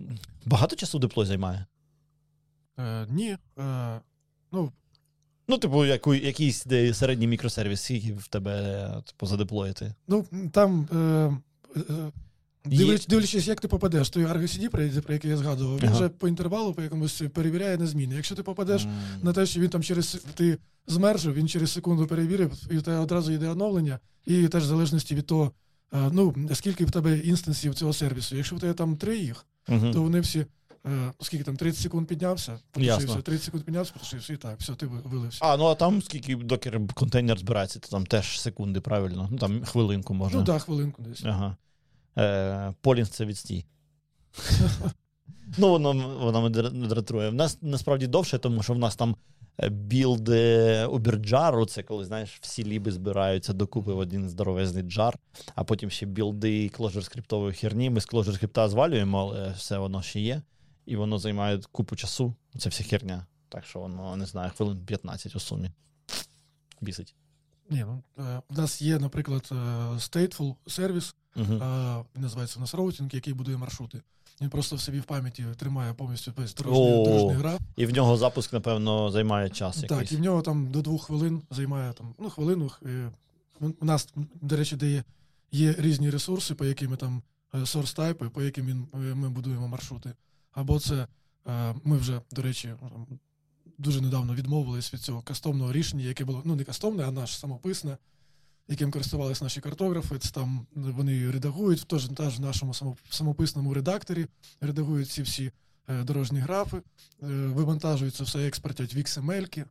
багато 0.46 0.76
часу 0.76 1.00
диплой 1.00 1.26
займає? 1.26 1.66
Е, 2.80 3.08
ні. 3.10 3.38
Е, 3.60 4.00
ну, 4.52 4.72
Ну, 5.48 5.58
типу, 5.58 5.86
яку, 5.86 6.14
якийсь 6.14 6.66
де 6.66 6.94
середній 6.94 7.28
мікросервіс, 7.28 7.82
скільки 7.82 8.14
в 8.14 8.28
тебе 8.28 8.88
типу, 9.08 9.26
задеплоїти? 9.26 9.94
ну 10.08 10.26
там. 10.52 10.88
Е, 10.96 11.38
е, 11.78 12.12
Дивлячись, 12.66 13.08
дивлячись, 13.08 13.48
як 13.48 13.62
ти 13.62 13.68
попадеш, 13.68 14.10
той 14.10 14.26
Argo 14.26 14.42
CD, 14.42 14.70
про, 14.70 15.02
про 15.02 15.14
який 15.14 15.32
я 15.32 15.38
згадував, 15.38 15.78
він 15.80 15.90
Ага. 15.90 15.96
вже 15.98 16.10
по 16.10 16.28
інтервалу 16.28 16.74
по 16.74 16.82
якомусь 16.82 17.22
перевіряє 17.34 17.78
на 17.78 17.88
зміни. 17.88 18.16
Якщо 18.16 18.36
ти 18.36 18.44
попадеш 18.44 18.84
М. 18.84 18.92
на 19.24 19.34
те, 19.34 19.46
що 19.46 19.60
він 19.60 19.70
там 19.70 19.84
через 19.84 20.18
ти 20.34 20.58
змержив, 20.88 21.34
він 21.34 21.48
через 21.48 21.72
секунду 21.72 22.08
перевірив, 22.08 22.52
і 22.72 22.78
тебе 22.78 22.98
одразу 22.98 23.32
йде 23.32 23.50
оновлення, 23.50 24.00
і 24.26 24.48
теж 24.48 24.64
в 24.64 24.68
залежності 24.68 25.16
від 25.16 25.26
того, 25.26 25.52
е, 25.94 26.10
ну 26.12 26.36
скільки 26.54 26.86
в 26.86 26.92
тебе 26.92 27.18
інстансів 27.20 27.76
цього 27.76 27.94
сервісу. 27.94 28.36
Якщо 28.36 28.56
в 28.56 28.60
тебе 28.60 28.74
там 28.74 28.98
три 28.98 29.18
їх, 29.18 29.46
Мгм. 29.68 29.92
то 29.94 30.02
вони 30.02 30.20
всі. 30.20 30.46
Е, 30.86 31.12
Скільки 31.22 31.44
там 31.44 31.58
30 31.58 31.82
секунд 31.82 32.08
піднявся, 32.08 32.60
потушився, 32.72 33.22
30 33.22 33.44
секунд 33.44 33.64
піднявся, 33.64 33.94
потушився, 33.94 34.34
і 34.34 34.38
так, 34.38 34.60
все, 34.60 34.76
ти 34.76 34.86
вилився. 34.86 35.40
А, 35.42 35.58
ну 35.58 35.66
а 35.66 35.76
там 35.76 36.02
скільки 36.02 36.36
докер 36.36 36.82
контейнер 36.94 37.40
збирається, 37.40 37.80
то 37.80 37.88
там 37.88 38.06
теж 38.06 38.40
секунди, 38.40 38.82
правильно. 38.82 39.28
Ну 39.32 39.38
там 39.38 39.64
хвилинку 39.64 40.14
можна. 40.14 40.40
Ну 40.40 40.46
так, 40.46 40.56
да, 40.56 40.60
хвилинку 40.60 41.02
десь. 41.02 41.24
Ага. 41.26 41.58
Е, 42.18 42.74
Полінг 42.82 43.08
це 43.08 43.26
відстій. 43.26 43.66
ну, 45.58 45.70
воно, 45.70 46.18
воно 46.20 46.42
мене 46.42 46.58
дра- 46.58 46.88
дратує. 46.88 47.30
В 47.30 47.34
нас 47.34 47.58
насправді 47.62 48.08
довше, 48.08 48.38
тому 48.38 48.64
що 48.64 48.74
в 48.74 48.78
нас 48.78 48.96
там 48.96 49.16
е, 49.60 49.70
білди 49.70 50.86
у 50.86 51.66
це 51.66 51.84
коли, 51.84 52.06
знаєш, 52.06 52.38
всі 52.42 52.64
ліби 52.64 52.92
збираються 52.92 53.54
докупи 53.54 53.94
в 53.94 53.98
один 53.98 54.30
здоровезний 54.30 54.84
джар, 54.84 55.18
а 55.56 55.64
потім 55.64 55.90
ще 55.90 56.06
білди 56.06 56.70
кложер 56.70 57.04
скриптової 57.04 57.54
херні. 57.54 57.90
Ми 57.90 58.02
з 58.02 58.06
кложер 58.06 58.36
скрипта 58.36 58.70
звалюємо, 58.70 59.20
але 59.20 59.52
все 59.52 59.78
воно 59.78 60.02
ще 60.02 60.20
є. 60.20 60.42
І 60.86 60.96
воно 60.96 61.20
займає 61.20 61.62
купу 61.72 61.96
часу. 61.96 62.34
Це 62.60 62.70
вся 62.70 62.84
херня. 62.84 63.26
Так 63.50 63.66
що 63.66 63.80
воно, 63.80 64.16
не 64.16 64.26
знаю, 64.26 64.52
хвилин 64.58 64.86
15 64.86 65.36
у 65.36 65.40
сумі. 65.40 65.72
Бісить. 66.82 67.16
Ні, 67.70 67.86
ну, 67.88 68.04
е, 68.26 68.42
в 68.50 68.58
нас 68.60 68.82
є, 68.82 69.00
наприклад, 69.00 69.50
е, 69.52 69.56
Stateful 69.96 70.56
сервіс, 70.68 71.16
Угу. 71.36 71.54
е, 71.54 72.04
він 72.16 72.22
називається 72.22 72.60
у 72.60 72.62
нас 72.62 72.74
роутинг, 72.74 73.10
який 73.14 73.34
будує 73.34 73.58
маршрути. 73.58 74.02
Він 74.42 74.50
просто 74.50 74.76
в 74.76 74.82
собі 74.82 75.00
в 75.00 75.04
пам'яті 75.04 75.46
тримає 75.58 75.94
повністю 75.94 76.34
весь 76.38 76.54
дорожній, 76.56 77.04
дорожній 77.06 77.34
граф. 77.34 77.60
І 77.76 77.86
в 77.86 77.94
нього 77.94 78.18
запуск, 78.18 78.54
напевно, 78.54 79.12
займає 79.12 79.50
час 79.50 79.82
Так, 79.82 79.92
якийсь. 79.92 80.12
і 80.12 80.16
в 80.16 80.20
нього 80.20 80.42
там 80.42 80.72
до 80.72 80.82
двох 80.82 81.04
хвилин 81.06 81.42
займає 81.52 81.94
там, 81.94 82.16
ну, 82.20 82.30
хвилину. 82.30 82.72
е, 82.86 83.12
У 83.80 83.86
нас, 83.86 84.10
до 84.42 84.58
речі, 84.58 84.76
де 84.76 84.92
є, 84.92 85.04
є 85.52 85.76
різні 85.78 86.10
ресурси, 86.10 86.56
по 86.56 86.66
яким 86.66 86.92
ми 86.92 86.98
там 86.98 87.22
е, 87.54 87.58
source 87.58 87.96
type, 87.96 88.30
по 88.30 88.42
яким 88.44 88.66
він, 88.66 88.88
е, 88.94 88.98
ми 88.98 89.30
будуємо 89.30 89.68
маршрути. 89.68 90.14
Або 90.54 90.80
це 90.80 91.08
е, 91.48 91.76
ми 91.84 91.98
вже, 91.98 92.22
до 92.32 92.42
речі, 92.42 92.74
дуже 93.78 94.02
недавно 94.02 94.36
відмовились 94.36 94.94
від 94.94 95.02
цього 95.02 95.22
кастомного 95.22 95.74
рішення, 95.74 96.04
яке 96.06 96.26
було 96.26 96.42
ну 96.46 96.56
не 96.56 96.64
кастомне, 96.64 97.04
а 97.04 97.12
наш 97.12 97.40
самописне, 97.40 97.98
яким 98.68 98.92
користувалися 98.92 99.44
наші 99.44 99.62
картографи. 99.62 100.20
Це 100.20 100.32
там 100.32 100.68
вони 100.76 101.32
редагують 101.32 101.80
в 101.80 102.14
теж, 102.16 102.40
в 102.40 102.42
нашому 102.42 102.96
самописному 103.10 103.74
редакторі, 103.74 104.28
редагують 104.62 105.10
ці 105.10 105.22
всі 105.22 105.52
е, 105.88 106.04
дорожні 106.04 106.40
графи, 106.40 106.78
е, 106.78 106.82
вивантажують 107.28 108.16
це 108.16 108.24
все, 108.24 108.48
експортять 108.48 108.94
в 108.94 108.98
XML, 108.98 109.66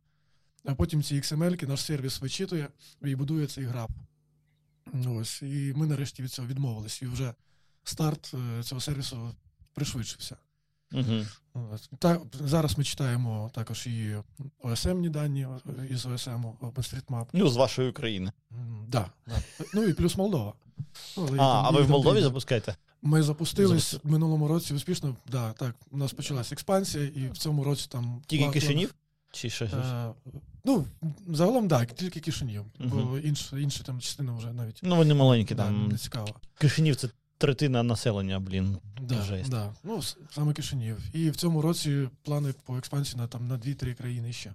а 0.65 0.75
потім 0.75 1.03
ці 1.03 1.15
XML 1.15 1.67
наш 1.67 1.81
сервіс 1.81 2.21
вичитує 2.21 2.69
і 3.01 3.15
будує 3.15 3.47
цей 3.47 3.63
граф. 3.63 3.89
Ось, 5.07 5.41
і 5.41 5.73
ми 5.75 5.87
нарешті 5.87 6.23
від 6.23 6.31
цього 6.31 6.47
відмовились. 6.47 7.01
І 7.01 7.07
вже 7.07 7.33
старт 7.83 8.33
цього 8.63 8.81
сервісу 8.81 9.35
пришвидшився. 9.73 10.37
Угу. 10.93 11.25
Та, 11.99 12.19
зараз 12.39 12.77
ми 12.77 12.83
читаємо 12.83 13.51
також 13.53 13.87
і 13.87 14.15
OSM-ні 14.63 15.09
дані 15.09 15.41
е, 15.41 15.87
із 15.89 16.05
OSM, 16.05 16.53
OpenStreetMap. 16.61 17.25
Ну, 17.33 17.49
з 17.49 17.55
вашої 17.55 17.89
України. 17.89 18.31
Да, 18.87 19.05
да. 19.27 19.35
Ну 19.73 19.83
і 19.83 19.93
плюс 19.93 20.17
Молдова. 20.17 20.53
Ну, 21.17 21.23
А, 21.25 21.27
там- 21.37 21.65
а 21.65 21.69
ви 21.69 21.81
в 21.81 21.89
Молдові 21.89 22.15
дві. 22.15 22.23
запускаєте? 22.23 22.75
Ми 23.01 23.23
запустились 23.23 23.93
Запусти- 23.93 23.99
в 24.07 24.11
минулому 24.11 24.47
році 24.47 24.73
успішно. 24.73 25.15
Да, 25.31 25.51
так, 25.53 25.75
у 25.91 25.97
нас 25.97 26.13
почалась 26.13 26.51
експансія, 26.51 27.03
і 27.05 27.29
в 27.29 27.37
цьому 27.37 27.63
році 27.63 27.85
там. 27.89 28.21
Тільки 28.27 28.43
два- 28.43 28.53
Кишинів? 28.53 28.93
Чи 29.31 29.49
щось? 29.49 29.73
Е, 29.73 30.11
ну, 30.65 30.85
загалом 31.27 31.67
так, 31.67 31.93
тільки 31.95 32.19
Кишинів, 32.19 32.65
бо 32.79 32.95
Мгм. 32.95 33.21
інша, 33.23 33.59
інша 33.59 33.83
там 33.83 33.99
частина 34.01 34.33
вже 34.33 34.53
навіть 34.53 34.79
Ну, 34.83 34.95
вони 34.95 35.13
маленькі 35.13 35.55
да, 35.55 35.63
там. 35.63 35.87
не 35.87 35.97
цікава. 35.97 36.27
Кишинів 36.57 36.95
це 36.95 37.09
третина 37.43 37.83
населення, 37.83 38.39
блін. 38.39 38.77
Да, 39.01 39.21
Жесть. 39.21 39.49
да. 39.49 39.73
Ну, 39.83 40.01
саме 40.31 40.53
Кишинів. 40.53 40.97
І 41.13 41.29
в 41.29 41.35
цьому 41.35 41.61
році 41.61 42.09
плани 42.23 42.53
по 42.65 42.77
експансії 42.77 43.21
на, 43.21 43.27
там, 43.27 43.47
на 43.47 43.57
2-3 43.57 43.93
країни 43.93 44.33
ще. 44.33 44.53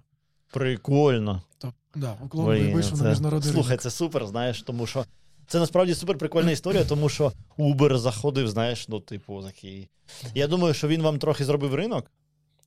Прикольно. 0.51 1.41
Тобто, 1.57 1.77
да, 1.95 2.15
уклон 2.25 2.45
вийшов 2.73 2.97
це- 2.97 3.03
на 3.03 3.09
міжнародний 3.09 3.53
Слухай, 3.53 3.69
ринок. 3.69 3.81
це 3.81 3.89
супер, 3.91 4.27
знаєш, 4.27 4.61
тому 4.61 4.87
що 4.87 5.05
це 5.47 5.59
насправді 5.59 5.93
супер 5.95 6.17
прикольна 6.17 6.51
історія, 6.51 6.85
тому 6.85 7.09
що 7.09 7.31
Uber 7.57 7.97
заходив, 7.97 8.47
знаєш, 8.47 8.87
ну, 8.87 8.99
типу, 8.99 9.43
такий. 9.43 9.89
Я 10.35 10.47
думаю, 10.47 10.73
що 10.73 10.87
він 10.87 11.01
вам 11.01 11.19
трохи 11.19 11.45
зробив 11.45 11.75
ринок. 11.75 12.11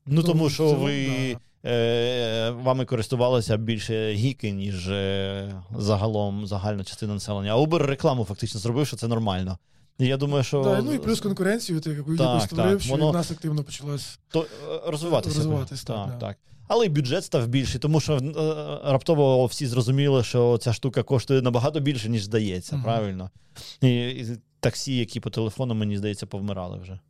Ну, 0.06 0.14
Ну, 0.14 0.22
тому 0.22 0.50
що 0.50 0.56
цілому, 0.68 0.84
ви 0.84 1.36
да. 1.64 1.70
е, 1.70 2.50
вами 2.50 2.84
користувалися 2.84 3.56
більше 3.56 4.12
гіки, 4.12 4.50
ніж 4.50 4.88
е, 4.88 5.62
загалом 5.78 6.46
загальна 6.46 6.84
частина 6.84 7.14
населення. 7.14 7.52
А 7.52 7.58
Uber 7.58 7.78
рекламу 7.78 8.24
фактично 8.24 8.60
зробив, 8.60 8.86
що 8.86 8.96
це 8.96 9.08
нормально. 9.08 9.58
Я 10.06 10.16
думаю, 10.16 10.44
що 10.44 10.62
Да, 10.62 10.82
ну 10.82 10.92
і 10.92 10.98
плюс 10.98 11.20
конкуренцію, 11.20 11.80
ти 11.80 11.90
яку 11.90 12.16
Так, 12.16 12.34
яку 12.34 12.46
створив, 12.46 12.82
що 12.82 12.90
воно- 12.92 13.10
в 13.10 13.14
нас 13.14 13.30
активно 13.30 13.64
почалась. 13.64 14.18
то, 14.28 14.40
е, 14.42 14.80
розвиватися. 14.90 15.36
Розвиватись, 15.36 15.84
так, 15.84 16.06
так, 16.06 16.18
так. 16.18 16.36
Але 16.68 16.86
і 16.86 16.88
бюджет 16.88 17.24
став 17.24 17.46
більший, 17.46 17.80
тому 17.80 18.00
що 18.00 18.16
е, 18.16 18.92
раптово 18.92 19.46
всі 19.46 19.66
зрозуміли, 19.66 20.24
що 20.24 20.58
ця 20.58 20.72
штука 20.72 21.02
коштує 21.02 21.42
набагато 21.42 21.80
більше, 21.80 22.08
ніж 22.08 22.24
здається, 22.24 22.74
Мгм. 22.76 22.84
правильно? 22.84 23.30
І, 23.80 23.88
і 24.08 24.26
таксі, 24.60 24.96
які 24.96 25.20
по 25.20 25.30
телефону, 25.30 25.74
мені 25.74 25.98
здається, 25.98 26.26
повмирали 26.26 26.78
вже. 26.78 27.00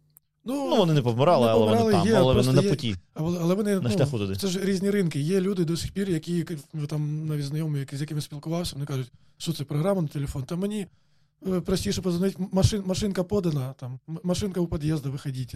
Ну, 0.45 0.77
вони 0.77 0.95
не 0.95 1.03
повмирали, 1.03 1.47
не 1.47 1.53
але 1.53 1.77
вони 1.77 1.93
там, 1.93 2.07
є, 2.07 2.15
але 2.15 2.35
вони 2.35 2.53
на 2.53 2.63
є- 2.63 2.71
путі, 2.71 2.97
Але, 3.15 3.39
але 3.41 3.55
вони 3.55 3.75
на 3.75 3.81
ну, 3.81 3.91
шляху 3.91 4.19
туди. 4.19 4.37
Це 4.37 4.49
ж 4.49 4.65
різні 4.65 4.91
ринки. 4.91 5.21
Є 5.21 5.41
люди 5.41 5.65
до 5.65 5.77
сих 5.77 5.93
пір, 5.93 6.11
які 6.11 6.47
ну, 6.73 6.87
там 6.87 7.27
навіть 7.27 7.45
знайомі, 7.45 7.79
які, 7.79 7.97
з 7.97 8.01
якими 8.01 8.21
спілкувався, 8.21 8.73
вони 8.75 8.87
кажуть, 8.87 9.13
що 9.39 9.53
це 9.53 9.65
програма 9.65 10.03
на 10.03 10.09
телефон. 10.09 10.43
Та 10.43 10.57
мені 10.57 10.87
простіше 11.65 12.03
позвонити, 12.03 12.47
машин, 12.53 12.83
машинка 12.87 13.25
подана, 13.25 13.73
там, 13.73 14.01
машинка 14.23 14.61
у 14.61 14.67
під'їзду, 14.67 15.13
виходіть. 15.13 15.55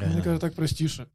Мені 0.00 0.22
кажуть, 0.22 0.40
так 0.40 0.54
простіше. 0.54 1.06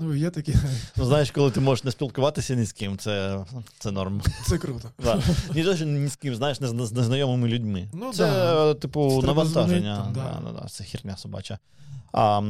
Ну, 0.00 0.14
є 0.14 0.30
такі, 0.30 0.54
Ну, 0.96 1.04
знаєш, 1.04 1.30
коли 1.30 1.50
ти 1.50 1.60
можеш 1.60 1.84
не 1.84 1.90
спілкуватися 1.90 2.54
ні 2.54 2.64
з 2.64 2.72
ким, 2.72 2.98
це, 2.98 3.44
це 3.78 3.90
норм. 3.90 4.22
це 4.46 4.58
круто. 4.58 4.90
Да. 5.04 5.22
Ні 5.54 5.62
що 5.76 5.84
ні 5.84 6.08
з 6.08 6.16
ким, 6.16 6.34
знаєш, 6.34 6.60
не 6.60 6.68
з 6.68 6.92
незнайомими 6.92 7.48
людьми. 7.48 7.88
Ну, 7.92 8.12
це, 8.12 8.26
да. 8.26 8.74
типу, 8.74 9.20
Треба 9.22 9.44
навантаження. 9.44 9.96
там, 9.96 10.12
да. 10.12 10.20
да. 10.20 10.52
Да, 10.52 10.60
да, 10.60 10.68
це 10.68 10.84
херня 10.84 11.16
собача. 11.16 11.58
А, 12.12 12.42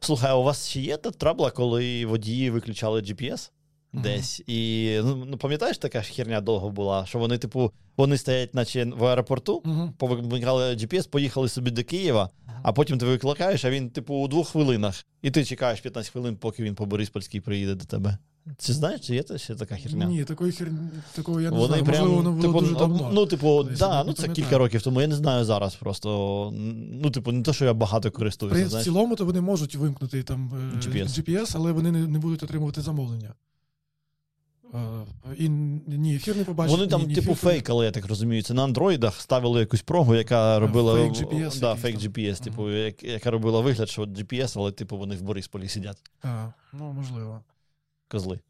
слухай, 0.00 0.30
а 0.30 0.34
у 0.34 0.42
вас 0.42 0.68
ще 0.68 0.80
є 0.80 0.96
та 0.96 1.10
трабла, 1.10 1.50
коли 1.50 2.06
водії 2.06 2.50
виключали 2.50 3.00
GPS? 3.00 3.50
Десь. 3.92 4.42
І 4.46 4.90
ну, 5.04 5.24
ну, 5.26 5.36
пам'ятаєш, 5.36 5.78
така 5.78 6.02
ж 6.02 6.12
херня 6.12 6.40
довго 6.40 6.70
була, 6.70 7.06
що 7.06 7.18
вони, 7.18 7.38
типу, 7.38 7.72
вони 7.96 8.16
стоять, 8.18 8.54
наче 8.54 8.84
в 8.84 9.04
аеропорту, 9.04 9.62
Угу. 9.64 9.92
повикали 9.98 10.74
GPS, 10.74 11.08
поїхали 11.08 11.48
собі 11.48 11.70
до 11.70 11.84
Києва, 11.84 12.30
а 12.62 12.72
потім 12.72 12.98
ти 12.98 13.06
викликаєш, 13.06 13.64
а 13.64 13.70
він, 13.70 13.90
типу, 13.90 14.14
у 14.14 14.28
двох 14.28 14.48
хвилинах. 14.48 15.04
І 15.22 15.30
ти 15.30 15.44
чекаєш 15.44 15.80
15 15.80 16.12
хвилин, 16.12 16.36
поки 16.36 16.62
він 16.62 16.74
по 16.74 16.86
Бориспольській 16.86 17.40
приїде 17.40 17.74
до 17.74 17.84
тебе. 17.84 18.18
Чи 18.58 18.72
знаєш, 18.72 19.00
чи 19.00 19.14
є 19.14 19.22
це 19.22 19.38
ще 19.38 19.54
така 19.54 19.76
херня? 19.76 20.06
Ні, 20.06 20.24
такої 20.24 20.52
хер... 20.52 20.68
такого 21.14 21.40
я 21.40 21.50
не 21.50 21.56
Вони 21.56 21.66
знаю. 21.66 21.84
прям, 21.84 21.98
Можливо, 21.98 22.16
воно 22.16 22.30
було 22.32 22.42
типу, 22.42 22.60
дуже 22.60 22.72
ну, 22.72 22.78
давно. 22.78 23.10
Ну, 23.12 23.26
типу, 23.26 23.62
Десь, 23.62 23.78
да, 23.78 24.04
ну 24.04 24.12
це 24.12 24.22
пам'ятаю. 24.22 24.34
кілька 24.34 24.58
років 24.58 24.82
тому. 24.82 25.00
Я 25.00 25.06
не 25.06 25.14
знаю 25.14 25.44
зараз 25.44 25.74
просто. 25.74 26.50
Ну, 27.02 27.10
типу, 27.10 27.32
не 27.32 27.42
те, 27.42 27.52
що 27.52 27.64
я 27.64 27.74
багато 27.74 28.10
користуюся. 28.10 28.70
При, 28.70 28.80
в 28.80 28.84
цілому 28.84 29.16
то 29.16 29.24
вони 29.24 29.40
можуть 29.40 29.74
вимкнути 29.74 30.22
там 30.22 30.52
е, 30.74 30.76
GPS. 30.76 31.06
GPS, 31.08 31.52
але 31.54 31.72
вони 31.72 31.92
не, 31.92 32.06
не 32.06 32.18
будуть 32.18 32.42
отримувати 32.42 32.80
замовлення. 32.80 33.34
Е, 34.74 35.06
І 35.38 35.48
ні, 35.48 36.14
ефір 36.16 36.36
не 36.36 36.44
побачив. 36.44 36.76
Вони 36.76 36.86
там, 36.90 37.00
ні, 37.00 37.06
ні 37.06 37.14
типу, 37.14 37.34
фейкали, 37.34 37.84
я 37.84 37.90
так 37.90 38.06
розумію. 38.06 38.42
Це 38.42 38.54
на 38.54 38.64
андроїдах 38.64 39.20
ставили 39.20 39.60
якусь 39.60 39.82
прогу, 39.82 40.14
яка 40.14 40.58
робила 40.58 40.94
фейк 40.96 41.12
GPS 41.12 41.60
да, 41.60 41.74
фейк. 41.74 41.96
GPS, 41.96 42.44
типу, 42.44 42.70
як- 42.70 43.02
яка 43.02 43.30
робила 43.30 43.60
вигляд, 43.60 43.88
що 43.88 44.02
GPS, 44.02 44.52
але 44.56 44.72
типу 44.72 44.98
вони 44.98 45.16
в 45.16 45.22
Борисполі 45.22 45.68
сидять. 45.68 46.02
А, 46.22 46.48
ну, 46.72 46.92
можливо. 46.92 47.40
Козли. 48.08 48.40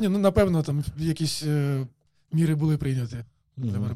Ні, 0.00 0.08
ну, 0.08 0.18
напевно, 0.18 0.62
там 0.62 0.84
якісь 0.98 1.42
е, 1.42 1.86
міри 2.32 2.54
були 2.54 2.76
прийняті. 2.76 3.16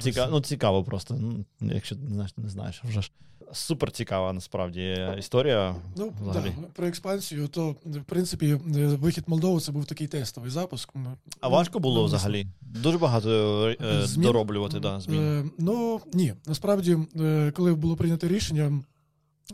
Ціка... 0.00 0.28
Ну, 0.30 0.40
цікаво 0.40 0.84
просто. 0.84 1.14
Ну, 1.14 1.44
якщо 1.60 1.96
не 1.96 2.10
знаєш, 2.10 2.32
то 2.32 2.42
не 2.42 2.48
знаєш. 2.48 2.82
Вже 2.84 3.02
ж 3.02 3.10
супер 3.52 3.90
цікава 3.90 4.32
насправді 4.32 4.96
історія. 5.18 5.74
Ну, 5.96 6.12
взагалі. 6.22 6.52
да, 6.60 6.66
про 6.66 6.86
експансію, 6.86 7.48
то, 7.48 7.76
в 7.84 8.04
принципі, 8.06 8.46
е, 8.76 8.86
вихід 8.86 9.24
Молдови 9.26 9.60
це 9.60 9.72
був 9.72 9.84
такий 9.84 10.06
тестовий 10.06 10.50
запуск. 10.50 10.90
Ну, 10.94 11.16
А 11.40 11.48
важко 11.48 11.78
було 11.78 12.00
ну, 12.00 12.06
взагалі? 12.06 12.46
Дуже 12.60 12.98
багато 12.98 13.30
е, 13.68 14.06
Змін? 14.06 14.26
дороблювати, 14.26 14.80
да, 14.80 15.00
змін. 15.00 15.20
Е, 15.20 15.44
ну, 15.58 16.00
ні. 16.12 16.34
Насправді, 16.46 16.98
е, 17.16 17.52
коли 17.56 17.74
було 17.74 17.96
прийнято 17.96 18.28
рішення, 18.28 18.82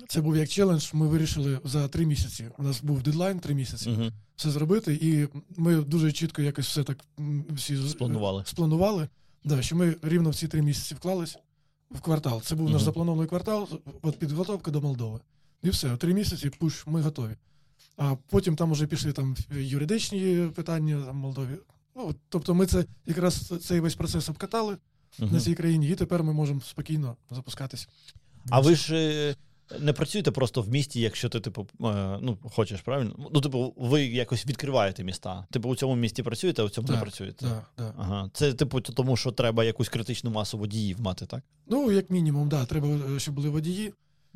це 0.09 0.20
був 0.20 0.36
як 0.36 0.48
челендж. 0.48 0.90
Ми 0.93 1.06
вирішили 1.06 1.60
за 1.64 1.89
три 1.89 2.06
місяці. 2.06 2.44
У 2.59 2.62
нас 2.62 2.82
був 2.82 3.02
дедлайн 3.02 3.40
три 3.40 3.55
місяці. 3.55 3.90
Угу. 3.90 4.10
все 4.36 4.51
зробити, 4.51 4.98
і 5.02 5.28
ми 5.56 5.76
дуже 5.76 6.12
чітко 6.12 6.43
якось 6.43 6.66
все 6.66 6.85
так 6.85 6.98
всі 7.51 7.76
Спланували. 7.89 8.43
спланували. 8.47 9.09
Да, 9.45 9.62
що 9.62 9.77
ми 9.77 9.97
рівно 10.03 10.31
в 10.31 10.35
ці 10.35 10.49
три 10.49 10.62
місяці 10.62 10.95
вклались 10.95 11.39
в 11.91 12.01
квартал. 12.01 12.43
Це 12.43 12.55
був 12.55 12.71
наш 12.71 12.83
запланований 12.83 13.29
квартал, 13.29 13.69
от 14.03 14.19
підготовка 14.19 14.71
до 14.71 14.81
Молдови. 14.81 15.21
І 15.62 15.71
все, 15.71 15.97
три 15.97 16.15
місяці, 16.15 16.51
пуш, 16.51 16.87
ми 16.87 17.01
готові. 17.01 17.37
А 17.97 18.16
потім 18.29 18.57
там 18.57 18.73
вже 18.73 18.87
пішли 18.87 19.12
там 19.12 19.37
юридичні 19.51 20.49
питання 20.55 21.03
там, 21.03 21.11
в 21.11 21.15
Молдові. 21.15 21.59
Ну, 21.97 22.15
тобто 22.29 22.55
ми 22.55 22.66
це 22.66 22.85
якраз 23.07 23.53
цей 23.62 23.81
весь 23.81 23.95
процес 23.95 24.29
обкатали 24.29 24.77
на 25.19 25.41
цій 25.41 25.55
країні, 25.55 25.89
і 25.89 25.95
тепер 25.95 26.23
ми 26.23 26.33
можемо 26.33 26.61
спокійно 26.61 27.16
запускатись. 27.31 27.89
А 28.51 28.61
ви 28.61 28.75
ж 28.75 28.95
е, 28.97 29.37
не 29.81 29.93
працюєте 29.93 30.31
просто 30.31 30.62
в 30.62 30.69
місті, 30.69 31.01
якщо 31.01 31.28
ти, 31.28 31.41
типу, 31.41 31.66
е, 31.85 32.19
ну, 32.23 32.39
хочеш, 32.43 32.81
правильно? 32.81 33.16
Ну, 33.32 33.41
типу, 33.41 33.74
ви 33.77 34.05
якось 34.05 34.47
відкриваєте 34.47 35.05
міста. 35.05 35.47
Типу, 35.51 35.69
у 35.69 35.77
цьому 35.77 35.97
місті 35.97 36.23
працюєте, 36.23 36.62
а 36.62 36.65
у 36.65 36.69
цьому 36.69 36.89
не 36.89 36.97
працюєте. 36.97 37.47
Так, 37.47 37.70
так. 37.77 37.95
Ага. 37.99 38.31
Це, 38.32 38.53
типу, 38.53 38.81
тому 38.81 39.16
що 39.16 39.32
треба 39.32 39.65
якусь 39.65 39.89
критичну 39.89 40.31
масу 40.31 40.59
водіїв 40.59 41.01
мати, 41.01 41.27
так? 41.27 41.43
Ну, 41.66 41.93
як 41.93 42.11
мінімум, 42.11 42.49
да, 42.49 42.65
треба, 42.65 42.89
е, 42.89 43.20
щоб 43.20 43.35
були 43.35 43.49
водії. 43.49 43.93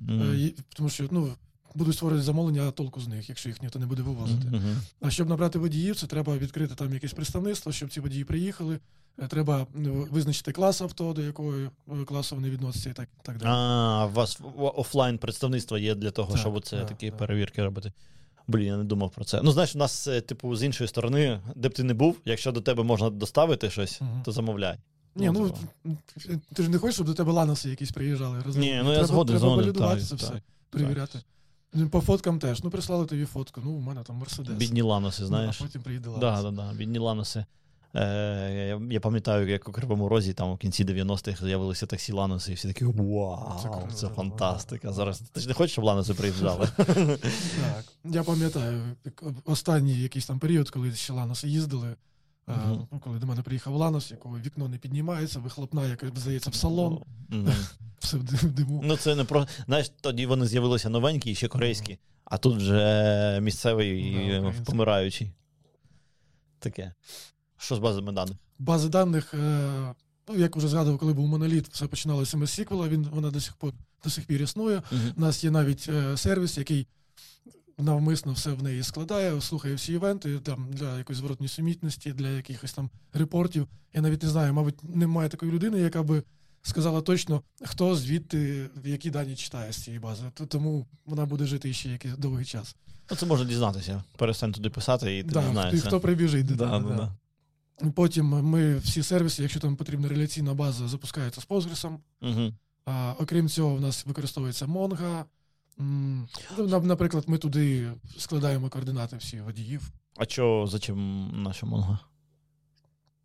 Е, 0.08 0.50
Тому 0.76 0.88
що 0.88 1.08
ну, 1.10 1.34
будуть 1.74 1.94
створювати 1.94 2.24
замовлення, 2.24 2.68
а 2.68 2.70
толку 2.70 3.00
з 3.00 3.08
них, 3.08 3.28
якщо 3.28 3.48
їх 3.48 3.62
ніхто 3.62 3.78
не 3.78 3.86
буде 3.86 4.02
вивозити. 4.02 4.46
Мгм. 4.48 4.76
А 5.00 5.10
щоб 5.10 5.28
набрати 5.28 5.58
водіїв, 5.58 5.96
це 5.96 6.06
треба 6.06 6.36
відкрити 6.38 6.74
там 6.74 6.94
якесь 6.94 7.12
представництво, 7.12 7.72
щоб 7.72 7.90
ці 7.90 8.00
водії 8.00 8.24
приїхали. 8.24 8.78
Е, 9.22 9.26
Треба 9.26 9.66
ну, 9.74 10.06
визначити 10.10 10.52
клас 10.52 10.80
авто, 10.80 11.12
до 11.12 11.22
якого 11.22 11.52
е, 11.56 11.70
класу 12.06 12.34
вони 12.34 12.50
відносяться, 12.50 12.90
і 12.90 12.92
так, 12.92 13.08
так 13.22 13.38
далі. 13.38 13.50
А, 13.52 14.06
у 14.06 14.14
вас 14.14 14.40
офлайн 14.56 15.18
представництво 15.18 15.78
є 15.78 15.94
для 15.94 16.10
того, 16.10 16.32
Так, 16.32 16.40
щоб 16.40 16.64
це 16.64 16.76
так, 16.78 16.88
такі 16.88 17.10
так. 17.10 17.18
перевірки 17.18 17.64
робити. 17.64 17.92
Блін, 18.48 18.66
я 18.66 18.76
не 18.76 18.84
думав 18.84 19.10
про 19.10 19.24
це. 19.24 19.40
Ну, 19.42 19.52
знаєш, 19.52 19.74
у 19.74 19.78
нас, 19.78 20.06
е, 20.06 20.20
типу, 20.20 20.56
з 20.56 20.62
іншої 20.62 20.88
сторони, 20.88 21.40
де 21.56 21.68
б 21.68 21.74
ти 21.74 21.82
не 21.82 21.94
був, 21.94 22.16
якщо 22.24 22.52
до 22.52 22.60
тебе 22.60 22.82
можна 22.82 23.10
доставити 23.10 23.70
щось, 23.70 24.00
Мгм. 24.00 24.22
то 24.24 24.32
замовляй. 24.32 24.78
Ні, 25.16 25.30
ну 25.30 25.50
типу. 25.50 25.98
ти 26.54 26.62
ж 26.62 26.68
не 26.68 26.78
хочеш, 26.78 26.94
щоб 26.94 27.06
до 27.06 27.14
тебе 27.14 27.32
ланоси 27.32 27.70
якісь 27.70 27.90
приїжджали. 27.90 28.42
розумієш? 28.44 28.76
Ні, 28.76 28.82
ну 28.82 28.88
я 28.88 28.94
треба, 28.94 29.06
згоден, 29.06 29.38
треба 29.38 29.56
валідувати 29.56 30.02
це 30.02 30.14
все, 30.14 30.28
так. 30.28 30.42
перевіряти. 30.70 31.20
Ну, 31.72 31.88
По 31.88 32.00
фоткам 32.00 32.38
теж. 32.38 32.62
Ну, 32.62 32.70
прислали 32.70 33.06
тобі 33.06 33.24
фотку. 33.24 33.60
Ну, 33.64 33.70
у 33.70 33.80
мене 33.80 34.02
там 34.02 34.16
Мерседес. 34.16 34.54
Бідні 34.54 34.82
ланоси, 34.82 35.26
знаєш. 35.26 35.60
Ну, 35.60 35.66
а 35.66 35.68
потім 35.68 35.82
приїде 35.82 36.08
Да, 36.20 36.40
ланос. 36.40 36.54
да, 36.54 36.62
да, 36.62 36.72
бідні 36.78 36.98
ланоси. 36.98 37.44
Е, 37.94 38.68
я, 38.68 38.80
я 38.90 39.00
пам'ятаю, 39.00 39.48
як 39.48 39.68
у 39.68 39.72
Кривому 39.72 40.08
Розі 40.08 40.32
там 40.32 40.50
у 40.50 40.56
кінці 40.56 40.84
90-х 40.84 41.46
з'явилися 41.46 41.86
таксі 41.86 42.12
Ланоси, 42.12 42.52
і 42.52 42.54
всі 42.54 42.68
такі 42.68 42.84
вау, 42.84 43.52
Це 43.56 43.62
це, 43.62 43.68
круто, 43.68 44.14
фантастика. 44.14 44.92
Зараз 44.92 45.18
ти 45.32 45.40
ж 45.40 45.48
не 45.48 45.54
хочеш, 45.54 45.72
щоб 45.72 45.84
Ланоси 45.84 46.14
приїжджали? 46.14 46.68
Так. 46.76 47.84
Я 48.04 48.22
пам'ятаю, 48.22 48.82
останній 49.44 49.94
якийсь 50.00 50.26
там 50.26 50.38
період, 50.38 50.70
коли 50.70 50.92
ще 50.94 51.12
Ланоси 51.12 51.48
їздили. 51.48 51.96
Мгм. 52.48 52.86
ну, 52.92 53.00
коли 53.00 53.18
до 53.18 53.26
мене 53.26 53.42
приїхав 53.42 53.74
Ланос, 53.74 54.10
якого 54.10 54.38
вікно 54.38 54.68
не 54.68 54.78
піднімається, 54.78 55.38
вихлопна, 55.38 55.86
яка 55.86 56.10
здається 56.16 56.50
в 56.50 56.54
салон, 56.54 57.02
Мгм. 57.28 57.52
все 57.98 58.16
в 58.16 58.52
диму. 58.52 58.80
Ну, 58.84 58.96
це 58.96 59.14
не 59.14 59.24
про. 59.24 59.46
Знаєш, 59.66 59.90
тоді 60.00 60.26
вони 60.26 60.46
з'явилися 60.46 60.88
новенькі 60.88 61.30
і 61.30 61.34
ще 61.34 61.48
корейські, 61.48 61.98
а 62.24 62.38
тут 62.38 62.56
вже 62.56 63.38
місцевий 63.42 64.00
і 64.00 64.52
помираючий. 64.64 65.32
Таке. 66.58 66.92
Що 67.56 67.76
з 67.76 67.78
базами 67.78 68.12
даних? 68.12 68.36
Бази 68.58 68.88
даних, 68.88 69.34
е, 69.34 69.94
ну, 70.28 70.36
як 70.36 70.56
вже 70.56 70.68
згадував, 70.68 70.98
коли 70.98 71.12
був 71.12 71.28
моноліт, 71.28 71.68
все 71.68 71.86
починалося 71.86 72.46
з 72.46 72.50
сіквела, 72.50 72.88
він 72.88 73.08
вона 73.12 73.30
до 73.30 73.40
сих 73.40 73.54
пор 73.56 73.72
до 74.04 74.10
сих 74.10 74.26
пір 74.26 74.42
існує. 74.42 74.82
У 75.16 75.20
нас 75.20 75.44
є 75.44 75.50
навіть 75.50 75.86
е, 75.88 76.16
сервіс, 76.16 76.58
який 76.58 76.86
навмисно 77.78 78.32
все 78.32 78.52
в 78.52 78.62
неї 78.62 78.82
складає, 78.82 79.40
слухає 79.40 79.74
всі 79.74 79.92
івенти 79.92 80.38
там 80.38 80.68
для 80.72 80.98
якоїсь 80.98 81.18
зворотньої 81.18 81.48
сумітності, 81.48 82.12
для 82.12 82.28
якихось 82.28 82.72
там 82.72 82.90
репортів. 83.12 83.68
Я 83.94 84.00
навіть 84.00 84.22
не 84.22 84.28
знаю, 84.28 84.54
мабуть, 84.54 84.94
немає 84.94 85.28
такої 85.28 85.52
людини, 85.52 85.78
яка 85.78 86.02
би 86.02 86.22
сказала 86.62 87.00
точно, 87.00 87.42
хто 87.64 87.96
звідти 87.96 88.70
які 88.84 89.10
дані 89.10 89.36
читає 89.36 89.72
з 89.72 89.76
цієї 89.76 90.00
бази. 90.00 90.22
Тому 90.48 90.86
вона 91.06 91.26
буде 91.26 91.46
жити 91.46 91.72
ще 91.72 91.88
якийсь 91.88 92.16
довгий 92.16 92.44
час. 92.44 92.76
Ну, 93.10 93.16
це 93.16 93.26
можна 93.26 93.46
дізнатися. 93.46 94.02
Перестань 94.16 94.52
туди 94.52 94.70
писати, 94.70 95.18
і 95.18 95.22
ти 95.22 95.30
Да, 95.30 95.42
не 95.42 95.52
знаєш. 95.52 95.80
хто, 95.80 95.88
хто 95.88 96.00
прибіжить 96.00 96.46
до 96.46 96.54
Да, 96.54 96.78
да, 96.78 96.88
да. 96.88 96.96
да. 96.96 97.90
Потім 97.90 98.26
ми 98.26 98.76
всі 98.76 99.02
сервіси, 99.02 99.42
якщо 99.42 99.60
там 99.60 99.76
потрібна 99.76 100.08
реляційна 100.08 100.54
база, 100.54 100.88
запускаються 100.88 101.40
з 101.40 101.48
Postgres. 101.48 101.98
Мгм. 102.20 102.54
А, 102.84 103.14
окрім 103.18 103.48
цього, 103.48 103.74
в 103.76 103.80
нас 103.80 104.06
використовується 104.06 104.66
Mongo. 104.66 105.24
Ну, 105.78 106.26
Наприклад, 106.82 107.24
ми 107.26 107.38
туди 107.38 107.92
складаємо 108.18 108.68
координати 108.68 109.16
всіх 109.16 109.42
водіїв. 109.42 109.90
А 110.16 110.26
чо, 110.26 110.66
зачем 110.70 111.30
наша 111.42 111.66
Монго? 111.66 111.98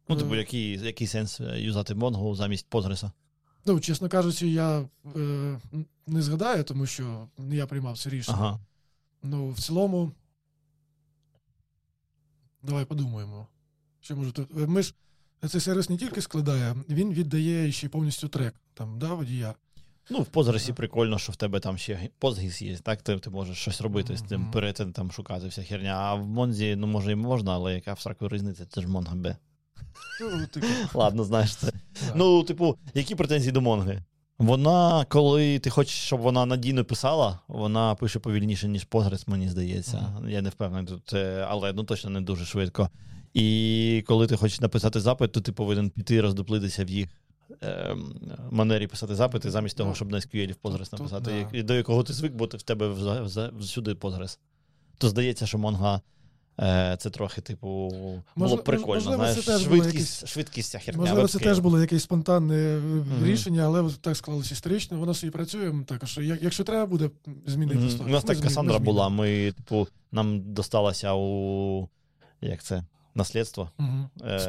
Ну, 0.10 0.16
типу, 0.16 0.34
Е. 0.34 0.38
який, 0.38 0.72
який 0.80 1.08
сенс 1.08 1.42
е, 1.42 1.62
юзати 1.62 1.96
Монго 1.96 2.36
замість 2.36 2.70
Postgres? 2.70 3.12
Ну, 3.66 3.80
чесно 3.80 4.10
кажучи, 4.10 4.48
я 4.48 4.86
е, 5.16 5.60
не 6.08 6.22
згадаю, 6.22 6.64
тому 6.64 6.86
що 6.86 7.28
не 7.38 7.56
я 7.56 7.68
приймав 7.68 7.98
це 8.00 8.10
рішення. 8.10 8.38
Ага. 8.38 8.60
Ну, 9.24 9.50
в 9.50 9.60
цілому, 9.60 10.12
давай 12.64 12.86
подумаємо. 12.86 13.48
Що 14.02 14.16
може 14.16 14.32
тут. 14.32 14.48
Ми 14.54 14.84
ж 14.84 14.94
цей 15.50 15.62
сервіс 15.62 15.90
не 15.90 15.98
тільки 15.98 16.22
складає, 16.22 16.76
він 16.90 17.14
віддає 17.14 17.72
ще 17.72 17.90
повністю 17.90 18.28
трек 18.28 18.56
там, 18.74 19.00
да, 19.00 19.14
водія. 19.14 19.56
Ну, 20.10 20.26
в 20.32 20.46
Да. 20.46 20.74
прикольно, 20.74 21.20
що 21.20 21.32
в 21.32 21.36
тебе 21.36 21.60
там 21.60 21.78
ще 21.78 22.10
Postgres 22.22 22.64
є, 22.64 22.78
так? 22.78 23.02
Ти, 23.02 23.20
ти 23.20 23.30
можеш 23.30 23.58
щось 23.58 23.82
робити 23.82 24.18
з 24.18 24.22
тим, 24.22 24.52
перетин 24.52 24.94
там 24.94 25.12
шукати 25.12 25.48
вся 25.48 25.64
херня. 25.64 25.94
А 25.94 26.16
в 26.16 26.28
Монзі, 26.28 26.76
ну, 26.76 26.88
може, 26.88 27.12
і 27.12 27.16
можна, 27.16 27.54
але 27.54 27.74
яка 27.74 27.94
всяка 27.94 28.28
різниця, 28.28 28.66
це 28.66 28.82
ж 28.82 28.88
Mongo 28.88 29.22
B. 29.22 29.36
Ну, 30.22 30.48
типу, 30.48 30.68
Ладно, 30.94 31.24
знаєш 31.24 31.56
це. 31.56 31.72
Ну, 32.16 32.44
типу, 32.44 32.78
які 32.94 33.16
претензії 33.16 33.52
до 33.52 33.62
Монги? 33.62 34.04
Вона, 34.38 35.06
коли 35.10 35.60
ти 35.60 35.70
хочеш, 35.70 35.96
щоб 35.96 36.20
вона 36.20 36.46
надійно 36.46 36.86
писала, 36.86 37.40
вона 37.48 37.96
пише 37.96 38.20
повільніше, 38.20 38.68
ніж 38.68 38.88
Postgres, 38.88 39.30
мені 39.30 39.50
здається. 39.50 39.98
Мгм. 39.98 40.30
Я 40.30 40.42
не 40.42 40.50
впевнений 40.50 40.88
тут, 40.88 41.14
е, 41.14 41.48
але 41.50 41.74
ну 41.74 41.84
точно 41.84 42.10
не 42.10 42.22
дуже 42.22 42.46
швидко. 42.46 42.90
І 43.34 44.04
коли 44.08 44.28
ти 44.28 44.38
хочеш 44.38 44.62
написати 44.62 45.00
запит, 45.00 45.32
то 45.32 45.42
ти 45.42 45.52
повинен 45.52 45.90
піти 45.90 46.22
роздоплитися 46.22 46.86
в 46.86 46.90
їх 46.90 47.10
е, 47.64 47.96
манері 48.52 48.88
писати 48.88 49.16
запити, 49.16 49.52
замість 49.52 49.78
того, 49.78 49.90
Ну, 49.90 49.96
щоб 49.96 50.12
на 50.12 50.18
SQL 50.18 50.54
в 50.54 50.68
Postgres 50.68 50.90
тут 50.90 51.00
написати, 51.00 51.26
да. 51.32 51.38
як- 51.38 51.50
і 51.54 51.64
до 51.64 51.74
якого 51.74 52.04
ти 52.04 52.14
звик, 52.14 52.34
бо 52.34 52.48
ти 52.48 52.58
в 52.58 52.62
тебе 52.62 52.90
всюди 53.60 53.94
Postgres. 53.94 54.38
То 54.98 55.10
здається, 55.10 55.46
що 55.48 55.58
Mongo 55.58 56.00
е, 56.60 56.96
це 57.00 57.10
трохи, 57.10 57.42
типу, 57.42 57.68
було 57.68 58.24
Може- 58.36 58.56
б 58.56 58.64
прикольно. 58.64 58.94
можливо, 58.94 59.26
це 59.26 59.32
знаєш, 59.32 59.46
теж 59.46 59.62
швидкість, 59.62 59.94
якесь- 60.22 60.26
швидкість 60.34 60.72
ця 60.72 60.80
херня. 60.80 61.02
Можливо, 61.02 61.28
це 61.28 61.40
теж 61.40 61.60
було 61.60 61.82
якесь 61.82 62.04
спонтанне 62.04 62.56
е, 62.56 62.82
рішення, 63.24 63.64
але 63.64 63.90
так 64.02 64.18
склалося 64.18 64.54
історично. 64.54 64.98
Воно 64.98 65.14
собі 65.14 65.32
працює. 65.32 65.74
Також 65.88 66.20
якщо 66.42 66.64
треба 66.64 66.86
буде 66.86 67.10
змінити 67.46 67.98
то 67.98 68.04
У 68.04 68.08
нас 68.08 68.24
так 68.24 68.40
Касандра 68.40 68.80
була. 68.80 69.10
Ми, 69.10 69.52
типу, 69.52 69.88
нам 70.12 70.54
досталося 70.54 71.14
у 71.14 71.90
як 72.42 72.64
це? 72.64 72.84
Наслідство. 73.16 73.70
Мгм. 73.78 74.10
Е, 74.26 74.40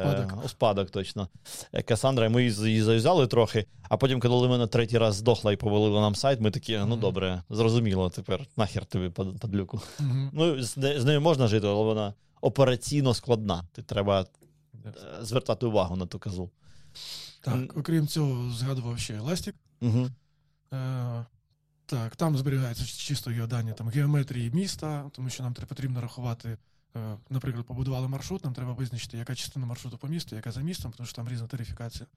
Спадок. 0.47 0.91
Точно. 0.91 1.27
Е, 1.73 1.81
Касандра, 1.81 2.29
ми 2.29 2.43
її 2.43 2.81
заюзали 2.81 3.27
трохи, 3.27 3.65
а 3.81 3.97
потім, 3.97 4.19
коли 4.19 4.47
вона 4.47 4.67
третій 4.67 4.97
раз 4.97 5.15
здохла 5.15 5.53
і 5.53 5.55
повалила 5.55 6.01
нам 6.01 6.15
сайт, 6.15 6.41
ми 6.41 6.51
такі, 6.51 6.77
ну 6.77 6.95
добре, 6.95 7.43
зрозуміло, 7.49 8.09
тепер 8.09 8.47
нахер 8.57 8.85
тобі 8.85 9.09
падлюку. 9.09 9.81
Мгм. 9.99 10.29
Ну, 10.33 10.63
з, 10.63 10.99
з 10.99 11.05
нею 11.05 11.21
можна 11.21 11.47
жити, 11.47 11.67
але 11.67 11.83
вона 11.83 12.13
операційно 12.41 13.13
складна. 13.13 13.63
Ти 13.71 13.81
треба 13.81 14.25
е, 14.85 14.93
звертати 15.21 15.65
увагу 15.65 15.95
на 15.95 16.05
ту 16.05 16.19
козу. 16.19 16.49
Так, 17.41 17.77
окрім 17.77 18.07
цього, 18.07 18.51
згадував 18.51 18.99
ще 18.99 19.19
Elastic. 19.19 19.53
Угу. 19.81 20.09
Е, 20.73 21.25
так, 21.85 22.15
там 22.15 22.37
зберігаються 22.37 22.85
чисто 22.85 23.31
його 23.31 23.47
дані 23.47 23.73
там, 23.77 23.89
геометрії 23.89 24.51
міста, 24.51 25.09
тому 25.11 25.29
що 25.29 25.43
нам 25.43 25.53
потрібно 25.53 26.01
рахувати, 26.01 26.57
наприклад, 27.29 27.65
побудували 27.65 28.07
маршрут, 28.07 28.43
нам 28.43 28.53
треба 28.53 28.73
визначити, 28.73 29.17
яка 29.17 29.35
частина 29.35 29.65
маршруту 29.65 29.97
по 29.97 30.07
місту, 30.07 30.35
яка 30.35 30.51
за 30.51 30.61
містом, 30.61 30.93
тому 30.97 31.07
що 31.07 31.15
там 31.15 31.29
різна 31.29 31.47
тарифікація. 31.47 32.07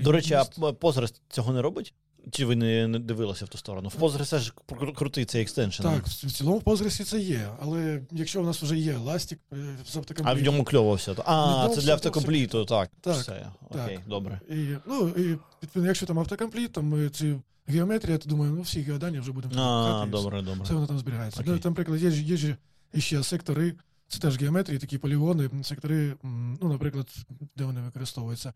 До 0.00 0.12
речі, 0.12 0.34
а 0.34 0.44
міст. 0.58 1.20
Цього 1.28 1.52
не 1.52 1.62
робить? 1.62 1.94
чи 2.30 2.44
ви 2.44 2.56
не, 2.56 2.98
дивилися 2.98 3.44
в 3.44 3.48
ту 3.48 3.58
сторону? 3.58 3.88
В 3.88 4.02
Postgres 4.02 4.38
ж 4.38 4.52
крутий 4.96 5.24
цей 5.24 5.42
екстеншн. 5.42 5.82
Так, 5.82 6.06
в 6.06 6.26
в 6.26 6.32
цілому 6.32 6.58
в 6.58 6.62
Postgres 6.62 7.04
це 7.04 7.20
є, 7.20 7.48
але 7.60 8.02
якщо 8.10 8.42
у 8.42 8.44
нас 8.44 8.62
вже 8.62 8.76
є 8.76 8.98
Elastic 8.98 9.36
е, 9.52 9.76
з 9.86 9.96
А 10.24 10.34
в 10.34 10.42
ньому 10.42 10.64
кльово 10.64 10.94
все. 10.94 11.12
В 11.12 11.22
А, 11.26 11.62
ньому 11.62 11.74
це 11.74 11.80
для 11.80 11.92
автокомпліту, 11.92 12.64
так. 12.64 12.90
Так, 13.00 13.16
Все. 13.16 13.46
Окей, 13.70 13.98
добре. 14.06 14.40
І, 14.50 14.68
ну, 14.86 15.08
і 15.08 15.38
відповідно, 15.62 15.86
якщо 15.86 16.06
там 16.06 16.18
автокомпліт, 16.18 16.72
там 16.72 16.86
ми 16.86 17.08
ці 17.08 17.36
геометрія, 17.66 18.18
то 18.18 18.28
думаю, 18.28 18.52
ну 18.52 18.62
всі 18.62 18.80
геодані 18.80 19.20
вже 19.20 19.32
будемо 19.32 19.54
А, 19.62 20.06
добре, 20.06 20.42
добре. 20.42 20.64
Все 20.64 20.74
воно 20.74 20.86
там 20.86 20.98
зберігається. 20.98 21.40
Окей. 21.40 21.52
Ну, 21.52 21.58
там, 21.58 21.72
наприклад, 21.72 22.02
є, 22.02 22.36
ж- 22.36 22.56
ж 23.00 23.06
ще 23.06 23.22
сектори, 23.22 23.74
це 24.08 24.18
теж 24.18 24.38
геометрії, 24.40 24.78
такі 24.78 24.98
полігони, 24.98 25.50
сектори, 25.62 26.14
ну, 26.22 26.68
наприклад, 26.68 27.08
де 27.56 27.64
вони 27.64 27.80
використовуються. 27.80 28.52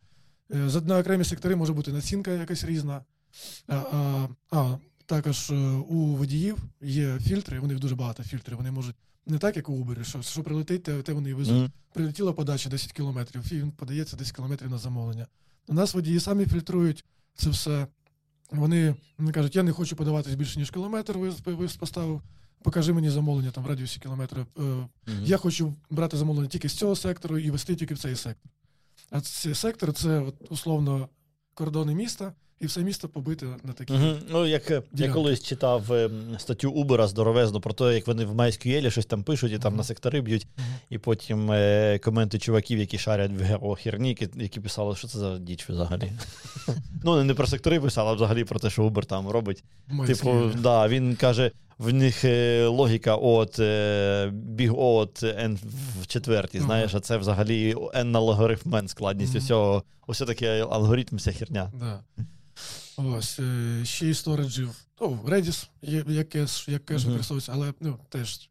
Е, 0.55 0.69
За 0.69 0.81
на 0.81 0.99
окремі 0.99 1.25
сектори 1.25 1.57
може 1.57 1.73
бути 1.73 1.93
націнка 1.93 2.31
якась 2.31 2.65
різна. 2.65 3.05
А, 3.67 3.77
а, 3.77 4.29
а 4.51 4.79
також 5.07 5.51
е, 5.51 5.55
у 5.89 6.17
водіїв 6.17 6.59
є 6.81 7.19
фільтри, 7.19 7.61
у 7.61 7.67
них 7.67 7.79
дуже 7.79 7.95
багато 7.95 8.23
фільтрів. 8.23 8.57
Вони 8.57 8.71
можуть 8.71 8.97
не 9.27 9.39
так, 9.39 9.57
як 9.57 9.69
у 9.69 9.85
Uber, 9.85 10.05
що, 10.05 10.23
що 10.23 10.43
прилетить, 10.43 10.83
те, 10.83 11.03
те 11.03 11.13
вони 11.13 11.31
і 11.31 11.35
везуть. 11.35 11.57
Мгм. 11.57 11.71
Прилетіла 11.93 12.33
подача 12.33 12.71
10 12.71 12.93
кілометрів, 12.93 13.53
і 13.53 13.59
він 13.59 13.71
подається 13.71 14.17
10 14.17 14.37
кілометрів 14.37 14.71
на 14.71 14.79
замовлення. 14.79 15.27
У 15.69 15.75
нас 15.75 15.95
водії 15.95 16.21
самі 16.21 16.47
фільтрують 16.47 17.05
це 17.35 17.51
все. 17.51 17.87
Вони, 18.51 18.95
вони 19.19 19.33
кажуть, 19.33 19.57
я 19.57 19.63
не 19.63 19.73
хочу 19.73 19.97
подаватись 19.97 20.35
більше, 20.35 20.59
ніж 20.59 20.71
кілометр, 20.71 21.19
ви, 21.19 21.31
ви 21.45 21.69
поставив. 21.79 22.23
Покажи 22.63 22.93
мені 22.93 23.11
замовлення 23.11 23.51
там 23.51 23.65
в 23.65 23.67
радіусі 23.67 24.01
кілометра. 24.01 24.47
Мгм. 24.57 24.89
Я 25.25 25.37
хочу 25.37 25.75
брати 25.91 26.17
замовлення 26.17 26.49
тільки 26.49 26.69
з 26.69 26.73
цього 26.75 26.97
сектору 26.97 27.39
і 27.39 27.51
вести 27.51 27.75
тільки 27.77 27.95
в 27.95 27.99
цей 27.99 28.17
сектор. 28.17 28.51
А 29.11 29.21
цей 29.21 29.55
сектор 29.55 29.93
це 29.93 30.21
от, 30.21 30.35
условно 30.51 31.09
кордони 31.55 31.95
міста, 31.95 32.33
і 32.61 32.67
все 32.67 32.81
місто 32.81 33.09
побите 33.09 33.47
на 33.65 33.73
такі. 33.73 33.93
Мгм. 33.93 34.19
Ну, 34.31 34.47
як 34.47 34.71
е, 34.71 34.83
я 34.95 35.13
колись 35.13 35.43
читав 35.43 35.93
е, 35.93 36.11
статтю 36.39 36.71
Uber 36.73 37.07
здоровезну 37.09 37.61
про 37.61 37.73
те, 37.73 37.95
як 37.95 38.07
вони 38.07 38.25
в 38.25 38.35
MySQL 38.35 38.91
щось 38.91 39.07
там 39.07 39.23
пишуть 39.23 39.53
і 39.53 39.59
там 39.59 39.73
Мгм. 39.73 39.77
на 39.79 39.85
сектори 39.85 40.21
б'ють, 40.21 40.47
Мгм. 40.57 40.67
і 40.91 40.99
потім 40.99 41.53
е, 41.53 41.99
коменти 42.05 42.39
чуваків, 42.39 42.79
які 42.79 42.99
шарять 42.99 43.31
в 43.31 43.43
ГРО 43.43 43.75
херні, 43.75 44.17
які, 44.35 44.61
писали, 44.61 44.97
що 44.97 45.09
це 45.09 45.19
за 45.19 45.39
діч 45.39 45.69
взагалі. 45.69 46.13
ну, 47.05 47.25
не 47.25 47.35
про 47.35 47.47
сектори 47.47 47.81
писали, 47.81 48.11
а 48.11 48.13
взагалі 48.15 48.45
про 48.45 48.61
те, 48.61 48.71
що 48.71 48.89
Uber 48.89 49.05
там 49.05 49.29
робить. 49.29 49.65
Моє 49.89 50.15
Типу, 50.15 50.51
да, 50.59 50.89
він 50.89 51.17
каже, 51.17 51.51
в 51.81 51.93
них 51.93 52.25
е, 52.25 52.67
логіка 52.67 53.17
от 53.17 53.59
е, 53.59 54.31
біг 54.35 54.79
от 54.79 55.23
n 55.23 55.59
в 56.03 56.07
четвертій, 56.07 56.61
знаєш, 56.61 56.95
а 56.95 57.01
це 57.01 57.17
взагалі 57.17 57.75
n 57.75 58.05
на 58.05 58.19
логарифм 58.19 58.75
n 58.75 58.89
складність 58.89 59.37
усього. 59.37 59.83
Ось 60.07 60.19
такий 60.19 60.49
алгоритм, 60.49 61.17
вся 61.17 61.33
херня. 61.33 61.73
Да. 61.81 62.05
Ось, 62.97 63.39
е, 63.39 63.81
ще 63.85 64.07
й 64.07 64.15
сториджів. 64.15 64.71
Ну, 65.01 65.21
Redis, 65.27 65.69
є, 65.83 66.05
як 66.09 66.29
кеш, 66.29 66.69
як 66.69 66.85
кеш 66.85 67.03
Мгм. 67.03 67.11
використовується, 67.11 67.53
але 67.55 67.73
ну, 67.81 67.99
теж 68.09 68.51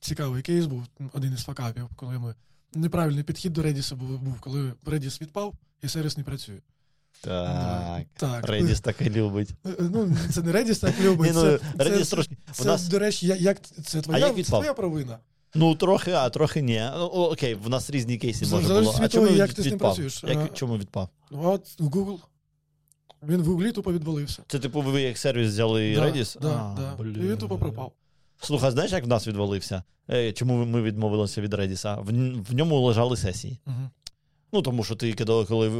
цікавий 0.00 0.42
кейс 0.42 0.66
був, 0.66 0.86
один 1.12 1.32
із 1.32 1.40
факапів, 1.40 1.88
коли 1.96 2.18
ми. 2.18 2.34
Неправильний 2.74 3.24
підхід 3.24 3.52
до 3.52 3.62
Redis 3.62 3.94
був, 3.94 4.18
був, 4.18 4.40
коли 4.40 4.72
Redis 4.84 5.20
відпав 5.20 5.54
і 5.82 5.88
сервіс 5.88 6.16
не 6.16 6.24
працює. 6.24 6.58
Так. 7.20 8.02
Так. 8.16 8.48
Redis 8.48 8.80
так 8.80 8.96
і 9.00 9.10
любить. 9.10 9.50
Е, 9.66 9.70
Ну, 9.78 10.16
це 10.34 10.42
не 10.42 10.52
Redis 10.52 10.80
так 10.80 11.00
любить. 11.00 11.30
Ні, 11.34 11.36
ну, 11.42 11.58
це, 11.78 12.04
це, 12.04 12.04
трошки. 12.04 12.36
це, 12.52 12.62
У 12.62 12.66
нас, 12.66 12.88
до 12.88 12.98
речі, 12.98 13.26
як, 13.26 13.60
це, 13.62 14.00
твоя, 14.00 14.26
як 14.26 14.36
це 14.36 14.42
твоя 14.42 14.74
провина. 14.74 15.18
ну, 15.54 15.74
трохи, 15.74 16.12
а 16.12 16.30
трохи 16.30 16.62
ні. 16.62 16.82
Ну, 16.96 17.04
окей, 17.04 17.54
в 17.54 17.68
нас 17.68 17.90
різні 17.90 18.18
кейси 18.18 18.44
Залежить 18.44 18.70
може 18.70 18.80
було. 18.82 18.94
А 19.00 19.08
того, 19.08 19.26
чому 19.26 19.38
як 19.38 19.54
ти 19.54 19.62
з 19.62 19.64
ним 19.64 19.74
відпав? 19.74 19.94
працюєш. 19.96 20.24
Як, 20.28 20.54
чому 20.54 20.78
відпав? 20.78 21.08
Ну, 21.30 21.42
от 21.44 21.80
Google. 21.80 22.18
Він 23.28 23.42
в 23.42 23.44
Гуглі 23.46 23.72
тупо 23.72 23.92
відвалився. 23.92 24.42
Це 24.48 24.58
типу 24.58 24.80
ви 24.80 25.02
як 25.02 25.18
сервіс 25.18 25.48
взяли 25.48 25.94
Да, 25.94 26.02
Redis? 26.06 26.40
Да, 26.40 26.48
А, 26.48 26.74
да. 26.80 26.94
блін. 27.02 27.16
І 27.24 27.28
він 27.28 27.36
тупо 27.38 27.58
пропав. 27.58 27.92
Слухай, 28.40 28.70
знаєш, 28.70 28.92
як 28.92 29.04
в 29.04 29.08
нас 29.08 29.26
відвалився? 29.26 29.82
Е, 30.10 30.32
чому 30.32 30.64
ми 30.64 30.82
відмовилися 30.82 31.40
від 31.40 31.54
Redis? 31.54 32.02
В, 32.02 32.06
в 32.50 32.54
ньому 32.54 32.80
лежали 32.80 33.16
сесії. 33.16 33.58
Угу. 33.66 33.76
Ну, 34.52 34.62
тому 34.62 34.84
що 34.84 34.94
ти 34.94 35.12
коли, 35.12 35.44
коли 35.44 35.70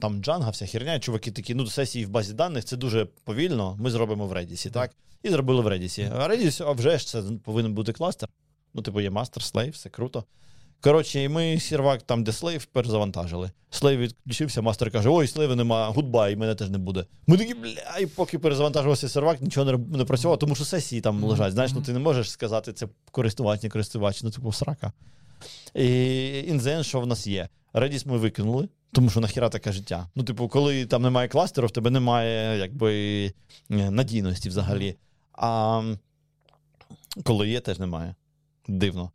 там 0.00 0.20
Django, 0.20 0.50
вся 0.50 0.66
херня, 0.66 1.00
чуваки 1.00 1.30
такі, 1.30 1.54
ну, 1.54 1.66
сесії 1.66 2.04
в 2.04 2.08
базі 2.08 2.32
даних 2.32 2.64
це 2.64 2.76
дуже 2.76 3.04
повільно, 3.04 3.76
ми 3.80 3.90
зробимо 3.90 4.26
в 4.26 4.32
Redis, 4.32 4.70
так? 4.70 4.90
І 5.22 5.30
зробили 5.30 5.62
в 5.62 5.66
Redis. 5.66 6.12
А 6.18 6.28
Redis, 6.28 6.64
а 6.66 6.72
вже 6.72 6.98
ж 6.98 7.06
це 7.06 7.22
повинен 7.44 7.74
бути 7.74 7.92
кластер. 7.92 8.28
Ну, 8.74 8.82
типу, 8.82 9.00
є 9.00 9.10
master, 9.10 9.42
slave, 9.42 9.72
все 9.72 9.88
круто. 9.88 10.24
Коротше, 10.80 11.22
і 11.22 11.28
ми 11.28 11.60
сервак 11.60 12.02
там, 12.02 12.24
де 12.24 12.32
slave, 12.32 12.64
перезавантажили. 12.64 13.50
Slave 13.70 14.00
відключився, 14.00 14.62
master 14.62 14.90
каже: 14.90 15.08
ой, 15.08 15.28
слейва 15.28 15.54
нема, 15.54 15.88
goodbye, 15.88 16.36
мене 16.36 16.54
теж 16.54 16.70
не 16.70 16.78
буде. 16.78 17.06
Ми 17.26 17.36
такі, 17.36 17.54
бля, 17.54 17.98
і 18.00 18.06
поки 18.06 18.38
перезавантажувався 18.38 19.08
сервак, 19.08 19.40
нічого 19.40 19.72
не, 19.72 19.98
не 19.98 20.04
працювало, 20.04 20.36
тому 20.36 20.54
що 20.54 20.64
сесії 20.64 21.00
там 21.00 21.24
лежать. 21.24 21.52
Знаєш, 21.52 21.72
ну 21.72 21.82
ти 21.82 21.92
не 21.92 21.98
можеш 21.98 22.30
сказати, 22.30 22.72
це 22.72 22.88
користувач, 23.10 23.62
не 23.62 23.68
користувач, 23.68 24.22
ну, 24.22 24.30
типу, 24.30 24.52
срака. 24.52 24.92
І 25.74 26.38
in 26.46 26.54
the 26.54 26.67
end, 26.67 26.84
що 26.84 27.00
в 27.00 27.06
нас 27.06 27.26
є? 27.26 27.48
Redis 27.76 28.08
ми 28.08 28.18
викинули, 28.18 28.68
тому 28.92 29.10
що 29.10 29.20
нахіра 29.20 29.48
таке 29.48 29.72
життя. 29.72 30.08
Ну, 30.14 30.24
типу, 30.24 30.48
коли 30.48 30.86
там 30.86 31.02
немає 31.02 31.28
кластеру, 31.28 31.66
в 31.66 31.70
тебе 31.70 31.90
немає 31.90 32.58
якби 32.58 32.94
е, 33.70 33.90
надійності 33.90 34.48
взагалі. 34.48 34.96
А 35.32 35.82
коли 37.24 37.48
є, 37.48 37.60
теж 37.60 37.78
немає. 37.78 38.14
Дивно. 38.68 39.10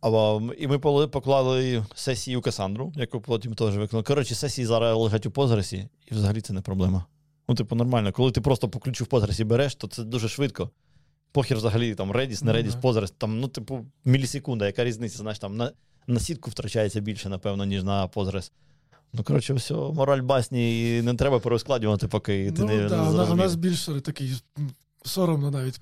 А, 0.00 0.40
і 0.58 0.66
ми 0.66 0.78
поклали 1.08 1.84
сесії 1.94 2.36
у 2.36 2.40
Касандру, 2.40 2.92
яку 2.96 3.20
потім 3.20 3.54
теж 3.54 3.76
виконали. 3.76 4.04
Коротше, 4.04 4.34
сесії 4.34 4.66
зараз 4.66 4.96
лежать 4.96 5.26
у 5.26 5.30
Позресі, 5.30 5.88
і 6.06 6.14
взагалі 6.14 6.40
це 6.40 6.52
не 6.52 6.60
проблема. 6.60 7.04
Ну, 7.48 7.54
типу, 7.54 7.76
нормально. 7.76 8.12
Коли 8.12 8.32
ти 8.32 8.40
просто 8.40 8.68
по 8.68 8.78
ключу 8.78 9.04
в 9.04 9.06
Позресі 9.06 9.44
береш, 9.44 9.74
то 9.74 9.86
це 9.86 10.04
дуже 10.04 10.28
швидко. 10.28 10.70
Похер 11.32 11.56
взагалі 11.56 11.94
там 11.94 12.12
Redis, 12.12 12.44
не 12.44 12.52
Ну, 12.52 12.58
Redis, 12.58 12.74
да. 12.74 12.88
Postgres, 12.88 13.12
там, 13.18 13.40
ну, 13.40 13.48
типу, 13.48 13.86
мілісекунда, 14.04 14.66
яка 14.66 14.84
різниця, 14.84 15.18
знаєш, 15.18 15.38
там 15.38 15.56
на, 15.56 15.72
на 16.06 16.20
сітку 16.20 16.50
втрачається 16.50 17.00
більше, 17.00 17.28
напевно, 17.28 17.64
ніж 17.64 17.84
на 17.84 18.06
Postgres. 18.06 18.50
Ну, 19.12 19.24
коротше, 19.24 19.54
все, 19.54 19.74
мораль 19.74 20.20
басні, 20.20 20.96
і 20.98 21.02
не 21.02 21.14
треба 21.14 21.40
перескладювати, 21.40 22.08
поки 22.08 22.52
ти 22.52 22.62
ну, 22.62 22.66
не, 22.68 22.88
да, 22.88 23.02
не 23.02 23.32
у, 23.32 23.34
нас, 23.34 23.54
більше 23.54 24.00
такий 24.00 24.42
соромно 25.06 25.50
навіть 25.50 25.80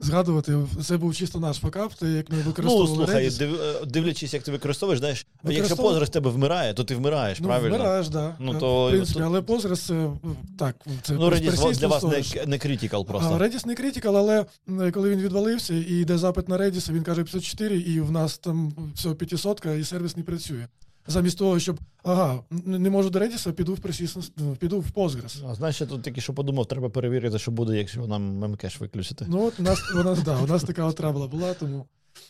згадувати. 0.00 0.56
Це 0.84 0.96
був 0.96 1.14
чисто 1.14 1.40
наш 1.40 1.56
факап, 1.56 1.94
те, 1.94 2.08
як 2.10 2.30
ми 2.30 2.36
Ну, 2.38 2.44
використовували 2.44 2.96
слухай, 2.96 3.28
Redis. 3.28 3.38
див, 3.38 3.54
е, 3.60 3.74
дивлячись, 3.86 4.34
як 4.34 4.42
ти 4.42 4.52
використовуєш, 4.52 4.98
знаєш, 4.98 5.26
якщо 5.44 5.62
Використовую- 5.62 6.06
тебе 6.10 6.30
вмирає, 6.30 6.74
то 6.74 6.84
ти 6.84 6.94
вмираєш, 6.96 7.40
Ну, 7.40 7.46
правильно? 7.46 7.76
вмираєш, 7.76 8.08
да. 8.08 8.36
Ну, 8.38 8.52
Е, 8.56 8.58
то- 8.60 8.86
в 8.86 8.90
принципі, 8.90 9.20
але 9.24 9.40
Postgres 9.40 9.76
це 9.76 10.10
так, 10.58 10.76
це 11.02 11.12
Ну, 11.14 11.28
Redis 11.30 11.78
для 11.78 11.86
вас 11.88 12.02
не, 12.02 12.46
не 12.46 12.58
А 13.00 13.04
просто. 13.04 13.38
Redis 13.38 13.66
не 13.66 13.74
критикал, 13.74 14.16
але 14.16 14.44
коли 14.92 15.10
він 15.10 15.20
відвалився 15.20 15.74
і 15.74 15.80
йде 16.00 16.18
запит 16.18 16.48
на 16.48 16.58
Redis, 16.58 16.92
він 16.92 17.02
каже 17.02 17.24
54, 17.24 17.78
і 17.80 18.00
в 18.00 18.10
нас 18.10 18.38
там 18.38 18.72
всього 18.94 19.14
500, 19.14 19.66
і 19.80 19.84
сервіс 19.84 20.16
не 20.16 20.22
працює. 20.22 20.66
Замість 21.06 21.38
того, 21.38 21.58
щоб 21.58 21.80
ага, 22.02 22.40
не 22.50 22.90
можу 22.90 23.10
до 23.10 23.18
Redis, 23.18 23.52
піду 23.52 23.74
в 23.74 23.78
persistent, 23.78 24.30
ну, 24.36 24.56
піду 24.56 24.80
в 24.80 24.90
Postgres. 24.90 25.50
А, 25.50 25.54
знаєш, 25.54 25.80
я 25.80 25.86
тут 25.86 26.02
тільки 26.02 26.20
що 26.20 26.34
подумав, 26.34 26.66
треба 26.66 26.88
перевірити, 26.88 27.38
що 27.38 27.50
буде, 27.50 27.78
якщо 27.78 28.06
нам 28.06 28.22
Memcache 28.22 28.80
виключити. 28.80 29.26
Ну 29.28 29.46
от 29.46 29.60
у 29.60 29.62
нас, 29.62 29.78
у 29.94 30.04
нас, 30.04 30.22
да, 30.22 30.38
у 30.38 30.46
нас 30.46 30.64
така 30.64 30.84
от 30.84 30.96
трабла 30.96 31.26
була, 31.26 31.54
тому 31.54 31.86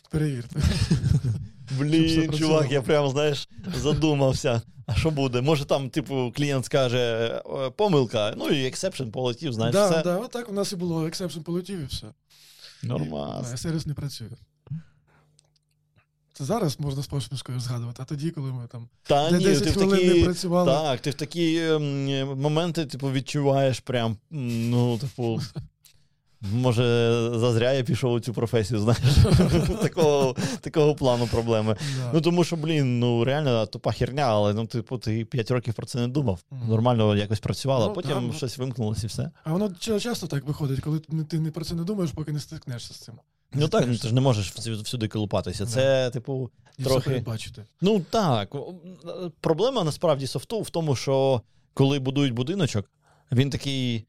перевірте. 0.09 0.59
Блін, 1.79 2.33
чувак, 2.33 2.71
я 2.71 2.81
прям, 2.81 3.09
знаєш, 3.09 3.49
задумався. 3.75 4.61
А 4.87 4.95
що 4.95 5.11
буде? 5.11 5.41
Може 5.41 5.65
там, 5.65 5.89
типу, 5.89 6.33
клієнт 6.35 6.65
скаже 6.65 7.41
е, 7.45 7.69
помилка, 7.69 8.33
ну 8.37 8.49
і 8.49 8.65
exception 8.65 9.09
полетів, 9.09 9.53
знаєш, 9.53 9.73
да, 9.73 9.89
все. 9.89 10.03
да, 10.03 10.27
так 10.27 10.49
у 10.49 10.53
нас 10.53 10.71
і 10.71 10.75
було 10.75 11.03
exception 11.05 11.43
полетів 11.43 11.79
і 11.79 11.85
все. 11.85 12.07
Нормас. 12.83 13.51
Да, 13.51 13.57
сервіс 13.57 13.85
не 13.85 13.93
працює. 13.93 14.29
Це 16.37 16.43
зараз 16.45 16.79
можна 16.79 17.01
з 17.03 17.07
посмішкою 17.07 17.59
згадувати, 17.59 18.01
а 18.01 18.05
тоді, 18.05 18.31
коли 18.31 18.51
ми 18.51 18.67
там 18.67 18.87
Та 19.03 19.31
ні, 19.31 19.43
10 19.43 19.63
ти 19.63 19.69
в 19.69 19.73
хвилин 19.73 20.07
не 20.07 20.13
такі. 20.13 20.23
працювали. 20.23 20.71
Так, 20.71 20.99
ти 20.99 21.09
в 21.09 21.13
такі 21.13 21.57
ем, 21.61 22.39
моменти, 22.41 22.85
типу, 22.85 23.11
відчуваєш 23.11 23.79
прям, 23.79 24.17
ну, 24.31 24.97
типу. 24.97 25.41
Може, 26.53 26.83
зазря 27.35 27.73
я 27.73 27.83
пішов 27.83 28.13
у 28.13 28.19
цю 28.19 28.33
професію, 28.33 28.79
знаєш, 28.79 29.01
такого, 29.81 30.35
такого 30.61 30.95
плану 30.95 31.27
проблеми. 31.27 31.75
Да. 31.97 32.11
Ну 32.13 32.21
тому 32.21 32.43
що, 32.43 32.55
блін, 32.55 32.99
ну 32.99 33.23
реально 33.23 33.65
тупа 33.65 33.91
херня, 33.91 34.21
але 34.23 34.53
ну, 34.53 34.65
типу, 34.67 34.97
ти 34.97 35.25
5 35.25 35.51
років 35.51 35.73
про 35.73 35.85
це 35.85 35.99
не 35.99 36.07
думав. 36.07 36.39
Мгм. 36.51 36.69
Нормально 36.69 37.15
якось 37.15 37.39
працювало, 37.39 37.85
а 37.85 37.87
Ну, 37.87 37.93
потім 37.93 38.11
да, 38.11 38.19
ну. 38.21 38.33
щось 38.33 38.57
вимкнулося 38.57 39.01
і 39.03 39.07
все. 39.07 39.31
А 39.43 39.53
воно 39.53 39.71
часто 39.99 40.27
так 40.27 40.45
виходить, 40.45 40.79
коли 40.79 40.99
ти, 40.99 41.23
ти 41.23 41.39
не 41.39 41.51
про 41.51 41.65
це 41.65 41.75
не 41.75 41.83
думаєш, 41.83 42.11
поки 42.11 42.31
не 42.31 42.39
стикнешся 42.39 42.93
з 42.93 42.97
цим. 42.97 43.15
Ну 43.55 43.67
так, 43.67 43.87
ну 43.87 43.97
ти 43.97 44.07
ж 44.07 44.13
не 44.13 44.21
можеш 44.21 44.51
всюди 44.51 45.07
колупатися. 45.07 45.65
Це, 45.65 46.09
типу, 46.09 46.49
трохи- 46.83 47.09
передбачити. 47.09 47.65
ну 47.81 47.99
так. 47.99 48.55
Проблема 49.41 49.83
насправді 49.83 50.27
софту 50.27 50.61
в 50.61 50.69
тому, 50.69 50.95
що 50.95 51.41
коли 51.73 51.99
будують 51.99 52.33
будиночок, 52.33 52.91
він 53.31 53.49
такий. 53.49 54.05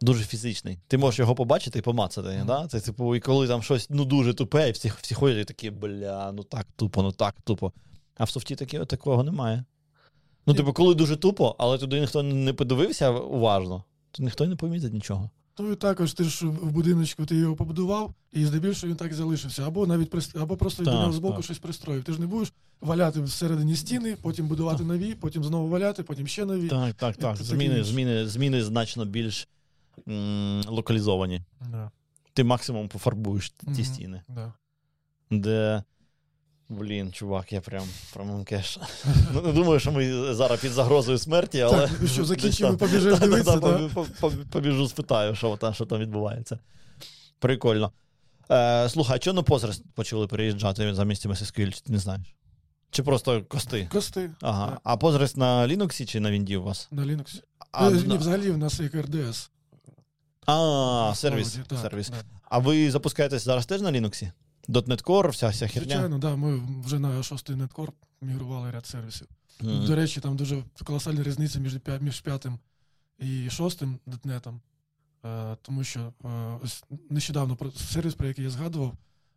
Дуже 0.00 0.24
фізичний. 0.24 0.78
Ти 0.88 0.98
можеш 0.98 1.18
його 1.18 1.34
побачити 1.34 1.78
і 1.78 1.82
помацати. 1.82 2.28
Мгм. 2.28 2.46
Да? 2.46 2.66
Це, 2.66 2.80
типу, 2.80 3.16
і 3.16 3.20
коли 3.20 3.48
там 3.48 3.62
щось 3.62 3.90
ну, 3.90 4.04
дуже 4.04 4.34
тупе, 4.34 4.68
і 4.68 4.72
всі, 4.72 4.92
всі 5.00 5.14
ходять 5.14 5.38
і 5.38 5.44
такі, 5.44 5.70
бля, 5.70 6.32
ну 6.32 6.42
так 6.42 6.66
тупо, 6.76 7.02
ну 7.02 7.12
так 7.12 7.34
тупо. 7.44 7.72
А 8.16 8.24
в 8.24 8.30
софті 8.30 8.56
такі, 8.56 8.78
такого 8.78 9.22
немає. 9.22 9.64
Ну, 10.46 10.54
типу, 10.54 10.72
коли 10.72 10.94
дуже 10.94 11.16
тупо, 11.16 11.56
але 11.58 11.78
туди 11.78 12.00
ніхто 12.00 12.22
не 12.22 12.52
подивився 12.52 13.10
уважно, 13.10 13.84
То 14.10 14.22
ніхто 14.22 14.44
й 14.44 14.48
не 14.48 14.56
помітить 14.56 14.92
нічого. 14.92 15.30
Ну 15.58 15.72
і 15.72 15.76
також 15.76 16.12
ти 16.12 16.24
ж 16.24 16.46
в 16.46 16.70
будиночку 16.70 17.26
ти 17.26 17.36
його 17.36 17.56
побудував, 17.56 18.14
і 18.32 18.44
здебільшого 18.46 18.90
він 18.90 18.96
так 18.96 19.10
і 19.10 19.14
залишився. 19.14 19.66
Або 19.66 19.86
навіть 19.86 20.10
пристро... 20.10 20.42
або 20.42 20.56
просто 20.56 20.84
Так, 20.84 20.94
до 20.94 21.00
нього 21.00 21.12
збоку 21.12 21.34
так. 21.36 21.44
щось 21.44 21.58
пристроїв. 21.58 22.04
Ти 22.04 22.12
ж 22.12 22.20
не 22.20 22.26
будеш 22.26 22.52
валяти 22.80 23.20
всередині 23.22 23.76
стіни, 23.76 24.16
потім 24.22 24.48
будувати 24.48 24.84
нові, 24.84 25.14
потім 25.14 25.44
знову 25.44 25.68
валяти, 25.68 26.02
потім 26.02 26.26
ще 26.26 26.44
нові. 26.44 26.68
Так, 26.68 26.94
так, 26.94 27.16
так. 27.16 27.38
Це 27.38 27.44
Зміни, 27.44 27.84
зміни, 27.84 28.28
зміни 28.28 28.62
значно 28.64 29.04
більш 29.04 29.48
м- 30.08 30.62
локалізовані. 30.68 31.42
Да. 31.70 31.90
Ти 32.32 32.44
максимум 32.44 32.88
пофарбуєш 32.88 33.50
ті 33.50 33.66
Мгм. 33.70 33.84
стіни. 33.84 34.22
Да. 34.28 34.52
Де. 35.30 35.82
Блін, 36.70 37.12
чувак, 37.12 37.52
я 37.52 37.60
прям 37.60 37.84
прям 38.14 38.44
кеш. 38.44 38.78
Ну, 39.32 39.42
не 39.42 39.52
думаю, 39.52 39.80
що 39.80 39.92
ми 39.92 40.34
зараз 40.34 40.60
під 40.60 40.72
загрозою 40.72 41.18
смерті, 41.18 41.60
але. 41.60 41.88
Так, 41.88 42.08
що, 42.08 42.24
закінчимо, 42.24 42.76
побіжиш 42.76 43.18
дивитися, 43.18 43.58
так? 43.60 43.80
побі- 44.20 44.44
Побіжу, 44.50 44.88
спитаю, 44.88 45.34
що 45.34 45.56
там, 45.56 45.74
що 45.74 45.86
там 45.86 45.98
відбувається. 45.98 46.58
Прикольно. 47.38 47.92
Е, 48.50 48.88
слухай, 48.88 49.16
а 49.16 49.18
чого 49.18 49.34
на 49.34 49.42
позраз 49.42 49.82
почали 49.94 50.26
переїжджати 50.26 50.94
замість 50.94 51.26
MSSQL, 51.26 51.72
чи 51.72 51.80
ти 51.80 51.92
не 51.92 51.98
знаєш? 51.98 52.34
Чи 52.90 53.02
просто 53.02 53.42
кости? 53.44 53.88
Кости. 53.92 54.30
Ага. 54.40 54.66
Так. 54.70 54.80
А 54.84 54.96
позраз 54.96 55.36
на 55.36 55.66
Linux 55.66 56.04
чи 56.06 56.20
на 56.20 56.30
Вінді 56.30 56.56
у 56.56 56.62
вас? 56.62 56.88
На 56.90 57.02
Linux. 57.02 57.42
А, 57.72 57.88
Е, 57.88 57.90
на- 57.90 58.00
Ні, 58.02 58.18
взагалі 58.18 58.50
в 58.50 58.58
нас 58.58 58.80
як 58.80 58.94
РДС. 58.94 59.50
а 60.46 61.12
сервіс. 61.16 61.58
Так, 61.68 61.78
сервіс. 61.78 62.08
да. 62.10 62.16
А 62.50 62.58
ви 62.58 62.90
запускаєтесь 62.90 63.44
зараз 63.44 63.66
теж 63.66 63.80
на 63.80 63.92
Linux? 63.92 64.30
.NET 64.68 65.04
Core, 65.04 65.30
вся 65.30 65.48
вся 65.48 65.68
херня? 65.68 65.88
Звичайно, 65.88 66.18
да, 66.18 66.36
ми 66.36 66.62
вже 66.84 66.98
на 66.98 67.22
шостий 67.22 67.56
неткор 67.56 67.92
мігрували 68.20 68.70
ряд 68.70 68.86
сервісів. 68.86 69.26
Мгм. 69.60 69.86
До 69.86 69.96
речі, 69.96 70.20
там 70.20 70.36
дуже 70.36 70.62
колосальна 70.84 71.22
різниця 71.22 71.58
між, 71.58 71.78
між 72.00 72.20
п'ятим 72.20 72.58
і 73.18 73.50
шостим 73.50 73.98
дотнетом. 74.06 74.60
Е, 75.24 75.56
тому 75.62 75.84
що 75.84 76.12
е, 76.24 76.28
ось 76.64 76.84
нещодавно 77.10 77.56
про 77.56 77.70
сервіс, 77.72 78.14
про 78.14 78.26
який 78.28 78.44
я 78.44 78.50
згадував, 78.50 78.94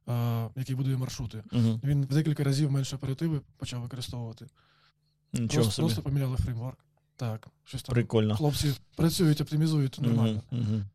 е, 0.10 0.50
який 0.56 0.76
будує 0.76 0.98
маршрути, 0.98 1.44
Мгм. 1.52 1.82
він 1.84 2.06
в 2.06 2.14
декілька 2.14 2.44
разів 2.44 2.72
менше 2.72 2.96
оперативи 2.96 3.42
почав 3.58 3.82
використовувати. 3.82 4.48
Нічого 5.34 5.48
Просто, 5.64 5.72
собі. 5.72 5.86
просто 5.86 6.02
поміняли 6.02 6.38
фреймворк. 6.38 6.78
Так, 7.16 7.48
щось 7.64 7.84
там. 7.84 7.94
Прикольно. 7.94 8.36
Хлопці 8.36 8.74
працюють, 8.96 9.42
оптимізують 9.42 10.00
нормально. 10.02 10.42
Мгм. 10.52 10.86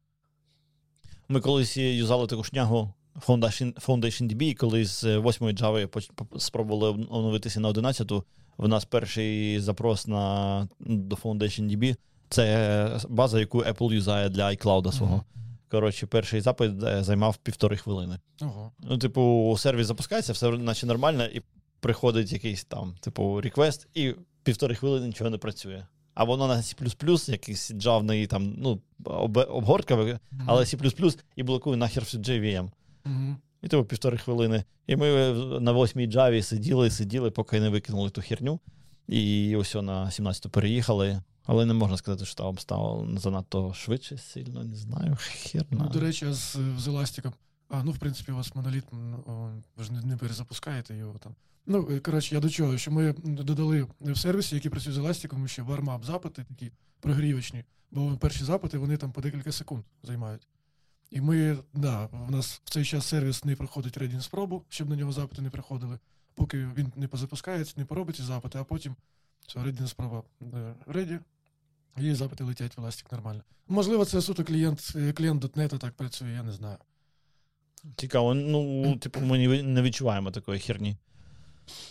Ми 1.29 1.41
колись 1.41 1.77
юзали 1.77 2.27
таку 2.27 2.45
шнягу 2.45 2.95
Foundation, 3.27 3.87
Foundation 3.87 4.35
DB, 4.37 4.55
коли 4.55 4.85
з 4.85 5.05
8 5.05 5.47
Java 5.49 5.87
поч- 5.87 6.11
спробували 6.39 7.07
оновитися 7.11 7.61
на 7.61 7.69
11, 7.69 8.13
в 8.59 8.69
нас 8.69 8.85
перший 8.85 9.61
запрос 9.61 10.07
на, 10.07 10.69
до 10.81 11.17
Foundation 11.17 11.63
DB 11.77 11.97
це 12.29 12.99
база, 13.09 13.41
яку 13.41 13.59
Apple 13.63 13.93
юзає 13.93 14.29
для 14.29 14.47
iCloud 14.49 14.93
свого. 14.93 15.25
Коротше, 15.71 16.07
перший 16.07 16.41
запит 16.41 16.83
е, 16.83 17.03
займав 17.05 17.37
півтори 17.37 17.77
хвилини. 17.77 18.19
Ого. 18.43 18.73
Ну, 18.81 18.99
типу, 18.99 19.55
сервіс 19.59 19.87
запускається, 19.87 20.33
все 20.33 20.51
наче 20.51 20.87
нормально, 20.87 21.25
і 21.25 21.43
приходить 21.81 22.33
якийсь 22.33 22.65
там, 22.65 22.95
типу, 23.01 23.41
реквест, 23.41 23.89
і 23.95 24.15
півтори 24.43 24.75
хвилини 24.75 25.07
нічого 25.07 25.31
не 25.31 25.39
працює. 25.39 25.87
А 26.15 26.25
воно 26.25 26.47
на 26.49 26.55
C++, 26.57 27.33
якийсь 27.33 27.73
джавний 27.73 28.27
там, 28.27 28.55
ну, 28.59 28.81
об, 29.05 29.37
обгортка, 29.37 30.19
але 30.47 30.65
C++ 30.65 31.17
і 31.37 31.43
блокує 31.43 31.77
нахер 31.77 32.03
всю 32.05 32.23
JVM. 32.23 32.69
Мгм. 33.07 33.37
І 33.63 33.69
типу 33.69 33.85
півтори 33.85 34.19
хвилини. 34.19 34.65
І 34.87 34.97
ми 34.97 35.33
на 35.61 35.73
восьмій 35.73 36.09
Java 36.09 36.43
сиділи, 36.43 36.91
сиділи, 36.91 37.31
поки 37.31 37.61
не 37.61 37.69
викинули 37.69 38.11
ту 38.11 38.21
херню. 38.21 38.61
І 39.09 39.57
ось 39.57 39.75
на 39.75 40.07
17-ту 40.07 40.51
переїхали. 40.51 41.23
Але 41.47 41.67
не 41.67 41.75
можна 41.75 41.97
сказати, 41.97 42.25
що 42.25 42.35
там 42.35 42.59
стало 42.59 43.09
занадто 43.17 43.75
швидше, 43.75 44.19
сильно, 44.19 44.65
не 44.65 44.77
знаю. 44.77 45.17
Херна. 45.21 45.85
Ну, 45.85 45.89
до 45.89 46.01
речі, 46.01 46.33
з, 46.33 46.59
з 46.79 46.89
еластиком. 46.89 47.33
А, 47.69 47.85
ну, 47.85 47.91
в 47.91 47.99
принципі, 47.99 48.33
у 48.33 48.37
вас 48.37 48.55
моноліт, 48.55 48.85
ви 49.77 49.85
ж 49.85 49.93
не, 49.93 50.03
не 50.03 50.17
перезапускаєте 50.17 50.97
його 50.97 51.19
там. 51.19 51.35
Ну, 51.67 51.89
е, 51.91 52.01
коротше, 52.01 52.35
я 52.35 52.41
до 52.41 52.51
чого, 52.51 52.79
що 52.79 52.91
ми 52.91 53.15
додали 53.25 53.87
в 54.01 54.17
сервісі, 54.17 54.55
які 54.55 54.71
працюють 54.71 54.97
з 54.97 54.99
еластиком, 54.99 55.49
ще 55.49 55.63
вармап 55.63 56.05
запити 56.05 56.45
такі 56.45 56.73
прогрівочні, 57.01 57.65
бо 57.91 58.17
перші 58.17 58.45
запити 58.45 58.79
вони 58.79 58.97
там 58.97 59.13
по 59.13 59.21
декілька 59.21 59.53
секунд 59.53 59.85
займають. 60.03 60.47
І 61.11 61.21
ми, 61.21 61.59
да, 61.75 62.07
в 62.07 62.31
нас 62.31 62.61
в 62.65 62.71
цей 62.71 62.85
час 62.85 63.07
сервіс 63.07 63.45
не 63.45 63.57
проходить 63.57 63.97
редін 63.97 64.21
спробу, 64.21 64.63
щоб 64.69 64.91
на 64.91 64.97
нього 64.97 65.13
запити 65.13 65.43
не 65.43 65.51
приходили, 65.51 65.99
поки 66.35 66.59
він 66.77 66.93
не 66.97 67.09
позапускається, 67.09 67.75
не 67.77 67.85
поробить 67.85 68.17
ці 68.17 68.23
запити, 68.23 68.59
а 68.59 68.65
потім 68.65 68.97
все, 69.47 69.63
редін 69.65 69.87
спроба 69.89 70.23
реді, 70.87 71.19
і 71.99 72.15
запити 72.15 72.45
летять 72.45 72.77
в 72.77 72.81
еластик 72.81 73.13
нормально. 73.13 73.43
Можливо, 73.69 74.05
це 74.05 74.23
суто 74.23 74.45
клієнт, 74.45 74.97
клієнт 75.17 75.53
так 75.81 75.93
працює, 75.93 76.31
я 76.33 76.43
не 76.43 76.53
знаю. 76.53 76.77
Цікаво. 77.97 78.35
Ну, 78.35 78.97
типу, 78.97 79.21
ми 79.21 79.63
не- 79.63 79.83
відчуваємо 79.83 80.31
такої 80.31 80.61
херні. 80.61 80.97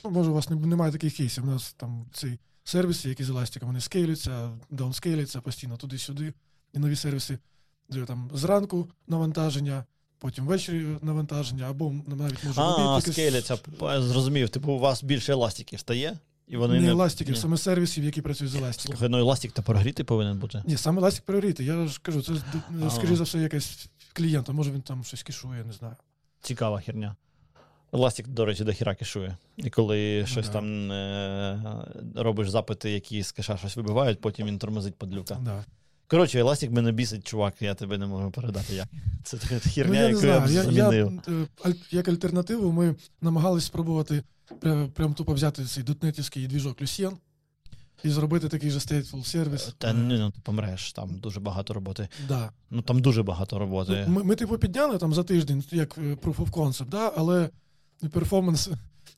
Ну, 0.03 0.11
може, 0.11 0.29
у 0.29 0.33
вас 0.33 0.49
немає 0.49 0.91
таких 0.91 1.13
кейсів. 1.15 1.43
У 1.43 1.47
нас 1.47 1.73
там 1.73 2.05
ці 2.11 2.39
сервіси, 2.63 3.09
які 3.09 3.23
з 3.23 3.29
еластиком, 3.29 3.67
вони 3.69 3.81
скейлюються, 3.81 4.57
даунскейлюються 4.69 5.41
постійно 5.41 5.77
туди-сюди. 5.77 6.33
І 6.73 6.79
нові 6.79 6.95
сервіси 6.95 7.39
там 8.07 8.29
зранку 8.33 8.87
навантаження, 9.07 9.83
потім 10.19 10.45
ввечері 10.45 10.85
навантаження, 11.01 11.69
або 11.69 11.93
навіть 12.07 12.43
може 12.43 12.61
А, 12.61 13.01
скеляться, 13.01 13.57
зрозумів. 13.81 14.49
Типу, 14.49 14.71
у 14.71 14.79
вас 14.79 15.03
більше 15.03 15.31
еластиків 15.31 15.79
стає, 15.79 16.17
і 16.47 16.57
вони 16.57 16.73
не 16.73 16.79
не. 16.81 16.89
еластиків, 16.89 17.35
Ні. 17.35 17.41
саме 17.41 17.57
сервісів, 17.57 18.03
які 18.03 18.21
працюють 18.21 18.53
з 18.53 18.55
еластиком. 18.55 18.95
Слухай, 18.95 19.09
ну 19.09 19.17
еластик 19.17 19.51
то 19.51 19.63
прогріти 19.63 20.03
повинен 20.03 20.39
бути. 20.39 20.63
Ні, 20.67 20.77
саме 20.77 20.97
еластик 21.01 21.25
пріорити. 21.25 21.63
Я 21.63 21.87
ж 21.87 21.99
кажу, 22.01 22.21
це 22.21 22.33
скоріше 22.89 23.15
за 23.15 23.23
все 23.23 23.39
якась 23.39 23.89
клієнта, 24.13 24.51
може 24.53 24.71
він 24.71 24.81
там 24.81 25.03
щось 25.03 25.23
кішує, 25.23 25.63
не 25.63 25.73
знаю. 25.73 25.95
Цікава 26.41 26.79
херня. 26.81 27.15
Еластик, 27.93 28.27
до 28.27 28.45
речі, 28.45 28.63
до 28.63 28.73
хіра 28.73 28.95
кешує. 28.95 29.37
І 29.57 29.69
коли 29.69 30.19
Ну 30.21 30.27
щось 30.27 30.47
да. 30.47 30.53
там 30.53 30.91
е- 30.91 31.85
робиш 32.15 32.49
запити, 32.49 32.91
які 32.91 33.23
з 33.23 33.31
кеша 33.31 33.57
щось 33.57 33.75
вибивають, 33.75 34.21
потім 34.21 34.47
він 34.47 34.59
тормозить 34.59 34.95
падлюка. 34.95 35.35
Да. 35.41 35.65
Коротше, 36.07 36.39
еластик 36.39 36.71
мене 36.71 36.91
бісить, 36.91 37.27
чувак, 37.27 37.53
я 37.61 37.73
тебе 37.73 37.97
не 37.97 38.05
можу 38.05 38.31
передати 38.31 38.75
як. 38.75 38.87
Це 39.23 39.37
така 39.37 39.59
херня, 39.59 39.93
ну, 39.93 39.99
я 39.99 40.09
яку 40.09 40.25
я 40.25 40.39
б 40.39 40.47
знаю. 40.47 40.71
Я, 40.71 40.83
я, 40.83 40.89
замінив. 40.89 41.21
е, 41.65 41.73
як 41.91 42.07
альтернативу 42.07 42.71
ми 42.71 42.95
намагались 43.21 43.65
спробувати 43.65 44.23
прям, 44.59 44.89
прям 44.89 45.13
тупо 45.13 45.33
взяти 45.33 45.65
цей 45.65 45.83
дотнетівський 45.83 46.47
двіжок 46.47 46.81
Lucien 46.81 47.11
і 48.03 48.09
зробити 48.09 48.49
такий 48.49 48.71
же 48.71 48.79
stateful 48.79 49.23
сервіс. 49.23 49.73
Та 49.77 49.93
ні, 49.93 50.17
ну 50.19 50.31
ти 50.31 50.41
помреш, 50.43 50.93
там 50.93 51.19
дуже 51.19 51.39
багато 51.39 51.73
роботи. 51.73 52.07
Да. 52.27 52.51
Ну 52.69 52.81
там 52.81 52.99
дуже 52.99 53.23
багато 53.23 53.59
роботи. 53.59 54.05
Ну, 54.07 54.13
ми, 54.13 54.23
ми, 54.23 54.35
типу, 54.35 54.57
підняли 54.57 54.97
там 54.97 55.13
за 55.13 55.23
тиждень, 55.23 55.63
як 55.71 55.97
е, 55.97 56.01
proof 56.01 56.35
of 56.35 56.51
concept, 56.51 56.89
да? 56.89 57.13
але 57.15 57.49
перформанс 58.11 58.69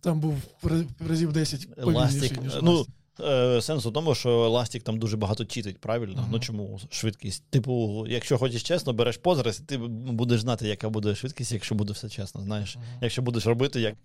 там 0.02 0.20
був 0.20 0.36
в 0.62 0.86
разів 1.10 1.34
10 1.34 1.76
повільніший, 1.76 2.38
ніж 2.42 2.54
Ну. 2.62 2.86
Е, 3.20 3.62
сенс 3.62 3.86
у 3.86 3.92
тому, 3.92 4.16
що 4.16 4.30
еластик 4.30 4.84
там 4.84 5.00
дуже 5.00 5.18
багато 5.18 5.46
читить, 5.46 5.78
правильно? 5.78 6.22
Мгм. 6.22 6.30
Ну 6.32 6.40
чому 6.40 6.80
швидкість? 6.90 7.44
Типу, 7.50 8.06
якщо 8.10 8.38
хочеш 8.38 8.64
чесно, 8.64 8.94
береш 8.94 9.18
позраз, 9.18 9.60
і 9.60 9.64
ти 9.64 9.78
будеш 9.78 10.42
знати, 10.42 10.68
яка 10.68 10.90
буде 10.90 11.16
швидкість, 11.16 11.52
якщо 11.52 11.76
буде 11.76 11.94
все 11.94 12.10
чесно. 12.10 12.42
Знаєш, 12.42 12.76
Мгм. 12.76 12.86
якщо 13.02 13.22
будеш 13.22 13.46
робити, 13.46 13.82
як, 13.82 13.96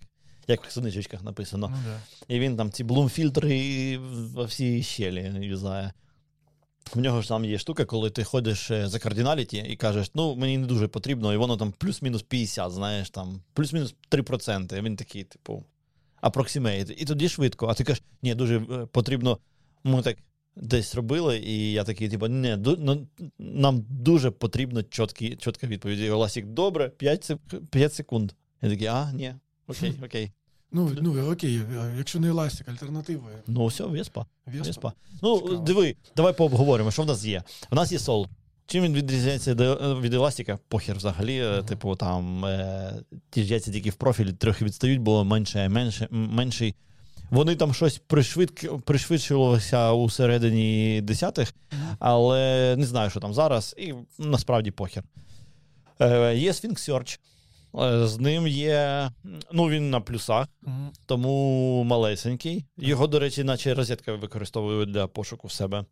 як 0.47 0.63
в 0.65 0.73
книжечках 0.79 1.23
написано. 1.23 1.69
Ну, 1.71 1.77
да. 1.85 1.99
І 2.35 2.39
він 2.39 2.57
там 2.57 2.71
ці 2.71 2.83
блум-фільтри 2.83 3.97
во 4.33 4.43
всі 4.43 4.83
щелі 4.83 5.31
юзає. 5.41 5.93
В 6.95 6.99
нього 6.99 7.21
ж 7.21 7.27
там 7.27 7.45
є 7.45 7.57
штука, 7.57 7.85
коли 7.85 8.09
ти 8.09 8.23
ходиш 8.23 8.71
е, 8.71 8.87
за 8.87 8.99
кардиналіті 8.99 9.57
і 9.57 9.75
кажеш, 9.75 10.11
ну 10.15 10.35
мені 10.35 10.57
не 10.57 10.67
дуже 10.67 10.87
потрібно, 10.87 11.33
і 11.33 11.37
воно 11.37 11.57
там 11.57 11.73
плюс-мінус 11.77 12.21
50, 12.21 12.71
знаєш, 12.71 13.09
там, 13.09 13.41
плюс-мінус 13.53 13.95
3%. 14.11 14.77
І 14.77 14.81
він 14.81 14.95
такий, 14.95 15.23
типу, 15.23 15.63
approximate. 16.23 16.91
І 16.91 17.05
тоді 17.05 17.29
швидко. 17.29 17.67
А 17.67 17.73
ти 17.73 17.83
кажеш, 17.83 18.03
ні, 18.21 18.35
дуже 18.35 18.57
е, 18.59 18.85
потрібно. 18.91 19.37
Ми 19.83 20.01
так 20.01 20.17
десь 20.55 20.95
робили, 20.95 21.37
і 21.39 21.71
я 21.71 21.83
такий, 21.83 22.09
типу, 22.09 22.27
ні, 22.27 22.47
ду- 22.55 22.77
ну, 22.79 23.07
нам 23.39 23.85
дуже 23.89 24.31
потрібно 24.31 24.83
чіткі, 24.83 25.35
чітка 25.35 25.67
відповідь. 25.67 25.99
І 25.99 26.09
Оласік, 26.09 26.45
добре, 26.45 26.89
5, 26.89 27.31
сек- 27.31 27.65
5 27.71 27.93
секунд. 27.93 28.31
Я 28.61 28.69
такий, 28.69 28.87
а, 28.87 29.11
ні, 29.13 29.33
окей, 29.67 29.93
окей. 30.05 30.31
Ну, 30.71 30.91
ну, 31.01 31.31
окей, 31.31 31.61
а 31.81 31.85
якщо 31.97 32.19
не 32.19 32.27
еластик, 32.29 32.67
альтернатива. 32.69 33.23
Ну, 33.47 33.65
все, 33.65 33.83
Веспа. 33.85 34.25
Веспа. 34.45 34.63
Веспа. 34.67 34.93
Ну, 35.21 35.39
Цікаво. 35.39 35.57
диви, 35.57 35.95
давай 36.15 36.33
пообговоримо, 36.37 36.91
що 36.91 37.01
в 37.01 37.05
нас 37.05 37.25
є. 37.25 37.43
В 37.71 37.75
нас 37.75 37.91
є 37.91 37.99
сол. 37.99 38.27
Чим 38.65 38.83
він 38.83 38.93
відрізняється 38.93 39.53
від 40.01 40.13
еластика? 40.13 40.59
Похер 40.67 40.95
взагалі. 40.97 41.37
е, 41.39 41.51
Мгм. 41.57 41.65
Типу, 41.65 41.95
там 41.95 42.45
е, 42.45 42.93
ті 43.29 43.43
ж 43.43 43.49
яйця 43.51 43.71
тільки 43.71 43.89
в 43.89 43.93
профілі 43.95 44.33
трохи 44.33 44.65
відстають, 44.65 44.99
бо 45.01 45.23
менше, 45.23 45.69
менше, 45.69 46.07
менший. 46.11 46.75
Вони 47.31 47.55
там 47.55 47.73
щось 47.73 47.97
пришвидк, 48.07 48.81
пришвидшилося 48.81 49.91
у 49.91 50.09
середині 50.09 51.01
десятих, 51.03 51.53
але 51.99 52.75
не 52.77 52.85
знаю, 52.85 53.09
що 53.09 53.19
там 53.19 53.33
зараз, 53.33 53.75
і 53.77 53.93
насправді 54.19 54.71
похер. 54.71 55.03
Е, 56.01 56.35
є 56.35 56.51
Sphinx 56.51 56.89
Search. 56.89 57.19
Е, 58.03 58.07
З 58.07 58.17
ним 58.19 58.47
є. 58.47 59.09
Ну, 59.51 59.69
він 59.69 59.89
на 59.89 60.01
плюсах, 60.01 60.47
тому 61.05 61.83
малесенький. 61.83 62.65
Його, 62.77 63.07
до 63.07 63.19
речі, 63.19 63.43
наче 63.43 63.73
розетка 63.73 64.13
використовую 64.13 64.85
для 64.85 65.07
пошуку 65.07 65.47
в 65.47 65.51
себе. 65.51 65.85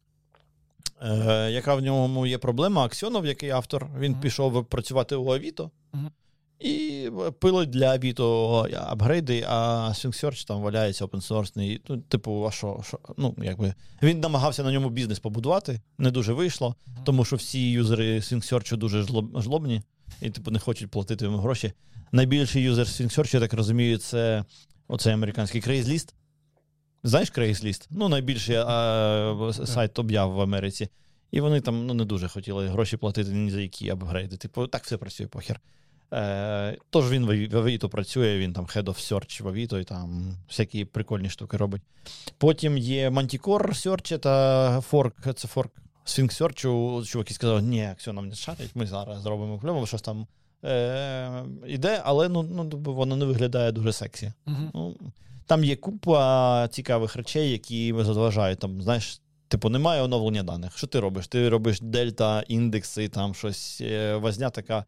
Е, 1.02 1.52
яка 1.52 1.76
в 1.76 1.82
ньому 1.82 2.26
є 2.26 2.38
проблема? 2.38 2.86
Аксьонов, 2.86 3.26
який 3.26 3.50
автор, 3.50 3.90
він 4.00 4.12
Мгм. 4.12 4.22
пішов 4.22 4.66
працювати 4.66 5.16
у 5.16 5.34
Авіто 5.34 5.72
Мгм. 5.94 6.12
і 6.60 7.10
пилить 7.40 7.70
для 7.70 7.90
Авіто 7.94 8.68
апгрейди, 8.76 9.46
а 9.50 9.90
Sphinx 9.94 10.26
Search 10.26 10.48
там 10.48 10.62
валяється 10.62 11.06
open 11.06 11.28
source. 11.32 11.80
Ну, 11.90 11.98
типу, 11.98 12.46
а 12.48 12.52
що, 12.52 12.80
що? 12.88 13.00
Ну, 13.18 13.36
якби 13.44 13.74
він 14.04 14.20
намагався 14.20 14.64
на 14.64 14.72
ньому 14.72 14.90
бізнес 14.90 15.20
побудувати, 15.20 15.82
не 15.98 16.12
дуже 16.12 16.34
вийшло, 16.34 16.76
Мгм. 16.88 16.98
тому 17.04 17.26
що 17.26 17.36
всі 17.36 17.72
юзери 17.72 18.20
Sphinx 18.20 18.54
Search 18.54 18.78
дуже 18.78 19.02
жлоб- 19.02 19.42
жлобні 19.42 19.82
і 20.22 20.30
типу 20.30 20.52
не 20.52 20.60
хочуть 20.60 20.92
платити 20.92 21.26
йому 21.26 21.38
гроші. 21.38 21.74
Найбільший 22.12 22.64
юзер 22.64 22.86
Sphinx 22.88 23.20
Search, 23.20 23.34
я 23.34 23.40
так 23.40 23.54
розумію, 23.54 23.98
це 23.98 24.46
оцей 24.88 25.14
американський 25.14 25.62
Craigslist. 25.62 26.14
Знаєш 27.04 27.32
Craigslist? 27.32 27.88
Ну, 27.90 28.10
найбільший 28.10 28.56
а, 28.56 29.52
сайт 29.66 30.00
об'яв 30.00 30.32
в 30.32 30.42
Америці. 30.42 30.90
І 31.32 31.42
вони 31.42 31.62
там 31.62 31.86
ну, 31.86 31.94
не 31.94 32.06
дуже 32.06 32.28
хотіли 32.28 32.68
гроші 32.68 32.98
платити 32.98 33.32
ні 33.32 33.52
за 33.52 33.62
які 33.62 33.90
апгрейди. 33.90 34.38
Типу, 34.38 34.68
так 34.68 34.84
все 34.84 34.98
працює 34.98 35.28
похер. 35.28 35.60
Е, 36.14 36.78
тож 36.90 37.12
він 37.12 37.26
в 37.26 37.58
Авіто 37.58 37.90
працює, 37.90 38.38
він 38.38 38.54
там 38.54 38.66
Head 38.66 38.84
of 38.84 39.14
Search 39.14 39.44
в 39.44 39.48
Авіто 39.48 39.80
і 39.80 39.84
там 39.84 40.36
всякі 40.48 40.86
прикольні 40.86 41.30
штуки 41.30 41.58
робить. 41.58 41.82
Потім 42.38 42.78
є 42.78 43.10
Manticore 43.10 43.68
Search 43.68 44.20
та 44.20 44.80
Fork, 44.80 45.34
це 45.34 45.48
Fork 45.48 45.70
Sphinx 46.06 46.42
Search. 46.42 47.06
Чуваки 47.06 47.34
сказали, 47.34 47.62
ні, 47.62 47.90
все 47.98 48.14
нам 48.14 48.28
не 48.28 48.36
шарить, 48.36 48.76
ми 48.76 48.88
зараз 48.88 49.22
зробимо 49.22 49.60
кльово, 49.60 49.86
щось 49.86 50.02
там 50.02 50.28
е, 50.64 51.44
іде, 51.68 52.02
але 52.04 52.30
ну, 52.30 52.44
ну, 52.44 52.70
воно 52.94 53.16
не 53.16 53.26
виглядає 53.26 53.72
дуже 53.72 53.94
сексі. 53.94 54.34
Мгм. 54.46 54.72
Ну, 54.74 54.96
там 55.46 55.64
є 55.64 55.76
купа 55.76 56.68
цікавих 56.72 57.16
речей, 57.16 57.52
які 57.52 57.96
заважають. 58.00 58.60
Там, 58.60 58.82
знаєш, 58.82 59.22
типу, 59.48 59.70
немає 59.70 60.02
оновлення 60.02 60.44
даних. 60.44 60.78
Що 60.78 60.88
ти 60.88 61.00
робиш? 61.00 61.28
Ти 61.28 61.50
робиш 61.50 61.82
дельта, 61.82 62.44
індекси, 62.48 63.08
там 63.08 63.36
щось 63.36 63.82
е, 63.82 64.16
возня 64.16 64.50
така. 64.50 64.86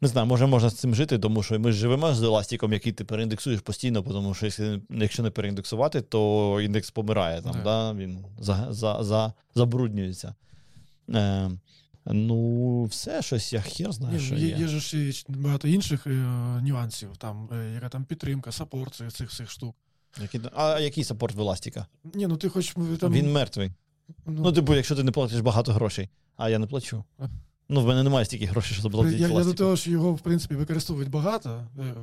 Не 0.00 0.08
знаю, 0.08 0.26
може 0.26 0.46
можна 0.46 0.70
з 0.70 0.74
цим 0.74 0.94
жити, 0.94 1.18
тому 1.18 1.42
що 1.42 1.60
ми 1.60 1.72
ж 1.72 1.78
живемо 1.78 2.14
з 2.14 2.22
еластиком, 2.22 2.72
який 2.72 2.92
ти 2.92 3.04
переіндексуєш 3.04 3.60
постійно, 3.60 4.02
тому 4.02 4.34
що 4.34 4.46
якщо, 4.90 5.22
не 5.22 5.30
переіндексувати, 5.30 6.00
то 6.00 6.60
індекс 6.60 6.90
помирає, 6.90 7.42
там, 7.42 7.52
Да. 7.52 7.62
да. 7.62 7.92
він 7.92 8.24
за, 8.40 8.66
за, 8.70 9.02
за, 9.02 9.32
забруднюється. 9.54 10.34
Е, 11.14 11.50
ну, 12.12 12.84
все, 12.84 13.22
щось 13.22 13.52
я 13.52 13.60
хер 13.60 13.92
знаю, 13.92 14.18
Ні, 14.18 14.24
що 14.24 14.34
є. 14.34 14.48
є, 14.48 14.56
є 14.56 14.68
ж 14.68 15.12
ще 15.12 15.24
багато 15.28 15.68
інших 15.68 16.06
е, 16.06 16.10
нюансів, 16.62 17.16
там, 17.16 17.48
е, 17.52 17.72
яка 17.74 17.88
там 17.88 18.04
підтримка, 18.04 18.52
саппорт 18.52 19.02
цих, 19.12 19.30
цих 19.30 19.50
штук. 19.50 19.76
Які, 20.22 20.40
а 20.54 20.80
який 20.80 21.04
саппорт 21.04 21.34
в 21.34 21.40
Еластіка? 21.40 21.86
Ні, 22.14 22.26
ну 22.26 22.36
ти 22.36 22.48
хоч 22.48 22.74
там. 23.00 23.12
Він 23.12 23.32
мертвий. 23.32 23.72
ну, 24.26 24.42
Ну, 24.42 24.52
типу, 24.52 24.74
якщо 24.74 24.96
ти 24.96 25.02
не 25.02 25.10
платиш 25.10 25.40
багато 25.40 25.72
грошей, 25.72 26.08
а 26.36 26.48
я 26.50 26.58
не 26.58 26.66
плачу. 26.66 27.04
Ну, 27.68 27.80
в 27.80 27.86
мене 27.86 28.02
немає 28.02 28.24
стільки 28.24 28.46
грошей, 28.46 28.72
щоб 28.72 28.82
заплатити. 28.82 29.16
я, 29.18 29.28
я 29.28 29.44
до 29.44 29.54
того, 29.54 29.76
що 29.76 29.90
його, 29.90 30.12
в 30.12 30.20
принципі, 30.20 30.54
використовують 30.54 31.10
багато 31.10 31.66
е, 31.78 31.94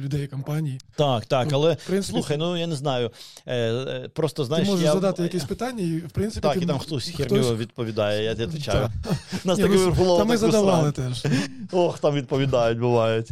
людей, 0.00 0.26
компаній. 0.26 0.78
Так, 0.96 1.26
так, 1.26 1.48
Ну, 1.50 1.56
але 1.56 1.76
принципі, 1.86 2.12
слухай, 2.12 2.36
ну 2.36 2.56
я 2.56 2.66
не 2.66 2.76
знаю. 2.76 3.10
Е, 3.46 3.56
е, 3.56 4.08
просто 4.14 4.46
ти 4.46 4.62
можеш 4.62 4.84
я... 4.84 4.92
задати 4.92 5.22
якісь 5.22 5.44
питання, 5.44 5.84
і 5.84 5.98
в 5.98 6.10
принципі. 6.10 6.40
Так, 6.40 6.58
ти, 6.58 6.64
і 6.64 6.66
там 6.66 6.78
хтось 6.78 7.08
херню 7.16 7.56
відповідає, 7.56 8.24
я 8.24 8.34
відповідаю. 8.34 8.90
Нас 9.44 9.58
таке 9.58 9.74
ну, 9.74 9.90
було 9.90 10.18
Та 10.18 10.24
ми 10.24 10.36
задавали 10.36 10.92
теж. 10.92 11.26
Ох, 11.72 11.98
там 11.98 12.14
відповідають, 12.14 12.78
бувають. 12.78 13.30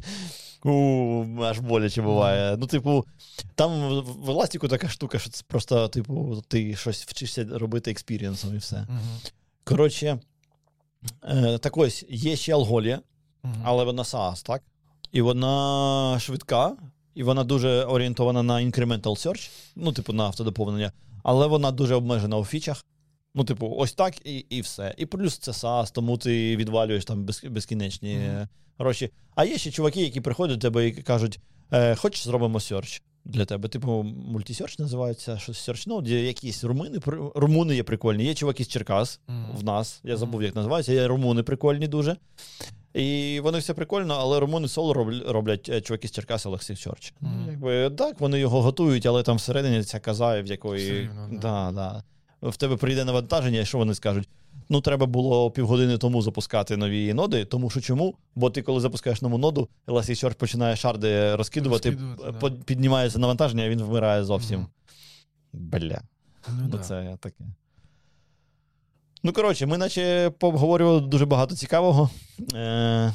У, 0.64 1.24
аж 1.42 1.58
боляче 1.58 2.02
буває. 2.02 2.56
Ну, 2.56 2.66
типу, 2.66 3.04
там 3.54 4.00
в- 4.02 4.30
еластику 4.30 4.68
така 4.68 4.88
штука, 4.88 5.18
що 5.18 5.30
це 5.30 5.44
просто, 5.46 5.88
типу, 5.88 6.42
ти 6.48 6.76
щось 6.76 7.04
вчишся 7.04 7.46
робити 7.52 7.90
експірієнсом 7.90 8.54
і 8.54 8.58
все. 8.58 8.76
Мгм. 8.76 9.18
Коротше, 9.64 10.18
е, 11.24 11.58
так 11.58 11.76
ось, 11.76 12.04
є 12.08 12.36
ще 12.36 12.52
алголія, 12.52 13.00
Мгм. 13.42 13.62
але 13.64 13.84
вона 13.84 14.02
SaaS, 14.02 14.46
так? 14.46 14.62
І 15.12 15.20
вона 15.22 16.16
швидка, 16.20 16.76
і 17.14 17.22
вона 17.22 17.44
дуже 17.44 17.84
орієнтована 17.84 18.42
на 18.42 18.54
incremental 18.54 19.02
search, 19.02 19.50
ну, 19.76 19.92
типу, 19.92 20.12
на 20.12 20.24
автодоповнення, 20.24 20.92
але 21.22 21.46
вона 21.46 21.70
дуже 21.70 21.94
обмежена 21.94 22.36
у 22.36 22.44
фічах. 22.44 22.84
Ну, 23.34 23.44
типу, 23.44 23.74
ось 23.78 23.92
так 23.92 24.26
і, 24.26 24.38
і 24.38 24.60
все. 24.60 24.94
І 24.98 25.06
плюс 25.06 25.38
це 25.38 25.50
SaaS, 25.50 25.92
тому 25.92 26.18
ти 26.18 26.56
відвалюєш 26.56 27.04
там 27.04 27.24
без, 27.24 27.44
безкінечні 27.44 28.12
е, 28.12 28.48
гроші. 28.78 29.10
А 29.34 29.44
є 29.44 29.58
ще 29.58 29.70
чуваки, 29.70 30.00
які 30.00 30.20
приходять 30.20 30.58
до 30.58 30.68
тебе 30.68 30.88
і 30.88 30.92
кажуть: 30.92 31.40
е, 31.72 31.94
хочеш, 31.94 32.24
зробимо 32.24 32.58
search 32.58 33.02
для 33.24 33.44
тебе. 33.44 33.68
Типу, 33.68 34.02
мультисерч 34.02 34.78
називається, 34.78 35.38
щось 35.38 35.68
search 35.68 35.88
node, 35.88 36.08
є 36.08 36.26
якісь 36.26 36.64
румуни, 36.64 36.98
румуни 37.34 37.76
є 37.76 37.82
прикольні. 37.82 38.24
Є 38.24 38.34
чуваки 38.34 38.64
з 38.64 38.68
Черкас 38.68 39.20
Мгм. 39.28 39.56
в 39.56 39.64
нас. 39.64 40.00
Я 40.04 40.16
забув, 40.16 40.42
як 40.42 40.54
називається. 40.54 40.92
Є 40.92 41.06
румуни 41.06 41.42
прикольні 41.42 41.88
дуже. 41.88 42.16
І 42.94 43.40
вони 43.42 43.58
все 43.58 43.74
прикольно, 43.74 44.14
але 44.14 44.40
румуни 44.40 44.68
соло 44.68 44.94
роблять, 44.94 45.22
роблять 45.28 45.68
е, 45.68 45.80
чуваки 45.80 46.08
з 46.08 46.12
Черкас 46.12 46.46
Олексій 46.46 46.76
Чорч. 46.76 47.14
Мгм. 47.20 47.46
Якби 47.50 47.90
так, 47.90 48.20
вони 48.20 48.38
його 48.38 48.62
готують, 48.62 49.06
але 49.06 49.22
там 49.22 49.36
всередині 49.36 49.82
ця 49.82 50.00
каза, 50.00 50.40
в 50.42 50.46
якої. 50.46 50.90
Все 50.90 51.10
да. 51.32 51.38
да, 51.38 51.72
да. 51.72 52.02
В 52.50 52.56
тебе 52.56 52.76
прийде 52.76 53.04
навантаження, 53.04 53.60
і 53.60 53.64
що 53.64 53.78
вони 53.78 53.94
скажуть? 53.94 54.28
Ну, 54.68 54.80
треба 54.80 55.06
було 55.06 55.50
півгодини 55.50 55.98
тому 55.98 56.22
запускати 56.22 56.76
нові 56.76 57.14
ноди, 57.14 57.44
тому 57.44 57.70
що 57.70 57.80
чому? 57.80 58.14
Бо 58.34 58.50
ти, 58.50 58.62
коли 58.62 58.80
запускаєш 58.80 59.22
нову 59.22 59.38
ноду, 59.38 59.68
Elasticsearch 59.86 60.34
починає 60.34 60.76
шарди 60.76 61.34
розкидувати, 61.36 61.90
Розкидувати, 61.90 62.56
да. 62.56 62.64
піднімається 62.64 63.18
навантаження, 63.18 63.64
і 63.64 63.68
він 63.68 63.82
вмирає 63.82 64.24
зовсім. 64.24 64.58
Мгм. 64.60 64.68
Бля. 65.52 66.00
Ну, 66.48 66.54
Ну, 66.62 66.68
да. 66.68 66.78
це 66.78 67.16
таке. 67.20 67.44
Ну, 69.22 69.32
коротше, 69.32 69.66
ми 69.66 69.78
наче 69.78 70.30
пообговорювали 70.38 71.00
дуже 71.00 71.26
багато 71.26 71.54
цікавого. 71.54 72.10
Е, 72.54 73.12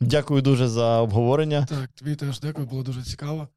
дякую 0.00 0.42
дуже 0.42 0.68
за 0.68 1.00
обговорення. 1.00 1.66
Так, 1.68 1.90
тобі 1.94 2.14
теж 2.14 2.40
дякую, 2.40 2.66
було 2.66 2.82
дуже 2.82 3.02
цікаво. 3.02 3.48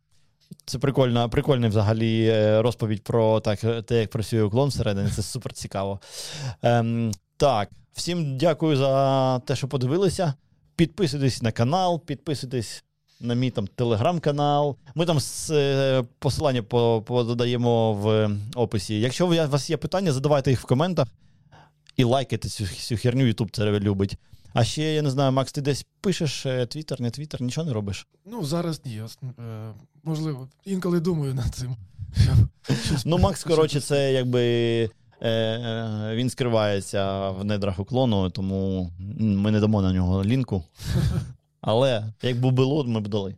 Це 0.66 0.80
прикольна, 0.80 1.28
прикольна 1.28 1.68
взагалі 1.68 2.26
е, 2.28 2.62
розповідь 2.62 3.04
про 3.04 3.40
так, 3.40 3.60
те, 3.86 4.00
як 4.00 4.10
працює 4.10 4.44
уклон 4.44 4.70
всередині. 4.70 5.10
Це 5.10 5.22
супер 5.22 5.54
цікаво. 5.54 6.00
Ем, 6.62 7.12
так, 7.38 7.70
всім 7.94 8.38
дякую 8.38 8.78
за 8.78 9.40
те, 9.40 9.56
що 9.56 9.68
подивилися. 9.68 10.34
Підписуйтесь 10.76 11.42
на 11.42 11.52
канал, 11.52 12.06
підписуйтесь 12.06 12.84
на 13.22 13.34
мій 13.34 13.52
там 13.52 13.68
телеграм-канал. 13.68 14.76
Ми 14.96 15.06
там 15.06 15.20
з, 15.20 15.50
е, 15.52 16.04
посилання 16.20 16.64
по- 16.64 17.04
подаємо 17.08 17.94
в 17.94 18.30
описі. 18.56 19.00
Якщо 19.00 19.28
у 19.28 19.30
вас 19.30 19.70
є 19.70 19.78
питання, 19.78 20.12
задавайте 20.12 20.50
їх 20.50 20.62
в 20.62 20.66
коментах 20.66 21.08
і 22.00 22.04
лайкайте 22.04 22.50
цю, 22.50 22.68
цю 22.68 22.98
херню, 22.98 23.26
Ютуб 23.26 23.52
це 23.52 23.80
любить. 23.80 24.18
А 24.54 24.64
ще, 24.64 24.94
я 24.94 25.02
не 25.02 25.10
знаю, 25.12 25.32
Макс, 25.32 25.52
ти 25.52 25.62
десь 25.62 25.86
пишеш 26.02 26.46
твіттер, 26.70 27.02
не 27.02 27.12
твіттер, 27.12 27.42
нічого 27.42 27.68
не 27.68 27.74
робиш. 27.74 28.08
Ну, 28.26 28.46
зараз 28.46 28.82
ні. 28.86 29.02
ос- 29.02 29.20
е, 29.40 29.74
Можливо, 30.04 30.48
інколи 30.66 31.00
думаю 31.00 31.34
над 31.34 31.56
цим. 31.56 31.76
Ну, 33.06 33.18
Макс, 33.18 33.44
коротше, 33.44 33.82
це 33.82 34.14
якби 34.14 34.42
е, 35.22 35.30
е, 35.30 36.16
він 36.16 36.30
скривається 36.30 37.30
в 37.30 37.44
недрах 37.46 37.80
уклону, 37.80 38.30
тому 38.30 38.92
ми 39.20 39.52
не 39.52 39.60
дамо 39.60 39.82
на 39.82 39.94
нього 39.94 40.24
лінку. 40.24 40.64
Але 41.62 42.14
якби 42.22 42.52
було, 42.52 42.84
ми 42.84 43.00
б 43.00 43.08
дали. 43.08 43.36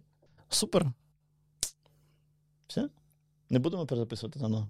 Супер. 0.50 0.92
Все? 2.68 2.90
Не 3.50 3.60
будемо 3.60 3.86
перезаписувати 3.86 4.40
заново? 4.40 4.68